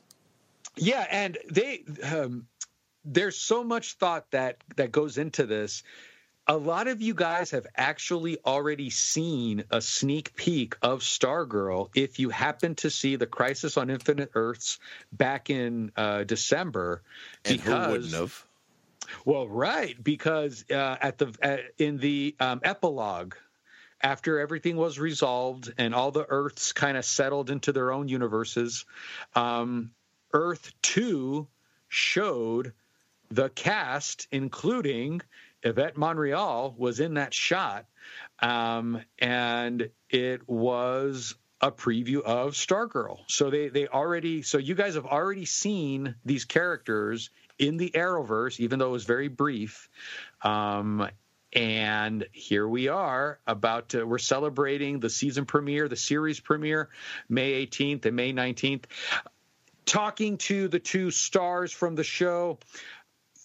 Yeah, 0.77 1.06
and 1.10 1.36
they 1.51 1.82
um, 2.05 2.47
there's 3.05 3.36
so 3.36 3.64
much 3.64 3.94
thought 3.94 4.31
that 4.31 4.59
that 4.77 4.93
goes 4.93 5.19
into 5.19 5.44
this. 5.47 5.82
A 6.48 6.56
lot 6.56 6.89
of 6.89 7.01
you 7.01 7.14
guys 7.14 7.52
have 7.52 7.69
actually 7.77 8.39
already 8.44 8.90
seen 8.90 9.62
a 9.70 9.81
sneak 9.81 10.35
peek 10.35 10.77
of 10.82 11.01
Stargirl. 11.01 11.90
If 11.94 12.19
you 12.19 12.31
happen 12.31 12.74
to 12.77 12.90
see 12.90 13.14
the 13.14 13.27
Crisis 13.27 13.77
on 13.77 13.90
Infinite 13.90 14.31
Earths 14.35 14.81
back 15.12 15.51
in 15.51 15.93
uh, 15.97 16.24
December, 16.24 17.02
And 17.44 17.60
who 17.60 17.70
because 17.70 17.93
wouldn't 17.93 18.12
have? 18.14 18.47
Well, 19.24 19.49
right, 19.49 19.97
because 20.03 20.65
uh, 20.70 20.97
at 21.01 21.19
the 21.19 21.35
uh, 21.43 21.57
in 21.79 21.99
the 21.99 22.35
um, 22.41 22.61
epilogue, 22.65 23.35
after 24.01 24.39
everything 24.39 24.77
was 24.77 24.99
resolved 24.99 25.73
and 25.79 25.95
all 25.95 26.11
the 26.11 26.27
Earths 26.29 26.73
kind 26.73 26.97
of 26.97 27.05
settled 27.05 27.51
into 27.51 27.73
their 27.73 27.93
own 27.93 28.09
universes, 28.09 28.85
um, 29.35 29.91
Earth 30.33 30.73
Two 30.83 31.49
showed 31.89 32.73
the 33.31 33.49
cast, 33.51 34.29
including 34.31 35.20
Yvette 35.62 35.97
Monreal, 35.97 36.74
was 36.77 37.01
in 37.01 37.15
that 37.15 37.33
shot, 37.33 37.87
um, 38.41 39.01
and 39.19 39.91
it 40.11 40.49
was 40.49 41.35
a 41.62 41.70
preview 41.70 42.20
of 42.23 42.55
Stargirl. 42.55 43.20
So 43.29 43.49
they 43.49 43.69
they 43.69 43.87
already 43.87 44.43
so 44.43 44.59
you 44.59 44.74
guys 44.74 44.97
have 44.97 45.07
already 45.07 45.45
seen 45.45 46.16
these 46.24 46.45
characters 46.45 47.31
in 47.62 47.76
the 47.76 47.90
Arrowverse, 47.90 48.59
even 48.60 48.78
though 48.78 48.89
it 48.89 48.93
was 48.93 49.05
very 49.05 49.28
brief. 49.28 49.89
Um, 50.43 51.09
and 51.52 52.26
here 52.32 52.66
we 52.66 52.89
are 52.89 53.39
about 53.47 53.90
to, 53.90 54.05
we're 54.05 54.18
celebrating 54.18 54.98
the 54.98 55.10
season 55.10 55.47
premiere, 55.47 55.89
the 55.89 55.97
series 55.97 56.40
premiere, 56.40 56.89
May 57.28 57.64
18th 57.66 58.05
and 58.05 58.16
May 58.16 58.32
19th. 58.32 58.84
Talking 59.84 60.39
to 60.39 60.68
the 60.68 60.78
two 60.78 61.10
stars 61.10 61.72
from 61.72 61.94
the 61.94 62.05
show, 62.05 62.59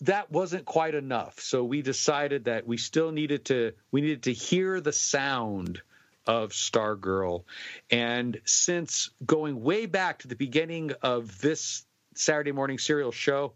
that 0.01 0.31
wasn't 0.31 0.65
quite 0.65 0.95
enough. 0.95 1.39
So 1.39 1.63
we 1.63 1.81
decided 1.81 2.45
that 2.45 2.65
we 2.65 2.77
still 2.77 3.11
needed 3.11 3.45
to 3.45 3.73
we 3.91 4.01
needed 4.01 4.23
to 4.23 4.33
hear 4.33 4.79
the 4.79 4.93
sound 4.93 5.81
of 6.27 6.51
Stargirl. 6.51 7.43
And 7.89 8.39
since 8.45 9.09
going 9.25 9.61
way 9.61 9.87
back 9.87 10.19
to 10.19 10.27
the 10.27 10.35
beginning 10.35 10.91
of 11.01 11.39
this 11.41 11.85
Saturday 12.13 12.51
morning 12.51 12.77
serial 12.77 13.11
show, 13.11 13.53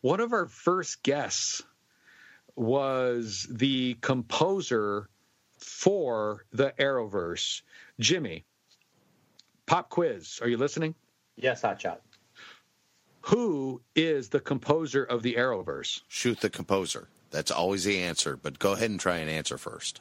one 0.00 0.20
of 0.20 0.32
our 0.32 0.46
first 0.46 1.02
guests 1.02 1.62
was 2.56 3.46
the 3.50 3.94
composer 4.00 5.08
for 5.58 6.44
the 6.52 6.72
Arrowverse, 6.78 7.62
Jimmy. 8.00 8.44
Pop 9.66 9.90
quiz. 9.90 10.38
Are 10.42 10.48
you 10.48 10.56
listening? 10.56 10.94
Yes, 11.36 11.62
Hotshot. 11.62 11.98
Who 13.22 13.82
is 13.94 14.30
the 14.30 14.40
composer 14.40 15.04
of 15.04 15.22
the 15.22 15.34
Arrowverse? 15.34 16.00
Shoot 16.08 16.40
the 16.40 16.50
composer. 16.50 17.08
That's 17.30 17.50
always 17.50 17.84
the 17.84 18.00
answer. 18.02 18.36
But 18.36 18.58
go 18.58 18.72
ahead 18.72 18.90
and 18.90 18.98
try 18.98 19.18
and 19.18 19.28
answer 19.30 19.58
first. 19.58 20.00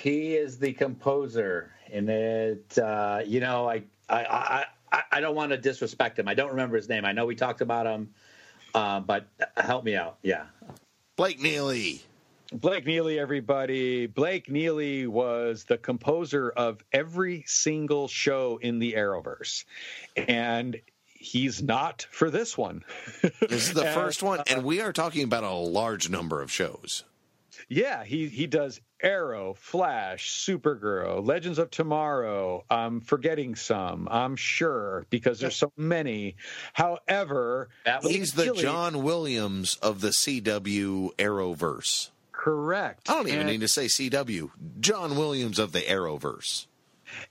He 0.00 0.34
is 0.34 0.58
the 0.58 0.72
composer, 0.72 1.72
and 1.90 2.10
it. 2.10 2.78
Uh, 2.78 3.22
you 3.24 3.40
know, 3.40 3.68
I, 3.68 3.84
I, 4.08 4.24
I, 4.24 4.64
I, 4.92 5.02
I 5.12 5.20
don't 5.20 5.34
want 5.34 5.50
to 5.52 5.56
disrespect 5.56 6.18
him. 6.18 6.28
I 6.28 6.34
don't 6.34 6.50
remember 6.50 6.76
his 6.76 6.88
name. 6.88 7.04
I 7.04 7.12
know 7.12 7.24
we 7.24 7.36
talked 7.36 7.60
about 7.60 7.86
him, 7.86 8.10
uh, 8.76 9.00
but 9.00 9.26
help 9.56 9.84
me 9.84 9.96
out. 9.96 10.18
Yeah. 10.22 10.44
Blake 11.16 11.40
Neely. 11.40 12.02
Blake 12.52 12.86
Neely, 12.86 13.18
everybody. 13.18 14.06
Blake 14.06 14.50
Neely 14.50 15.06
was 15.06 15.64
the 15.64 15.78
composer 15.78 16.50
of 16.50 16.84
every 16.92 17.42
single 17.46 18.06
show 18.06 18.58
in 18.62 18.78
the 18.78 18.92
Arrowverse. 18.92 19.64
And 20.16 20.80
he's 21.06 21.62
not 21.62 22.06
for 22.10 22.30
this 22.30 22.56
one. 22.56 22.84
This 23.40 23.68
is 23.68 23.72
the 23.72 23.84
And, 23.86 23.94
first 23.94 24.22
one, 24.22 24.40
uh, 24.40 24.44
and 24.48 24.62
we 24.62 24.80
are 24.80 24.92
talking 24.92 25.24
about 25.24 25.42
a 25.42 25.50
large 25.50 26.10
number 26.10 26.42
of 26.42 26.52
shows. 26.52 27.02
Yeah, 27.68 28.04
he 28.04 28.28
he 28.28 28.46
does 28.46 28.80
Arrow, 29.02 29.54
Flash, 29.54 30.44
Supergirl, 30.46 31.26
Legends 31.26 31.58
of 31.58 31.70
Tomorrow. 31.70 32.64
I'm 32.70 33.00
forgetting 33.00 33.56
some, 33.56 34.06
I'm 34.10 34.36
sure, 34.36 35.04
because 35.10 35.40
there's 35.40 35.56
so 35.56 35.72
many. 35.76 36.36
However, 36.72 37.68
He's 38.02 38.32
the 38.34 38.44
really- 38.44 38.62
John 38.62 39.02
Williams 39.02 39.76
of 39.82 40.00
the 40.00 40.10
CW 40.12 41.10
Arrowverse. 41.16 42.10
correct. 42.32 43.10
I 43.10 43.14
don't 43.14 43.26
even 43.28 43.40
And- 43.40 43.48
need 43.50 43.60
to 43.62 43.68
say 43.68 43.86
CW. 43.88 44.50
John 44.80 45.16
Williams 45.16 45.58
of 45.58 45.72
the 45.72 45.80
Arrowverse. 45.82 46.66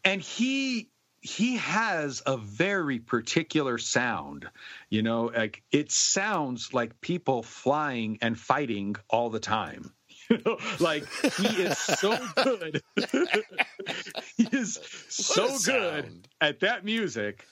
and 0.04 0.22
he 0.22 0.90
he 1.22 1.56
has 1.58 2.22
a 2.28 2.38
very 2.38 3.00
particular 3.00 3.78
sound 3.80 4.48
you 4.92 5.02
know 5.02 5.32
like 5.36 5.64
it 5.72 5.92
sounds 5.92 6.72
like 6.74 7.02
people 7.02 7.42
flying 7.42 8.18
and 8.22 8.40
fighting 8.40 8.96
all 9.10 9.30
the 9.32 9.40
time 9.40 9.92
you 10.30 10.42
know 10.46 10.58
like 10.80 11.06
he 11.38 11.48
is 11.64 11.78
so 11.78 12.18
good 12.36 12.82
he 14.38 14.48
is 14.52 14.80
so 15.10 15.58
good 15.66 16.28
at 16.42 16.60
that 16.60 16.84
music 16.86 17.46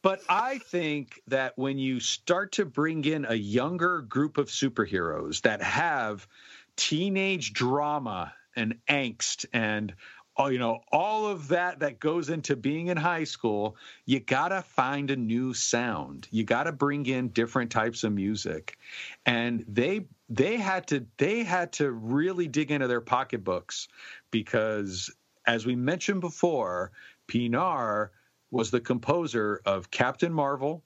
but 0.00 0.22
I 0.28 0.58
think 0.58 1.20
that 1.26 1.58
when 1.58 1.78
you 1.78 1.98
start 1.98 2.52
to 2.52 2.64
bring 2.64 3.04
in 3.04 3.26
a 3.28 3.34
younger 3.34 4.00
group 4.02 4.38
of 4.38 4.46
superheroes 4.46 5.42
that 5.42 5.60
have 5.60 6.28
teenage 6.76 7.52
drama 7.52 8.32
and 8.54 8.76
angst 8.88 9.46
and 9.52 9.94
oh, 10.36 10.48
you 10.48 10.58
know 10.58 10.80
all 10.92 11.26
of 11.26 11.48
that 11.48 11.80
that 11.80 11.98
goes 11.98 12.30
into 12.30 12.54
being 12.54 12.86
in 12.86 12.96
high 12.96 13.24
school, 13.24 13.76
you 14.06 14.20
got 14.20 14.48
to 14.48 14.62
find 14.62 15.10
a 15.10 15.16
new 15.16 15.52
sound. 15.52 16.28
You 16.30 16.44
got 16.44 16.64
to 16.64 16.72
bring 16.72 17.06
in 17.06 17.28
different 17.28 17.72
types 17.72 18.04
of 18.04 18.12
music. 18.12 18.78
And 19.26 19.64
they 19.66 20.06
they 20.28 20.56
had 20.56 20.86
to 20.88 21.06
they 21.16 21.42
had 21.44 21.72
to 21.74 21.90
really 21.90 22.48
dig 22.48 22.70
into 22.70 22.86
their 22.86 23.00
pocketbooks 23.00 23.88
because 24.30 25.10
as 25.46 25.64
we 25.64 25.74
mentioned 25.76 26.20
before, 26.20 26.92
Pinar 27.26 28.10
was 28.50 28.70
the 28.70 28.80
composer 28.80 29.60
of 29.64 29.90
Captain 29.90 30.32
Marvel. 30.32 30.82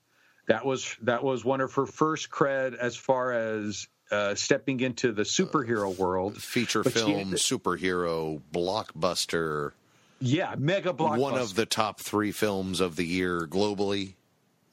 That 0.46 0.64
was 0.64 0.96
that 1.02 1.22
was 1.24 1.44
one 1.44 1.60
of 1.60 1.72
her 1.74 1.86
first 1.86 2.30
cred 2.30 2.74
as 2.76 2.96
far 2.96 3.32
as 3.32 3.88
uh, 4.10 4.34
stepping 4.34 4.80
into 4.80 5.12
the 5.12 5.22
superhero 5.22 5.96
world. 5.96 6.36
Feature 6.40 6.82
But 6.82 6.92
film, 6.92 7.12
had- 7.30 7.38
superhero, 7.38 8.40
blockbuster. 8.52 9.72
Yeah, 10.20 10.54
mega 10.58 10.92
blockbuster. 10.92 11.18
One 11.18 11.38
of 11.38 11.54
the 11.54 11.66
top 11.66 12.00
three 12.00 12.30
films 12.30 12.80
of 12.80 12.94
the 12.96 13.04
year 13.06 13.46
globally. 13.46 14.14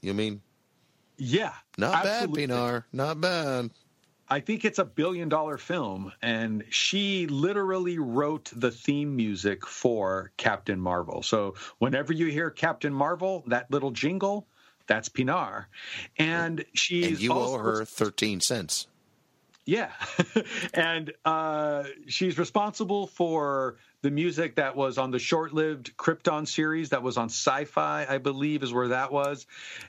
You 0.01 0.13
mean? 0.13 0.41
yeah, 1.17 1.53
Not 1.77 2.05
absolutely. 2.05 2.47
bad, 2.47 2.53
Pinar. 2.55 2.85
Not 2.93 3.19
bad. 3.21 3.69
I 4.29 4.39
think 4.39 4.63
it's 4.63 4.79
a 4.79 4.85
billion 4.85 5.27
dollar 5.27 5.57
film, 5.57 6.11
and 6.21 6.63
she 6.69 7.25
literally 7.27 7.97
wrote 7.97 8.51
the 8.55 8.69
theme 8.69 9.15
music 9.15 9.65
for 9.65 10.31
Captain 10.37 10.79
Marvel. 10.79 11.23
So 11.23 11.55
whenever 11.79 12.13
you 12.13 12.27
hear 12.27 12.51
Captain 12.51 12.93
Marvel, 12.93 13.43
that 13.47 13.71
little 13.71 13.91
jingle, 13.91 14.47
that's 14.85 15.09
Pinar, 15.09 15.67
and 16.17 16.63
she's 16.73 17.07
and 17.07 17.19
you 17.19 17.33
owe 17.33 17.57
her 17.57 17.85
13 17.85 18.41
cents. 18.41 18.87
Yeah. 19.65 19.91
and 20.73 21.13
uh, 21.25 21.83
she's 22.07 22.39
responsible 22.39 23.05
for 23.05 23.77
the 24.01 24.11
music 24.11 24.55
that 24.55 24.75
was 24.75 24.97
on 24.97 25.11
the 25.11 25.19
short 25.19 25.53
lived 25.53 25.95
Krypton 25.97 26.47
series 26.47 26.89
that 26.89 27.03
was 27.03 27.17
on 27.17 27.25
sci 27.25 27.65
fi, 27.65 28.05
I 28.07 28.17
believe, 28.17 28.63
is 28.63 28.73
where 28.73 28.89
that 28.89 29.11
was. 29.11 29.45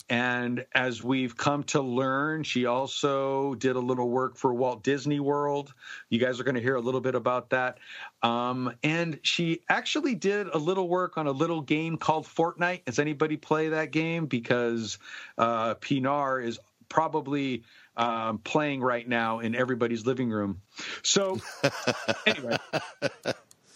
And 0.08 0.64
as 0.74 1.02
we've 1.02 1.36
come 1.36 1.62
to 1.64 1.80
learn, 1.80 2.42
she 2.42 2.66
also 2.66 3.54
did 3.54 3.76
a 3.76 3.80
little 3.80 4.10
work 4.10 4.36
for 4.36 4.52
Walt 4.52 4.82
Disney 4.82 5.20
World. 5.20 5.72
You 6.08 6.18
guys 6.18 6.40
are 6.40 6.44
going 6.44 6.56
to 6.56 6.60
hear 6.60 6.74
a 6.74 6.80
little 6.80 7.00
bit 7.00 7.14
about 7.14 7.50
that. 7.50 7.78
Um, 8.22 8.72
and 8.82 9.20
she 9.22 9.62
actually 9.68 10.16
did 10.16 10.48
a 10.48 10.58
little 10.58 10.88
work 10.88 11.16
on 11.16 11.26
a 11.26 11.32
little 11.32 11.60
game 11.60 11.96
called 11.96 12.26
Fortnite. 12.26 12.82
Has 12.86 12.98
anybody 12.98 13.36
play 13.36 13.68
that 13.68 13.92
game? 13.92 14.26
Because 14.26 14.98
uh, 15.38 15.74
Pinar 15.74 16.40
is 16.40 16.58
probably 16.88 17.62
um, 17.96 18.38
playing 18.38 18.82
right 18.82 19.08
now 19.08 19.38
in 19.38 19.54
everybody's 19.54 20.04
living 20.04 20.30
room. 20.30 20.60
So, 21.02 21.38
anyway, 22.26 22.56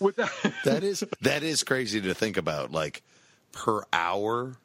with 0.00 0.16
that, 0.16 0.30
That 0.64 0.84
is 0.84 1.04
that 1.20 1.42
is 1.42 1.62
crazy 1.64 2.00
to 2.02 2.14
think 2.14 2.36
about. 2.36 2.70
Like 2.72 3.02
per 3.52 3.82
hour 3.92 4.56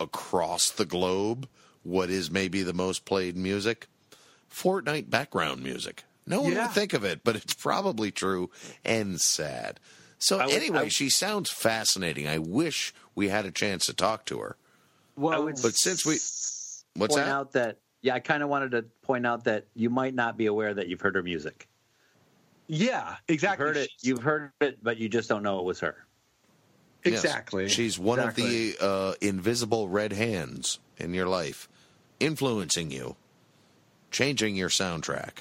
across 0.00 0.70
the 0.70 0.84
globe, 0.84 1.48
what 1.82 2.10
is 2.10 2.30
maybe 2.30 2.62
the 2.62 2.72
most 2.72 3.04
played 3.04 3.36
music? 3.36 3.86
Fortnite 4.52 5.10
background 5.10 5.62
music. 5.62 6.04
No 6.26 6.40
one 6.42 6.52
Yeah. 6.52 6.66
would 6.66 6.74
think 6.74 6.92
of 6.92 7.04
it, 7.04 7.22
but 7.24 7.36
it's 7.36 7.54
probably 7.54 8.10
true 8.10 8.50
and 8.84 9.20
sad. 9.20 9.78
So 10.18 10.38
would- 10.38 10.50
anyway, 10.54 10.86
I- 10.86 10.88
she 10.88 11.10
sounds 11.10 11.50
fascinating. 11.50 12.26
I 12.26 12.38
wish 12.38 12.94
we 13.14 13.28
had 13.28 13.44
a 13.44 13.50
chance 13.50 13.86
to 13.86 13.92
talk 13.94 14.24
to 14.26 14.38
her. 14.40 14.56
well, 15.16 15.44
But 15.44 15.74
since 15.76 16.04
we 16.06 16.14
what's 16.14 17.14
point 17.14 17.26
that? 17.26 17.28
out 17.28 17.52
that 17.52 17.78
yeah, 18.02 18.14
I 18.14 18.20
kind 18.20 18.42
of 18.42 18.48
wanted 18.48 18.72
to 18.72 18.82
point 19.02 19.26
out 19.26 19.44
that 19.44 19.66
you 19.74 19.88
might 19.90 20.14
not 20.14 20.36
be 20.36 20.46
aware 20.46 20.74
that 20.74 20.88
you've 20.88 21.00
heard 21.00 21.14
her 21.14 21.22
music. 21.22 21.68
Yeah, 22.66 23.16
You've 23.28 23.34
exactly. 23.34 23.66
heard 23.66 23.76
it, 23.76 23.90
you've 24.02 24.22
heard 24.22 24.52
it, 24.60 24.78
but 24.82 24.98
you 24.98 25.08
just 25.08 25.28
don't 25.28 25.42
know 25.42 25.58
it 25.58 25.64
was 25.64 25.80
her. 25.80 25.96
Yes. 27.04 27.22
exactly. 27.24 27.68
She's 27.68 27.98
one 27.98 28.18
Exactly. 28.18 28.70
of 28.72 28.78
the 28.80 28.84
uh, 28.86 29.14
invisible 29.20 29.88
red 29.88 30.12
hands 30.12 30.78
in 30.96 31.12
your 31.12 31.26
life, 31.26 31.68
influencing 32.20 32.90
you, 32.90 33.16
changing 34.10 34.56
your 34.56 34.70
soundtrack. 34.70 35.40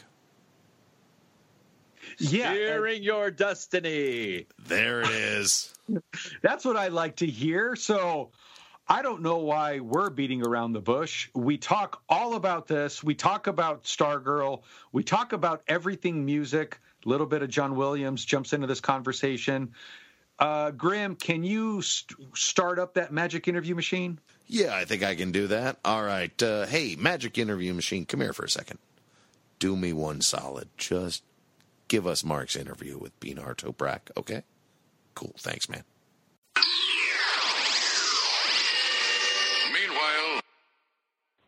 yeah. 2.20 2.50
and 2.50 2.56
Steering 2.58 3.04
your 3.04 3.32
destiny. 3.32 4.46
There 4.68 5.02
it 5.02 5.10
is. 5.10 5.74
That's 6.42 6.66
what 6.66 6.76
I 6.78 6.90
like 6.90 7.18
to 7.18 7.26
hear. 7.28 7.76
So. 7.76 8.32
I 8.86 9.02
don't 9.02 9.22
know 9.22 9.38
why 9.38 9.80
we're 9.80 10.10
beating 10.10 10.46
around 10.46 10.74
the 10.74 10.82
bush. 10.82 11.30
We 11.34 11.58
talk 11.58 12.02
all 12.10 12.36
about 12.36 12.68
this. 12.68 13.02
We 13.02 13.16
talk 13.16 13.48
about 13.48 13.86
Stargirl. 13.86 14.64
We 14.92 15.04
talk 15.06 15.32
about 15.32 15.64
everything 15.70 16.26
music. 16.26 16.82
Little 17.06 17.28
bit 17.28 17.42
of 17.42 17.50
John 17.50 17.76
Williams 17.76 18.24
jumps 18.26 18.54
into 18.54 18.68
this 18.68 18.82
conversation. 18.82 19.74
Uh, 20.40 20.72
Grim, 20.72 21.16
can 21.16 21.44
you 21.44 21.82
st- 21.82 22.36
start 22.36 22.80
up 22.80 22.96
that 22.96 23.12
magic 23.14 23.48
interview 23.48 23.76
machine? 23.76 24.20
Yeah, 24.48 24.76
I 24.76 24.86
think 24.86 25.04
I 25.04 25.16
can 25.16 25.32
do 25.32 25.48
that. 25.48 25.78
All 25.86 26.04
right. 26.04 26.42
Uh, 26.42 26.66
hey, 26.66 26.96
Magic 26.98 27.38
Interview 27.38 27.74
Machine, 27.74 28.06
come 28.06 28.20
here 28.20 28.34
for 28.34 28.44
a 28.44 28.50
second. 28.50 28.80
Do 29.60 29.76
me 29.78 29.94
one 29.94 30.22
solid. 30.22 30.68
Just 30.78 31.24
give 31.88 32.06
us 32.06 32.24
Mark's 32.24 32.56
interview 32.56 32.98
with 32.98 33.18
Pinar 33.20 33.56
Toprak, 33.56 34.00
okay? 34.18 34.44
Cool. 35.16 35.34
Thanks, 35.38 35.70
man. 35.70 35.84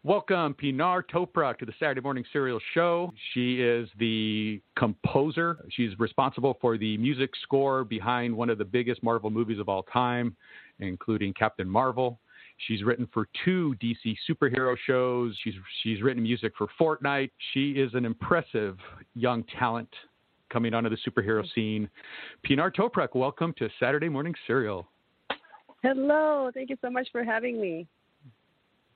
Welcome, 0.06 0.54
Pinar 0.54 1.02
Toprak, 1.02 1.58
to 1.58 1.66
the 1.66 1.74
Saturday 1.80 2.00
Morning 2.00 2.24
Serial 2.32 2.60
Show. 2.76 3.12
She 3.34 3.60
is 3.60 3.90
the 3.98 4.62
composer. 4.78 5.66
She's 5.72 5.98
responsible 5.98 6.60
for 6.62 6.78
the 6.78 6.96
music 6.98 7.32
score 7.42 7.84
behind 7.84 8.38
one 8.38 8.52
of 8.52 8.60
the 8.60 8.66
biggest 8.66 9.02
Marvel 9.02 9.32
movies 9.32 9.58
of 9.58 9.68
all 9.68 9.82
time, 9.82 10.36
including 10.78 11.34
Captain 11.34 11.68
Marvel. 11.68 12.20
She's 12.68 12.84
written 12.84 13.10
for 13.12 13.28
two 13.44 13.76
DC 13.82 14.16
superhero 14.30 14.76
shows. 14.86 15.36
She's 15.44 15.56
she's 15.82 16.04
written 16.04 16.22
music 16.22 16.54
for 16.56 16.68
Fortnite. 16.80 17.32
She 17.56 17.72
is 17.72 17.92
an 17.96 18.06
impressive 18.06 18.78
young 19.16 19.44
talent 19.58 19.90
coming 20.52 20.76
onto 20.76 20.92
the 20.92 20.98
superhero 20.98 21.44
scene. 21.56 21.90
Pinar 22.44 22.70
Toprak, 22.70 23.16
welcome 23.16 23.56
to 23.58 23.68
Saturday 23.80 24.10
Morning 24.10 24.36
Serial. 24.46 24.88
Hello, 25.82 26.52
thank 26.54 26.70
you 26.70 26.78
so 26.80 26.92
much 26.92 27.08
for 27.12 27.24
having 27.24 27.60
me. 27.60 27.88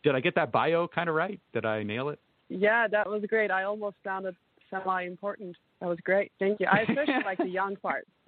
Did 0.04 0.16
I 0.16 0.20
get 0.20 0.36
that 0.36 0.52
bio 0.52 0.88
kind 0.88 1.10
of 1.10 1.16
right? 1.16 1.40
Did 1.54 1.66
I 1.66 1.84
nail 1.84 2.10
it? 2.10 2.20
Yeah, 2.50 2.88
that 2.88 3.08
was 3.08 3.24
great. 3.28 3.52
I 3.52 3.64
almost 3.64 3.98
sounded 4.04 4.36
semi 4.70 5.04
important. 5.04 5.56
That 5.82 5.88
was 5.88 5.98
great. 6.04 6.32
Thank 6.40 6.60
you. 6.60 6.68
I 6.68 6.80
especially 6.82 7.14
like 7.26 7.38
the 7.38 7.48
young 7.48 7.76
part. 7.76 8.08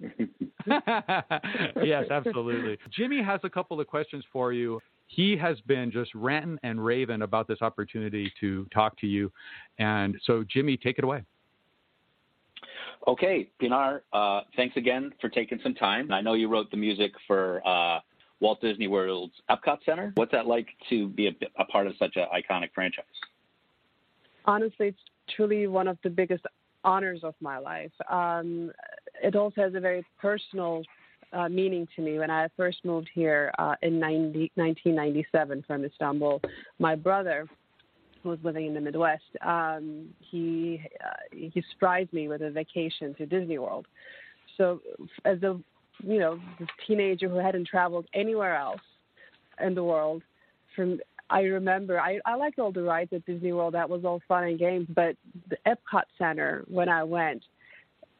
yes, 1.82 2.04
absolutely. 2.10 2.78
Jimmy 2.90 3.22
has 3.22 3.40
a 3.44 3.50
couple 3.50 3.80
of 3.80 3.86
questions 3.86 4.24
for 4.32 4.52
you. 4.52 4.80
He 5.08 5.36
has 5.36 5.60
been 5.62 5.90
just 5.90 6.10
ranting 6.14 6.58
and 6.62 6.82
raving 6.82 7.22
about 7.22 7.46
this 7.46 7.60
opportunity 7.60 8.32
to 8.40 8.66
talk 8.72 8.98
to 9.00 9.06
you. 9.06 9.30
And 9.78 10.16
so, 10.24 10.44
Jimmy, 10.48 10.76
take 10.76 10.98
it 10.98 11.04
away. 11.04 11.24
Okay, 13.06 13.50
Pinar, 13.58 14.04
uh, 14.12 14.42
thanks 14.56 14.76
again 14.76 15.12
for 15.20 15.28
taking 15.28 15.58
some 15.62 15.74
time. 15.74 16.12
I 16.12 16.20
know 16.20 16.34
you 16.34 16.48
wrote 16.48 16.70
the 16.70 16.76
music 16.76 17.12
for 17.26 17.60
uh, 17.66 17.98
Walt 18.42 18.60
Disney 18.60 18.88
World's 18.88 19.34
Epcot 19.48 19.78
Center. 19.86 20.12
What's 20.16 20.32
that 20.32 20.46
like 20.46 20.66
to 20.90 21.08
be 21.08 21.28
a, 21.28 21.32
a 21.58 21.64
part 21.64 21.86
of 21.86 21.94
such 21.98 22.16
an 22.16 22.26
iconic 22.34 22.70
franchise? 22.74 23.04
Honestly, 24.44 24.88
it's 24.88 24.98
truly 25.36 25.68
one 25.68 25.86
of 25.86 25.96
the 26.02 26.10
biggest 26.10 26.44
honors 26.82 27.20
of 27.22 27.34
my 27.40 27.58
life. 27.58 27.92
Um, 28.10 28.72
it 29.22 29.36
also 29.36 29.60
has 29.62 29.74
a 29.76 29.80
very 29.80 30.04
personal 30.20 30.82
uh, 31.32 31.48
meaning 31.48 31.86
to 31.94 32.02
me. 32.02 32.18
When 32.18 32.32
I 32.32 32.48
first 32.56 32.84
moved 32.84 33.08
here 33.14 33.52
uh, 33.60 33.76
in 33.82 34.00
90, 34.00 34.50
1997 34.56 35.64
from 35.64 35.84
Istanbul, 35.84 36.42
my 36.80 36.96
brother 36.96 37.46
who 38.24 38.30
was 38.30 38.40
living 38.42 38.66
in 38.66 38.74
the 38.74 38.80
Midwest, 38.80 39.22
um, 39.46 40.08
he 40.18 40.82
uh, 41.04 41.14
he 41.30 41.62
surprised 41.72 42.12
me 42.12 42.26
with 42.26 42.42
a 42.42 42.50
vacation 42.50 43.14
to 43.14 43.26
Disney 43.26 43.58
World. 43.58 43.86
So 44.56 44.80
as 45.24 45.42
a 45.44 45.60
you 46.02 46.18
know 46.18 46.40
this 46.58 46.68
teenager 46.86 47.28
who 47.28 47.36
hadn't 47.36 47.66
traveled 47.66 48.06
anywhere 48.14 48.56
else 48.56 48.80
in 49.64 49.74
the 49.74 49.84
world, 49.84 50.22
from 50.74 51.00
I 51.30 51.42
remember 51.42 52.00
I 52.00 52.20
I 52.26 52.34
liked 52.34 52.58
all 52.58 52.72
the 52.72 52.82
rides 52.82 53.12
at 53.12 53.24
Disney 53.26 53.52
World. 53.52 53.74
That 53.74 53.88
was 53.88 54.04
all 54.04 54.20
fun 54.28 54.44
and 54.44 54.58
games, 54.58 54.86
but 54.94 55.16
the 55.48 55.56
Epcot 55.66 56.04
Center 56.18 56.64
when 56.68 56.88
I 56.88 57.02
went, 57.04 57.42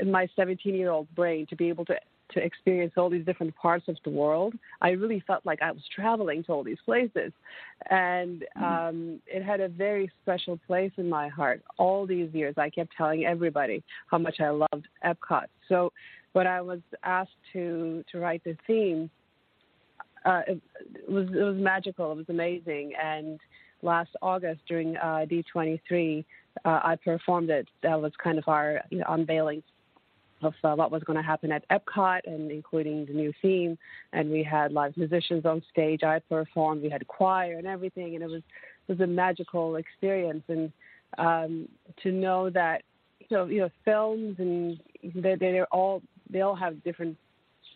in 0.00 0.10
my 0.10 0.28
17 0.36 0.74
year 0.74 0.90
old 0.90 1.12
brain 1.14 1.46
to 1.46 1.56
be 1.56 1.68
able 1.68 1.84
to 1.86 1.96
to 2.34 2.42
experience 2.42 2.94
all 2.96 3.10
these 3.10 3.24
different 3.24 3.54
parts 3.56 3.88
of 3.88 3.96
the 4.04 4.10
world, 4.10 4.54
I 4.80 4.90
really 4.90 5.22
felt 5.26 5.44
like 5.44 5.62
I 5.62 5.70
was 5.70 5.82
traveling 5.94 6.42
to 6.44 6.52
all 6.52 6.64
these 6.64 6.78
places. 6.84 7.32
And 7.90 8.44
um, 8.56 9.20
it 9.26 9.42
had 9.42 9.60
a 9.60 9.68
very 9.68 10.10
special 10.22 10.58
place 10.66 10.92
in 10.96 11.08
my 11.08 11.28
heart. 11.28 11.62
All 11.78 12.06
these 12.06 12.32
years, 12.32 12.54
I 12.56 12.70
kept 12.70 12.96
telling 12.96 13.24
everybody 13.24 13.82
how 14.06 14.18
much 14.18 14.40
I 14.40 14.48
loved 14.48 14.88
Epcot. 15.04 15.46
So 15.68 15.92
when 16.32 16.46
I 16.46 16.60
was 16.60 16.80
asked 17.02 17.30
to, 17.52 18.04
to 18.10 18.18
write 18.18 18.42
the 18.44 18.56
theme, 18.66 19.10
uh, 20.24 20.42
it, 20.46 20.60
it 20.94 21.10
was 21.10 21.28
it 21.28 21.42
was 21.42 21.56
magical. 21.56 22.12
It 22.12 22.16
was 22.16 22.28
amazing. 22.28 22.92
And 23.02 23.40
last 23.82 24.10
August 24.22 24.60
during 24.68 24.96
uh, 24.96 25.26
D23, 25.28 26.24
uh, 26.64 26.68
I 26.68 26.96
performed 27.04 27.50
it. 27.50 27.66
That 27.82 28.00
was 28.00 28.12
kind 28.22 28.38
of 28.38 28.44
our 28.46 28.80
you 28.90 28.98
know, 28.98 29.06
unveiling 29.08 29.62
of 30.42 30.54
uh, 30.64 30.74
what 30.74 30.90
was 30.90 31.02
going 31.04 31.16
to 31.16 31.22
happen 31.22 31.52
at 31.52 31.64
Epcot, 31.68 32.20
and 32.26 32.50
including 32.50 33.06
the 33.06 33.12
new 33.12 33.32
theme. 33.42 33.76
And 34.12 34.30
we 34.30 34.42
had 34.42 34.72
live 34.72 34.96
musicians 34.96 35.44
on 35.44 35.62
stage. 35.70 36.02
I 36.02 36.20
performed. 36.20 36.82
We 36.82 36.90
had 36.90 37.06
choir 37.08 37.58
and 37.58 37.66
everything, 37.66 38.14
and 38.14 38.22
it 38.22 38.30
was 38.30 38.42
it 38.88 38.92
was 38.92 39.00
a 39.00 39.06
magical 39.06 39.76
experience. 39.76 40.44
And 40.48 40.72
um, 41.18 41.68
to 42.02 42.12
know 42.12 42.48
that 42.50 42.82
know 43.32 43.46
you 43.46 43.60
know 43.60 43.70
films 43.84 44.36
and 44.38 44.78
they 45.14 45.34
they're 45.34 45.66
all 45.66 46.02
they 46.32 46.40
all 46.40 46.54
have 46.56 46.82
different 46.82 47.16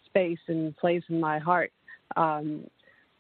space 0.06 0.38
and 0.48 0.76
place 0.76 1.02
in 1.08 1.20
my 1.20 1.38
heart. 1.38 1.72
Um, 2.16 2.64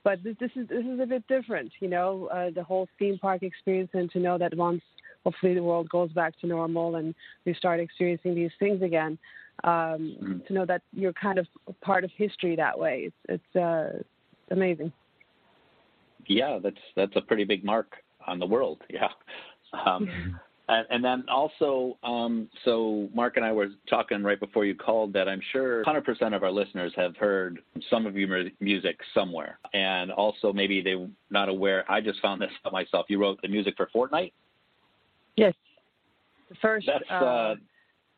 but 0.04 0.22
this, 0.22 0.36
this 0.38 0.50
is 0.54 0.68
this 0.68 0.84
is 0.84 1.00
a 1.00 1.06
bit 1.06 1.26
different, 1.26 1.72
you 1.80 1.88
know, 1.88 2.28
uh, 2.32 2.50
the 2.50 2.62
whole 2.62 2.88
theme 2.98 3.18
park 3.18 3.42
experience, 3.42 3.90
and 3.92 4.10
to 4.12 4.20
know 4.20 4.38
that 4.38 4.56
once 4.56 4.82
hopefully 5.24 5.54
the 5.54 5.62
world 5.62 5.88
goes 5.88 6.12
back 6.12 6.38
to 6.40 6.46
normal 6.46 6.94
and 6.96 7.12
we 7.44 7.52
start 7.54 7.80
experiencing 7.80 8.32
these 8.32 8.52
things 8.60 8.80
again. 8.82 9.18
Um, 9.64 10.42
To 10.46 10.52
know 10.52 10.64
that 10.66 10.82
you're 10.92 11.12
kind 11.14 11.38
of 11.38 11.46
part 11.80 12.04
of 12.04 12.10
history 12.16 12.54
that 12.56 12.78
way, 12.78 13.10
it's 13.10 13.16
it's 13.28 13.56
uh, 13.56 14.02
amazing. 14.50 14.92
Yeah, 16.26 16.60
that's 16.62 16.84
that's 16.94 17.16
a 17.16 17.20
pretty 17.20 17.44
big 17.44 17.64
mark 17.64 17.96
on 18.26 18.38
the 18.38 18.46
world. 18.46 18.82
Yeah. 18.90 19.08
Um, 19.84 20.38
and, 20.68 20.86
and 20.90 21.04
then 21.04 21.24
also, 21.28 21.96
um, 22.02 22.48
so 22.64 23.08
Mark 23.14 23.36
and 23.36 23.46
I 23.46 23.52
were 23.52 23.68
talking 23.88 24.22
right 24.24 24.38
before 24.38 24.64
you 24.64 24.74
called 24.74 25.12
that 25.12 25.28
I'm 25.28 25.40
sure 25.52 25.84
100% 25.84 26.34
of 26.34 26.42
our 26.42 26.50
listeners 26.50 26.92
have 26.96 27.16
heard 27.16 27.60
some 27.88 28.04
of 28.04 28.16
your 28.16 28.44
music 28.58 28.98
somewhere, 29.14 29.60
and 29.74 30.10
also 30.10 30.52
maybe 30.52 30.82
they're 30.82 31.06
not 31.30 31.48
aware. 31.48 31.88
I 31.90 32.00
just 32.00 32.20
found 32.20 32.42
this 32.42 32.50
out 32.64 32.72
myself. 32.72 33.06
You 33.08 33.20
wrote 33.20 33.40
the 33.42 33.48
music 33.48 33.74
for 33.76 33.88
Fortnite. 33.94 34.32
Yes, 35.36 35.54
the 36.48 36.56
first. 36.60 36.86
That's 36.86 37.04
uh, 37.10 37.24
uh, 37.24 37.54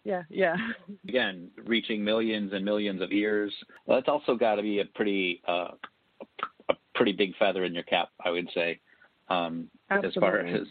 yeah, 0.05 0.23
yeah. 0.31 0.57
again 1.09 1.51
reaching 1.67 2.03
millions 2.03 2.53
and 2.55 2.65
millions 2.65 3.03
of 3.03 3.13
ears. 3.13 3.53
Well, 3.85 3.99
that's 3.99 4.09
also 4.09 4.37
got 4.37 4.55
to 4.55 4.63
be 4.63 4.81
a 4.81 4.87
pretty 4.87 5.43
uh, 5.47 5.73
a 6.71 6.75
pretty 6.95 7.13
big 7.13 7.37
feather 7.37 7.65
in 7.65 7.75
your 7.75 7.83
cap, 7.83 8.09
I 8.25 8.31
would 8.31 8.49
say, 8.55 8.81
um, 9.29 9.69
as 9.91 10.15
far 10.19 10.39
as 10.39 10.67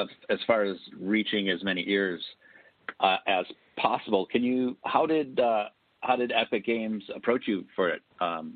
as 0.00 0.08
as 0.30 0.38
far 0.46 0.64
as 0.64 0.76
reaching 1.00 1.48
as 1.48 1.62
many 1.62 1.84
ears 1.88 2.22
uh, 3.00 3.16
as 3.26 3.44
possible. 3.76 4.26
Can 4.26 4.42
you? 4.42 4.76
How 4.84 5.06
did 5.06 5.38
uh, 5.40 5.64
how 6.00 6.16
did 6.16 6.32
Epic 6.32 6.64
Games 6.64 7.04
approach 7.14 7.42
you 7.46 7.64
for 7.74 7.88
it? 7.88 8.02
Um, 8.20 8.54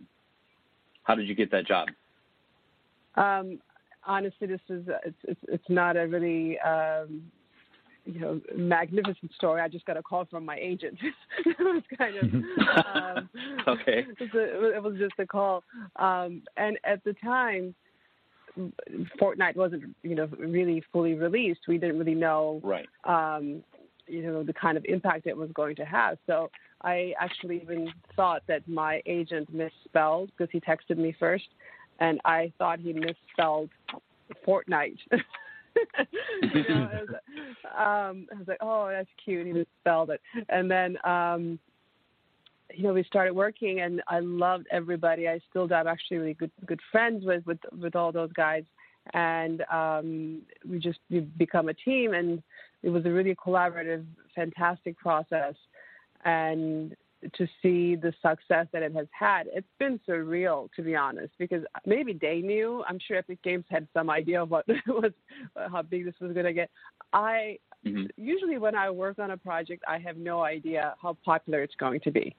how 1.04 1.14
did 1.14 1.28
you 1.28 1.34
get 1.34 1.50
that 1.50 1.66
job? 1.66 1.88
Um, 3.16 3.60
honestly, 4.06 4.46
this 4.46 4.60
is 4.68 4.84
it's 5.04 5.16
it's, 5.24 5.40
it's 5.48 5.68
not 5.68 5.96
a 5.96 6.06
really 6.06 6.58
um, 6.60 7.22
you 8.04 8.20
know 8.20 8.40
magnificent 8.56 9.32
story. 9.36 9.60
I 9.60 9.68
just 9.68 9.84
got 9.86 9.96
a 9.96 10.02
call 10.02 10.24
from 10.26 10.44
my 10.44 10.56
agent. 10.56 10.98
it 11.46 11.56
was 11.58 11.82
kind 11.96 12.16
of 12.16 12.24
um, 12.94 13.30
Okay. 13.68 14.06
It 14.08 14.20
was, 14.20 14.30
a, 14.34 14.76
it 14.76 14.82
was 14.82 14.94
just 14.98 15.14
a 15.18 15.26
call, 15.26 15.64
um, 15.96 16.42
and 16.56 16.78
at 16.84 17.02
the 17.04 17.14
time, 17.14 17.74
Fortnite 19.20 19.56
wasn't 19.56 19.96
you 20.02 20.14
know 20.14 20.28
really 20.38 20.82
fully 20.92 21.14
released. 21.14 21.60
We 21.68 21.78
didn't 21.78 21.98
really 21.98 22.14
know 22.14 22.60
right. 22.62 22.86
um, 23.04 23.62
you 24.06 24.22
know 24.22 24.42
the 24.42 24.52
kind 24.52 24.76
of 24.76 24.84
impact 24.86 25.26
it 25.26 25.36
was 25.36 25.50
going 25.54 25.76
to 25.76 25.84
have. 25.84 26.18
So 26.26 26.50
I 26.82 27.14
actually 27.18 27.60
even 27.62 27.92
thought 28.16 28.42
that 28.48 28.66
my 28.68 29.02
agent 29.06 29.52
misspelled 29.52 30.30
because 30.36 30.50
he 30.52 30.60
texted 30.60 30.98
me 30.98 31.14
first, 31.18 31.48
and 32.00 32.20
I 32.24 32.52
thought 32.58 32.80
he 32.80 32.92
misspelled 32.92 33.70
Fortnite. 34.46 34.98
you 36.42 36.64
know, 36.68 36.90
I, 36.92 37.00
was, 37.00 37.08
um, 37.64 38.26
I 38.30 38.38
was 38.38 38.46
like, 38.46 38.58
oh, 38.60 38.88
that's 38.90 39.08
cute. 39.24 39.46
He 39.46 39.52
misspelled 39.52 40.10
it, 40.10 40.20
and 40.48 40.70
then. 40.70 40.96
Um, 41.04 41.58
you 42.74 42.84
know, 42.84 42.92
we 42.92 43.04
started 43.04 43.34
working, 43.34 43.80
and 43.80 44.02
I 44.08 44.20
loved 44.20 44.66
everybody. 44.70 45.28
I 45.28 45.40
still. 45.50 45.72
I'm 45.72 45.86
actually 45.86 46.18
really 46.18 46.34
good 46.34 46.50
good 46.66 46.80
friends 46.90 47.24
with 47.24 47.46
with 47.46 47.58
with 47.78 47.96
all 47.96 48.12
those 48.12 48.32
guys, 48.32 48.64
and 49.14 49.62
um, 49.70 50.42
we 50.68 50.78
just 50.78 50.98
we 51.10 51.20
become 51.20 51.68
a 51.68 51.74
team. 51.74 52.14
And 52.14 52.42
it 52.82 52.90
was 52.90 53.04
a 53.06 53.10
really 53.10 53.34
collaborative, 53.34 54.04
fantastic 54.34 54.98
process. 54.98 55.54
And 56.24 56.96
to 57.34 57.46
see 57.62 57.94
the 57.94 58.12
success 58.20 58.66
that 58.72 58.82
it 58.82 58.94
has 58.94 59.06
had, 59.12 59.46
it's 59.52 59.66
been 59.78 60.00
surreal 60.08 60.68
to 60.74 60.82
be 60.82 60.96
honest. 60.96 61.32
Because 61.38 61.64
maybe 61.86 62.12
they 62.12 62.40
knew. 62.40 62.84
I'm 62.88 62.98
sure 62.98 63.16
Epic 63.16 63.42
Games 63.42 63.64
had 63.68 63.86
some 63.94 64.10
idea 64.10 64.42
of 64.42 64.50
what 64.50 64.66
was 64.86 65.12
how 65.56 65.82
big 65.82 66.04
this 66.04 66.14
was 66.20 66.32
going 66.32 66.46
to 66.46 66.52
get. 66.52 66.70
I 67.12 67.58
usually 68.16 68.58
when 68.58 68.74
I 68.74 68.90
work 68.90 69.18
on 69.18 69.32
a 69.32 69.36
project, 69.36 69.82
I 69.88 69.98
have 69.98 70.16
no 70.16 70.42
idea 70.42 70.94
how 71.00 71.16
popular 71.24 71.62
it's 71.62 71.74
going 71.76 72.00
to 72.00 72.10
be. 72.10 72.34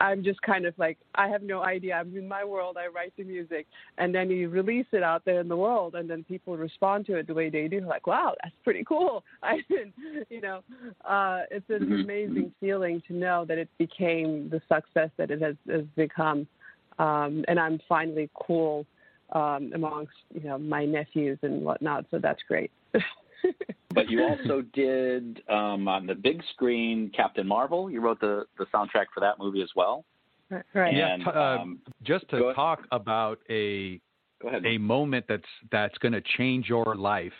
I'm 0.00 0.22
just 0.22 0.40
kind 0.42 0.66
of 0.66 0.74
like 0.78 0.98
I 1.14 1.28
have 1.28 1.42
no 1.42 1.62
idea. 1.62 1.94
I'm 1.94 2.14
in 2.16 2.28
my 2.28 2.44
world. 2.44 2.76
I 2.78 2.88
write 2.88 3.12
the 3.16 3.24
music, 3.24 3.66
and 3.98 4.14
then 4.14 4.30
you 4.30 4.48
release 4.48 4.86
it 4.92 5.02
out 5.02 5.24
there 5.24 5.40
in 5.40 5.48
the 5.48 5.56
world, 5.56 5.94
and 5.94 6.08
then 6.08 6.24
people 6.24 6.56
respond 6.56 7.06
to 7.06 7.16
it 7.16 7.26
the 7.26 7.34
way 7.34 7.48
they 7.50 7.68
do. 7.68 7.80
Like, 7.80 8.06
wow, 8.06 8.34
that's 8.42 8.54
pretty 8.62 8.84
cool. 8.84 9.24
I 9.42 9.62
didn't, 9.68 9.94
you 10.28 10.40
know, 10.40 10.60
uh, 11.04 11.42
it's 11.50 11.68
an 11.70 11.86
Mhm. 11.86 12.04
amazing 12.04 12.54
feeling 12.60 13.02
to 13.08 13.14
know 13.14 13.44
that 13.46 13.58
it 13.58 13.68
became 13.78 14.48
the 14.50 14.60
success 14.68 15.10
that 15.16 15.30
it 15.30 15.40
has, 15.40 15.56
has 15.68 15.84
become, 15.96 16.46
um, 16.98 17.44
and 17.48 17.58
I'm 17.58 17.78
finally 17.88 18.30
cool 18.34 18.86
um, 19.32 19.72
amongst 19.74 20.12
you 20.34 20.42
know 20.48 20.58
my 20.58 20.84
nephews 20.84 21.38
and 21.42 21.64
whatnot. 21.64 22.04
So 22.10 22.18
that's 22.18 22.42
great. 22.42 22.70
But 23.94 24.10
you 24.10 24.24
also 24.24 24.62
did 24.72 25.40
um, 25.48 25.86
on 25.86 26.04
the 26.04 26.16
big 26.16 26.42
screen 26.52 27.12
Captain 27.14 27.46
Marvel. 27.46 27.88
You 27.88 28.00
wrote 28.00 28.20
the 28.20 28.44
the 28.58 28.66
soundtrack 28.74 29.06
for 29.14 29.20
that 29.20 29.38
movie 29.38 29.62
as 29.62 29.70
well. 29.76 30.04
Right. 30.50 30.94
Yeah, 30.96 31.16
t- 31.16 31.24
uh, 31.26 31.40
um, 31.40 31.78
just 32.02 32.28
go 32.28 32.38
to 32.38 32.44
ahead. 32.46 32.56
talk 32.56 32.80
about 32.90 33.38
a 33.48 34.00
a 34.64 34.78
moment 34.78 35.26
that's 35.28 35.44
that's 35.70 35.96
going 35.98 36.12
to 36.12 36.22
change 36.36 36.68
your 36.68 36.96
life. 36.96 37.32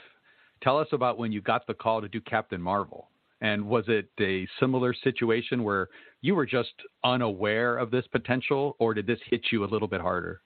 Tell 0.62 0.78
us 0.78 0.88
about 0.92 1.18
when 1.18 1.32
you 1.32 1.40
got 1.40 1.66
the 1.66 1.74
call 1.74 2.00
to 2.00 2.08
do 2.08 2.20
Captain 2.20 2.62
Marvel. 2.62 3.08
And 3.40 3.66
was 3.66 3.84
it 3.88 4.08
a 4.20 4.46
similar 4.58 4.94
situation 4.94 5.64
where 5.64 5.88
you 6.22 6.34
were 6.34 6.46
just 6.46 6.72
unaware 7.04 7.76
of 7.76 7.90
this 7.90 8.06
potential, 8.06 8.76
or 8.78 8.94
did 8.94 9.06
this 9.06 9.18
hit 9.28 9.42
you 9.52 9.64
a 9.64 9.66
little 9.66 9.88
bit 9.88 10.00
harder? 10.00 10.40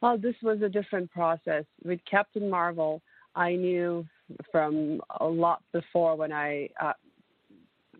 Well, 0.00 0.18
this 0.18 0.34
was 0.42 0.60
a 0.62 0.68
different 0.68 1.10
process. 1.10 1.64
With 1.84 2.00
Captain 2.10 2.50
Marvel, 2.50 3.00
I 3.36 3.54
knew 3.54 4.04
from 4.50 5.00
a 5.20 5.26
lot 5.26 5.62
before 5.72 6.16
when 6.16 6.32
I 6.32 6.70
uh, 6.80 6.94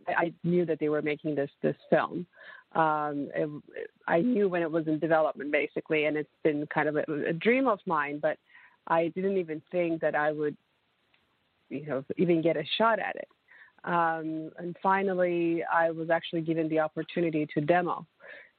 I 0.08 0.32
knew 0.42 0.64
that 0.64 0.78
they 0.80 0.88
were 0.88 1.02
making 1.02 1.34
this 1.34 1.50
this 1.62 1.76
film. 1.90 2.26
Um, 2.72 3.28
it, 3.34 3.48
I 4.08 4.20
knew 4.20 4.48
when 4.48 4.62
it 4.62 4.70
was 4.70 4.86
in 4.86 4.98
development, 4.98 5.52
basically, 5.52 6.06
and 6.06 6.16
it's 6.16 6.28
been 6.42 6.66
kind 6.66 6.88
of 6.88 6.96
a, 6.96 7.04
a 7.28 7.32
dream 7.32 7.68
of 7.68 7.78
mine. 7.86 8.18
But 8.20 8.38
I 8.88 9.08
didn't 9.08 9.36
even 9.36 9.62
think 9.70 10.00
that 10.00 10.14
I 10.14 10.32
would, 10.32 10.56
you 11.68 11.86
know, 11.86 12.04
even 12.16 12.42
get 12.42 12.56
a 12.56 12.64
shot 12.76 12.98
at 12.98 13.16
it. 13.16 13.28
Um, 13.84 14.50
and 14.58 14.76
finally, 14.82 15.62
I 15.72 15.90
was 15.90 16.10
actually 16.10 16.40
given 16.40 16.68
the 16.68 16.80
opportunity 16.80 17.46
to 17.54 17.60
demo, 17.60 18.06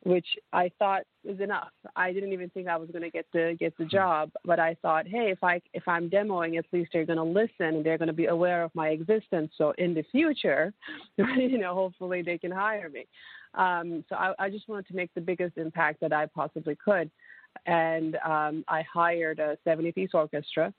which 0.07 0.27
I 0.53 0.71
thought 0.79 1.03
was 1.25 1.41
enough. 1.41 1.71
I 1.97 2.13
didn't 2.13 2.31
even 2.31 2.49
think 2.49 2.69
I 2.69 2.77
was 2.77 2.89
going 2.89 3.01
to 3.01 3.09
get 3.09 3.25
the 3.33 3.57
get 3.59 3.77
the 3.77 3.83
job, 3.83 4.31
but 4.45 4.57
I 4.57 4.77
thought, 4.81 5.05
hey, 5.05 5.31
if 5.31 5.43
I 5.43 5.61
if 5.73 5.85
I'm 5.85 6.09
demoing, 6.09 6.57
at 6.57 6.65
least 6.71 6.91
they're 6.93 7.05
going 7.05 7.17
to 7.17 7.23
listen 7.23 7.75
and 7.75 7.85
they're 7.85 7.97
going 7.97 8.07
to 8.07 8.13
be 8.13 8.27
aware 8.27 8.63
of 8.63 8.73
my 8.73 8.89
existence. 8.89 9.51
So 9.57 9.73
in 9.77 9.93
the 9.93 10.03
future, 10.09 10.73
you 11.17 11.57
know, 11.57 11.73
hopefully 11.73 12.21
they 12.21 12.37
can 12.37 12.51
hire 12.51 12.89
me. 12.89 13.05
Um, 13.53 14.05
so 14.07 14.15
I, 14.15 14.33
I 14.39 14.49
just 14.49 14.69
wanted 14.69 14.87
to 14.87 14.95
make 14.95 15.13
the 15.13 15.21
biggest 15.21 15.57
impact 15.57 15.99
that 15.99 16.13
I 16.13 16.27
possibly 16.27 16.77
could, 16.77 17.11
and 17.65 18.15
um, 18.25 18.63
I 18.69 18.83
hired 18.83 19.39
a 19.39 19.57
70 19.65 19.91
piece 19.91 20.11
orchestra 20.13 20.73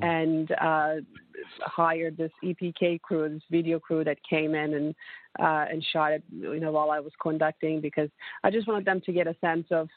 and 0.00 0.50
uh, 0.60 0.94
hired 1.60 2.16
this 2.16 2.32
EPK 2.44 3.00
crew, 3.00 3.28
this 3.28 3.42
video 3.50 3.78
crew 3.78 4.04
that 4.04 4.18
came 4.28 4.54
in 4.54 4.74
and 4.74 4.94
uh, 5.38 5.66
and 5.70 5.84
shot 5.92 6.12
it, 6.12 6.22
you 6.30 6.60
know, 6.60 6.72
while 6.72 6.90
I 6.90 7.00
was 7.00 7.12
conducting 7.20 7.80
because 7.80 8.08
I 8.42 8.50
just 8.50 8.66
wanted 8.66 8.86
them 8.86 9.02
to 9.04 9.12
get 9.12 9.26
a 9.26 9.36
sense 9.42 9.66
of, 9.70 9.88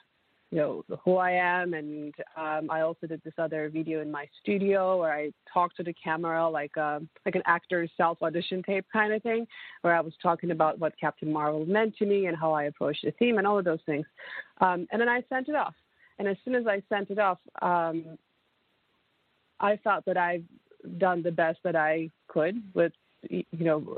you 0.52 0.58
know, 0.58 0.84
who 1.06 1.16
I 1.16 1.32
am. 1.32 1.74
And 1.74 2.14
um, 2.36 2.70
I 2.70 2.82
also 2.82 3.08
did 3.08 3.22
this 3.24 3.36
other 3.38 3.70
video 3.70 4.02
in 4.02 4.12
my 4.12 4.28
studio 4.42 5.00
where 5.00 5.14
I 5.14 5.32
talked 5.52 5.78
to 5.78 5.84
the 5.84 5.94
camera 5.94 6.50
like 6.50 6.76
um, 6.78 7.08
like 7.26 7.36
an 7.36 7.44
actor's 7.46 7.90
self 7.96 8.22
audition 8.22 8.62
tape 8.64 8.86
kind 8.92 9.14
of 9.14 9.24
thing, 9.24 9.48
where 9.82 9.96
I 9.96 10.02
was 10.02 10.14
talking 10.22 10.52
about 10.52 10.78
what 10.78 10.94
Captain 11.00 11.32
Marvel 11.32 11.66
meant 11.66 11.96
to 11.98 12.06
me 12.06 12.26
and 12.26 12.36
how 12.36 12.52
I 12.52 12.64
approached 12.64 13.06
the 13.06 13.12
theme 13.12 13.38
and 13.38 13.48
all 13.48 13.58
of 13.58 13.66
those 13.66 13.80
things. 13.86 14.06
Um, 14.60 14.88
and 14.92 15.00
then 15.00 15.10
I 15.10 15.24
sent 15.30 15.48
it 15.48 15.56
off. 15.56 15.76
And 16.18 16.28
as 16.28 16.36
soon 16.44 16.56
as 16.56 16.68
I 16.68 16.84
sent 16.90 17.12
it 17.12 17.18
off, 17.18 17.38
um, 17.62 18.18
I 19.60 19.78
felt 19.78 20.06
that 20.06 20.18
I've 20.18 20.44
done 20.98 21.22
the 21.22 21.32
best 21.32 21.60
that 21.64 21.76
I 21.76 22.10
could 22.28 22.62
with, 22.74 22.94
you 23.30 23.46
know, 23.52 23.98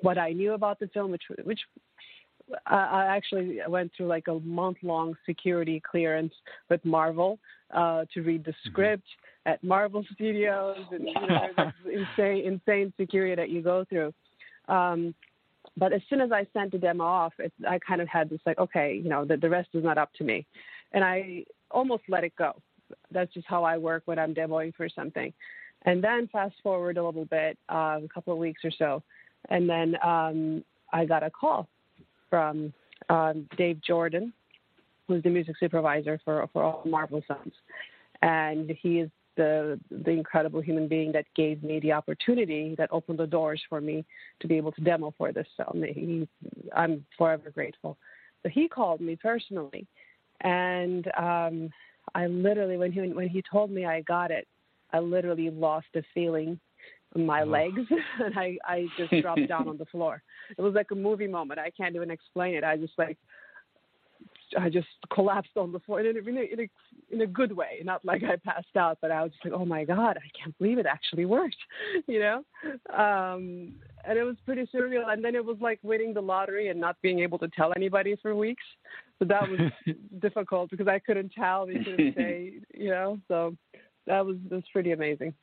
what 0.00 0.18
I 0.18 0.32
knew 0.32 0.52
about 0.52 0.78
the 0.78 0.88
film, 0.88 1.10
which 1.10 1.22
which 1.44 1.60
I 2.66 3.06
actually 3.06 3.58
went 3.68 3.92
through 3.96 4.06
like 4.06 4.28
a 4.28 4.38
month 4.40 4.78
long 4.82 5.16
security 5.26 5.80
clearance 5.80 6.34
with 6.68 6.84
Marvel 6.84 7.38
uh, 7.72 8.04
to 8.12 8.22
read 8.22 8.44
the 8.44 8.54
script 8.64 9.06
at 9.46 9.62
Marvel 9.64 10.04
Studios, 10.14 10.84
and 10.90 11.06
you 11.06 11.14
know, 11.14 11.72
insane 11.92 12.44
insane 12.44 12.92
security 12.98 13.34
that 13.34 13.50
you 13.50 13.62
go 13.62 13.84
through. 13.88 14.12
Um, 14.68 15.14
but 15.76 15.92
as 15.92 16.02
soon 16.10 16.20
as 16.20 16.32
I 16.32 16.46
sent 16.52 16.72
the 16.72 16.78
demo 16.78 17.04
off, 17.04 17.32
it, 17.38 17.52
I 17.66 17.78
kind 17.78 18.00
of 18.00 18.08
had 18.08 18.28
this 18.28 18.40
like, 18.44 18.58
okay, 18.58 19.00
you 19.02 19.08
know, 19.08 19.24
the, 19.24 19.36
the 19.36 19.48
rest 19.48 19.70
is 19.72 19.82
not 19.82 19.98
up 19.98 20.12
to 20.14 20.24
me, 20.24 20.46
and 20.92 21.02
I 21.04 21.44
almost 21.70 22.02
let 22.08 22.24
it 22.24 22.36
go. 22.36 22.54
That's 23.10 23.32
just 23.32 23.46
how 23.46 23.64
I 23.64 23.76
work 23.78 24.02
when 24.06 24.18
I'm 24.18 24.34
demoing 24.34 24.74
for 24.74 24.88
something. 24.88 25.32
And 25.84 26.02
then 26.02 26.28
fast 26.32 26.54
forward 26.62 26.96
a 26.96 27.04
little 27.04 27.24
bit, 27.24 27.58
uh, 27.68 28.00
a 28.04 28.08
couple 28.12 28.32
of 28.32 28.38
weeks 28.38 28.64
or 28.64 28.70
so, 28.70 29.02
and 29.50 29.68
then 29.68 29.96
um, 30.02 30.64
I 30.92 31.04
got 31.04 31.22
a 31.22 31.30
call 31.30 31.68
from 32.30 32.72
um, 33.08 33.48
Dave 33.56 33.80
Jordan, 33.82 34.32
who's 35.08 35.22
the 35.22 35.30
music 35.30 35.56
supervisor 35.58 36.20
for 36.24 36.48
for 36.52 36.62
all 36.62 36.82
Marvel 36.86 37.22
songs, 37.26 37.54
and 38.22 38.70
he 38.80 39.00
is 39.00 39.10
the 39.36 39.80
the 39.90 40.10
incredible 40.10 40.60
human 40.60 40.88
being 40.88 41.12
that 41.12 41.24
gave 41.34 41.62
me 41.62 41.80
the 41.80 41.92
opportunity 41.92 42.74
that 42.78 42.88
opened 42.92 43.18
the 43.18 43.26
doors 43.26 43.60
for 43.68 43.80
me 43.80 44.04
to 44.40 44.46
be 44.46 44.56
able 44.56 44.72
to 44.72 44.80
demo 44.82 45.12
for 45.16 45.32
this 45.32 45.46
film. 45.56 45.82
He, 45.82 46.28
I'm 46.74 47.04
forever 47.16 47.50
grateful. 47.50 47.96
So 48.42 48.48
he 48.48 48.68
called 48.68 49.00
me 49.00 49.16
personally, 49.16 49.86
and 50.42 51.10
um, 51.16 51.70
I 52.14 52.26
literally 52.26 52.76
when 52.76 52.92
he 52.92 53.00
when 53.00 53.28
he 53.28 53.42
told 53.50 53.70
me 53.70 53.84
I 53.84 54.02
got 54.02 54.30
it, 54.30 54.46
I 54.92 54.98
literally 54.98 55.50
lost 55.50 55.86
the 55.94 56.02
feeling 56.14 56.58
in 57.14 57.26
my 57.26 57.42
Oh. 57.42 57.46
legs 57.46 57.80
and 58.20 58.38
I 58.38 58.58
I 58.64 58.86
just 58.98 59.22
dropped 59.22 59.48
down 59.48 59.68
on 59.68 59.78
the 59.78 59.86
floor. 59.86 60.22
It 60.56 60.62
was 60.62 60.74
like 60.74 60.90
a 60.90 60.96
movie 60.96 61.26
moment. 61.26 61.60
I 61.60 61.70
can't 61.70 61.94
even 61.94 62.10
explain 62.10 62.54
it. 62.54 62.64
I 62.64 62.76
just 62.76 62.94
like 62.98 63.18
I 64.58 64.68
just 64.68 64.88
collapsed 65.12 65.56
on 65.56 65.72
the 65.72 65.80
floor 65.80 66.00
in 66.00 66.16
a, 66.16 66.28
in 66.28 66.36
a, 66.36 66.40
in 66.40 66.60
a, 66.60 67.14
in 67.14 67.20
a 67.22 67.26
good 67.26 67.52
way, 67.52 67.80
not 67.84 68.04
like 68.04 68.22
I 68.22 68.36
passed 68.36 68.76
out, 68.76 68.98
but 69.00 69.10
I 69.10 69.22
was 69.22 69.32
just 69.32 69.44
like, 69.44 69.54
oh 69.54 69.64
my 69.64 69.84
God, 69.84 70.16
I 70.16 70.28
can't 70.38 70.56
believe 70.58 70.78
it 70.78 70.86
actually 70.86 71.24
worked, 71.24 71.56
you 72.06 72.20
know? 72.20 72.44
Um, 72.90 73.74
and 74.04 74.18
it 74.18 74.24
was 74.24 74.36
pretty 74.44 74.68
surreal. 74.74 75.12
And 75.12 75.24
then 75.24 75.34
it 75.34 75.44
was 75.44 75.56
like 75.60 75.78
winning 75.82 76.14
the 76.14 76.20
lottery 76.20 76.68
and 76.68 76.80
not 76.80 76.96
being 77.02 77.20
able 77.20 77.38
to 77.38 77.48
tell 77.48 77.72
anybody 77.76 78.16
for 78.20 78.34
weeks. 78.34 78.64
So 79.18 79.24
that 79.26 79.48
was 79.48 79.60
difficult 80.20 80.70
because 80.70 80.88
I 80.88 80.98
couldn't 80.98 81.32
tell, 81.32 81.66
we 81.66 81.84
couldn't 81.84 82.14
say, 82.16 82.54
you 82.74 82.90
know? 82.90 83.18
So 83.28 83.56
that 84.06 84.24
was, 84.24 84.36
that 84.48 84.56
was 84.56 84.64
pretty 84.72 84.92
amazing. 84.92 85.34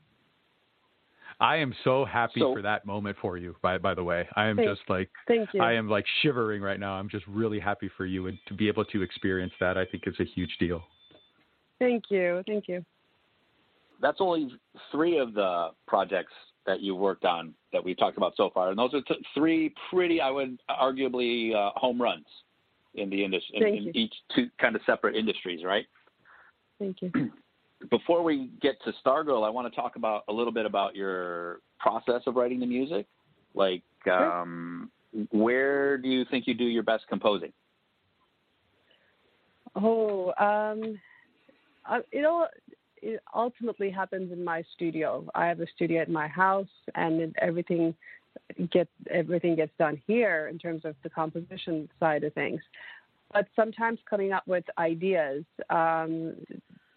I 1.40 1.56
am 1.58 1.74
so 1.84 2.04
happy 2.04 2.42
So- 2.42 2.54
for 2.54 2.62
that 2.62 2.86
moment 2.86 3.18
for 3.22 3.38
you. 3.38 3.56
By 3.62 3.78
by 3.78 3.94
the 3.94 4.04
way, 4.04 4.28
I 4.36 4.48
am 4.48 4.58
Thank- 4.58 4.70
just 4.70 4.90
like 4.90 5.10
thank 5.28 5.54
you. 5.54 5.62
I 5.62 5.74
am 5.74 5.90
like 5.90 6.06
shivering 6.22 6.62
right 6.62 6.80
now. 6.80 6.94
I'm 6.94 7.10
just 7.10 7.26
really 7.28 7.60
happy 7.60 7.90
for 7.96 8.06
you 8.06 8.28
and 8.28 8.38
to 8.48 8.54
be 8.54 8.68
able 8.68 8.86
to 8.86 9.02
experience 9.02 9.54
that. 9.60 9.78
I 9.78 9.86
think 9.86 10.08
is 10.08 10.20
a 10.20 10.26
huge 10.26 10.58
deal. 10.60 10.84
Thank 11.80 12.06
you. 12.10 12.44
Thank 12.46 12.68
you. 12.68 12.86
That's 14.02 14.20
only 14.20 14.52
three 14.92 15.18
of 15.18 15.34
the 15.34 15.70
projects 15.88 16.34
that 16.66 16.82
you 16.82 16.96
worked 16.96 17.26
on 17.26 17.54
that 17.74 17.84
we've 17.84 17.98
talked 17.98 18.18
about 18.18 18.36
so 18.36 18.50
far, 18.50 18.70
and 18.70 18.78
those 18.78 18.94
are 18.94 19.02
th- 19.02 19.20
three 19.34 19.74
pretty, 19.90 20.22
I 20.22 20.30
would 20.30 20.62
arguably, 20.70 21.54
uh, 21.56 21.72
home 21.76 22.02
runs 22.02 22.26
in 22.96 23.10
the 23.10 23.24
industry, 23.24 23.58
in, 23.58 23.88
in 23.90 23.98
each 23.98 24.14
two 24.36 24.50
kind 24.60 24.76
of 24.76 24.82
separate 24.86 25.16
industries, 25.16 25.64
right? 25.64 25.86
Thank 26.80 27.02
you. 27.02 27.12
Before 27.90 28.24
we 28.24 28.50
get 28.62 28.76
to 28.84 28.94
Stargirl, 29.06 29.46
I 29.46 29.50
want 29.50 29.72
to 29.72 29.80
talk 29.80 29.96
about 29.96 30.24
a 30.28 30.34
little 30.34 30.52
bit 30.52 30.66
about 30.66 30.96
your 30.96 31.62
process 31.80 32.22
of 32.28 32.36
writing 32.36 32.60
the 32.60 32.66
music. 32.66 33.08
Like, 33.56 33.84
um, 34.06 34.92
where 35.32 35.98
do 35.98 36.10
you 36.10 36.26
think 36.30 36.46
you 36.46 36.54
do 36.54 36.66
your 36.66 36.84
best 36.84 37.06
composing? 37.08 37.54
Oh, 39.76 40.34
um, 40.38 41.00
it 42.12 42.26
all 42.26 42.48
it 43.02 43.22
ultimately 43.34 43.90
happens 43.90 44.32
in 44.32 44.44
my 44.44 44.64
studio. 44.76 45.26
I 45.36 45.46
have 45.46 45.60
a 45.62 45.68
studio 45.76 46.02
at 46.02 46.10
my 46.10 46.28
house, 46.28 46.68
and 46.96 47.22
it, 47.22 47.34
everything 47.42 47.96
gets 48.72 48.90
everything 49.10 49.56
gets 49.56 49.72
done 49.78 50.02
here 50.06 50.48
in 50.48 50.60
terms 50.60 50.86
of 50.86 50.96
the 51.04 51.10
composition 51.10 51.90
side 52.00 52.24
of 52.24 52.34
things. 52.34 52.62
But 53.32 53.48
sometimes 53.56 54.00
coming 54.10 54.34
up 54.34 54.48
with 54.48 54.64
ideas, 54.78 55.44
um, 55.70 56.36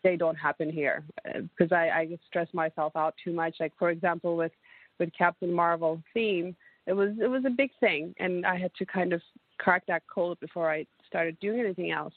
they 0.02 0.16
don't 0.16 0.36
happen 0.36 0.70
here 0.70 1.04
because 1.24 1.72
I, 1.72 1.88
I 1.88 2.18
stress 2.28 2.48
myself 2.52 2.94
out 2.96 3.14
too 3.22 3.32
much. 3.32 3.56
Like 3.60 3.72
for 3.78 3.90
example, 3.90 4.36
with 4.36 4.52
with 4.98 5.10
Captain 5.16 5.52
Marvel 5.52 6.02
theme, 6.14 6.54
it 6.86 6.92
was 6.92 7.10
it 7.20 7.28
was 7.28 7.44
a 7.44 7.50
big 7.50 7.70
thing, 7.80 8.14
and 8.18 8.44
I 8.46 8.56
had 8.56 8.74
to 8.76 8.86
kind 8.86 9.12
of 9.12 9.22
crack 9.58 9.84
that 9.86 10.02
code 10.12 10.40
before 10.40 10.70
I 10.70 10.86
started 11.06 11.38
doing 11.40 11.60
anything 11.60 11.90
else. 11.90 12.14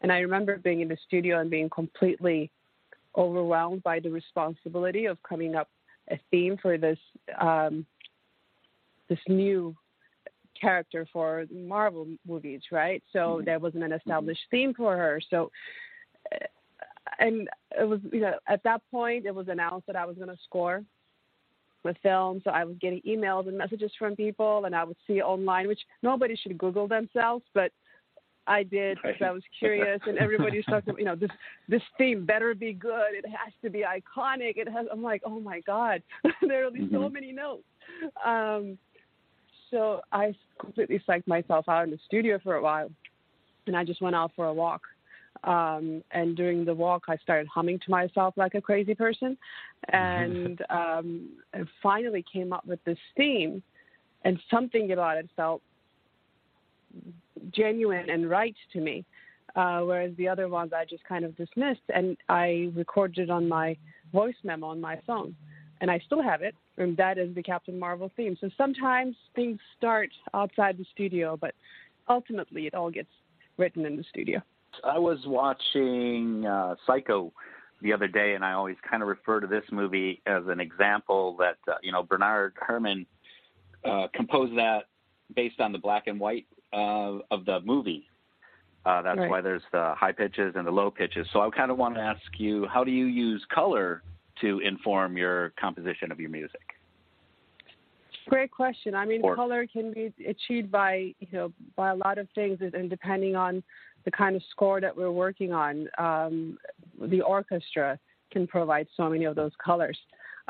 And 0.00 0.12
I 0.12 0.18
remember 0.18 0.58
being 0.58 0.80
in 0.80 0.88
the 0.88 0.98
studio 1.06 1.40
and 1.40 1.50
being 1.50 1.70
completely 1.70 2.50
overwhelmed 3.16 3.82
by 3.82 4.00
the 4.00 4.10
responsibility 4.10 5.06
of 5.06 5.22
coming 5.22 5.54
up 5.54 5.68
a 6.10 6.18
theme 6.30 6.56
for 6.60 6.76
this 6.76 6.98
um, 7.40 7.86
this 9.08 9.18
new 9.28 9.74
character 10.60 11.06
for 11.12 11.46
Marvel 11.52 12.06
movies, 12.26 12.60
right? 12.70 13.02
So 13.12 13.42
there 13.44 13.58
wasn't 13.58 13.84
an 13.84 13.92
established 13.92 14.40
theme 14.50 14.72
for 14.74 14.96
her. 14.96 15.20
So, 15.30 15.50
uh, 16.32 16.46
and 17.18 17.48
it 17.78 17.84
was 17.84 18.00
you 18.12 18.20
know 18.20 18.34
at 18.48 18.62
that 18.64 18.82
point 18.90 19.26
it 19.26 19.34
was 19.34 19.48
announced 19.48 19.86
that 19.86 19.96
I 19.96 20.04
was 20.04 20.16
going 20.16 20.28
to 20.28 20.38
score 20.44 20.82
the 21.84 21.94
film. 22.02 22.40
So 22.44 22.50
I 22.50 22.64
was 22.64 22.76
getting 22.80 23.02
emails 23.06 23.46
and 23.46 23.56
messages 23.58 23.92
from 23.98 24.16
people, 24.16 24.64
and 24.64 24.74
I 24.74 24.84
would 24.84 24.96
see 25.06 25.20
online, 25.20 25.68
which 25.68 25.80
nobody 26.02 26.34
should 26.34 26.56
Google 26.56 26.88
themselves, 26.88 27.44
but 27.52 27.70
I 28.46 28.62
did 28.62 28.98
because 29.02 29.22
I 29.22 29.30
was 29.30 29.42
curious, 29.58 30.00
and 30.06 30.18
everybody's 30.18 30.64
talking. 30.66 30.94
You 30.98 31.04
know, 31.04 31.14
this 31.14 31.30
this 31.68 31.82
theme 31.96 32.26
better 32.26 32.54
be 32.54 32.72
good. 32.72 33.12
It 33.12 33.24
has 33.26 33.52
to 33.62 33.70
be 33.70 33.80
iconic. 33.80 34.56
It 34.56 34.68
has. 34.68 34.86
I'm 34.92 35.02
like, 35.02 35.22
oh 35.24 35.40
my 35.40 35.60
god, 35.60 36.02
there 36.42 36.62
are 36.62 36.66
only 36.66 36.88
so 36.90 36.98
Mhm. 36.98 37.12
many 37.12 37.32
notes. 37.32 37.64
Um, 38.24 38.78
so 39.70 40.02
I 40.12 40.34
completely 40.60 41.00
psyched 41.08 41.26
myself 41.26 41.68
out 41.68 41.84
in 41.84 41.90
the 41.90 41.98
studio 42.04 42.38
for 42.38 42.56
a 42.56 42.62
while, 42.62 42.90
and 43.66 43.76
I 43.76 43.84
just 43.84 44.02
went 44.02 44.14
out 44.14 44.32
for 44.36 44.46
a 44.46 44.54
walk. 44.54 44.82
Um, 45.42 46.02
and 46.12 46.36
during 46.36 46.64
the 46.64 46.74
walk, 46.74 47.04
I 47.08 47.16
started 47.16 47.48
humming 47.48 47.78
to 47.80 47.90
myself 47.90 48.34
like 48.36 48.54
a 48.54 48.60
crazy 48.60 48.94
person, 48.94 49.36
and 49.88 50.62
um, 50.70 51.28
and 51.52 51.68
finally 51.82 52.24
came 52.32 52.52
up 52.52 52.64
with 52.66 52.82
this 52.84 52.98
theme, 53.16 53.62
and 54.22 54.38
something 54.50 54.92
about 54.92 55.18
it 55.18 55.28
felt 55.36 55.60
genuine 57.50 58.08
and 58.10 58.30
right 58.30 58.54
to 58.72 58.80
me. 58.80 59.04
Uh, 59.56 59.80
whereas 59.80 60.12
the 60.16 60.26
other 60.26 60.48
ones 60.48 60.72
I 60.72 60.84
just 60.84 61.04
kind 61.04 61.24
of 61.24 61.36
dismissed, 61.36 61.82
and 61.94 62.16
I 62.28 62.72
recorded 62.74 63.18
it 63.24 63.30
on 63.30 63.48
my 63.48 63.76
voice 64.12 64.34
memo 64.42 64.66
on 64.68 64.80
my 64.80 65.00
phone, 65.06 65.36
and 65.80 65.90
I 65.90 66.00
still 66.06 66.22
have 66.22 66.42
it. 66.42 66.54
And 66.76 66.96
that 66.96 67.18
is 67.18 67.34
the 67.34 67.42
Captain 67.42 67.78
Marvel 67.78 68.10
theme. 68.16 68.36
So 68.40 68.50
sometimes 68.56 69.14
things 69.36 69.60
start 69.76 70.10
outside 70.32 70.76
the 70.76 70.86
studio, 70.92 71.36
but 71.40 71.54
ultimately 72.08 72.66
it 72.66 72.74
all 72.74 72.90
gets 72.90 73.10
written 73.56 73.86
in 73.86 73.96
the 73.96 74.04
studio. 74.10 74.42
I 74.82 74.98
was 74.98 75.18
watching 75.26 76.46
uh, 76.46 76.74
Psycho 76.86 77.32
the 77.82 77.92
other 77.92 78.08
day, 78.08 78.34
and 78.34 78.44
I 78.44 78.52
always 78.52 78.76
kind 78.88 79.02
of 79.02 79.08
refer 79.08 79.40
to 79.40 79.46
this 79.46 79.64
movie 79.70 80.22
as 80.26 80.42
an 80.48 80.60
example 80.60 81.36
that 81.38 81.58
uh, 81.70 81.76
you 81.82 81.92
know 81.92 82.02
Bernard 82.02 82.54
Herrmann 82.66 83.06
uh, 83.84 84.08
composed 84.14 84.56
that 84.56 84.84
based 85.34 85.60
on 85.60 85.72
the 85.72 85.78
black 85.78 86.06
and 86.06 86.18
white 86.18 86.46
uh, 86.72 87.18
of 87.30 87.44
the 87.44 87.60
movie. 87.64 88.08
Uh, 88.86 89.00
that's 89.00 89.18
Right. 89.18 89.30
why 89.30 89.40
there's 89.40 89.62
the 89.72 89.94
high 89.96 90.12
pitches 90.12 90.54
and 90.56 90.66
the 90.66 90.70
low 90.70 90.90
pitches. 90.90 91.26
So 91.32 91.40
I 91.40 91.48
kind 91.50 91.70
of 91.70 91.78
want 91.78 91.94
to 91.94 92.00
ask 92.02 92.20
you, 92.36 92.66
how 92.66 92.84
do 92.84 92.90
you 92.90 93.06
use 93.06 93.42
color 93.54 94.02
to 94.42 94.58
inform 94.60 95.16
your 95.16 95.54
composition 95.58 96.12
of 96.12 96.20
your 96.20 96.28
music? 96.28 96.60
Great 98.28 98.50
question. 98.50 98.94
I 98.94 99.04
mean, 99.04 99.20
Or- 99.22 99.34
color 99.34 99.66
can 99.66 99.92
be 99.92 100.12
achieved 100.26 100.70
by 100.70 101.14
you 101.18 101.28
know 101.32 101.52
by 101.76 101.90
a 101.90 101.94
lot 101.94 102.18
of 102.18 102.28
things, 102.34 102.58
and 102.60 102.88
depending 102.88 103.36
on 103.36 103.62
the 104.04 104.10
kind 104.10 104.36
of 104.36 104.42
score 104.50 104.80
that 104.80 104.96
we're 104.96 105.10
working 105.10 105.52
on, 105.52 105.88
um, 105.98 106.58
the 107.00 107.20
orchestra 107.20 107.98
can 108.30 108.46
provide 108.46 108.86
so 108.96 109.08
many 109.08 109.24
of 109.24 109.36
those 109.36 109.52
colors. 109.64 109.98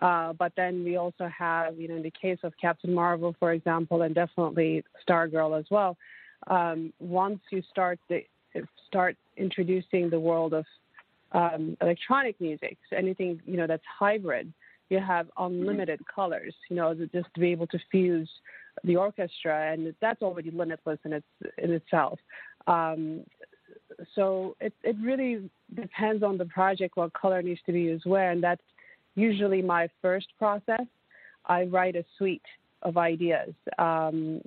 Uh, 0.02 0.32
but 0.32 0.52
then 0.56 0.82
we 0.82 0.96
also 0.96 1.28
have, 1.36 1.78
you 1.78 1.86
know, 1.86 1.96
in 1.96 2.02
the 2.02 2.10
case 2.10 2.38
of 2.42 2.52
Captain 2.60 2.92
Marvel, 2.92 3.34
for 3.38 3.52
example, 3.52 4.02
and 4.02 4.14
definitely 4.14 4.82
Stargirl 5.06 5.58
as 5.58 5.66
well. 5.70 5.96
Um, 6.48 6.92
once 6.98 7.40
you 7.50 7.62
start 7.70 7.98
the, 8.08 8.24
start 8.86 9.16
introducing 9.36 10.10
the 10.10 10.18
world 10.18 10.52
of 10.52 10.64
um, 11.32 11.76
electronic 11.80 12.40
music, 12.40 12.76
so 12.90 12.96
anything 12.96 13.40
you 13.46 13.56
know 13.56 13.66
that's 13.66 13.82
hybrid, 13.98 14.52
you 14.90 15.00
have 15.00 15.28
unlimited 15.38 16.00
colors. 16.12 16.54
You 16.68 16.76
know, 16.76 16.94
just 16.94 17.32
to 17.34 17.40
be 17.40 17.50
able 17.50 17.66
to 17.68 17.78
fuse 17.90 18.28
the 18.82 18.96
orchestra, 18.96 19.72
and 19.72 19.94
that's 20.00 20.22
already 20.22 20.50
limitless 20.50 20.98
in 21.04 21.12
its 21.14 21.26
in 21.58 21.72
itself. 21.72 22.18
Um, 22.66 23.20
so 24.14 24.56
it 24.60 24.72
it 24.82 24.96
really 25.02 25.48
depends 25.74 26.22
on 26.22 26.38
the 26.38 26.46
project 26.46 26.96
what 26.96 27.12
color 27.12 27.42
needs 27.42 27.60
to 27.66 27.72
be 27.72 27.82
used 27.82 28.06
where, 28.06 28.30
and 28.30 28.42
that's 28.42 28.62
usually 29.14 29.62
my 29.62 29.88
first 30.02 30.28
process. 30.38 30.86
I 31.46 31.64
write 31.64 31.96
a 31.96 32.04
suite 32.16 32.42
of 32.82 32.96
ideas. 32.96 33.54
Um, 33.78 34.40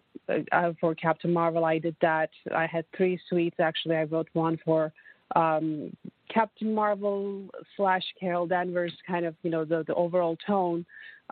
uh, 0.51 0.73
for 0.79 0.93
Captain 0.93 1.31
Marvel, 1.31 1.63
I 1.63 1.79
did 1.79 1.95
that. 2.01 2.29
I 2.53 2.65
had 2.65 2.85
three 2.95 3.19
suites 3.29 3.59
actually. 3.59 3.95
I 3.95 4.03
wrote 4.03 4.27
one 4.33 4.59
for 4.65 4.91
um, 5.35 5.95
Captain 6.33 6.73
Marvel 6.73 7.47
slash 7.75 8.03
Carol 8.19 8.47
Danvers, 8.47 8.93
kind 9.07 9.25
of 9.25 9.35
you 9.43 9.49
know 9.49 9.65
the 9.65 9.83
the 9.87 9.95
overall 9.95 10.37
tone, 10.45 10.85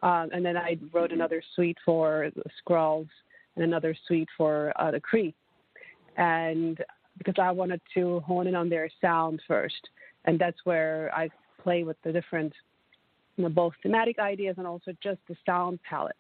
um, 0.04 0.30
and 0.34 0.46
then 0.46 0.58
I 0.58 0.78
wrote 0.94 1.12
another 1.12 1.42
suite 1.56 1.78
for 1.86 2.32
the 2.36 2.44
Skrulls 2.62 3.10
and 3.56 3.64
another 3.64 3.96
suite 4.08 4.30
for 4.38 4.74
uh, 4.78 4.92
the 4.92 5.00
Kree, 5.00 5.34
and 6.18 6.80
because 7.18 7.36
I 7.42 7.52
wanted 7.52 7.82
to 7.94 8.20
hone 8.22 8.48
in 8.48 8.56
on 8.56 8.70
their 8.70 8.90
sound 9.02 9.42
first, 9.48 9.90
and 10.26 10.40
that's 10.40 10.58
where 10.64 11.12
I 11.14 11.30
play 11.64 11.84
with 11.84 11.98
the 12.04 12.12
different, 12.12 12.54
you 13.38 13.44
know, 13.44 13.50
both 13.50 13.74
thematic 13.84 14.20
ideas 14.20 14.56
and 14.58 14.68
also 14.68 14.92
just 15.02 15.20
the 15.28 15.36
sound 15.46 15.80
palette. 15.88 16.16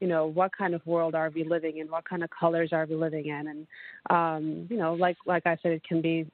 You 0.00 0.08
know, 0.08 0.26
what 0.26 0.50
kind 0.56 0.74
of 0.74 0.84
world 0.86 1.14
are 1.14 1.30
we 1.30 1.44
living 1.44 1.78
in? 1.78 1.90
What 1.90 2.06
kind 2.06 2.22
of 2.22 2.30
colors 2.30 2.70
are 2.72 2.84
we 2.84 2.94
living 2.94 3.26
in? 3.26 3.46
And 3.48 3.66
um, 4.10 4.66
you 4.68 4.76
know, 4.76 4.94
like 4.94 5.16
like 5.24 5.46
I 5.46 5.56
said, 5.62 5.72
it 5.72 5.84
can 5.84 6.02
be 6.02 6.26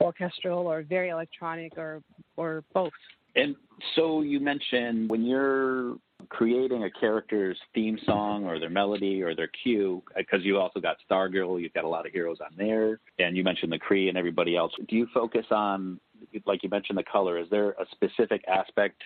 orchestral 0.00 0.66
or 0.66 0.82
very 0.82 1.10
electronic 1.10 1.76
or 1.76 2.02
or 2.36 2.64
both. 2.74 2.92
And 3.36 3.54
so 3.94 4.22
you 4.22 4.40
mentioned 4.40 5.10
when 5.10 5.24
you're 5.24 5.96
creating 6.32 6.84
a 6.84 6.90
character's 6.90 7.58
theme 7.74 7.98
song 8.06 8.46
or 8.46 8.58
their 8.58 8.70
melody 8.70 9.22
or 9.22 9.34
their 9.34 9.50
cue, 9.62 10.02
because 10.16 10.42
you 10.42 10.58
also 10.58 10.80
got 10.80 10.96
Stargirl, 11.08 11.60
you've 11.60 11.74
got 11.74 11.84
a 11.84 11.88
lot 11.88 12.06
of 12.06 12.12
heroes 12.12 12.38
on 12.40 12.52
there, 12.56 13.00
and 13.18 13.36
you 13.36 13.44
mentioned 13.44 13.70
the 13.70 13.78
Kree 13.78 14.08
and 14.08 14.16
everybody 14.16 14.56
else. 14.56 14.72
Do 14.88 14.96
you 14.96 15.06
focus 15.12 15.44
on, 15.50 16.00
like 16.46 16.62
you 16.62 16.70
mentioned, 16.70 16.96
the 16.96 17.02
color? 17.02 17.36
Is 17.38 17.48
there 17.50 17.72
a 17.72 17.84
specific 17.90 18.42
aspect 18.48 19.02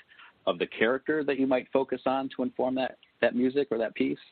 of 0.46 0.60
the 0.60 0.68
character 0.68 1.24
that 1.24 1.36
you 1.40 1.48
might 1.48 1.66
focus 1.72 2.00
on 2.06 2.30
to 2.36 2.44
inform 2.44 2.76
that 2.76 2.98
that 3.20 3.34
music 3.34 3.66
or 3.72 3.78
that 3.78 3.92
piece? 3.96 4.24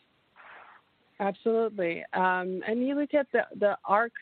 Absolutely, 1.19 2.05
um, 2.13 2.63
and 2.69 2.87
you 2.87 2.95
look 2.95 3.13
at 3.13 3.27
the 3.33 3.43
the 3.59 3.77
arc 3.85 4.13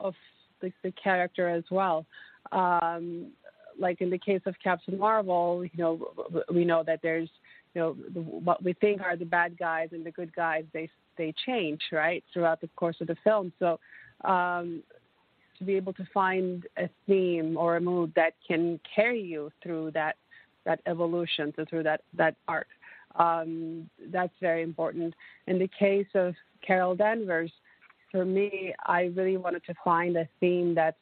of 0.00 0.14
the, 0.62 0.72
the 0.82 0.92
character 0.92 1.46
as 1.48 1.64
well. 1.70 2.06
Um, 2.52 3.32
like 3.78 4.00
in 4.00 4.08
the 4.08 4.18
case 4.18 4.42
of 4.46 4.54
Captain 4.62 4.98
Marvel, 4.98 5.64
you 5.64 5.76
know, 5.76 5.92
we 6.52 6.64
know 6.64 6.82
that 6.84 7.00
there's, 7.02 7.28
you 7.74 7.80
know, 7.80 7.96
the, 8.14 8.20
what 8.20 8.62
we 8.62 8.72
think 8.74 9.02
are 9.02 9.16
the 9.16 9.24
bad 9.24 9.58
guys 9.58 9.88
and 9.92 10.06
the 10.06 10.10
good 10.10 10.34
guys, 10.34 10.64
they 10.72 10.88
they 11.16 11.34
change 11.46 11.80
right 11.92 12.24
throughout 12.32 12.60
the 12.60 12.68
course 12.76 12.96
of 13.00 13.06
the 13.06 13.16
film. 13.24 13.52
So 13.58 13.78
um, 14.24 14.82
to 15.58 15.64
be 15.64 15.74
able 15.74 15.92
to 15.94 16.06
find 16.12 16.66
a 16.78 16.88
theme 17.06 17.56
or 17.56 17.76
a 17.76 17.80
mood 17.80 18.12
that 18.16 18.34
can 18.46 18.80
carry 18.94 19.20
you 19.20 19.50
through 19.62 19.92
that 19.92 20.16
that 20.64 20.80
evolution, 20.86 21.52
so 21.56 21.64
through 21.68 21.82
that 21.82 22.02
that 22.16 22.36
arc, 22.48 22.68
um, 23.16 23.88
that's 24.10 24.32
very 24.40 24.62
important. 24.62 25.14
In 25.46 25.58
the 25.58 25.70
case 25.78 26.06
of 26.14 26.34
Carol 26.66 26.94
Danvers, 26.94 27.52
for 28.10 28.24
me, 28.24 28.72
I 28.86 29.12
really 29.16 29.36
wanted 29.36 29.64
to 29.64 29.74
find 29.84 30.16
a 30.16 30.28
theme 30.40 30.74
that's 30.74 30.96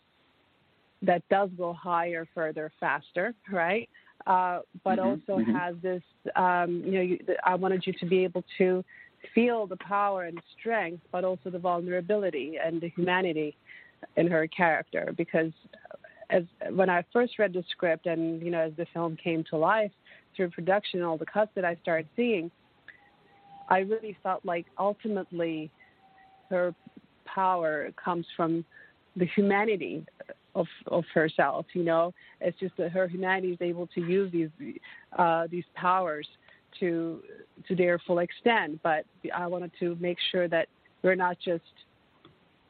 that 1.02 1.22
does 1.28 1.50
go 1.58 1.72
higher, 1.72 2.26
further, 2.34 2.72
faster, 2.78 3.34
right? 3.50 3.88
Uh, 4.26 4.60
but 4.84 4.98
mm-hmm, 4.98 5.08
also 5.08 5.40
mm-hmm. 5.40 5.54
has 5.54 5.74
this, 5.82 6.02
um, 6.36 6.82
you 6.84 6.92
know, 6.92 7.00
you, 7.00 7.18
I 7.44 7.54
wanted 7.54 7.84
you 7.86 7.92
to 7.94 8.06
be 8.06 8.24
able 8.24 8.44
to 8.58 8.84
feel 9.34 9.66
the 9.66 9.76
power 9.76 10.24
and 10.24 10.40
strength, 10.58 11.02
but 11.10 11.24
also 11.24 11.50
the 11.50 11.58
vulnerability 11.58 12.54
and 12.64 12.80
the 12.80 12.88
humanity 12.90 13.56
in 14.16 14.28
her 14.28 14.46
character. 14.46 15.12
Because 15.16 15.52
as 16.30 16.44
when 16.70 16.88
I 16.88 17.04
first 17.12 17.38
read 17.38 17.52
the 17.52 17.64
script, 17.70 18.06
and 18.06 18.42
you 18.42 18.50
know, 18.50 18.60
as 18.60 18.72
the 18.76 18.86
film 18.92 19.16
came 19.22 19.44
to 19.50 19.56
life 19.56 19.92
through 20.36 20.50
production, 20.50 21.02
all 21.02 21.18
the 21.18 21.26
cuts 21.26 21.50
that 21.54 21.64
I 21.64 21.76
started 21.82 22.08
seeing, 22.16 22.50
I 23.68 23.80
really 23.80 24.16
felt 24.22 24.44
like 24.44 24.66
ultimately 24.78 25.70
her 26.50 26.74
power 27.24 27.90
comes 28.02 28.26
from 28.36 28.64
the 29.16 29.26
humanity 29.26 30.05
of 30.55 30.66
of 30.86 31.05
herself. 31.14 31.66
You 31.72 31.84
know, 31.84 32.14
it's 32.40 32.59
just 32.59 32.76
that 32.76 32.93
her 32.93 33.09
humanity 33.09 33.52
is 33.52 33.59
able 33.60 33.86
to 33.89 34.01
use 34.01 34.32
these 34.32 34.51
uh, 35.18 35.47
these 35.51 35.64
powers 35.74 36.26
to 36.80 37.22
to 37.68 37.76
their 37.76 37.98
full 37.98 38.20
extent. 38.20 38.80
But 38.82 39.05
I 39.34 39.47
wanted 39.47 39.72
to 39.80 39.97
make 40.01 40.18
sure 40.30 40.48
that 40.48 40.68
we're 41.02 41.14
not 41.14 41.39
just 41.44 41.64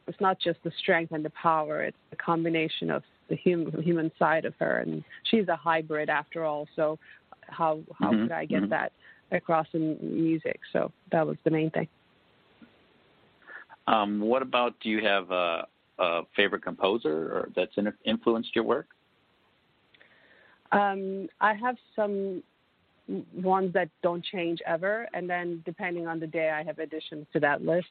it's 0.06 0.20
not 0.20 0.39
just 0.40 0.59
the 0.64 0.73
strength 0.78 1.12
and 1.12 1.24
the 1.24 1.31
power; 1.31 1.82
it's 1.82 1.97
the 2.10 2.16
combination 2.16 2.90
of 2.90 3.02
the 3.28 3.36
human 3.36 3.82
human 3.82 4.10
side 4.19 4.44
of 4.44 4.55
her, 4.59 4.78
and 4.78 5.05
she's 5.31 5.48
a 5.48 5.56
hybrid 5.56 6.09
after 6.09 6.44
all. 6.44 6.66
So 6.77 6.98
how 7.48 7.81
how 7.98 8.10
mm-hmm. 8.10 8.24
could 8.24 8.32
I 8.32 8.44
get 8.44 8.62
mm-hmm. 8.62 8.70
that 8.70 8.93
across 9.31 9.66
in 9.73 9.98
music? 10.01 10.60
So 10.73 10.93
that 11.10 11.27
was 11.27 11.36
the 11.44 11.51
main 11.51 11.70
thing. 11.70 11.89
Um, 13.86 14.20
what 14.20 14.43
about 14.43 14.74
do 14.81 14.89
you 14.89 15.05
have 15.05 15.31
a, 15.31 15.66
a 16.02 16.22
favorite 16.34 16.62
composer 16.62 17.32
or 17.32 17.48
that's 17.54 17.72
influenced 18.04 18.54
your 18.54 18.64
work? 18.64 18.88
Um, 20.72 21.28
I 21.40 21.54
have 21.54 21.76
some 21.94 22.42
ones 23.34 23.72
that 23.74 23.88
don't 24.02 24.24
change 24.24 24.60
ever, 24.66 25.08
and 25.12 25.28
then 25.28 25.62
depending 25.66 26.06
on 26.06 26.18
the 26.18 26.26
day, 26.26 26.50
I 26.50 26.62
have 26.62 26.78
additions 26.78 27.26
to 27.32 27.40
that 27.40 27.62
list. 27.62 27.88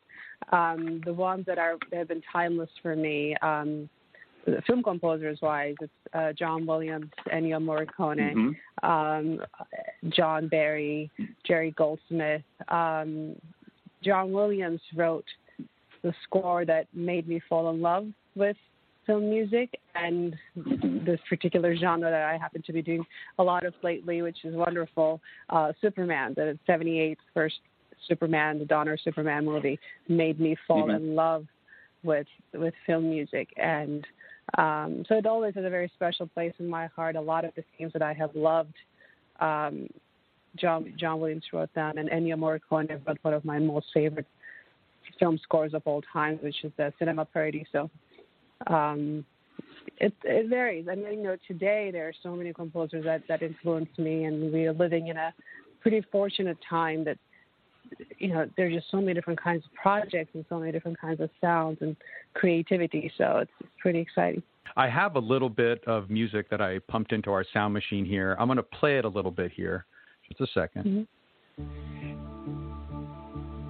Um, 0.51 1.01
the 1.05 1.13
ones 1.13 1.45
that 1.45 1.57
are 1.57 1.77
that 1.91 1.97
have 1.97 2.07
been 2.07 2.23
timeless 2.31 2.69
for 2.81 2.95
me, 2.95 3.35
um, 3.41 3.89
film 4.65 4.81
composers 4.83 5.39
wise, 5.41 5.75
it's 5.81 5.91
uh, 6.13 6.33
John 6.33 6.65
Williams, 6.65 7.11
Ennio 7.31 7.59
Morricone, 7.61 8.33
mm-hmm. 8.33 8.89
um, 8.89 9.39
John 10.09 10.47
Barry, 10.47 11.11
Jerry 11.45 11.71
Goldsmith. 11.71 12.41
Um, 12.67 13.35
John 14.03 14.31
Williams 14.31 14.81
wrote 14.95 15.25
the 16.03 16.13
score 16.23 16.65
that 16.65 16.87
made 16.93 17.27
me 17.27 17.41
fall 17.47 17.69
in 17.69 17.81
love 17.81 18.07
with 18.35 18.57
film 19.05 19.29
music 19.29 19.79
and 19.95 20.35
this 21.05 21.19
particular 21.27 21.75
genre 21.75 22.09
that 22.09 22.23
I 22.23 22.37
happen 22.37 22.61
to 22.63 22.73
be 22.73 22.81
doing 22.81 23.05
a 23.39 23.43
lot 23.43 23.65
of 23.65 23.73
lately, 23.83 24.21
which 24.21 24.37
is 24.43 24.55
wonderful. 24.55 25.21
Uh, 25.49 25.73
Superman, 25.81 26.33
the 26.35 26.57
78th 26.67 27.17
first 27.33 27.55
Superman, 28.07 28.59
the 28.59 28.65
Donner 28.65 28.97
Superman 28.97 29.45
movie, 29.45 29.79
made 30.07 30.39
me 30.39 30.55
fall 30.67 30.83
mm-hmm. 30.83 30.95
in 30.95 31.15
love 31.15 31.45
with 32.03 32.27
with 32.53 32.73
film 32.87 33.09
music, 33.09 33.49
and 33.57 34.05
um, 34.57 35.03
so 35.07 35.15
it 35.15 35.27
always 35.27 35.53
has 35.53 35.65
a 35.65 35.69
very 35.69 35.91
special 35.95 36.25
place 36.27 36.53
in 36.59 36.67
my 36.67 36.87
heart. 36.87 37.15
A 37.15 37.21
lot 37.21 37.45
of 37.45 37.53
the 37.55 37.63
themes 37.77 37.93
that 37.93 38.01
I 38.01 38.13
have 38.13 38.35
loved. 38.35 38.73
Um, 39.39 39.87
John 40.57 40.93
John 40.99 41.19
Williams 41.19 41.45
wrote 41.53 41.73
them, 41.73 41.97
and 41.97 42.09
Ennio 42.09 42.35
Morricone 42.35 42.99
wrote 43.05 43.17
one 43.21 43.33
of 43.33 43.45
my 43.45 43.59
most 43.59 43.87
favorite 43.93 44.25
film 45.21 45.39
scores 45.43 45.73
of 45.73 45.83
all 45.85 46.01
time, 46.11 46.39
which 46.41 46.63
is 46.63 46.71
the 46.77 46.91
Cinema 46.99 47.23
Paradiso. 47.25 47.89
Um, 48.67 49.23
it, 49.97 50.13
it 50.23 50.49
varies. 50.49 50.87
I 50.91 50.95
mean, 50.95 51.19
you 51.19 51.23
know, 51.23 51.37
today 51.47 51.91
there 51.91 52.07
are 52.07 52.13
so 52.23 52.35
many 52.35 52.51
composers 52.51 53.05
that, 53.05 53.21
that 53.29 53.43
influence 53.43 53.89
me, 53.97 54.25
and 54.25 54.51
we 54.51 54.65
are 54.65 54.73
living 54.73 55.07
in 55.07 55.17
a 55.17 55.31
pretty 55.79 56.01
fortunate 56.11 56.57
time 56.67 57.03
that, 57.05 57.17
you 58.17 58.29
know, 58.29 58.49
there's 58.57 58.73
just 58.73 58.89
so 58.89 58.97
many 58.97 59.13
different 59.13 59.41
kinds 59.41 59.63
of 59.65 59.73
projects 59.73 60.31
and 60.33 60.43
so 60.49 60.59
many 60.59 60.71
different 60.71 60.99
kinds 60.99 61.21
of 61.21 61.29
sounds 61.39 61.77
and 61.81 61.95
creativity. 62.33 63.11
So 63.17 63.37
it's, 63.37 63.51
it's 63.59 63.69
pretty 63.79 63.99
exciting. 63.99 64.41
I 64.75 64.87
have 64.87 65.15
a 65.17 65.19
little 65.19 65.49
bit 65.49 65.83
of 65.85 66.09
music 66.09 66.49
that 66.49 66.61
I 66.61 66.79
pumped 66.79 67.11
into 67.11 67.31
our 67.31 67.45
sound 67.53 67.73
machine 67.73 68.05
here. 68.05 68.35
I'm 68.39 68.47
going 68.47 68.57
to 68.57 68.63
play 68.63 68.97
it 68.97 69.05
a 69.05 69.09
little 69.09 69.31
bit 69.31 69.51
here. 69.51 69.85
Just 70.27 70.55
a 70.55 70.59
2nd 70.59 70.85
mm-hmm. 70.87 71.03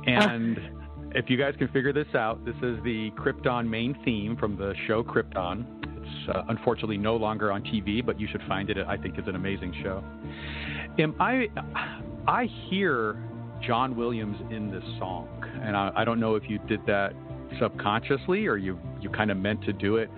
And. 0.08 0.58
Uh 0.58 0.81
if 1.14 1.30
you 1.30 1.38
guys 1.38 1.54
can 1.58 1.68
figure 1.70 1.94
this 1.94 2.08
out, 2.16 2.44
this 2.46 2.56
is 2.58 2.82
the 2.84 3.12
Krypton 3.18 3.68
main 3.68 3.98
theme 4.06 4.36
from 4.38 4.56
the 4.56 4.74
show 4.88 5.04
Krypton. 5.04 5.66
It's 5.84 6.30
uh, 6.30 6.44
unfortunately 6.50 6.98
no 6.98 7.16
longer 7.16 7.52
on 7.52 7.64
TV, 7.64 8.06
but 8.06 8.20
you 8.20 8.28
should 8.32 8.42
find 8.48 8.70
it. 8.70 8.78
I 8.88 8.98
think 8.98 9.18
it's 9.18 9.28
an 9.28 9.36
amazing 9.36 9.74
show. 9.84 10.04
Am 11.00 11.16
I? 11.20 11.48
I 12.28 12.46
hear 12.70 13.18
John 13.66 13.96
Williams 13.96 14.38
in 14.52 14.72
this 14.72 14.84
song, 15.00 15.28
and 15.62 15.76
I, 15.76 15.92
I 15.96 16.06
don't 16.06 16.20
know 16.20 16.36
if 16.36 16.44
you 16.50 16.60
did 16.68 16.86
that 16.88 17.14
subconsciously 17.60 18.48
or 18.48 18.58
you 18.58 18.80
you 19.02 19.10
kind 19.10 19.32
of 19.32 19.38
meant 19.38 19.64
to 19.64 19.74
do 19.74 19.98
it. 19.98 20.10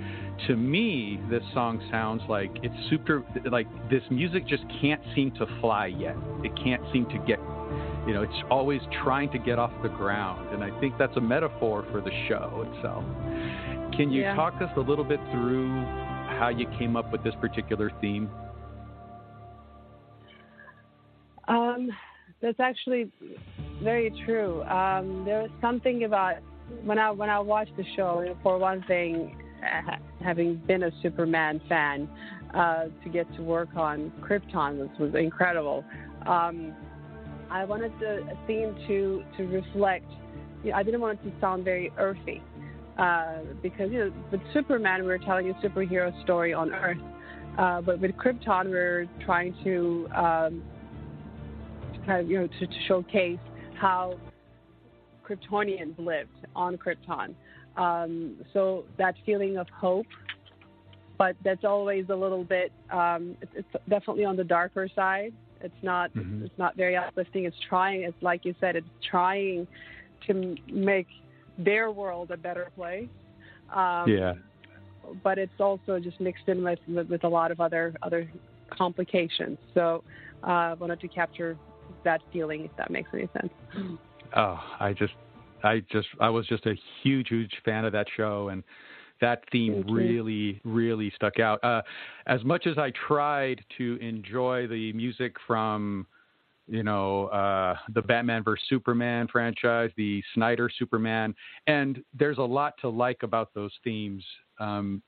To 0.48 0.56
me, 0.56 1.20
this 1.30 1.44
song 1.54 1.82
sounds 1.92 2.22
like 2.28 2.52
it's 2.64 2.76
super. 2.90 3.24
Like 3.50 3.68
this 3.90 4.04
music 4.10 4.48
just 4.48 4.64
can't 4.82 5.02
seem 5.16 5.32
to 5.32 5.46
fly 5.62 5.88
yet. 5.88 6.16
It 6.44 6.52
can't 6.56 6.82
seem 6.92 7.06
to 7.08 7.18
get. 7.26 7.40
You 8.08 8.14
know, 8.14 8.22
it's 8.22 8.44
always 8.52 8.82
trying 9.04 9.30
to 9.32 9.40
get 9.40 9.58
off 9.60 9.72
the 9.82 9.90
ground, 9.90 10.54
and 10.54 10.64
I 10.64 10.78
think 10.80 10.98
that's 10.98 11.16
a 11.16 11.22
metaphor 11.22 11.86
for 11.92 12.02
the 12.02 12.12
show 12.28 12.68
itself. 12.70 13.04
Can 13.96 14.12
you 14.12 14.22
Yeah. 14.22 14.36
talk 14.36 14.62
us 14.62 14.70
a 14.76 14.82
little 14.82 15.06
bit 15.06 15.22
through 15.32 15.70
how 16.38 16.50
you 16.50 16.66
came 16.78 16.98
up 16.98 17.12
with 17.12 17.24
this 17.24 17.36
particular 17.36 17.92
theme? 18.02 18.30
Um, 21.48 21.92
that's 22.42 22.60
actually 22.60 23.10
very 23.82 24.10
true. 24.26 24.64
Um, 24.64 25.24
there 25.26 25.42
was 25.42 25.52
something 25.62 26.04
about 26.04 26.36
when 26.84 27.00
I 27.00 27.12
when 27.12 27.30
I 27.30 27.40
watched 27.40 27.76
the 27.78 27.86
show. 27.96 28.36
For 28.44 28.58
one 28.58 28.82
thing, 28.84 29.38
having 30.22 30.56
been 30.68 30.84
a 30.84 30.92
Superman 31.02 31.62
fan, 31.70 32.10
uh, 32.54 32.86
to 33.04 33.10
get 33.10 33.34
to 33.36 33.44
work 33.44 33.70
on 33.76 34.12
Krypton 34.22 34.78
was 34.78 34.90
was 35.00 35.16
incredible. 35.16 35.86
Um, 36.26 36.74
I 37.54 37.66
wanted 37.66 37.94
the 38.00 38.28
theme 38.48 38.76
to 38.88 39.24
to 39.38 39.44
reflect. 39.44 40.10
You 40.64 40.72
know, 40.72 40.78
I 40.78 40.84
didn't 40.84 41.02
want 41.02 41.20
it 41.20 41.30
to 41.30 41.40
sound 41.40 41.64
very 41.64 41.92
earthy. 41.98 42.42
Uh, 42.98 43.40
because 43.62 43.92
you 43.92 44.00
know, 44.00 44.14
with 44.32 44.42
Superman, 44.54 45.02
we 45.02 45.08
were 45.08 45.20
telling 45.20 45.50
a 45.50 45.54
superhero 45.56 46.12
story 46.24 46.54
on 46.54 46.72
Earth, 46.74 46.98
uh, 47.58 47.82
but 47.82 48.00
with 48.00 48.12
Krypton, 48.12 48.66
we 48.66 48.78
are 48.78 49.08
trying 49.26 49.56
to 49.64 50.08
um, 50.16 50.64
kind 52.06 52.22
of, 52.22 52.30
you 52.30 52.40
know, 52.40 52.48
to, 52.48 52.68
to 52.68 52.74
showcase 52.88 53.40
how 53.80 54.20
Kryptonians 55.28 55.98
lived 55.98 56.30
on 56.56 56.78
Krypton. 56.78 57.36
Um, 57.78 58.38
so 58.54 58.86
that 58.98 59.16
feeling 59.26 59.58
of 59.58 59.68
hope, 59.70 60.06
but 61.18 61.36
that's 61.44 61.64
always 61.64 62.06
a 62.10 62.16
little 62.16 62.44
bit. 62.44 62.72
Um, 62.92 63.36
it's 63.56 63.68
definitely 63.90 64.26
on 64.26 64.36
the 64.36 64.44
darker 64.44 64.88
side. 64.96 65.34
It's 65.64 65.82
not. 65.82 66.14
Mhm. 66.14 66.44
It's 66.46 66.58
not 66.58 66.76
very 66.76 66.96
uplifting. 66.96 67.46
It's 67.46 67.60
trying. 67.68 68.04
It's 68.04 68.22
like 68.22 68.46
you 68.46 68.54
said. 68.60 68.76
It's 68.76 68.88
trying 69.10 69.68
to 70.28 70.56
make 70.72 71.08
their 71.58 71.92
world 71.92 72.32
a 72.32 72.38
better 72.38 72.70
place. 72.76 73.10
Um, 73.74 74.10
yeah. 74.10 74.34
but 75.24 75.38
it's 75.38 75.60
also 75.60 76.00
just 76.00 76.20
mixed 76.22 76.48
in 76.48 76.64
with, 76.64 76.80
with, 76.88 77.10
with 77.10 77.24
a 77.24 77.28
lot 77.28 77.52
of 77.52 77.60
other 77.60 77.94
other 78.04 78.30
complications. 78.70 79.58
So 79.74 80.04
uh, 80.44 80.48
I 80.48 80.74
wanted 80.76 81.00
to 81.02 81.08
capture 81.08 81.58
that 82.04 82.22
feeling, 82.32 82.66
if 82.66 82.72
that 82.78 82.90
makes 82.90 83.10
any 83.14 83.30
sense. 83.34 83.54
Oh, 84.36 84.60
I 84.80 84.94
just, 84.94 85.14
I 85.64 85.82
just, 85.92 86.08
I 86.20 86.30
was 86.30 86.48
just 86.48 86.66
a 86.66 86.74
huge, 87.02 87.28
huge 87.30 87.52
fan 87.64 87.86
of 87.86 87.92
that 87.94 88.08
show, 88.16 88.50
and 88.50 88.64
that 89.24 89.42
theme 89.54 89.86
really, 89.90 90.60
really 90.66 91.12
stuck 91.16 91.40
out. 91.40 91.64
Uh, 91.64 91.82
as 92.28 92.44
much 92.44 92.68
as 92.68 92.78
I 92.78 92.92
tried 93.08 93.64
to 93.78 93.98
enjoy 94.02 94.68
the 94.68 94.92
music 94.92 95.38
from, 95.48 96.06
you 96.68 96.84
know, 96.84 97.28
uh, 97.28 97.76
the 97.94 98.02
Batman 98.02 98.44
vs 98.44 98.66
Superman 98.68 99.30
franchise, 99.32 99.92
the 99.96 100.22
Snyder 100.34 100.70
Superman, 100.78 101.34
and 101.68 102.04
there's 102.14 102.38
a 102.38 102.44
lot 102.44 102.74
to 102.82 102.90
like 102.90 103.24
about 103.24 103.54
those 103.54 103.72
themes. 103.82 104.26
Um, 104.60 105.02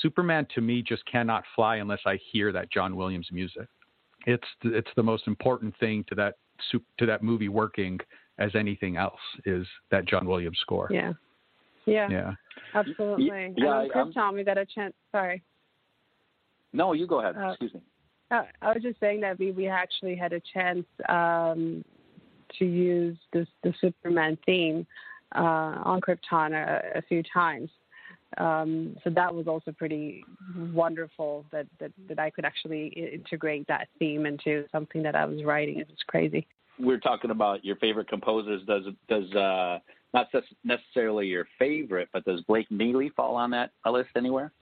Superman 0.00 0.46
to 0.54 0.60
me 0.60 0.80
just 0.80 1.04
cannot 1.06 1.42
fly 1.56 1.76
unless 1.76 2.00
I 2.06 2.20
hear 2.30 2.52
that 2.52 2.70
John 2.70 2.94
Williams 2.94 3.28
music. 3.32 3.66
It's 4.26 4.46
it's 4.62 4.90
the 4.94 5.02
most 5.02 5.26
important 5.26 5.74
thing 5.80 6.04
to 6.08 6.14
that 6.14 6.34
to 6.70 7.06
that 7.06 7.22
movie 7.22 7.48
working 7.48 7.98
as 8.38 8.54
anything 8.54 8.96
else 8.96 9.20
is 9.44 9.66
that 9.90 10.06
John 10.06 10.26
Williams 10.26 10.58
score. 10.60 10.88
Yeah. 10.92 11.14
Yeah. 11.86 12.08
Yeah. 12.10 12.32
Absolutely. 12.74 13.30
Y- 13.30 13.36
and 13.36 13.54
yeah, 13.58 13.66
on 13.66 13.74
I- 13.74 13.98
I'm- 13.98 14.12
Krypton, 14.12 14.34
we 14.34 14.44
got 14.44 14.58
a 14.58 14.66
chance. 14.66 14.94
Sorry. 15.12 15.42
No, 16.72 16.92
you 16.92 17.06
go 17.06 17.20
ahead. 17.20 17.36
Uh, 17.36 17.50
Excuse 17.50 17.74
me. 17.74 17.80
Uh, 18.30 18.42
I 18.60 18.72
was 18.72 18.82
just 18.82 18.98
saying 19.00 19.20
that 19.20 19.38
we, 19.38 19.52
we 19.52 19.68
actually 19.68 20.16
had 20.16 20.32
a 20.32 20.40
chance 20.52 20.84
um, 21.08 21.84
to 22.58 22.64
use 22.64 23.16
this, 23.32 23.46
the 23.62 23.72
Superman 23.80 24.36
theme 24.44 24.86
uh, 25.34 25.38
on 25.84 26.00
Krypton 26.00 26.52
a, 26.52 26.98
a 26.98 27.02
few 27.02 27.22
times. 27.32 27.70
Um, 28.38 28.96
so 29.04 29.10
that 29.10 29.32
was 29.32 29.46
also 29.46 29.70
pretty 29.70 30.24
wonderful 30.72 31.44
that, 31.52 31.66
that, 31.78 31.92
that 32.08 32.18
I 32.18 32.30
could 32.30 32.44
actually 32.44 32.88
integrate 32.88 33.68
that 33.68 33.86
theme 34.00 34.26
into 34.26 34.64
something 34.72 35.02
that 35.04 35.14
I 35.14 35.24
was 35.24 35.44
writing. 35.44 35.78
It 35.78 35.88
was 35.88 35.98
crazy. 36.08 36.46
We're 36.78 36.98
talking 36.98 37.30
about 37.30 37.64
your 37.64 37.76
favorite 37.76 38.08
composers. 38.08 38.60
Does 38.66 38.84
does 39.08 39.32
uh, 39.34 39.78
not 40.16 40.44
necessarily 40.64 41.26
your 41.26 41.46
favorite, 41.58 42.08
but 42.12 42.24
does 42.24 42.40
Blake 42.42 42.70
Neely 42.70 43.10
fall 43.10 43.36
on 43.36 43.50
that 43.50 43.70
list 43.90 44.10
anywhere? 44.16 44.52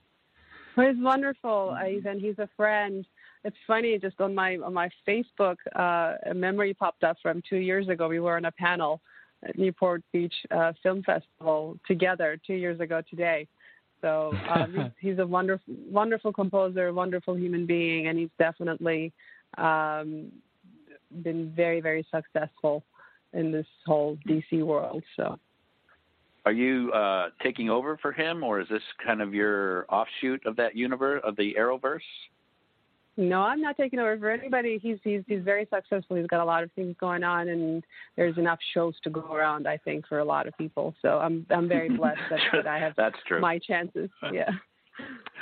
Well, 0.75 0.91
he's 0.91 1.01
wonderful, 1.01 1.75
uh, 1.79 2.09
and 2.09 2.19
he's 2.19 2.37
a 2.39 2.49
friend. 2.57 3.05
It's 3.45 3.55
funny, 3.65 3.97
just 3.97 4.19
on 4.19 4.35
my 4.35 4.57
on 4.57 4.73
my 4.73 4.89
Facebook, 5.07 5.55
uh, 5.75 6.15
a 6.29 6.33
memory 6.33 6.73
popped 6.73 7.03
up 7.03 7.15
from 7.21 7.41
two 7.49 7.57
years 7.57 7.87
ago. 7.87 8.09
We 8.09 8.19
were 8.19 8.35
on 8.35 8.45
a 8.45 8.51
panel 8.51 8.99
at 9.47 9.57
Newport 9.57 10.03
Beach 10.11 10.33
uh, 10.51 10.73
Film 10.83 11.03
Festival 11.03 11.77
together 11.87 12.37
two 12.45 12.55
years 12.55 12.79
ago 12.81 13.01
today. 13.09 13.47
So 14.01 14.33
um, 14.53 14.73
he's, 14.99 15.11
he's 15.11 15.19
a 15.19 15.25
wonderful 15.25 15.73
wonderful 15.89 16.33
composer, 16.33 16.91
wonderful 16.91 17.37
human 17.37 17.65
being, 17.65 18.07
and 18.07 18.19
he's 18.19 18.35
definitely 18.37 19.13
um, 19.57 20.31
been 21.23 21.53
very 21.55 21.79
very 21.79 22.05
successful 22.13 22.83
in 23.31 23.53
this 23.53 23.67
whole 23.85 24.17
DC 24.27 24.61
world. 24.63 25.03
So. 25.15 25.39
Are 26.45 26.51
you 26.51 26.91
uh, 26.91 27.29
taking 27.41 27.69
over 27.69 27.97
for 27.97 28.11
him, 28.11 28.43
or 28.43 28.59
is 28.59 28.67
this 28.69 28.83
kind 29.03 29.21
of 29.21 29.33
your 29.33 29.85
offshoot 29.89 30.45
of 30.45 30.55
that 30.57 30.75
universe 30.75 31.21
of 31.25 31.35
the 31.35 31.55
Arrowverse? 31.57 31.99
No, 33.17 33.41
I'm 33.41 33.61
not 33.61 33.77
taking 33.77 33.97
over 33.97 34.17
for 34.17 34.29
anybody. 34.29 34.77
He's 34.81 34.97
he's 35.03 35.21
he's 35.25 35.41
very 35.41 35.67
successful. 35.73 36.17
He's 36.17 36.27
got 36.27 36.41
a 36.41 36.45
lot 36.45 36.63
of 36.63 36.71
things 36.73 36.95
going 36.99 37.23
on, 37.23 37.47
and 37.47 37.83
there's 38.15 38.37
enough 38.37 38.59
shows 38.73 38.93
to 39.03 39.09
go 39.09 39.21
around. 39.33 39.67
I 39.67 39.77
think 39.77 40.05
for 40.07 40.19
a 40.19 40.25
lot 40.25 40.47
of 40.47 40.57
people. 40.57 40.93
So 41.01 41.17
I'm 41.19 41.45
I'm 41.49 41.67
very 41.67 41.89
blessed 41.97 42.19
that, 42.29 42.39
that 42.53 42.67
I 42.67 42.77
have 42.77 42.93
That's 42.95 43.15
true. 43.27 43.39
my 43.39 43.59
chances. 43.59 44.09
Yeah. 44.33 44.49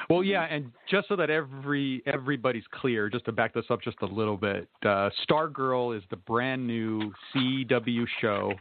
Well, 0.10 0.24
yeah, 0.24 0.46
and 0.50 0.72
just 0.90 1.08
so 1.08 1.16
that 1.16 1.30
every 1.30 2.02
everybody's 2.08 2.64
clear, 2.72 3.08
just 3.08 3.26
to 3.26 3.32
back 3.32 3.54
this 3.54 3.66
up 3.70 3.82
just 3.84 3.98
a 4.02 4.06
little 4.06 4.36
bit, 4.36 4.68
uh, 4.84 5.12
Stargirl 5.30 5.96
is 5.96 6.04
the 6.10 6.16
brand 6.16 6.66
new 6.66 7.14
CW 7.36 8.06
show 8.20 8.54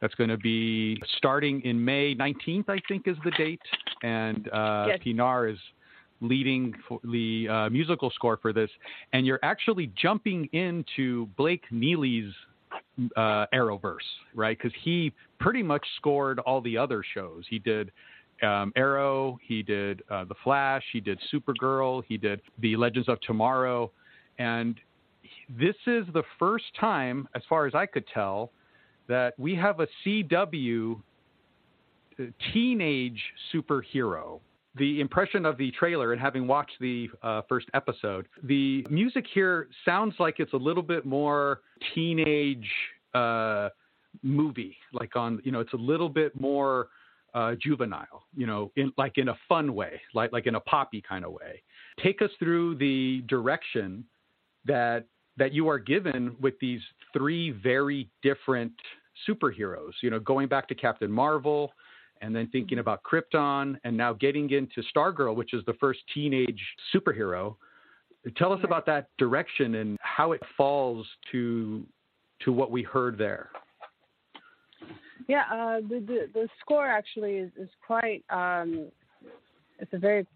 that's 0.00 0.14
going 0.14 0.30
to 0.30 0.36
be 0.38 1.00
starting 1.16 1.60
in 1.62 1.82
May 1.82 2.14
19th, 2.14 2.68
I 2.68 2.78
think 2.88 3.08
is 3.08 3.16
the 3.24 3.30
date, 3.32 3.60
and 4.02 4.48
uh, 4.52 4.86
Yes. 4.88 4.98
Pinar 5.02 5.48
is 5.48 5.58
leading 6.20 6.74
for 6.88 7.00
the 7.04 7.48
uh, 7.48 7.70
musical 7.70 8.10
score 8.10 8.38
for 8.40 8.52
this, 8.52 8.70
and 9.12 9.26
you're 9.26 9.40
actually 9.42 9.92
jumping 10.00 10.48
into 10.52 11.26
Blake 11.36 11.62
Neely's 11.70 12.32
uh, 13.16 13.46
Arrowverse, 13.54 13.96
right? 14.34 14.58
Because 14.58 14.76
he 14.82 15.12
pretty 15.38 15.62
much 15.62 15.84
scored 15.96 16.38
all 16.40 16.60
the 16.60 16.76
other 16.76 17.02
shows. 17.14 17.44
He 17.48 17.58
did 17.58 17.92
um, 18.42 18.72
Arrow, 18.76 19.38
he 19.42 19.62
did 19.62 20.02
uh, 20.10 20.24
The 20.24 20.34
Flash, 20.44 20.82
he 20.92 21.00
did 21.00 21.18
Supergirl, 21.32 22.02
he 22.06 22.16
did 22.16 22.40
The 22.60 22.76
Legends 22.76 23.08
of 23.08 23.20
Tomorrow, 23.20 23.90
and 24.38 24.76
this 25.58 25.76
is 25.86 26.04
the 26.12 26.22
first 26.38 26.64
time, 26.78 27.28
as 27.34 27.42
far 27.48 27.66
as 27.66 27.74
I 27.74 27.86
could 27.86 28.04
tell, 28.12 28.50
that 29.08 29.34
we 29.38 29.54
have 29.54 29.80
a 29.80 29.88
CW 30.04 30.96
uh, 32.18 32.22
teenage 32.52 33.20
superhero. 33.52 34.40
The 34.76 35.00
impression 35.00 35.44
of 35.44 35.58
the 35.58 35.72
trailer 35.72 36.12
and 36.12 36.20
having 36.20 36.46
watched 36.46 36.76
the 36.80 37.08
uh, 37.22 37.42
first 37.48 37.66
episode, 37.74 38.28
the 38.44 38.86
music 38.90 39.24
here 39.32 39.68
sounds 39.84 40.14
like 40.18 40.36
it's 40.38 40.52
a 40.52 40.58
little 40.58 40.82
bit 40.82 41.04
more 41.04 41.62
teenage 41.94 42.68
uh, 43.14 43.70
movie, 44.22 44.76
like 44.92 45.16
on 45.16 45.40
you 45.44 45.52
know, 45.52 45.60
it's 45.60 45.72
a 45.72 45.78
little 45.78 46.08
bit 46.08 46.38
more 46.38 46.88
uh, 47.34 47.54
juvenile, 47.60 48.24
you 48.36 48.46
know, 48.46 48.70
in 48.76 48.92
like 48.96 49.18
in 49.18 49.28
a 49.28 49.38
fun 49.48 49.74
way, 49.74 50.00
like 50.14 50.32
like 50.32 50.46
in 50.46 50.54
a 50.54 50.60
poppy 50.60 51.02
kind 51.06 51.24
of 51.24 51.32
way. 51.32 51.62
Take 52.02 52.22
us 52.22 52.30
through 52.38 52.76
the 52.76 53.22
direction 53.26 54.04
that 54.64 55.04
that 55.38 55.52
you 55.52 55.68
are 55.68 55.78
given 55.78 56.36
with 56.40 56.58
these 56.60 56.80
three 57.12 57.50
very 57.50 58.08
different 58.22 58.72
superheroes. 59.28 59.92
You 60.02 60.10
know, 60.10 60.20
going 60.20 60.48
back 60.48 60.68
to 60.68 60.74
Captain 60.74 61.10
Marvel, 61.10 61.72
and 62.20 62.34
then 62.34 62.48
thinking 62.48 62.80
about 62.80 63.02
Krypton, 63.04 63.76
and 63.84 63.96
now 63.96 64.12
getting 64.12 64.50
into 64.50 64.82
Stargirl, 64.94 65.36
which 65.36 65.54
is 65.54 65.64
the 65.66 65.74
first 65.74 66.00
teenage 66.12 66.60
superhero. 66.94 67.56
Tell 68.36 68.52
us 68.52 68.60
about 68.64 68.84
that 68.86 69.08
direction 69.18 69.76
and 69.76 69.96
how 70.00 70.32
it 70.32 70.42
falls 70.56 71.06
to 71.32 71.86
to 72.40 72.52
what 72.52 72.70
we 72.70 72.82
heard 72.82 73.16
there. 73.18 73.50
Yeah, 75.28 75.44
uh, 75.52 75.80
the, 75.80 76.02
the 76.06 76.28
the 76.34 76.48
score 76.60 76.86
actually 76.86 77.36
is, 77.36 77.50
is 77.58 77.68
quite. 77.86 78.24
Um, 78.30 78.88
it's 79.78 79.92
a 79.92 79.98
very, 79.98 80.26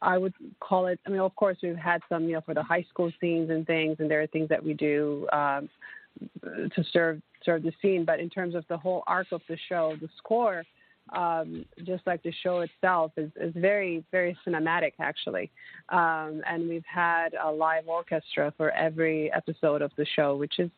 I 0.00 0.18
would 0.18 0.34
call 0.60 0.86
it. 0.86 0.98
I 1.06 1.10
mean, 1.10 1.20
of 1.20 1.34
course, 1.36 1.58
we've 1.62 1.76
had 1.76 2.00
some, 2.08 2.24
you 2.24 2.34
know, 2.34 2.40
for 2.40 2.54
the 2.54 2.62
high 2.62 2.84
school 2.88 3.10
scenes 3.20 3.50
and 3.50 3.66
things, 3.66 3.96
and 3.98 4.10
there 4.10 4.22
are 4.22 4.26
things 4.26 4.48
that 4.48 4.62
we 4.62 4.74
do 4.74 5.26
um, 5.32 5.68
to 6.42 6.84
serve 6.92 7.20
serve 7.44 7.62
the 7.62 7.72
scene. 7.82 8.04
But 8.04 8.20
in 8.20 8.30
terms 8.30 8.54
of 8.54 8.64
the 8.68 8.76
whole 8.76 9.02
arc 9.06 9.32
of 9.32 9.42
the 9.48 9.56
show, 9.68 9.94
the 10.00 10.08
score 10.18 10.64
um, 11.14 11.64
just 11.84 12.06
like 12.06 12.22
the 12.22 12.32
show 12.42 12.60
itself, 12.60 13.12
is, 13.16 13.30
is 13.40 13.52
very, 13.54 14.04
very 14.10 14.36
cinematic, 14.46 14.92
actually. 14.98 15.50
Um, 15.88 16.42
and 16.48 16.68
we've 16.68 16.84
had 16.84 17.34
a 17.42 17.50
live 17.50 17.86
orchestra 17.86 18.52
for 18.56 18.70
every 18.72 19.32
episode 19.32 19.82
of 19.82 19.92
the 19.96 20.06
show, 20.16 20.36
which 20.36 20.58
is 20.58 20.70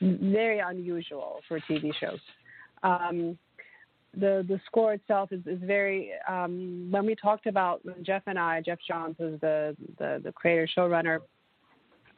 very 0.00 0.60
unusual 0.60 1.40
for 1.48 1.58
TV 1.60 1.92
shows. 1.98 2.20
The 4.14 4.44
the 4.46 4.60
score 4.66 4.92
itself 4.92 5.32
is, 5.32 5.40
is 5.46 5.58
very 5.62 6.10
um, 6.28 6.88
when 6.90 7.06
we 7.06 7.14
talked 7.14 7.46
about 7.46 7.84
when 7.84 8.04
Geoff 8.04 8.22
and 8.26 8.38
I, 8.38 8.60
Geoff 8.60 8.78
Johns 8.86 9.16
was 9.18 9.40
the 9.40 9.76
the, 9.98 10.20
the 10.22 10.32
creator 10.32 10.68
showrunner 10.76 11.20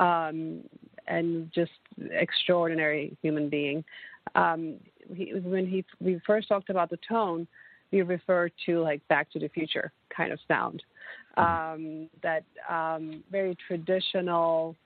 um, 0.01 0.63
and 1.07 1.51
just 1.55 1.71
extraordinary 2.11 3.17
human 3.23 3.49
being. 3.49 3.85
Um, 4.35 4.77
he, 5.15 5.35
when 5.35 5.67
he 5.67 5.85
we 6.01 6.21
first 6.27 6.49
talked 6.49 6.71
about 6.71 6.91
the 6.91 6.99
tone, 7.09 7.47
we 7.93 8.03
referred 8.03 8.53
to 8.67 8.81
like 8.81 9.07
Back 9.09 9.31
to 9.33 9.39
the 9.39 9.49
Future 9.49 9.93
kind 10.15 10.33
of 10.33 10.39
sound. 10.49 10.83
Um, 11.37 12.09
that 12.23 12.45
um, 12.69 13.23
very 13.31 13.57
traditional. 13.67 14.77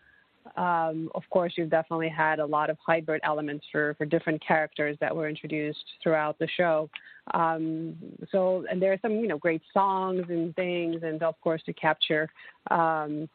Um, 0.56 1.10
of 1.14 1.22
course, 1.30 1.52
you've 1.56 1.70
definitely 1.70 2.08
had 2.08 2.38
a 2.38 2.46
lot 2.46 2.70
of 2.70 2.76
hybrid 2.84 3.20
elements 3.24 3.66
for, 3.70 3.94
for 3.98 4.04
different 4.04 4.44
characters 4.44 4.96
that 5.00 5.14
were 5.14 5.28
introduced 5.28 5.84
throughout 6.02 6.38
the 6.38 6.48
show. 6.56 6.88
Um, 7.34 7.96
so, 8.30 8.64
and 8.70 8.80
there 8.80 8.92
are 8.92 8.98
some, 9.02 9.12
you 9.12 9.28
know, 9.28 9.38
great 9.38 9.62
songs 9.72 10.24
and 10.28 10.54
things, 10.56 11.02
and 11.02 11.22
of 11.22 11.40
course, 11.40 11.62
to 11.66 11.72
capture 11.72 12.28
um, 12.70 13.28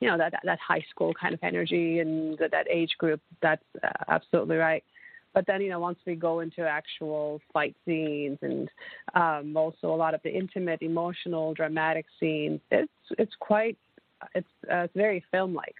you 0.00 0.08
know 0.08 0.16
that 0.16 0.34
that 0.44 0.58
high 0.66 0.84
school 0.90 1.12
kind 1.14 1.34
of 1.34 1.40
energy 1.42 2.00
and 2.00 2.38
that, 2.38 2.50
that 2.50 2.66
age 2.70 2.94
group. 2.98 3.20
That's 3.42 3.62
uh, 3.82 3.88
absolutely 4.08 4.56
right. 4.56 4.82
But 5.34 5.46
then 5.46 5.60
you 5.60 5.68
know 5.68 5.78
once 5.78 5.98
we 6.06 6.14
go 6.16 6.40
into 6.40 6.62
actual 6.62 7.40
fight 7.52 7.76
scenes 7.84 8.38
and 8.42 8.68
um, 9.14 9.56
also 9.56 9.94
a 9.94 9.96
lot 9.96 10.14
of 10.14 10.22
the 10.22 10.34
intimate, 10.34 10.82
emotional, 10.82 11.54
dramatic 11.54 12.06
scenes, 12.18 12.60
it's 12.70 12.90
it's 13.18 13.34
quite 13.38 13.76
it's 14.34 14.48
uh, 14.70 14.78
it's 14.78 14.94
very 14.96 15.22
film 15.30 15.54
like. 15.54 15.76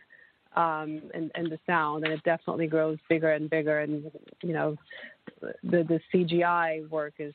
Um, 0.57 1.03
and, 1.15 1.31
and 1.37 1.47
the 1.51 1.59
sound, 1.65 2.03
and 2.05 2.13
it 2.13 2.25
definitely 2.25 2.67
grows 2.67 2.99
bigger 3.09 3.31
and 3.31 3.49
bigger. 3.49 3.81
And 3.81 4.11
you 4.43 4.53
know, 4.53 4.77
the 5.41 5.85
the 5.85 6.01
CGI 6.13 6.89
work 6.91 7.15
is 7.21 7.35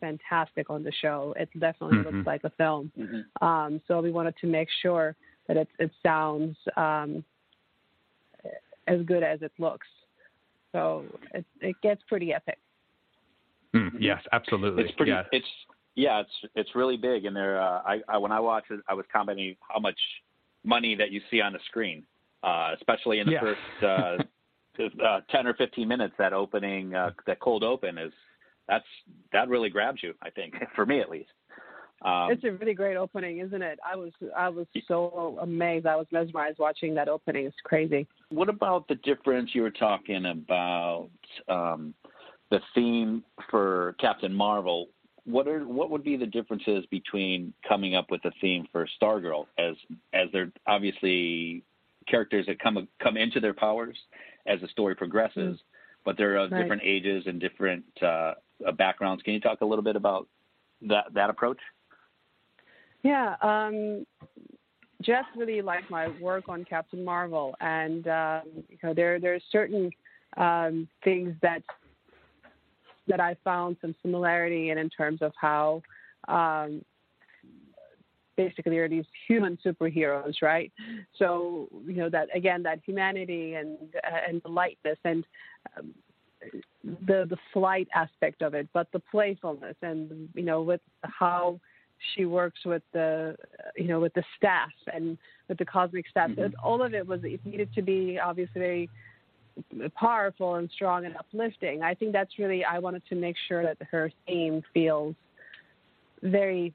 fantastic 0.00 0.68
on 0.68 0.82
the 0.82 0.92
show. 1.00 1.34
It 1.38 1.48
definitely 1.58 1.98
Mm-hmm. 1.98 2.16
looks 2.16 2.26
like 2.26 2.44
a 2.44 2.50
film. 2.50 2.92
Um, 3.40 3.80
so 3.88 4.00
we 4.00 4.10
wanted 4.10 4.34
to 4.42 4.46
make 4.46 4.68
sure 4.82 5.16
that 5.48 5.56
it, 5.56 5.68
it 5.78 5.90
sounds 6.02 6.56
um, 6.76 7.24
as 8.86 9.00
good 9.02 9.22
as 9.22 9.42
it 9.42 9.52
looks. 9.58 9.86
So 10.72 11.04
it, 11.34 11.44
it 11.60 11.76
gets 11.82 12.02
pretty 12.08 12.32
epic. 12.32 12.58
Mm, 13.74 13.90
yes, 13.98 14.22
absolutely. 14.32 14.84
It's 14.84 14.92
pretty. 14.92 15.12
yeah. 15.12 15.22
It's 15.32 15.46
yeah. 15.94 16.20
It's 16.20 16.52
it's 16.54 16.70
really 16.74 16.96
big, 16.96 17.24
and 17.24 17.34
there. 17.34 17.60
Uh, 17.60 17.80
I, 17.84 18.00
I 18.08 18.18
when 18.18 18.32
I 18.32 18.40
watched 18.40 18.70
it, 18.70 18.80
I 18.88 18.94
was 18.94 19.04
commenting 19.12 19.56
how 19.68 19.80
much 19.80 19.98
money 20.64 20.94
that 20.94 21.10
you 21.10 21.20
see 21.30 21.40
on 21.40 21.52
the 21.52 21.58
screen, 21.66 22.04
uh, 22.42 22.70
especially 22.76 23.18
in 23.20 23.26
the 23.26 23.32
Yeah. 23.32 23.40
first 23.40 23.82
uh, 23.82 24.82
uh, 25.04 25.20
ten 25.30 25.46
or 25.46 25.54
fifteen 25.54 25.88
minutes. 25.88 26.14
That 26.18 26.32
opening, 26.32 26.94
uh, 26.94 27.10
that 27.26 27.40
cold 27.40 27.62
open 27.62 27.98
is 27.98 28.12
that's 28.68 28.84
that 29.32 29.48
really 29.48 29.70
grabs 29.70 30.02
you. 30.02 30.14
I 30.22 30.30
think 30.30 30.54
for 30.74 30.86
me 30.86 31.00
at 31.00 31.10
least. 31.10 31.30
Um, 32.02 32.30
it's 32.30 32.44
a 32.44 32.52
really 32.52 32.72
great 32.72 32.96
opening, 32.96 33.38
isn't 33.40 33.60
it? 33.60 33.78
I 33.86 33.94
was 33.94 34.12
I 34.36 34.48
was 34.48 34.66
so 34.88 35.38
amazed. 35.42 35.86
I 35.86 35.96
was 35.96 36.06
mesmerized 36.10 36.58
watching 36.58 36.94
that 36.94 37.08
opening. 37.08 37.44
It's 37.44 37.56
crazy. 37.64 38.06
What 38.30 38.48
about 38.48 38.88
the 38.88 38.94
difference 38.96 39.50
you 39.52 39.62
were 39.62 39.70
talking 39.70 40.24
about 40.24 41.10
um, 41.48 41.92
the 42.50 42.60
theme 42.74 43.22
for 43.50 43.96
Captain 44.00 44.32
Marvel? 44.32 44.88
What 45.24 45.46
are 45.46 45.68
what 45.68 45.90
would 45.90 46.02
be 46.02 46.16
the 46.16 46.26
differences 46.26 46.86
between 46.90 47.52
coming 47.68 47.94
up 47.94 48.10
with 48.10 48.24
a 48.24 48.32
theme 48.40 48.66
for 48.72 48.88
Stargirl 49.00 49.44
as 49.58 49.74
as 50.14 50.28
they're 50.32 50.50
obviously 50.66 51.62
characters 52.10 52.46
that 52.46 52.58
come 52.58 52.88
come 53.02 53.16
into 53.16 53.40
their 53.40 53.54
powers 53.54 53.96
as 54.46 54.60
the 54.60 54.68
story 54.68 54.94
progresses, 54.94 55.58
but 56.04 56.16
they're 56.16 56.36
of 56.36 56.50
Right. 56.50 56.62
different 56.62 56.82
ages 56.84 57.24
and 57.26 57.40
different 57.40 57.84
uh, 58.02 58.34
uh, 58.66 58.72
backgrounds. 58.76 59.22
Can 59.22 59.34
you 59.34 59.40
talk 59.40 59.60
a 59.60 59.64
little 59.64 59.84
bit 59.84 59.96
about 59.96 60.28
that 60.82 61.12
that 61.14 61.30
approach? 61.30 61.58
Yeah, 63.02 63.36
um, 63.40 64.04
Geoff 65.02 65.26
really 65.36 65.62
liked 65.62 65.90
my 65.90 66.08
work 66.08 66.48
on 66.48 66.64
Captain 66.64 67.04
Marvel, 67.04 67.54
and 67.60 68.06
um, 68.08 68.42
you 68.68 68.78
know 68.82 68.94
there 68.94 69.18
there 69.18 69.34
are 69.34 69.40
certain 69.50 69.90
um, 70.36 70.88
things 71.02 71.34
that 71.42 71.62
that 73.08 73.20
I 73.20 73.36
found 73.42 73.76
some 73.80 73.94
similarity 74.02 74.70
in 74.70 74.78
in 74.78 74.90
terms 74.90 75.22
of 75.22 75.32
how 75.40 75.82
um, 76.28 76.84
basically 78.44 78.78
are 78.78 78.88
these 78.88 79.08
human 79.28 79.58
superheroes, 79.64 80.36
right? 80.42 80.70
So 81.20 81.68
you 81.86 81.98
know 82.00 82.10
that 82.16 82.26
again 82.40 82.60
that 82.68 82.78
humanity 82.88 83.54
and 83.60 83.78
uh, 84.10 84.20
and 84.28 84.36
the 84.42 84.52
lightness 84.62 84.98
and 85.04 85.24
um, 85.76 85.94
the 87.10 87.18
the 87.32 87.40
flight 87.52 87.88
aspect 87.94 88.38
of 88.42 88.54
it, 88.54 88.66
but 88.72 88.86
the 88.92 89.02
playfulness 89.14 89.76
and 89.82 90.28
you 90.34 90.42
know 90.48 90.62
with 90.70 90.80
how 91.20 91.60
she 92.14 92.24
works 92.24 92.60
with 92.64 92.82
the 92.92 93.36
you 93.76 93.88
know 93.90 94.00
with 94.00 94.14
the 94.14 94.24
staff 94.36 94.76
and 94.94 95.18
with 95.48 95.58
the 95.58 95.68
cosmic 95.76 96.06
staff. 96.08 96.30
Mhm. 96.30 96.52
All 96.62 96.80
of 96.82 96.94
it 96.94 97.06
was 97.06 97.20
it 97.24 97.40
needed 97.44 97.70
to 97.74 97.82
be 97.82 98.18
obviously 98.18 98.60
very 98.60 98.90
powerful 99.94 100.50
and 100.54 100.70
strong 100.70 101.04
and 101.04 101.14
uplifting. 101.16 101.82
I 101.82 101.94
think 101.94 102.12
that's 102.12 102.38
really 102.38 102.64
I 102.64 102.78
wanted 102.78 103.02
to 103.10 103.14
make 103.14 103.36
sure 103.48 103.62
that 103.62 103.76
her 103.90 104.10
theme 104.26 104.62
feels 104.72 105.14
very 106.22 106.72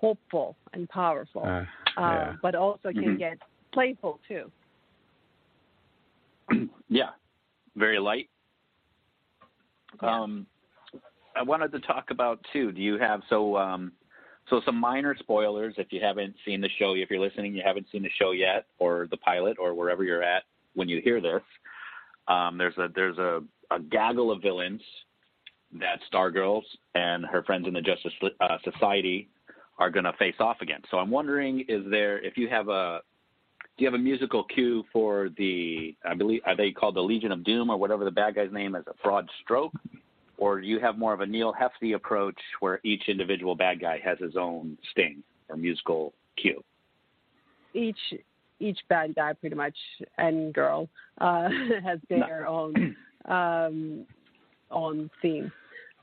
hopeful 0.00 0.56
and 0.72 0.88
powerful, 0.88 1.42
Uh, 1.44 1.64
uh, 1.96 2.00
yeah. 2.00 2.36
but 2.40 2.54
also 2.54 2.92
can 2.92 3.16
Mhm. 3.16 3.18
get 3.18 3.38
playful 3.72 4.20
too. 4.28 4.50
yeah, 6.88 7.10
very 7.74 7.98
light. 7.98 8.30
Um, 10.00 10.46
I 11.34 11.42
wanted 11.42 11.72
to 11.72 11.80
talk 11.80 12.10
about 12.10 12.44
too. 12.52 12.72
Do 12.72 12.80
you 12.80 12.98
have 12.98 13.22
so 13.28 13.56
um, 13.56 13.92
so 14.48 14.60
some 14.64 14.76
minor 14.76 15.16
spoilers 15.16 15.74
if 15.78 15.92
you 15.92 16.00
haven't 16.00 16.36
seen 16.44 16.60
the 16.60 16.68
show? 16.78 16.94
If 16.94 17.10
you're 17.10 17.20
listening, 17.20 17.54
you 17.54 17.62
haven't 17.64 17.86
seen 17.90 18.02
the 18.02 18.10
show 18.10 18.30
yet, 18.32 18.66
or 18.78 19.08
the 19.10 19.16
pilot, 19.16 19.58
or 19.58 19.74
wherever 19.74 20.04
you're 20.04 20.22
at 20.22 20.44
when 20.74 20.88
you 20.88 21.00
hear 21.00 21.20
this. 21.20 21.42
Um, 22.28 22.58
there's 22.58 22.76
a 22.78 22.88
there's 22.94 23.18
a, 23.18 23.42
a 23.70 23.80
gaggle 23.80 24.30
of 24.30 24.42
villains 24.42 24.82
that 25.72 26.00
Stargirls 26.10 26.64
and 26.94 27.26
her 27.26 27.42
friends 27.42 27.66
in 27.66 27.74
the 27.74 27.80
Justice 27.80 28.12
uh, 28.40 28.58
Society 28.64 29.28
are 29.78 29.90
going 29.90 30.04
to 30.04 30.12
face 30.14 30.34
off 30.40 30.58
against. 30.60 30.90
So 30.90 30.98
I'm 30.98 31.10
wondering, 31.10 31.64
is 31.68 31.82
there 31.90 32.18
if 32.24 32.36
you 32.36 32.48
have 32.48 32.68
a 32.68 33.00
do 33.76 33.84
you 33.84 33.90
have 33.90 33.98
a 33.98 34.02
musical 34.02 34.42
cue 34.42 34.84
for 34.92 35.28
the 35.38 35.94
I 36.04 36.14
believe 36.14 36.40
are 36.46 36.56
they 36.56 36.72
called 36.72 36.96
the 36.96 37.00
Legion 37.00 37.32
of 37.32 37.44
Doom 37.44 37.70
or 37.70 37.76
whatever 37.76 38.04
the 38.04 38.10
bad 38.10 38.34
guy's 38.34 38.52
name 38.52 38.74
is 38.74 38.84
a 38.86 38.94
broad 39.02 39.28
stroke? 39.42 39.72
Or 40.36 40.60
do 40.60 40.66
you 40.66 40.78
have 40.78 40.98
more 40.98 41.12
of 41.12 41.20
a 41.20 41.26
Neal 41.26 41.52
Hefti 41.52 41.96
approach 41.96 42.38
where 42.60 42.80
each 42.84 43.08
individual 43.08 43.56
bad 43.56 43.80
guy 43.80 43.98
has 44.04 44.18
his 44.18 44.36
own 44.36 44.78
sting 44.92 45.22
or 45.48 45.56
musical 45.56 46.12
cue? 46.36 46.62
each 47.74 47.98
each 48.60 48.78
bad 48.88 49.14
guy 49.14 49.32
pretty 49.32 49.54
much 49.54 49.76
and 50.16 50.52
girl 50.52 50.88
uh, 51.20 51.48
has 51.84 52.00
their 52.08 52.46
own 52.46 52.96
um, 53.26 54.04
own 54.70 55.10
theme. 55.22 55.52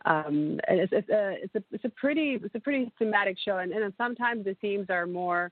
Um, 0.06 0.60
and 0.68 0.80
it's, 0.80 0.94
it's 0.94 1.10
a 1.10 1.36
it's 1.44 1.56
a 1.56 1.64
it's 1.72 1.86
a 1.86 1.90
pretty 1.90 2.40
it's 2.42 2.54
a 2.56 2.60
pretty 2.60 2.92
thematic 3.00 3.38
show, 3.44 3.58
and, 3.58 3.72
and 3.72 3.92
sometimes 3.98 4.46
the 4.46 4.54
themes 4.62 4.88
are 4.90 5.08
more. 5.08 5.52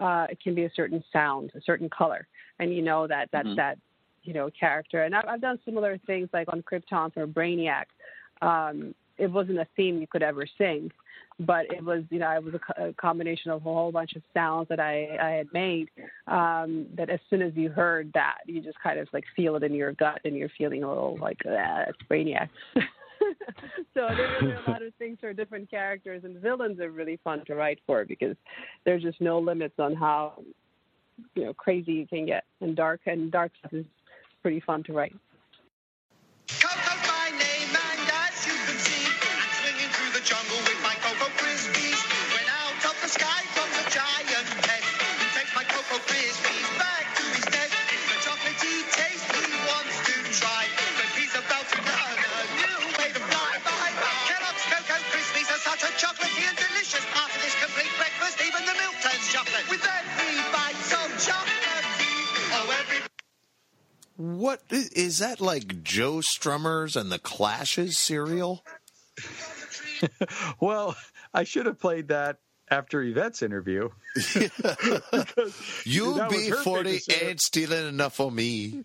Uh, 0.00 0.26
it 0.30 0.38
can 0.40 0.54
be 0.54 0.64
a 0.64 0.70
certain 0.74 1.02
sound, 1.12 1.50
a 1.54 1.60
certain 1.60 1.88
color, 1.90 2.26
and 2.60 2.72
you 2.74 2.80
know 2.80 3.06
that 3.06 3.28
that's 3.32 3.48
Mhm. 3.48 3.56
that 3.56 3.78
you 4.22 4.32
know 4.32 4.48
character. 4.58 5.02
And 5.02 5.14
I've, 5.14 5.26
I've 5.28 5.40
done 5.40 5.58
similar 5.64 5.98
things 6.06 6.28
like 6.32 6.48
on 6.52 6.62
Krypton 6.62 7.12
for 7.12 7.26
Brainiac. 7.26 7.86
Um, 8.40 8.94
it 9.18 9.30
wasn't 9.30 9.58
a 9.58 9.66
theme 9.76 10.00
you 10.00 10.06
could 10.06 10.22
ever 10.22 10.46
sing, 10.56 10.90
but 11.40 11.66
it 11.70 11.84
was 11.84 12.04
you 12.10 12.20
know 12.20 12.30
it 12.30 12.42
was 12.42 12.54
a, 12.54 12.58
co- 12.58 12.88
a 12.88 12.92
combination 12.94 13.50
of 13.50 13.60
a 13.60 13.64
whole 13.64 13.92
bunch 13.92 14.14
of 14.14 14.22
sounds 14.32 14.68
that 14.68 14.80
I 14.80 15.18
I 15.20 15.30
had 15.30 15.52
made. 15.52 15.90
Um, 16.26 16.86
that 16.94 17.10
as 17.10 17.20
soon 17.28 17.42
as 17.42 17.52
you 17.54 17.68
heard 17.68 18.10
that, 18.14 18.38
you 18.46 18.62
just 18.62 18.78
kind 18.80 18.98
of 18.98 19.08
like 19.12 19.24
feel 19.36 19.56
it 19.56 19.62
in 19.62 19.74
your 19.74 19.92
gut, 19.92 20.20
and 20.24 20.34
you're 20.36 20.48
feeling 20.56 20.84
a 20.84 20.88
little 20.88 21.18
like 21.18 21.38
ah, 21.46 21.84
it's 21.88 21.98
Brainiac. 22.08 22.48
so 23.94 24.08
there 24.08 24.28
really 24.42 24.56
a 24.66 24.70
lot 24.70 24.82
of 24.82 24.94
things 24.98 25.18
for 25.20 25.32
different 25.32 25.70
characters, 25.70 26.22
and 26.24 26.36
villains 26.38 26.80
are 26.80 26.90
really 26.90 27.18
fun 27.22 27.44
to 27.46 27.54
write 27.54 27.78
for 27.86 28.04
because 28.04 28.36
there's 28.84 29.02
just 29.02 29.20
no 29.20 29.38
limits 29.38 29.74
on 29.78 29.94
how 29.94 30.42
you 31.34 31.44
know 31.44 31.54
crazy 31.54 31.92
you 31.92 32.06
can 32.06 32.26
get, 32.26 32.44
and 32.60 32.76
dark 32.76 33.00
and 33.06 33.30
dark 33.30 33.52
stuff 33.58 33.72
is 33.72 33.86
pretty 34.42 34.60
fun 34.60 34.82
to 34.84 34.92
write. 34.92 35.14
What 64.20 64.60
is 64.70 65.20
that 65.20 65.40
like 65.40 65.82
Joe 65.82 66.16
Strummers 66.16 66.94
and 66.94 67.10
the 67.10 67.18
Clashes 67.18 67.96
cereal? 67.96 68.62
well, 70.60 70.94
I 71.32 71.44
should 71.44 71.64
have 71.64 71.78
played 71.78 72.08
that 72.08 72.36
after 72.70 73.00
Yvette's 73.00 73.42
interview. 73.42 73.88
You 75.86 76.16
That 76.16 76.28
be 76.28 76.50
her 76.50 76.56
40 76.56 77.00
ain't 77.22 77.40
stealing 77.40 77.88
enough 77.88 78.16
for 78.16 78.30
me. 78.30 78.84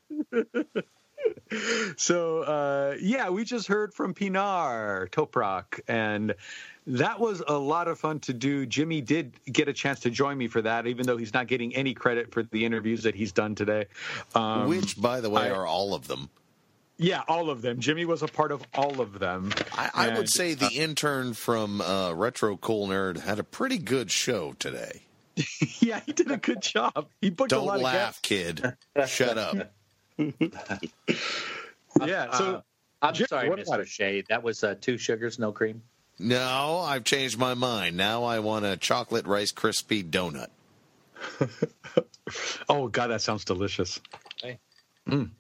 so 1.98 2.42
uh, 2.42 2.96
yeah, 3.00 3.30
we 3.30 3.44
just 3.44 3.68
heard 3.68 3.94
from 3.94 4.14
Pinar 4.14 5.08
Toprak, 5.12 5.82
and 5.88 6.36
that 6.88 7.20
was 7.20 7.42
a 7.48 7.58
lot 7.58 7.88
of 7.88 8.00
fun 8.00 8.20
to 8.22 8.34
do. 8.34 8.66
Jimmy 8.66 9.02
did 9.02 9.34
get 9.46 9.68
a 9.68 9.74
chance 9.74 10.02
to 10.02 10.10
join 10.10 10.38
me 10.38 10.48
for 10.48 10.62
that, 10.62 10.88
even 10.88 11.06
though 11.06 11.18
he's 11.18 11.34
not 11.34 11.48
getting 11.48 11.76
any 11.76 11.94
credit 11.94 12.32
for 12.34 12.44
the 12.44 12.66
interviews 12.66 13.04
that 13.04 13.16
he's 13.16 13.32
done 13.32 13.56
today. 13.56 13.86
Um, 14.34 14.68
Which, 14.68 15.00
by 15.00 15.22
the 15.22 15.30
way, 15.30 15.44
I- 15.44 15.52
are 15.52 15.66
all 15.66 15.94
of 15.94 16.08
them. 16.08 16.30
yeah, 16.98 17.24
all 17.28 17.50
of 17.50 17.62
them. 17.62 17.80
Jimmy 17.80 18.06
was 18.06 18.22
a 18.24 18.28
part 18.28 18.52
of 18.52 18.64
all 18.74 19.02
of 19.02 19.20
them. 19.20 19.52
I, 19.74 19.90
I 19.94 20.10
would 20.18 20.30
say 20.30 20.54
the 20.54 20.66
uh, 20.68 20.70
intern 20.74 21.34
from 21.34 21.82
uh, 21.82 22.14
Retro 22.14 22.58
Cool 22.58 22.88
Nerd 22.88 23.20
had 23.20 23.40
a 23.40 23.44
pretty 23.44 23.78
good 23.78 24.12
show 24.12 24.54
today. 24.60 25.02
yeah, 25.82 26.00
he 26.06 26.14
did 26.14 26.32
a 26.32 26.38
good 26.38 26.62
job. 26.62 27.08
He 27.20 27.30
booked 27.30 27.52
a 27.52 27.56
Don't 27.56 27.66
lot 27.66 27.80
laugh, 27.82 28.16
of 28.18 28.22
kid. 28.22 28.64
Shut 29.08 29.38
up. 29.38 29.74
Guests. 30.18 30.94
Yeah, 32.06 32.32
so 32.36 32.56
Uh, 32.56 32.62
I'm 33.02 33.14
Jim, 33.14 33.28
sorry, 33.28 33.50
what 33.50 33.60
Mr. 33.60 33.68
about- 33.74 33.88
Shea. 33.88 34.22
That 34.28 34.44
was 34.44 34.64
uh, 34.66 34.76
two 34.82 34.98
sugars, 34.98 35.40
no 35.40 35.52
cream. 35.54 35.82
No, 36.20 36.80
I've 36.86 37.04
changed 37.06 37.38
my 37.38 37.54
mind. 37.54 37.96
Now 37.98 38.24
I 38.24 38.40
want 38.40 38.66
a 38.66 38.76
chocolate 38.78 39.26
Rice 39.26 39.52
Krispie 39.54 40.04
donut. 40.10 40.48
oh 42.70 42.88
god, 42.88 43.08
that 43.08 43.22
sounds 43.22 43.46
delicious. 43.46 44.00
Hey. 44.42 44.60
Mm, 45.08 45.32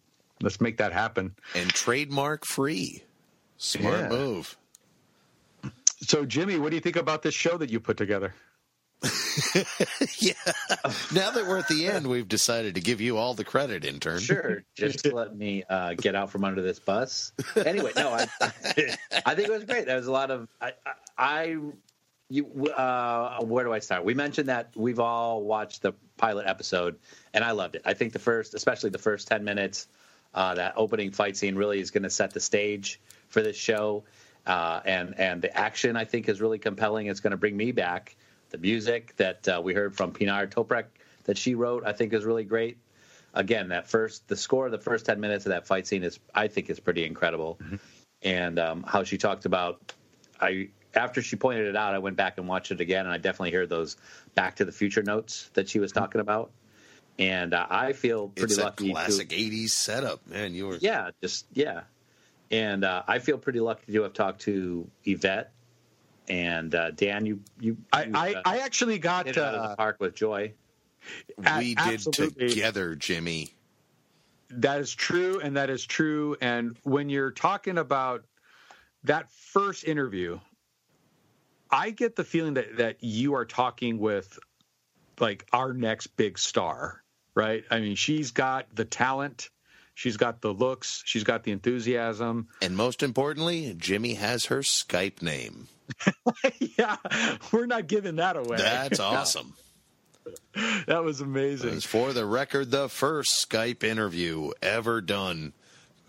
let's 0.42 0.62
make 0.62 0.78
that 0.78 0.94
happen. 0.94 1.36
And 1.56 1.70
trademark 1.70 2.46
free. 2.46 3.04
Smart 3.58 4.00
Yeah. 4.02 4.10
move. 4.10 4.58
So, 6.02 6.26
Jimmy, 6.26 6.58
what 6.60 6.70
do 6.70 6.76
you 6.76 6.82
think 6.82 6.98
about 6.98 7.22
this 7.22 7.34
show 7.34 7.58
that 7.58 7.70
you 7.70 7.80
put 7.80 7.98
together? 7.98 8.34
yeah. 10.20 10.34
Now 11.14 11.32
that 11.32 11.46
we're 11.48 11.58
at 11.58 11.68
the 11.68 11.88
end, 11.88 12.08
we've 12.08 12.28
decided 12.28 12.76
to 12.76 12.82
give 12.82 13.02
you 13.02 13.18
all 13.18 13.34
the 13.34 13.44
credit, 13.44 13.86
intern. 13.86 14.20
Sure, 14.20 14.64
just 14.76 15.06
let 15.14 15.36
me 15.36 15.64
uh, 15.70 15.94
get 15.94 16.16
out 16.16 16.32
from 16.32 16.44
under 16.44 16.62
this 16.62 16.80
bus. 16.80 17.32
Anyway, 17.56 17.92
no, 17.96 18.10
I, 18.10 18.28
I 19.26 19.36
think 19.36 19.48
it 19.48 19.52
was 19.52 19.64
great. 19.66 19.86
There 19.86 19.96
was 19.96 20.08
a 20.08 20.12
lot 20.12 20.32
of 20.32 20.48
I, 20.60 20.74
I, 20.86 20.94
I 21.18 21.58
you. 22.30 22.68
Uh, 22.68 23.44
where 23.44 23.64
do 23.64 23.74
I 23.74 23.80
start? 23.80 24.06
We 24.06 24.14
mentioned 24.14 24.50
that 24.50 24.72
we've 24.76 25.00
all 25.00 25.44
watched 25.44 25.82
the 25.82 25.94
pilot 26.18 26.48
episode, 26.48 26.98
and 27.34 27.44
I 27.44 27.52
loved 27.52 27.76
it. 27.76 27.84
I 27.86 27.94
think 27.94 28.14
the 28.14 28.20
first, 28.20 28.54
especially 28.54 28.90
the 28.90 28.98
first 28.98 29.28
ten 29.28 29.44
minutes, 29.44 29.88
uh, 30.34 30.56
that 30.56 30.74
opening 30.78 31.12
fight 31.12 31.38
scene 31.38 31.56
really 31.56 31.80
is 31.80 31.92
going 31.92 32.04
to 32.04 32.10
set 32.10 32.32
the 32.32 32.40
stage 32.40 33.00
for 33.28 33.42
this 33.42 33.58
show, 33.58 34.04
uh, 34.48 34.82
and 34.86 35.20
and 35.20 35.42
the 35.42 35.56
action 35.56 35.96
I 35.96 36.06
think 36.06 36.28
is 36.28 36.42
really 36.42 36.60
compelling. 36.60 37.08
It's 37.08 37.20
going 37.20 37.32
to 37.32 37.38
bring 37.38 37.56
me 37.56 37.72
back. 37.72 38.16
The 38.56 38.62
music 38.62 39.14
that 39.18 39.46
uh, 39.50 39.62
we 39.62 39.74
heard 39.74 39.94
from 39.94 40.14
Pinar 40.14 40.48
Toprak 40.48 40.86
that 41.26 41.38
she 41.38 41.56
wrote, 41.56 41.84
I 41.86 41.92
think, 41.92 42.14
is 42.14 42.24
really 42.24 42.46
great. 42.46 42.78
Again 43.34 43.68
that 43.68 43.86
first 43.86 44.26
the 44.30 44.38
score 44.38 44.66
of 44.68 44.72
the 44.72 44.78
first 44.78 45.06
10 45.06 45.20
minutes 45.20 45.46
of 45.46 45.50
that 45.50 45.68
fight 45.68 45.86
scene 45.86 46.04
is 46.04 46.20
i 46.34 46.48
think 46.48 46.70
is 46.70 46.80
pretty 46.80 47.04
incredible. 47.04 47.60
And 48.22 48.58
um, 48.60 48.84
how 48.84 49.04
she 49.04 49.18
talked 49.18 49.44
about 49.44 49.94
i 50.40 50.70
after 50.94 51.22
she 51.22 51.36
pointed 51.36 51.68
it 51.68 51.76
out 51.76 51.94
i 51.94 52.00
went 52.00 52.16
back 52.16 52.38
and 52.38 52.48
watched 52.48 52.72
it 52.72 52.80
again 52.80 53.04
and 53.06 53.14
i 53.14 53.18
definitely 53.18 53.52
heard 53.52 53.68
those 53.68 53.98
back 54.36 54.56
to 54.56 54.64
the 54.64 54.72
future 54.72 55.04
notes 55.04 55.50
that 55.54 55.68
she 55.68 55.80
was 55.80 55.92
talking 55.92 56.22
about. 56.22 56.50
And 57.20 57.54
uh, 57.54 57.68
i 57.70 57.92
feel 57.92 58.30
pretty 58.30 58.54
It's 58.54 58.62
a 58.62 58.64
lucky 58.64 58.92
classic 58.94 59.28
to 59.28 59.36
80s 59.36 59.72
setup, 59.72 60.26
man. 60.28 60.54
You 60.54 60.68
were 60.68 60.78
yeah 60.80 61.10
just 61.22 61.46
yeah. 61.52 61.82
And 62.52 62.86
uh, 62.86 63.04
i 63.06 63.20
feel 63.20 63.38
pretty 63.38 63.60
lucky 63.60 63.92
to 63.92 64.04
have 64.04 64.14
talked 64.14 64.44
to 64.44 64.90
yvette 65.04 65.52
and 66.28 66.74
uh, 66.74 66.92
dan 66.92 67.26
you 67.26 67.40
you, 67.60 67.78
I 67.92 68.04
you, 68.04 68.12
I, 68.14 68.34
uh, 68.34 68.42
I 68.46 68.58
actually 68.60 69.00
got 69.00 69.28
hit 69.28 69.38
it 69.38 69.44
out 69.44 69.54
of 69.54 69.62
uh, 69.62 69.68
the 69.70 69.76
park 69.76 69.98
with 70.00 70.16
joy 70.16 70.54
A- 71.46 71.60
we 71.60 71.76
did 71.76 71.94
absolutely. 71.94 72.50
together, 72.50 72.96
Jimmy. 72.96 73.54
That 74.50 74.80
is 74.80 74.94
true, 74.94 75.40
and 75.42 75.58
that 75.58 75.70
is 75.70 75.86
true. 75.86 76.38
And 76.40 76.78
when 76.84 77.10
you're 77.10 77.32
talking 77.32 77.78
about 77.78 78.26
that 79.04 79.32
first 79.32 79.84
interview, 79.84 80.40
I 81.70 81.90
get 81.90 82.16
the 82.16 82.24
feeling 82.24 82.56
that 82.56 82.78
that 82.78 82.98
you 83.04 83.36
are 83.36 83.46
talking 83.46 83.98
with 84.00 84.38
like 85.20 85.46
our 85.52 85.74
next 85.74 86.08
big 86.08 86.38
star, 86.38 87.04
right? 87.34 87.64
I 87.72 87.80
mean, 87.80 87.96
she's 87.96 88.32
got 88.32 88.68
the 88.74 88.86
talent, 88.86 89.50
she's 89.94 90.18
got 90.18 90.42
the 90.42 90.54
looks, 90.54 91.02
she's 91.06 91.24
got 91.24 91.44
the 91.44 91.52
enthusiasm. 91.52 92.48
And 92.62 92.76
most 92.76 93.02
importantly, 93.02 93.74
Jimmy 93.78 94.14
has 94.16 94.46
her 94.46 94.60
Skype 94.60 95.22
name. 95.22 95.68
yeah, 96.78 96.98
we're 97.52 97.66
not 97.66 97.88
giving 97.88 98.18
that 98.18 98.36
away. 98.36 98.58
That's 98.58 99.00
awesome. 99.00 99.54
that 100.88 101.04
was 101.04 101.22
amazing. 101.22 101.74
It's 101.74 101.86
for 101.86 102.14
the 102.14 102.26
record 102.26 102.72
the 102.72 102.90
first 102.90 103.48
Skype 103.48 103.84
interview 103.84 104.52
ever 104.62 105.02
done. 105.02 105.54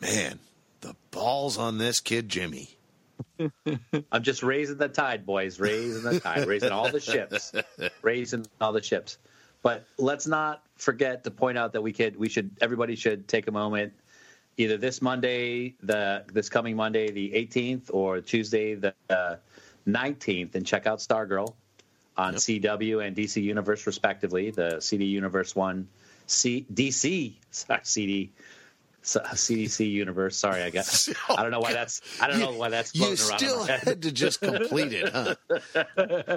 Man, 0.01 0.39
the 0.81 0.95
balls 1.11 1.59
on 1.59 1.79
this 1.79 2.01
kid, 2.01 2.29
Jimmy. 2.29 2.71
I'm 4.13 4.23
just 4.23 4.43
raising 4.43 4.77
the 4.77 4.89
tide, 4.89 5.27
boys. 5.27 5.59
Raising 5.59 6.03
the 6.03 6.21
tide, 6.21 6.47
raising 6.47 6.71
all 6.71 6.91
the 6.91 7.01
ships, 7.01 7.53
raising 8.03 8.47
all 8.61 8.73
the 8.73 8.83
ships. 8.83 9.19
But 9.63 9.87
let's 9.99 10.27
not 10.27 10.63
forget 10.77 11.25
to 11.25 11.31
point 11.31 11.59
out 11.59 11.73
that 11.73 11.83
we 11.83 11.93
could, 11.93 12.17
we 12.17 12.29
should, 12.29 12.51
everybody 12.61 12.95
should 12.95 13.27
take 13.27 13.49
a 13.49 13.51
moment, 13.51 13.95
either 14.57 14.77
this 14.77 15.03
Monday, 15.03 15.75
the 15.83 16.25
this 16.33 16.49
coming 16.49 16.77
Monday, 16.77 17.11
the 17.11 17.33
18th, 17.33 17.91
or 17.93 18.21
Tuesday, 18.21 18.75
the 18.75 18.95
uh, 19.11 19.37
19th, 19.87 20.55
and 20.55 20.67
check 20.67 20.87
out 20.87 20.99
Stargirl 20.99 21.55
on 22.17 22.35
CW 22.35 23.07
and 23.07 23.17
DC 23.17 23.43
Universe, 23.43 23.87
respectively. 23.87 24.51
The 24.51 24.81
CD 24.81 25.05
Universe 25.07 25.55
one, 25.55 25.89
C, 26.27 26.67
DC, 26.73 27.35
sorry, 27.51 27.81
CD. 27.85 28.33
so- 29.03 29.21
CDC 29.21 29.89
universe. 29.93 30.37
Sorry, 30.37 30.63
I 30.63 30.71
got. 30.71 30.87
I 31.29 31.43
don't 31.43 31.53
know 31.53 31.61
why 31.61 31.73
that's. 31.73 32.01
I 32.21 32.27
don't 32.27 32.41
know 32.41 32.53
why 32.53 32.71
that's. 32.71 32.93
You 32.95 33.15
still 33.17 33.65
had 33.65 34.03
to 34.03 34.11
just 34.11 34.41
complete 34.41 34.93
it, 34.93 35.09
huh? 35.09 35.37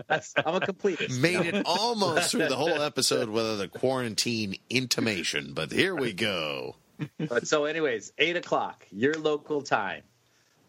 That's, 0.08 0.34
I'm 0.38 0.56
a 0.56 0.60
completist. 0.60 1.20
Made 1.20 1.48
it 1.48 1.64
almost 1.66 2.30
through 2.32 2.48
the 2.48 2.56
whole 2.56 2.82
episode 2.82 3.30
without 3.30 3.60
a 3.64 3.68
quarantine 3.68 4.56
intimation, 4.70 5.54
but 5.56 5.72
here 5.72 5.96
we 5.96 6.14
go. 6.14 6.76
But 7.18 7.48
so, 7.48 7.66
anyways, 7.66 8.12
eight 8.20 8.36
o'clock, 8.36 8.86
your 8.92 9.14
local 9.16 9.62
time. 9.64 10.04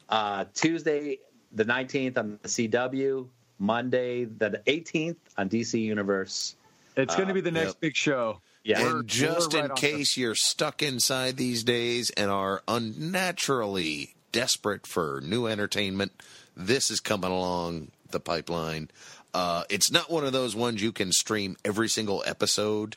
Uh, 0.09 0.45
Tuesday, 0.55 1.19
the 1.53 1.65
19th 1.65 2.19
on 2.19 2.39
the 2.43 2.49
CW. 2.49 3.29
Monday, 3.59 4.25
the 4.25 4.63
18th 4.67 5.17
on 5.37 5.49
DC 5.51 5.79
Universe. 5.83 6.57
It's 6.97 7.15
going 7.15 7.29
to 7.29 7.35
be 7.35 7.43
the 7.43 7.51
next 7.51 7.67
Yep. 7.75 7.81
big 7.81 7.97
show. 7.97 8.41
Yeah. 8.65 8.81
We're- 8.83 8.91
and 9.01 9.09
just 9.09 9.53
we're 9.53 9.59
in 9.59 9.63
right 9.65 9.71
on 9.71 9.75
the- 9.75 9.81
case 9.81 10.17
you're 10.17 10.35
stuck 10.35 10.83
inside 10.83 11.37
these 11.37 11.63
days 11.63 12.11
and 12.11 12.31
are 12.31 12.63
unnaturally 12.69 14.15
desperate 14.33 14.87
for 14.87 15.21
new 15.25 15.47
entertainment, 15.47 16.13
this 16.57 16.91
is 16.91 17.01
coming 17.01 17.31
along 17.31 17.91
the 18.11 18.21
pipeline. 18.21 18.91
Uh, 19.35 19.65
it's 19.69 19.91
not 19.91 20.11
one 20.11 20.25
of 20.25 20.33
those 20.33 20.57
ones 20.57 20.83
you 20.83 20.91
can 20.93 21.13
stream 21.13 21.57
every 21.65 21.89
single 21.89 22.23
episode 22.27 22.97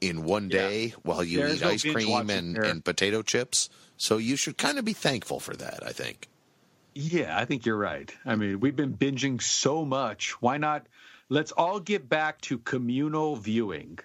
in 0.00 0.24
one 0.24 0.48
day 0.48 0.94
while 1.02 1.22
you 1.22 1.38
There's 1.38 1.56
eat 1.56 1.60
no 1.62 1.68
ice 1.70 1.82
cream 1.82 2.30
and, 2.30 2.56
and 2.58 2.84
potato 2.84 3.22
chips. 3.22 3.68
So 3.96 4.16
you 4.18 4.36
should 4.36 4.56
kind 4.58 4.78
of 4.78 4.84
be 4.84 4.92
thankful 4.92 5.40
for 5.40 5.54
that, 5.56 5.82
I 5.86 5.92
think. 5.92 6.28
Yeah, 6.94 7.36
I 7.36 7.44
think 7.44 7.66
you're 7.66 7.76
right. 7.76 8.14
I 8.24 8.36
mean, 8.36 8.60
we've 8.60 8.76
been 8.76 8.96
binging 8.96 9.42
so 9.42 9.84
much. 9.84 10.40
Why 10.40 10.58
not? 10.58 10.86
Let's 11.28 11.52
all 11.52 11.80
get 11.80 12.08
back 12.08 12.40
to 12.42 12.58
communal 12.58 13.36
viewing, 13.36 13.98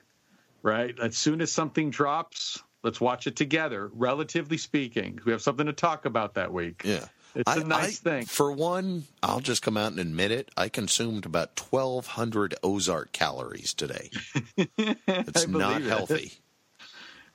right? 0.64 0.98
As 1.00 1.18
soon 1.18 1.42
as 1.42 1.52
something 1.52 1.90
drops, 1.92 2.64
let's 2.82 3.00
watch 3.00 3.28
it 3.28 3.36
together. 3.36 3.92
Relatively 3.94 4.58
speaking, 4.58 5.20
we 5.26 5.32
have 5.32 5.42
something 5.42 5.66
to 5.68 5.74
talk 5.74 6.06
about 6.06 6.36
that 6.36 6.52
week. 6.52 6.82
Yeah. 6.84 7.06
It's 7.36 7.56
a 7.56 7.64
nice 7.64 8.00
thing. 8.00 8.26
For 8.26 8.52
one, 8.52 9.04
I'll 9.22 9.40
just 9.40 9.62
come 9.62 9.78
out 9.78 9.92
and 9.92 10.00
admit 10.00 10.32
it. 10.32 10.50
I 10.58 10.68
consumed 10.68 11.28
about 11.28 11.60
1,200 11.60 12.56
Ozark 12.64 13.12
calories 13.12 13.74
today. 13.76 14.10
It's 14.58 15.44
I 15.48 15.52
not 15.52 15.82
it. 15.82 15.88
healthy. 15.88 16.34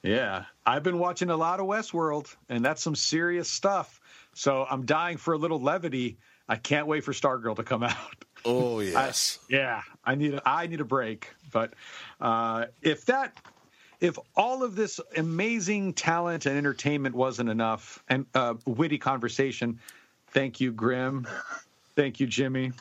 Yeah, 0.02 0.44
I've 0.66 0.82
been 0.82 0.98
watching 0.98 1.30
a 1.30 1.36
lot 1.36 1.60
of 1.60 1.66
Westworld, 1.66 2.34
and 2.48 2.64
that's 2.64 2.82
some 2.82 2.94
serious 2.96 3.48
stuff. 3.48 4.00
So 4.34 4.66
I'm 4.68 4.84
dying 4.84 5.16
for 5.16 5.34
a 5.34 5.38
little 5.38 5.60
levity. 5.60 6.18
I 6.48 6.56
can't 6.56 6.86
wait 6.86 7.04
for 7.04 7.12
Stargirl 7.12 7.56
to 7.56 7.62
come 7.62 7.82
out. 7.82 8.24
Oh, 8.44 8.80
yes. 8.80 9.38
Yeah, 9.48 9.82
I 10.04 10.14
need 10.14 10.34
a, 10.34 10.42
I 10.44 10.66
need 10.66 10.80
a 10.80 10.84
break. 10.84 11.30
But 11.50 11.72
uh, 12.20 12.66
if 12.82 13.06
that, 13.06 13.36
if 14.00 14.18
all 14.36 14.62
of 14.62 14.76
this 14.76 15.00
amazing 15.16 15.94
talent 15.94 16.46
and 16.46 16.58
entertainment 16.58 17.14
wasn't 17.14 17.48
enough, 17.48 18.02
and 18.08 18.26
uh, 18.34 18.54
witty 18.66 18.98
conversation, 18.98 19.80
thank 20.28 20.60
you, 20.60 20.72
Grim. 20.72 21.26
Thank 21.96 22.18
you, 22.20 22.26
Jimmy. 22.26 22.72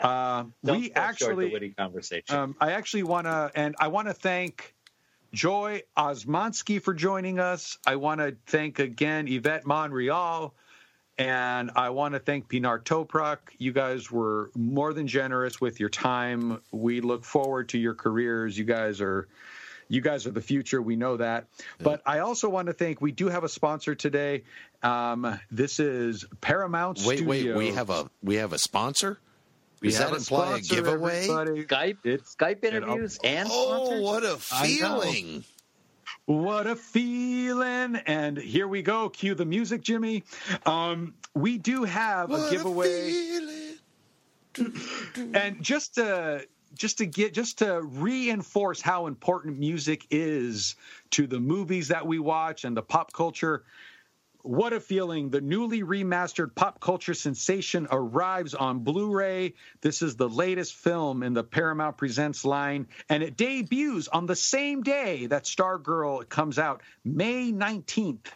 Uh, 0.00 0.44
Don't 0.64 0.80
we 0.80 0.88
fall 0.88 1.02
short 1.02 1.08
actually 1.10 1.46
the 1.46 1.52
witty 1.52 1.70
conversation. 1.70 2.36
um, 2.36 2.56
I 2.60 2.72
actually 2.72 3.02
want 3.02 3.26
to, 3.26 3.50
and 3.54 3.74
I 3.78 3.88
want 3.88 4.06
to 4.08 4.14
thank 4.14 4.74
Joy 5.32 5.82
Osmanski 5.96 6.80
for 6.80 6.94
joining 6.94 7.40
us. 7.40 7.78
I 7.84 7.96
want 7.96 8.20
to 8.20 8.36
thank 8.46 8.78
again 8.78 9.26
Yvette 9.28 9.66
Monreal. 9.66 10.54
And 11.20 11.70
I 11.76 11.90
want 11.90 12.14
to 12.14 12.18
thank 12.18 12.48
Pinar 12.48 12.78
Toprak. 12.78 13.36
You 13.58 13.72
guys 13.72 14.10
were 14.10 14.50
more 14.56 14.94
than 14.94 15.06
generous 15.06 15.60
with 15.60 15.78
your 15.78 15.90
time. 15.90 16.62
We 16.72 17.02
look 17.02 17.24
forward 17.26 17.68
to 17.70 17.78
your 17.78 17.92
careers. 17.92 18.56
You 18.56 18.64
guys 18.64 19.02
are 19.02 19.28
you 19.88 20.00
guys 20.00 20.26
are 20.26 20.30
the 20.30 20.40
future. 20.40 20.80
We 20.80 20.96
know 20.96 21.18
that. 21.18 21.44
But 21.78 22.00
I 22.06 22.20
also 22.20 22.48
want 22.48 22.68
to 22.68 22.72
thank 22.72 23.02
we 23.02 23.12
do 23.12 23.28
have 23.28 23.44
a 23.44 23.50
sponsor 23.50 23.94
today. 23.94 24.44
Um, 24.82 25.38
this 25.50 25.78
is 25.78 26.24
Paramount 26.40 27.02
Wait, 27.04 27.20
wait, 27.20 27.54
we 27.54 27.72
have 27.72 27.90
a 27.90 28.08
we 28.22 28.36
have 28.36 28.54
a 28.54 28.58
sponsor. 28.58 29.18
Does 29.82 29.98
that 29.98 30.12
imply 30.14 30.56
a 30.56 30.60
giveaway? 30.60 31.28
everybody. 31.28 31.64
Skype, 31.64 31.96
It's 32.04 32.34
Skype 32.34 32.64
interviews 32.64 33.18
and 33.22 33.46
Oh, 33.52 33.74
sponsors? 33.84 34.02
what 34.02 34.24
a 34.24 34.38
I 34.54 34.78
know. 34.80 35.00
feeling! 35.00 35.44
What 36.30 36.68
a 36.68 36.76
feeling. 36.76 37.96
And 38.06 38.38
here 38.38 38.68
we 38.68 38.82
go. 38.82 39.08
Cue 39.08 39.34
the 39.34 39.44
music, 39.44 39.80
Jimmy. 39.82 40.22
Um, 40.64 41.14
we 41.34 41.58
do 41.58 41.82
have 41.82 42.30
a 42.30 42.34
What 42.34 42.46
a 42.46 42.50
giveaway. 42.52 43.10
feeling. 43.10 44.74
and 45.34 45.60
just 45.60 45.96
to 45.96 46.46
just 46.74 46.98
to 46.98 47.06
get 47.06 47.34
just 47.34 47.58
to 47.58 47.82
reinforce 47.82 48.80
how 48.80 49.08
important 49.08 49.58
music 49.58 50.06
is 50.10 50.76
to 51.10 51.26
the 51.26 51.40
movies 51.40 51.88
that 51.88 52.06
we 52.06 52.20
watch 52.20 52.62
and 52.62 52.76
the 52.76 52.82
pop 52.82 53.12
culture 53.12 53.64
what 54.42 54.72
a 54.72 54.80
feeling 54.80 55.30
the 55.30 55.40
newly 55.40 55.82
remastered 55.82 56.54
pop 56.54 56.80
culture 56.80 57.14
sensation 57.14 57.86
arrives 57.90 58.54
on 58.54 58.80
blu-ray 58.80 59.54
this 59.80 60.02
is 60.02 60.16
the 60.16 60.28
latest 60.28 60.74
film 60.74 61.22
in 61.22 61.32
the 61.32 61.44
paramount 61.44 61.96
presents 61.96 62.44
line 62.44 62.86
and 63.08 63.22
it 63.22 63.36
debuts 63.36 64.08
on 64.08 64.26
the 64.26 64.36
same 64.36 64.82
day 64.82 65.26
that 65.26 65.44
stargirl 65.44 66.28
comes 66.28 66.58
out 66.58 66.82
may 67.04 67.52
19th 67.52 68.26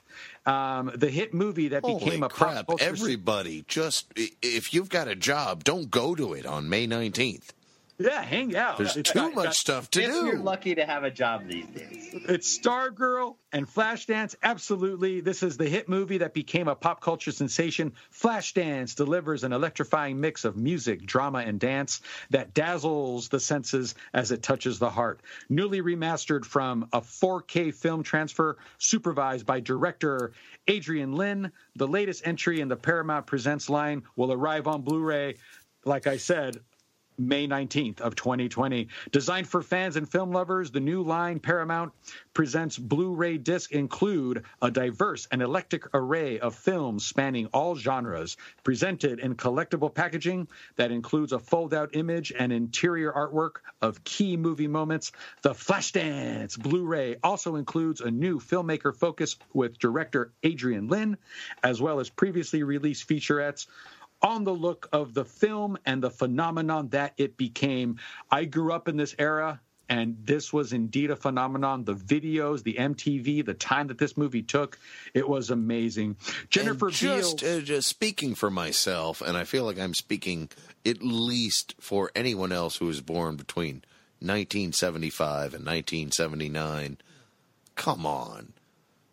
um, 0.46 0.92
the 0.94 1.08
hit 1.08 1.32
movie 1.32 1.68
that 1.68 1.82
Holy 1.82 2.04
became 2.04 2.22
a 2.22 2.28
crap! 2.28 2.66
Everybody, 2.78 3.64
just 3.66 4.12
if 4.14 4.74
you've 4.74 4.90
got 4.90 5.08
a 5.08 5.14
job, 5.14 5.64
don't 5.64 5.90
go 5.90 6.14
to 6.14 6.34
it 6.34 6.44
on 6.44 6.68
May 6.68 6.86
nineteenth. 6.86 7.54
Yeah 7.98 8.22
hang 8.22 8.56
out 8.56 8.78
There's 8.78 8.96
It's 8.96 9.12
too 9.12 9.30
much 9.30 9.56
stuff 9.56 9.90
to 9.90 10.02
if 10.02 10.08
you're 10.08 10.38
lucky 10.38 10.74
to 10.74 10.84
have 10.84 11.04
a 11.04 11.10
job 11.10 11.46
these 11.46 11.66
days. 11.66 12.10
It's 12.28 12.58
Stargirl 12.58 13.36
and 13.52 13.68
Flashdance. 13.68 14.34
Absolutely. 14.42 15.20
This 15.20 15.42
is 15.42 15.56
the 15.56 15.68
hit 15.68 15.88
movie 15.88 16.18
that 16.18 16.34
became 16.34 16.66
a 16.66 16.74
pop 16.74 17.00
culture 17.00 17.30
sensation. 17.30 17.92
Flashdance 18.12 18.96
delivers 18.96 19.44
an 19.44 19.52
electrifying 19.52 20.20
mix 20.20 20.44
of 20.44 20.56
music, 20.56 21.06
drama, 21.06 21.38
and 21.38 21.60
dance 21.60 22.00
that 22.30 22.52
dazzles 22.52 23.28
the 23.28 23.38
senses 23.38 23.94
as 24.12 24.32
it 24.32 24.42
touches 24.42 24.78
the 24.78 24.90
heart. 24.90 25.20
Newly 25.48 25.80
remastered 25.80 26.44
from 26.44 26.88
a 26.92 27.00
4K 27.00 27.72
film 27.72 28.02
transfer, 28.02 28.56
supervised 28.78 29.46
by 29.46 29.60
director 29.60 30.32
Adrian 30.66 31.12
Lyne. 31.12 31.52
The 31.76 31.88
latest 31.88 32.26
entry 32.26 32.60
in 32.60 32.68
the 32.68 32.76
Paramount 32.76 33.26
Presents 33.26 33.70
line 33.70 34.02
will 34.16 34.32
arrive 34.32 34.66
on 34.66 34.82
Blu 34.82 35.00
ray, 35.00 35.36
like 35.84 36.06
I 36.06 36.16
said, 36.16 36.60
May 37.16 37.46
19th 37.46 38.00
of 38.00 38.16
2020. 38.16 38.88
Designed 39.12 39.48
for 39.48 39.62
fans 39.62 39.96
and 39.96 40.08
film 40.08 40.32
lovers, 40.32 40.70
the 40.70 40.80
new 40.80 41.02
line 41.02 41.38
Paramount 41.38 41.92
presents 42.32 42.76
Blu-ray 42.76 43.38
discs 43.38 43.72
include 43.72 44.44
a 44.60 44.70
diverse 44.70 45.28
and 45.30 45.42
eclectic 45.42 45.86
array 45.94 46.40
of 46.40 46.54
films 46.54 47.06
spanning 47.06 47.46
all 47.52 47.76
genres, 47.76 48.36
presented 48.64 49.20
in 49.20 49.36
collectible 49.36 49.94
packaging 49.94 50.48
that 50.76 50.90
includes 50.90 51.32
a 51.32 51.38
fold-out 51.38 51.94
image 51.94 52.32
and 52.36 52.52
interior 52.52 53.12
artwork 53.12 53.56
of 53.80 54.02
key 54.02 54.36
movie 54.36 54.68
moments. 54.68 55.12
The 55.42 55.54
Flashdance 55.54 56.58
Blu-ray 56.58 57.16
also 57.22 57.56
includes 57.56 58.00
a 58.00 58.10
new 58.10 58.40
filmmaker 58.40 58.94
focus 58.94 59.36
with 59.52 59.78
director 59.78 60.32
Adrian 60.42 60.88
Lyne, 60.88 61.16
as 61.62 61.80
well 61.80 62.00
as 62.00 62.10
previously 62.10 62.62
released 62.62 63.08
featurettes 63.08 63.66
on 64.24 64.42
the 64.42 64.54
look 64.54 64.88
of 64.90 65.12
the 65.12 65.24
film 65.24 65.76
and 65.84 66.02
the 66.02 66.10
phenomenon 66.10 66.88
that 66.88 67.12
it 67.18 67.36
became. 67.36 67.98
I 68.30 68.46
grew 68.46 68.72
up 68.72 68.88
in 68.88 68.96
this 68.96 69.14
era, 69.18 69.60
and 69.90 70.16
this 70.24 70.50
was 70.50 70.72
indeed 70.72 71.10
a 71.10 71.16
phenomenon. 71.16 71.84
The 71.84 71.94
videos, 71.94 72.62
the 72.62 72.72
MTV, 72.72 73.44
the 73.44 73.52
time 73.52 73.88
that 73.88 73.98
this 73.98 74.16
movie 74.16 74.42
took, 74.42 74.78
it 75.12 75.28
was 75.28 75.50
amazing. 75.50 76.16
Jennifer 76.48 76.86
and 76.86 76.94
just, 76.94 77.40
Beal. 77.40 77.58
uh, 77.58 77.60
just 77.60 77.86
speaking 77.86 78.34
for 78.34 78.50
myself, 78.50 79.20
and 79.20 79.36
I 79.36 79.44
feel 79.44 79.64
like 79.64 79.78
I'm 79.78 79.94
speaking 79.94 80.48
at 80.86 81.02
least 81.02 81.74
for 81.78 82.10
anyone 82.16 82.50
else 82.50 82.76
who 82.76 82.86
was 82.86 83.02
born 83.02 83.36
between 83.36 83.84
1975 84.20 85.52
and 85.52 85.66
1979. 85.66 86.96
Come 87.74 88.06
on, 88.06 88.54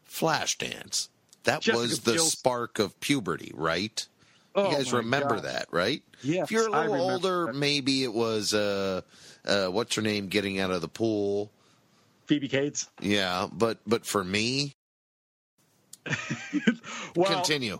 Flashdance. 0.09 1.09
That 1.43 1.61
Jessica 1.61 1.81
was 1.81 1.99
the 2.01 2.19
spark 2.19 2.79
of 2.79 2.97
puberty, 3.01 3.51
right? 3.53 4.07
Oh, 4.53 4.69
you 4.69 4.75
guys 4.77 4.91
remember 4.93 5.35
God. 5.35 5.45
that, 5.45 5.67
right? 5.71 6.03
Yes, 6.23 6.45
If 6.45 6.51
you're 6.51 6.67
a 6.67 6.71
little 6.71 7.11
older, 7.11 7.45
that. 7.47 7.55
maybe 7.55 8.03
it 8.03 8.13
was 8.13 8.53
uh, 8.53 9.01
uh, 9.45 9.67
what's 9.67 9.95
her 9.95 10.01
name 10.01 10.27
getting 10.27 10.59
out 10.59 10.71
of 10.71 10.81
the 10.81 10.87
pool. 10.89 11.51
Phoebe 12.25 12.47
Cates. 12.47 12.89
Yeah, 13.01 13.47
but 13.51 13.79
but 13.87 14.05
for 14.05 14.23
me, 14.23 14.73
Well, 17.15 17.33
continue. 17.33 17.79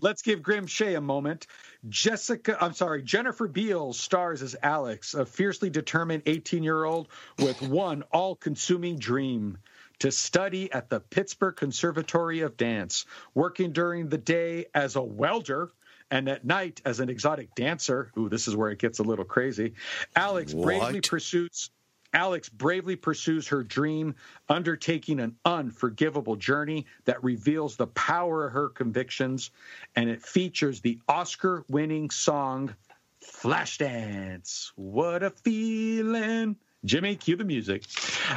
Let's 0.00 0.22
give 0.22 0.42
Grim 0.42 0.66
Shea 0.66 0.94
a 0.94 1.00
moment. 1.00 1.46
Jessica, 1.88 2.56
I'm 2.60 2.72
sorry, 2.74 3.02
Jennifer 3.02 3.46
Beal 3.46 3.92
stars 3.92 4.42
as 4.42 4.56
Alex, 4.60 5.14
a 5.14 5.24
fiercely 5.24 5.70
determined 5.70 6.24
18 6.26 6.62
year 6.64 6.84
old 6.84 7.08
with 7.38 7.62
one 7.68 8.02
all 8.12 8.34
consuming 8.34 8.98
dream 8.98 9.58
to 10.00 10.10
study 10.10 10.72
at 10.72 10.90
the 10.90 10.98
Pittsburgh 10.98 11.54
Conservatory 11.54 12.40
of 12.40 12.56
Dance, 12.56 13.04
working 13.34 13.72
during 13.72 14.08
the 14.08 14.18
day 14.18 14.66
as 14.74 14.96
a 14.96 15.02
welder. 15.02 15.70
And 16.14 16.28
at 16.28 16.44
night, 16.44 16.80
as 16.84 17.00
an 17.00 17.08
exotic 17.08 17.56
dancer, 17.56 18.12
ooh, 18.16 18.28
this 18.28 18.46
is 18.46 18.54
where 18.54 18.70
it 18.70 18.78
gets 18.78 19.00
a 19.00 19.02
little 19.02 19.24
crazy. 19.24 19.74
Alex 20.14 20.54
bravely 20.54 21.00
pursues 21.00 21.70
Alex 22.12 22.48
bravely 22.48 22.94
pursues 22.94 23.48
her 23.48 23.64
dream, 23.64 24.14
undertaking 24.48 25.18
an 25.18 25.34
unforgivable 25.44 26.36
journey 26.36 26.86
that 27.06 27.24
reveals 27.24 27.74
the 27.74 27.88
power 27.88 28.46
of 28.46 28.52
her 28.52 28.68
convictions, 28.68 29.50
and 29.96 30.08
it 30.08 30.22
features 30.22 30.80
the 30.80 31.00
Oscar 31.08 31.64
winning 31.68 32.10
song 32.10 32.72
Flashdance. 33.20 34.70
What 34.76 35.24
a 35.24 35.30
feeling. 35.30 36.54
Jimmy, 36.84 37.16
cue 37.16 37.34
the 37.34 37.44
music. 37.44 37.82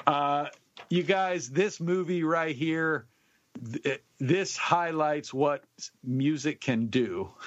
Uh, 0.07 0.47
you 0.89 1.03
guys, 1.03 1.51
this 1.51 1.79
movie 1.79 2.23
right 2.23 2.55
here, 2.55 3.05
th- 3.83 4.01
this 4.17 4.57
highlights 4.57 5.31
what 5.31 5.63
music 6.03 6.59
can 6.59 6.87
do. 6.87 7.29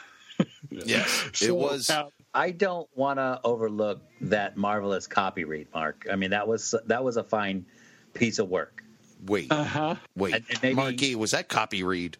Yes, 0.71 1.31
it 1.43 1.55
was. 1.55 1.91
I 2.33 2.51
don't 2.53 2.89
want 2.95 3.19
to 3.19 3.41
overlook 3.45 4.01
that 4.23 4.57
marvelous 4.57 5.07
copy 5.07 5.45
read, 5.45 5.67
Mark. 5.75 6.07
I 6.11 6.17
mean, 6.17 6.31
that 6.31 6.47
was 6.47 6.75
that 6.87 7.03
was 7.03 7.17
a 7.17 7.25
fine 7.25 7.67
piece 8.15 8.39
of 8.39 8.49
work. 8.49 8.83
Wait, 9.27 9.51
uh-huh. 9.51 9.97
wait, 10.17 10.35
And- 10.35 10.45
and 10.51 10.62
maybe- 10.62 10.75
Marquis, 10.75 11.15
was 11.15 11.33
that 11.33 11.49
copy 11.49 11.83
read? 11.83 12.17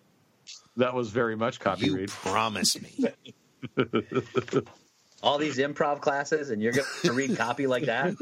That 0.77 0.95
was 0.95 1.09
very 1.11 1.37
much 1.37 1.59
copy 1.61 1.87
You 1.87 1.97
read. 1.97 2.09
promise 2.11 2.77
me. 2.81 3.07
All 5.23 5.37
these 5.37 5.59
improv 5.59 6.01
classes, 6.01 6.49
and 6.51 6.63
you're 6.63 6.73
going 6.73 6.87
to 7.03 7.13
read 7.13 7.37
copy 7.37 7.67
like 7.67 7.85
that? 7.85 8.17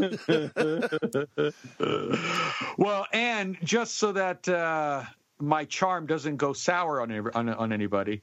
well, 2.77 3.07
and 3.13 3.57
just 3.63 3.99
so 3.99 4.13
that 4.13 4.49
uh, 4.49 5.05
my 5.41 5.65
charm 5.65 6.07
doesn't 6.07 6.37
go 6.37 6.53
sour 6.53 7.01
on 7.01 7.11
on, 7.35 7.49
on 7.49 7.73
anybody, 7.73 8.23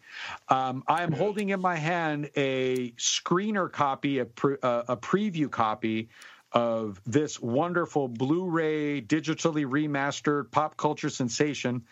um, 0.49 0.83
I 0.87 1.03
am 1.03 1.11
holding 1.11 1.49
in 1.49 1.61
my 1.61 1.75
hand 1.75 2.29
a 2.35 2.91
screener 2.91 3.71
copy, 3.71 4.19
a, 4.19 4.25
pre, 4.25 4.57
uh, 4.61 4.83
a 4.89 4.97
preview 4.97 5.49
copy 5.49 6.09
of 6.51 7.01
this 7.05 7.39
wonderful 7.41 8.07
Blu-ray 8.07 9.01
digitally 9.01 9.65
remastered 9.65 10.51
pop 10.51 10.77
culture 10.77 11.09
sensation, 11.09 11.83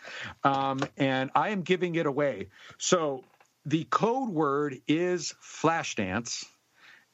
um, 0.42 0.80
and 0.96 1.30
I 1.34 1.50
am 1.50 1.62
giving 1.62 1.96
it 1.96 2.06
away. 2.06 2.48
So 2.78 3.24
the 3.66 3.84
code 3.84 4.30
word 4.30 4.80
is 4.88 5.34
Flashdance 5.42 6.44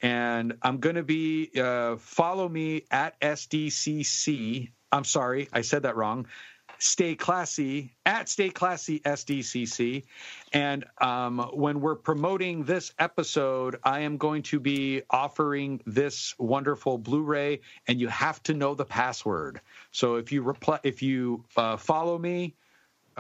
and 0.02 0.54
I'm 0.62 0.78
going 0.78 0.96
to 0.96 1.02
be 1.02 1.50
uh, 1.56 1.96
follow 1.96 2.48
me 2.48 2.84
at 2.90 3.20
SDCC. 3.20 4.70
I'm 4.92 5.04
sorry, 5.04 5.48
I 5.52 5.60
said 5.60 5.82
that 5.82 5.96
wrong. 5.96 6.26
Stay 6.81 7.15
classy 7.15 7.93
at 8.07 8.28
Stay 8.28 8.48
Classy 8.48 9.01
SDCC, 9.01 10.05
and 10.55 10.85
um, 10.98 11.39
when 11.52 11.81
we're 11.81 11.94
promoting 11.94 12.65
this 12.65 12.93
episode, 12.98 13.78
I 13.85 14.01
am 14.01 14.16
going 14.16 14.43
to 14.44 14.59
be 14.59 15.02
offering 15.11 15.82
this 15.86 16.35
wonderful 16.39 16.97
Blu-ray, 16.97 17.61
and 17.86 18.01
you 18.01 18.09
have 18.09 18.43
to 18.44 18.55
know 18.55 18.74
the 18.74 18.86
password. 18.86 19.61
So 19.93 20.16
if 20.16 20.32
you 20.32 20.40
reply, 20.43 20.81
if 20.82 21.02
you 21.02 21.44
uh, 21.55 21.77
follow 21.77 22.19
me, 22.19 22.55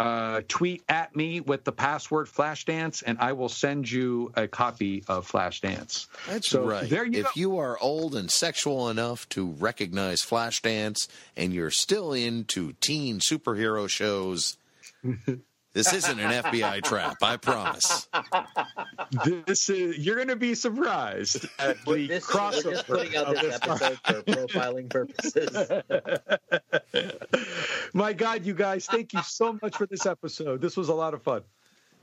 uh, 0.00 0.40
tweet 0.48 0.82
at 0.88 1.14
me 1.14 1.40
with 1.40 1.64
the 1.64 1.72
password 1.72 2.26
Flashdance, 2.26 3.02
and 3.04 3.18
I 3.18 3.32
will 3.34 3.50
send 3.50 3.90
you 3.90 4.32
a 4.34 4.48
copy 4.48 5.04
of 5.08 5.30
Flashdance. 5.30 6.06
That's 6.26 6.48
So 6.48 6.64
right. 6.64 6.88
There 6.88 7.04
you 7.04 7.20
if 7.20 7.24
go. 7.26 7.30
you 7.34 7.58
are 7.58 7.78
old 7.80 8.14
and 8.14 8.30
sexual 8.30 8.88
enough 8.88 9.28
to 9.30 9.46
recognize 9.46 10.22
Flashdance 10.22 11.06
and 11.36 11.52
you're 11.52 11.70
still 11.70 12.12
into 12.14 12.72
teen 12.80 13.18
superhero 13.18 13.88
shows, 13.88 14.56
this 15.72 15.92
isn't 15.92 16.18
an 16.18 16.42
FBI 16.44 16.82
trap, 16.82 17.16
I 17.22 17.36
promise. 17.36 18.08
this 19.46 19.68
is 19.68 19.98
you're 19.98 20.16
going 20.16 20.28
to 20.28 20.36
be 20.36 20.54
surprised 20.54 21.46
at 21.58 21.76
the 21.84 22.06
This, 22.06 22.26
crossover. 22.26 22.64
we're 22.64 22.70
just 22.72 22.86
putting 22.86 23.16
out 23.16 23.34
this 23.34 23.54
episode 23.62 23.98
for 24.04 24.22
profiling 24.22 24.88
purposes. 24.90 25.82
My 27.94 28.12
God, 28.12 28.44
you 28.44 28.54
guys, 28.54 28.86
thank 28.86 29.12
you 29.12 29.22
so 29.22 29.58
much 29.62 29.76
for 29.76 29.86
this 29.86 30.06
episode. 30.06 30.60
This 30.60 30.76
was 30.76 30.88
a 30.88 30.94
lot 30.94 31.14
of 31.14 31.22
fun. 31.22 31.42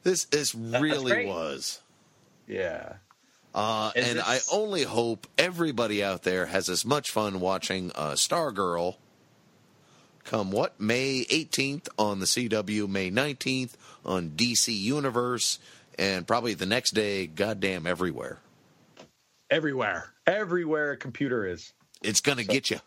This 0.03 0.25
this 0.25 0.55
really 0.55 1.25
was. 1.25 1.81
Yeah. 2.47 2.93
Uh, 3.53 3.91
Is 3.95 4.07
and 4.09 4.19
I 4.21 4.39
only 4.51 4.83
hope 4.83 5.25
everybody 5.37 6.03
out 6.03 6.23
there 6.23 6.45
has 6.45 6.69
as 6.69 6.85
much 6.85 7.11
fun 7.11 7.39
watching 7.39 7.91
uh, 7.95 8.11
Stargirl 8.11 8.97
come 10.27 10.51
what 10.51 10.79
May 10.79 11.25
18th 11.25 11.87
on 11.97 12.19
the 12.19 12.25
CW, 12.25 12.87
May 12.87 13.09
19th 13.09 13.71
on 14.05 14.31
DC 14.31 14.77
Universe, 14.77 15.57
and 15.97 16.27
probably 16.27 16.53
the 16.53 16.65
next 16.65 16.91
day, 16.91 17.25
goddamn 17.25 17.87
everywhere. 17.87 18.37
Everywhere. 19.49 20.13
Everywhere 20.27 20.91
a 20.91 20.97
computer 20.97 21.47
is. 21.47 21.73
It's 22.01 22.21
gonna 22.21 22.43
get 22.43 22.69
you. 22.69 22.79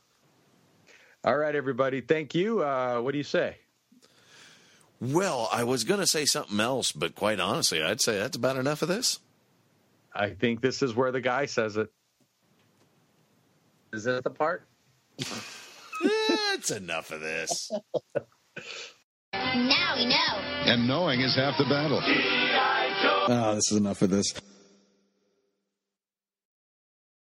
All 1.25 1.37
right, 1.37 1.55
everybody. 1.55 2.01
Thank 2.01 2.35
you. 2.35 2.63
Uh, 2.63 3.01
what 3.01 3.13
do 3.13 3.19
you 3.19 3.25
say? 3.25 3.57
Well, 5.01 5.49
I 5.51 5.65
was 5.65 5.85
gonna 5.85 6.07
say 6.07 6.27
something 6.27 6.61
else, 6.61 6.93
but 6.93 7.15
quite 7.15 7.41
honestly, 7.41 7.83
I'd 7.83 8.03
say 8.03 8.19
that's 8.19 8.37
about 8.37 8.57
enough 8.57 8.83
of 8.83 8.89
this. 8.89 9.19
I 10.15 10.31
think 10.31 10.61
this 10.61 10.83
is 10.83 10.95
where 10.95 11.11
the 11.11 11.21
guy 11.21 11.47
says 11.47 11.77
it. 11.77 11.91
Is 13.93 14.05
that 14.05 14.25
the 14.25 14.31
part? 14.31 14.67
That's 16.03 16.71
enough 16.71 17.11
of 17.11 17.21
this. 17.21 17.71
Now 19.33 19.95
we 19.97 20.07
know. 20.07 20.37
And 20.65 20.87
knowing 20.87 21.21
is 21.21 21.35
half 21.37 21.57
the 21.59 21.65
battle. 21.65 22.01
Oh, 23.33 23.55
this 23.55 23.71
is 23.71 23.79
enough 23.79 24.03
of 24.03 24.11
this. 24.11 24.33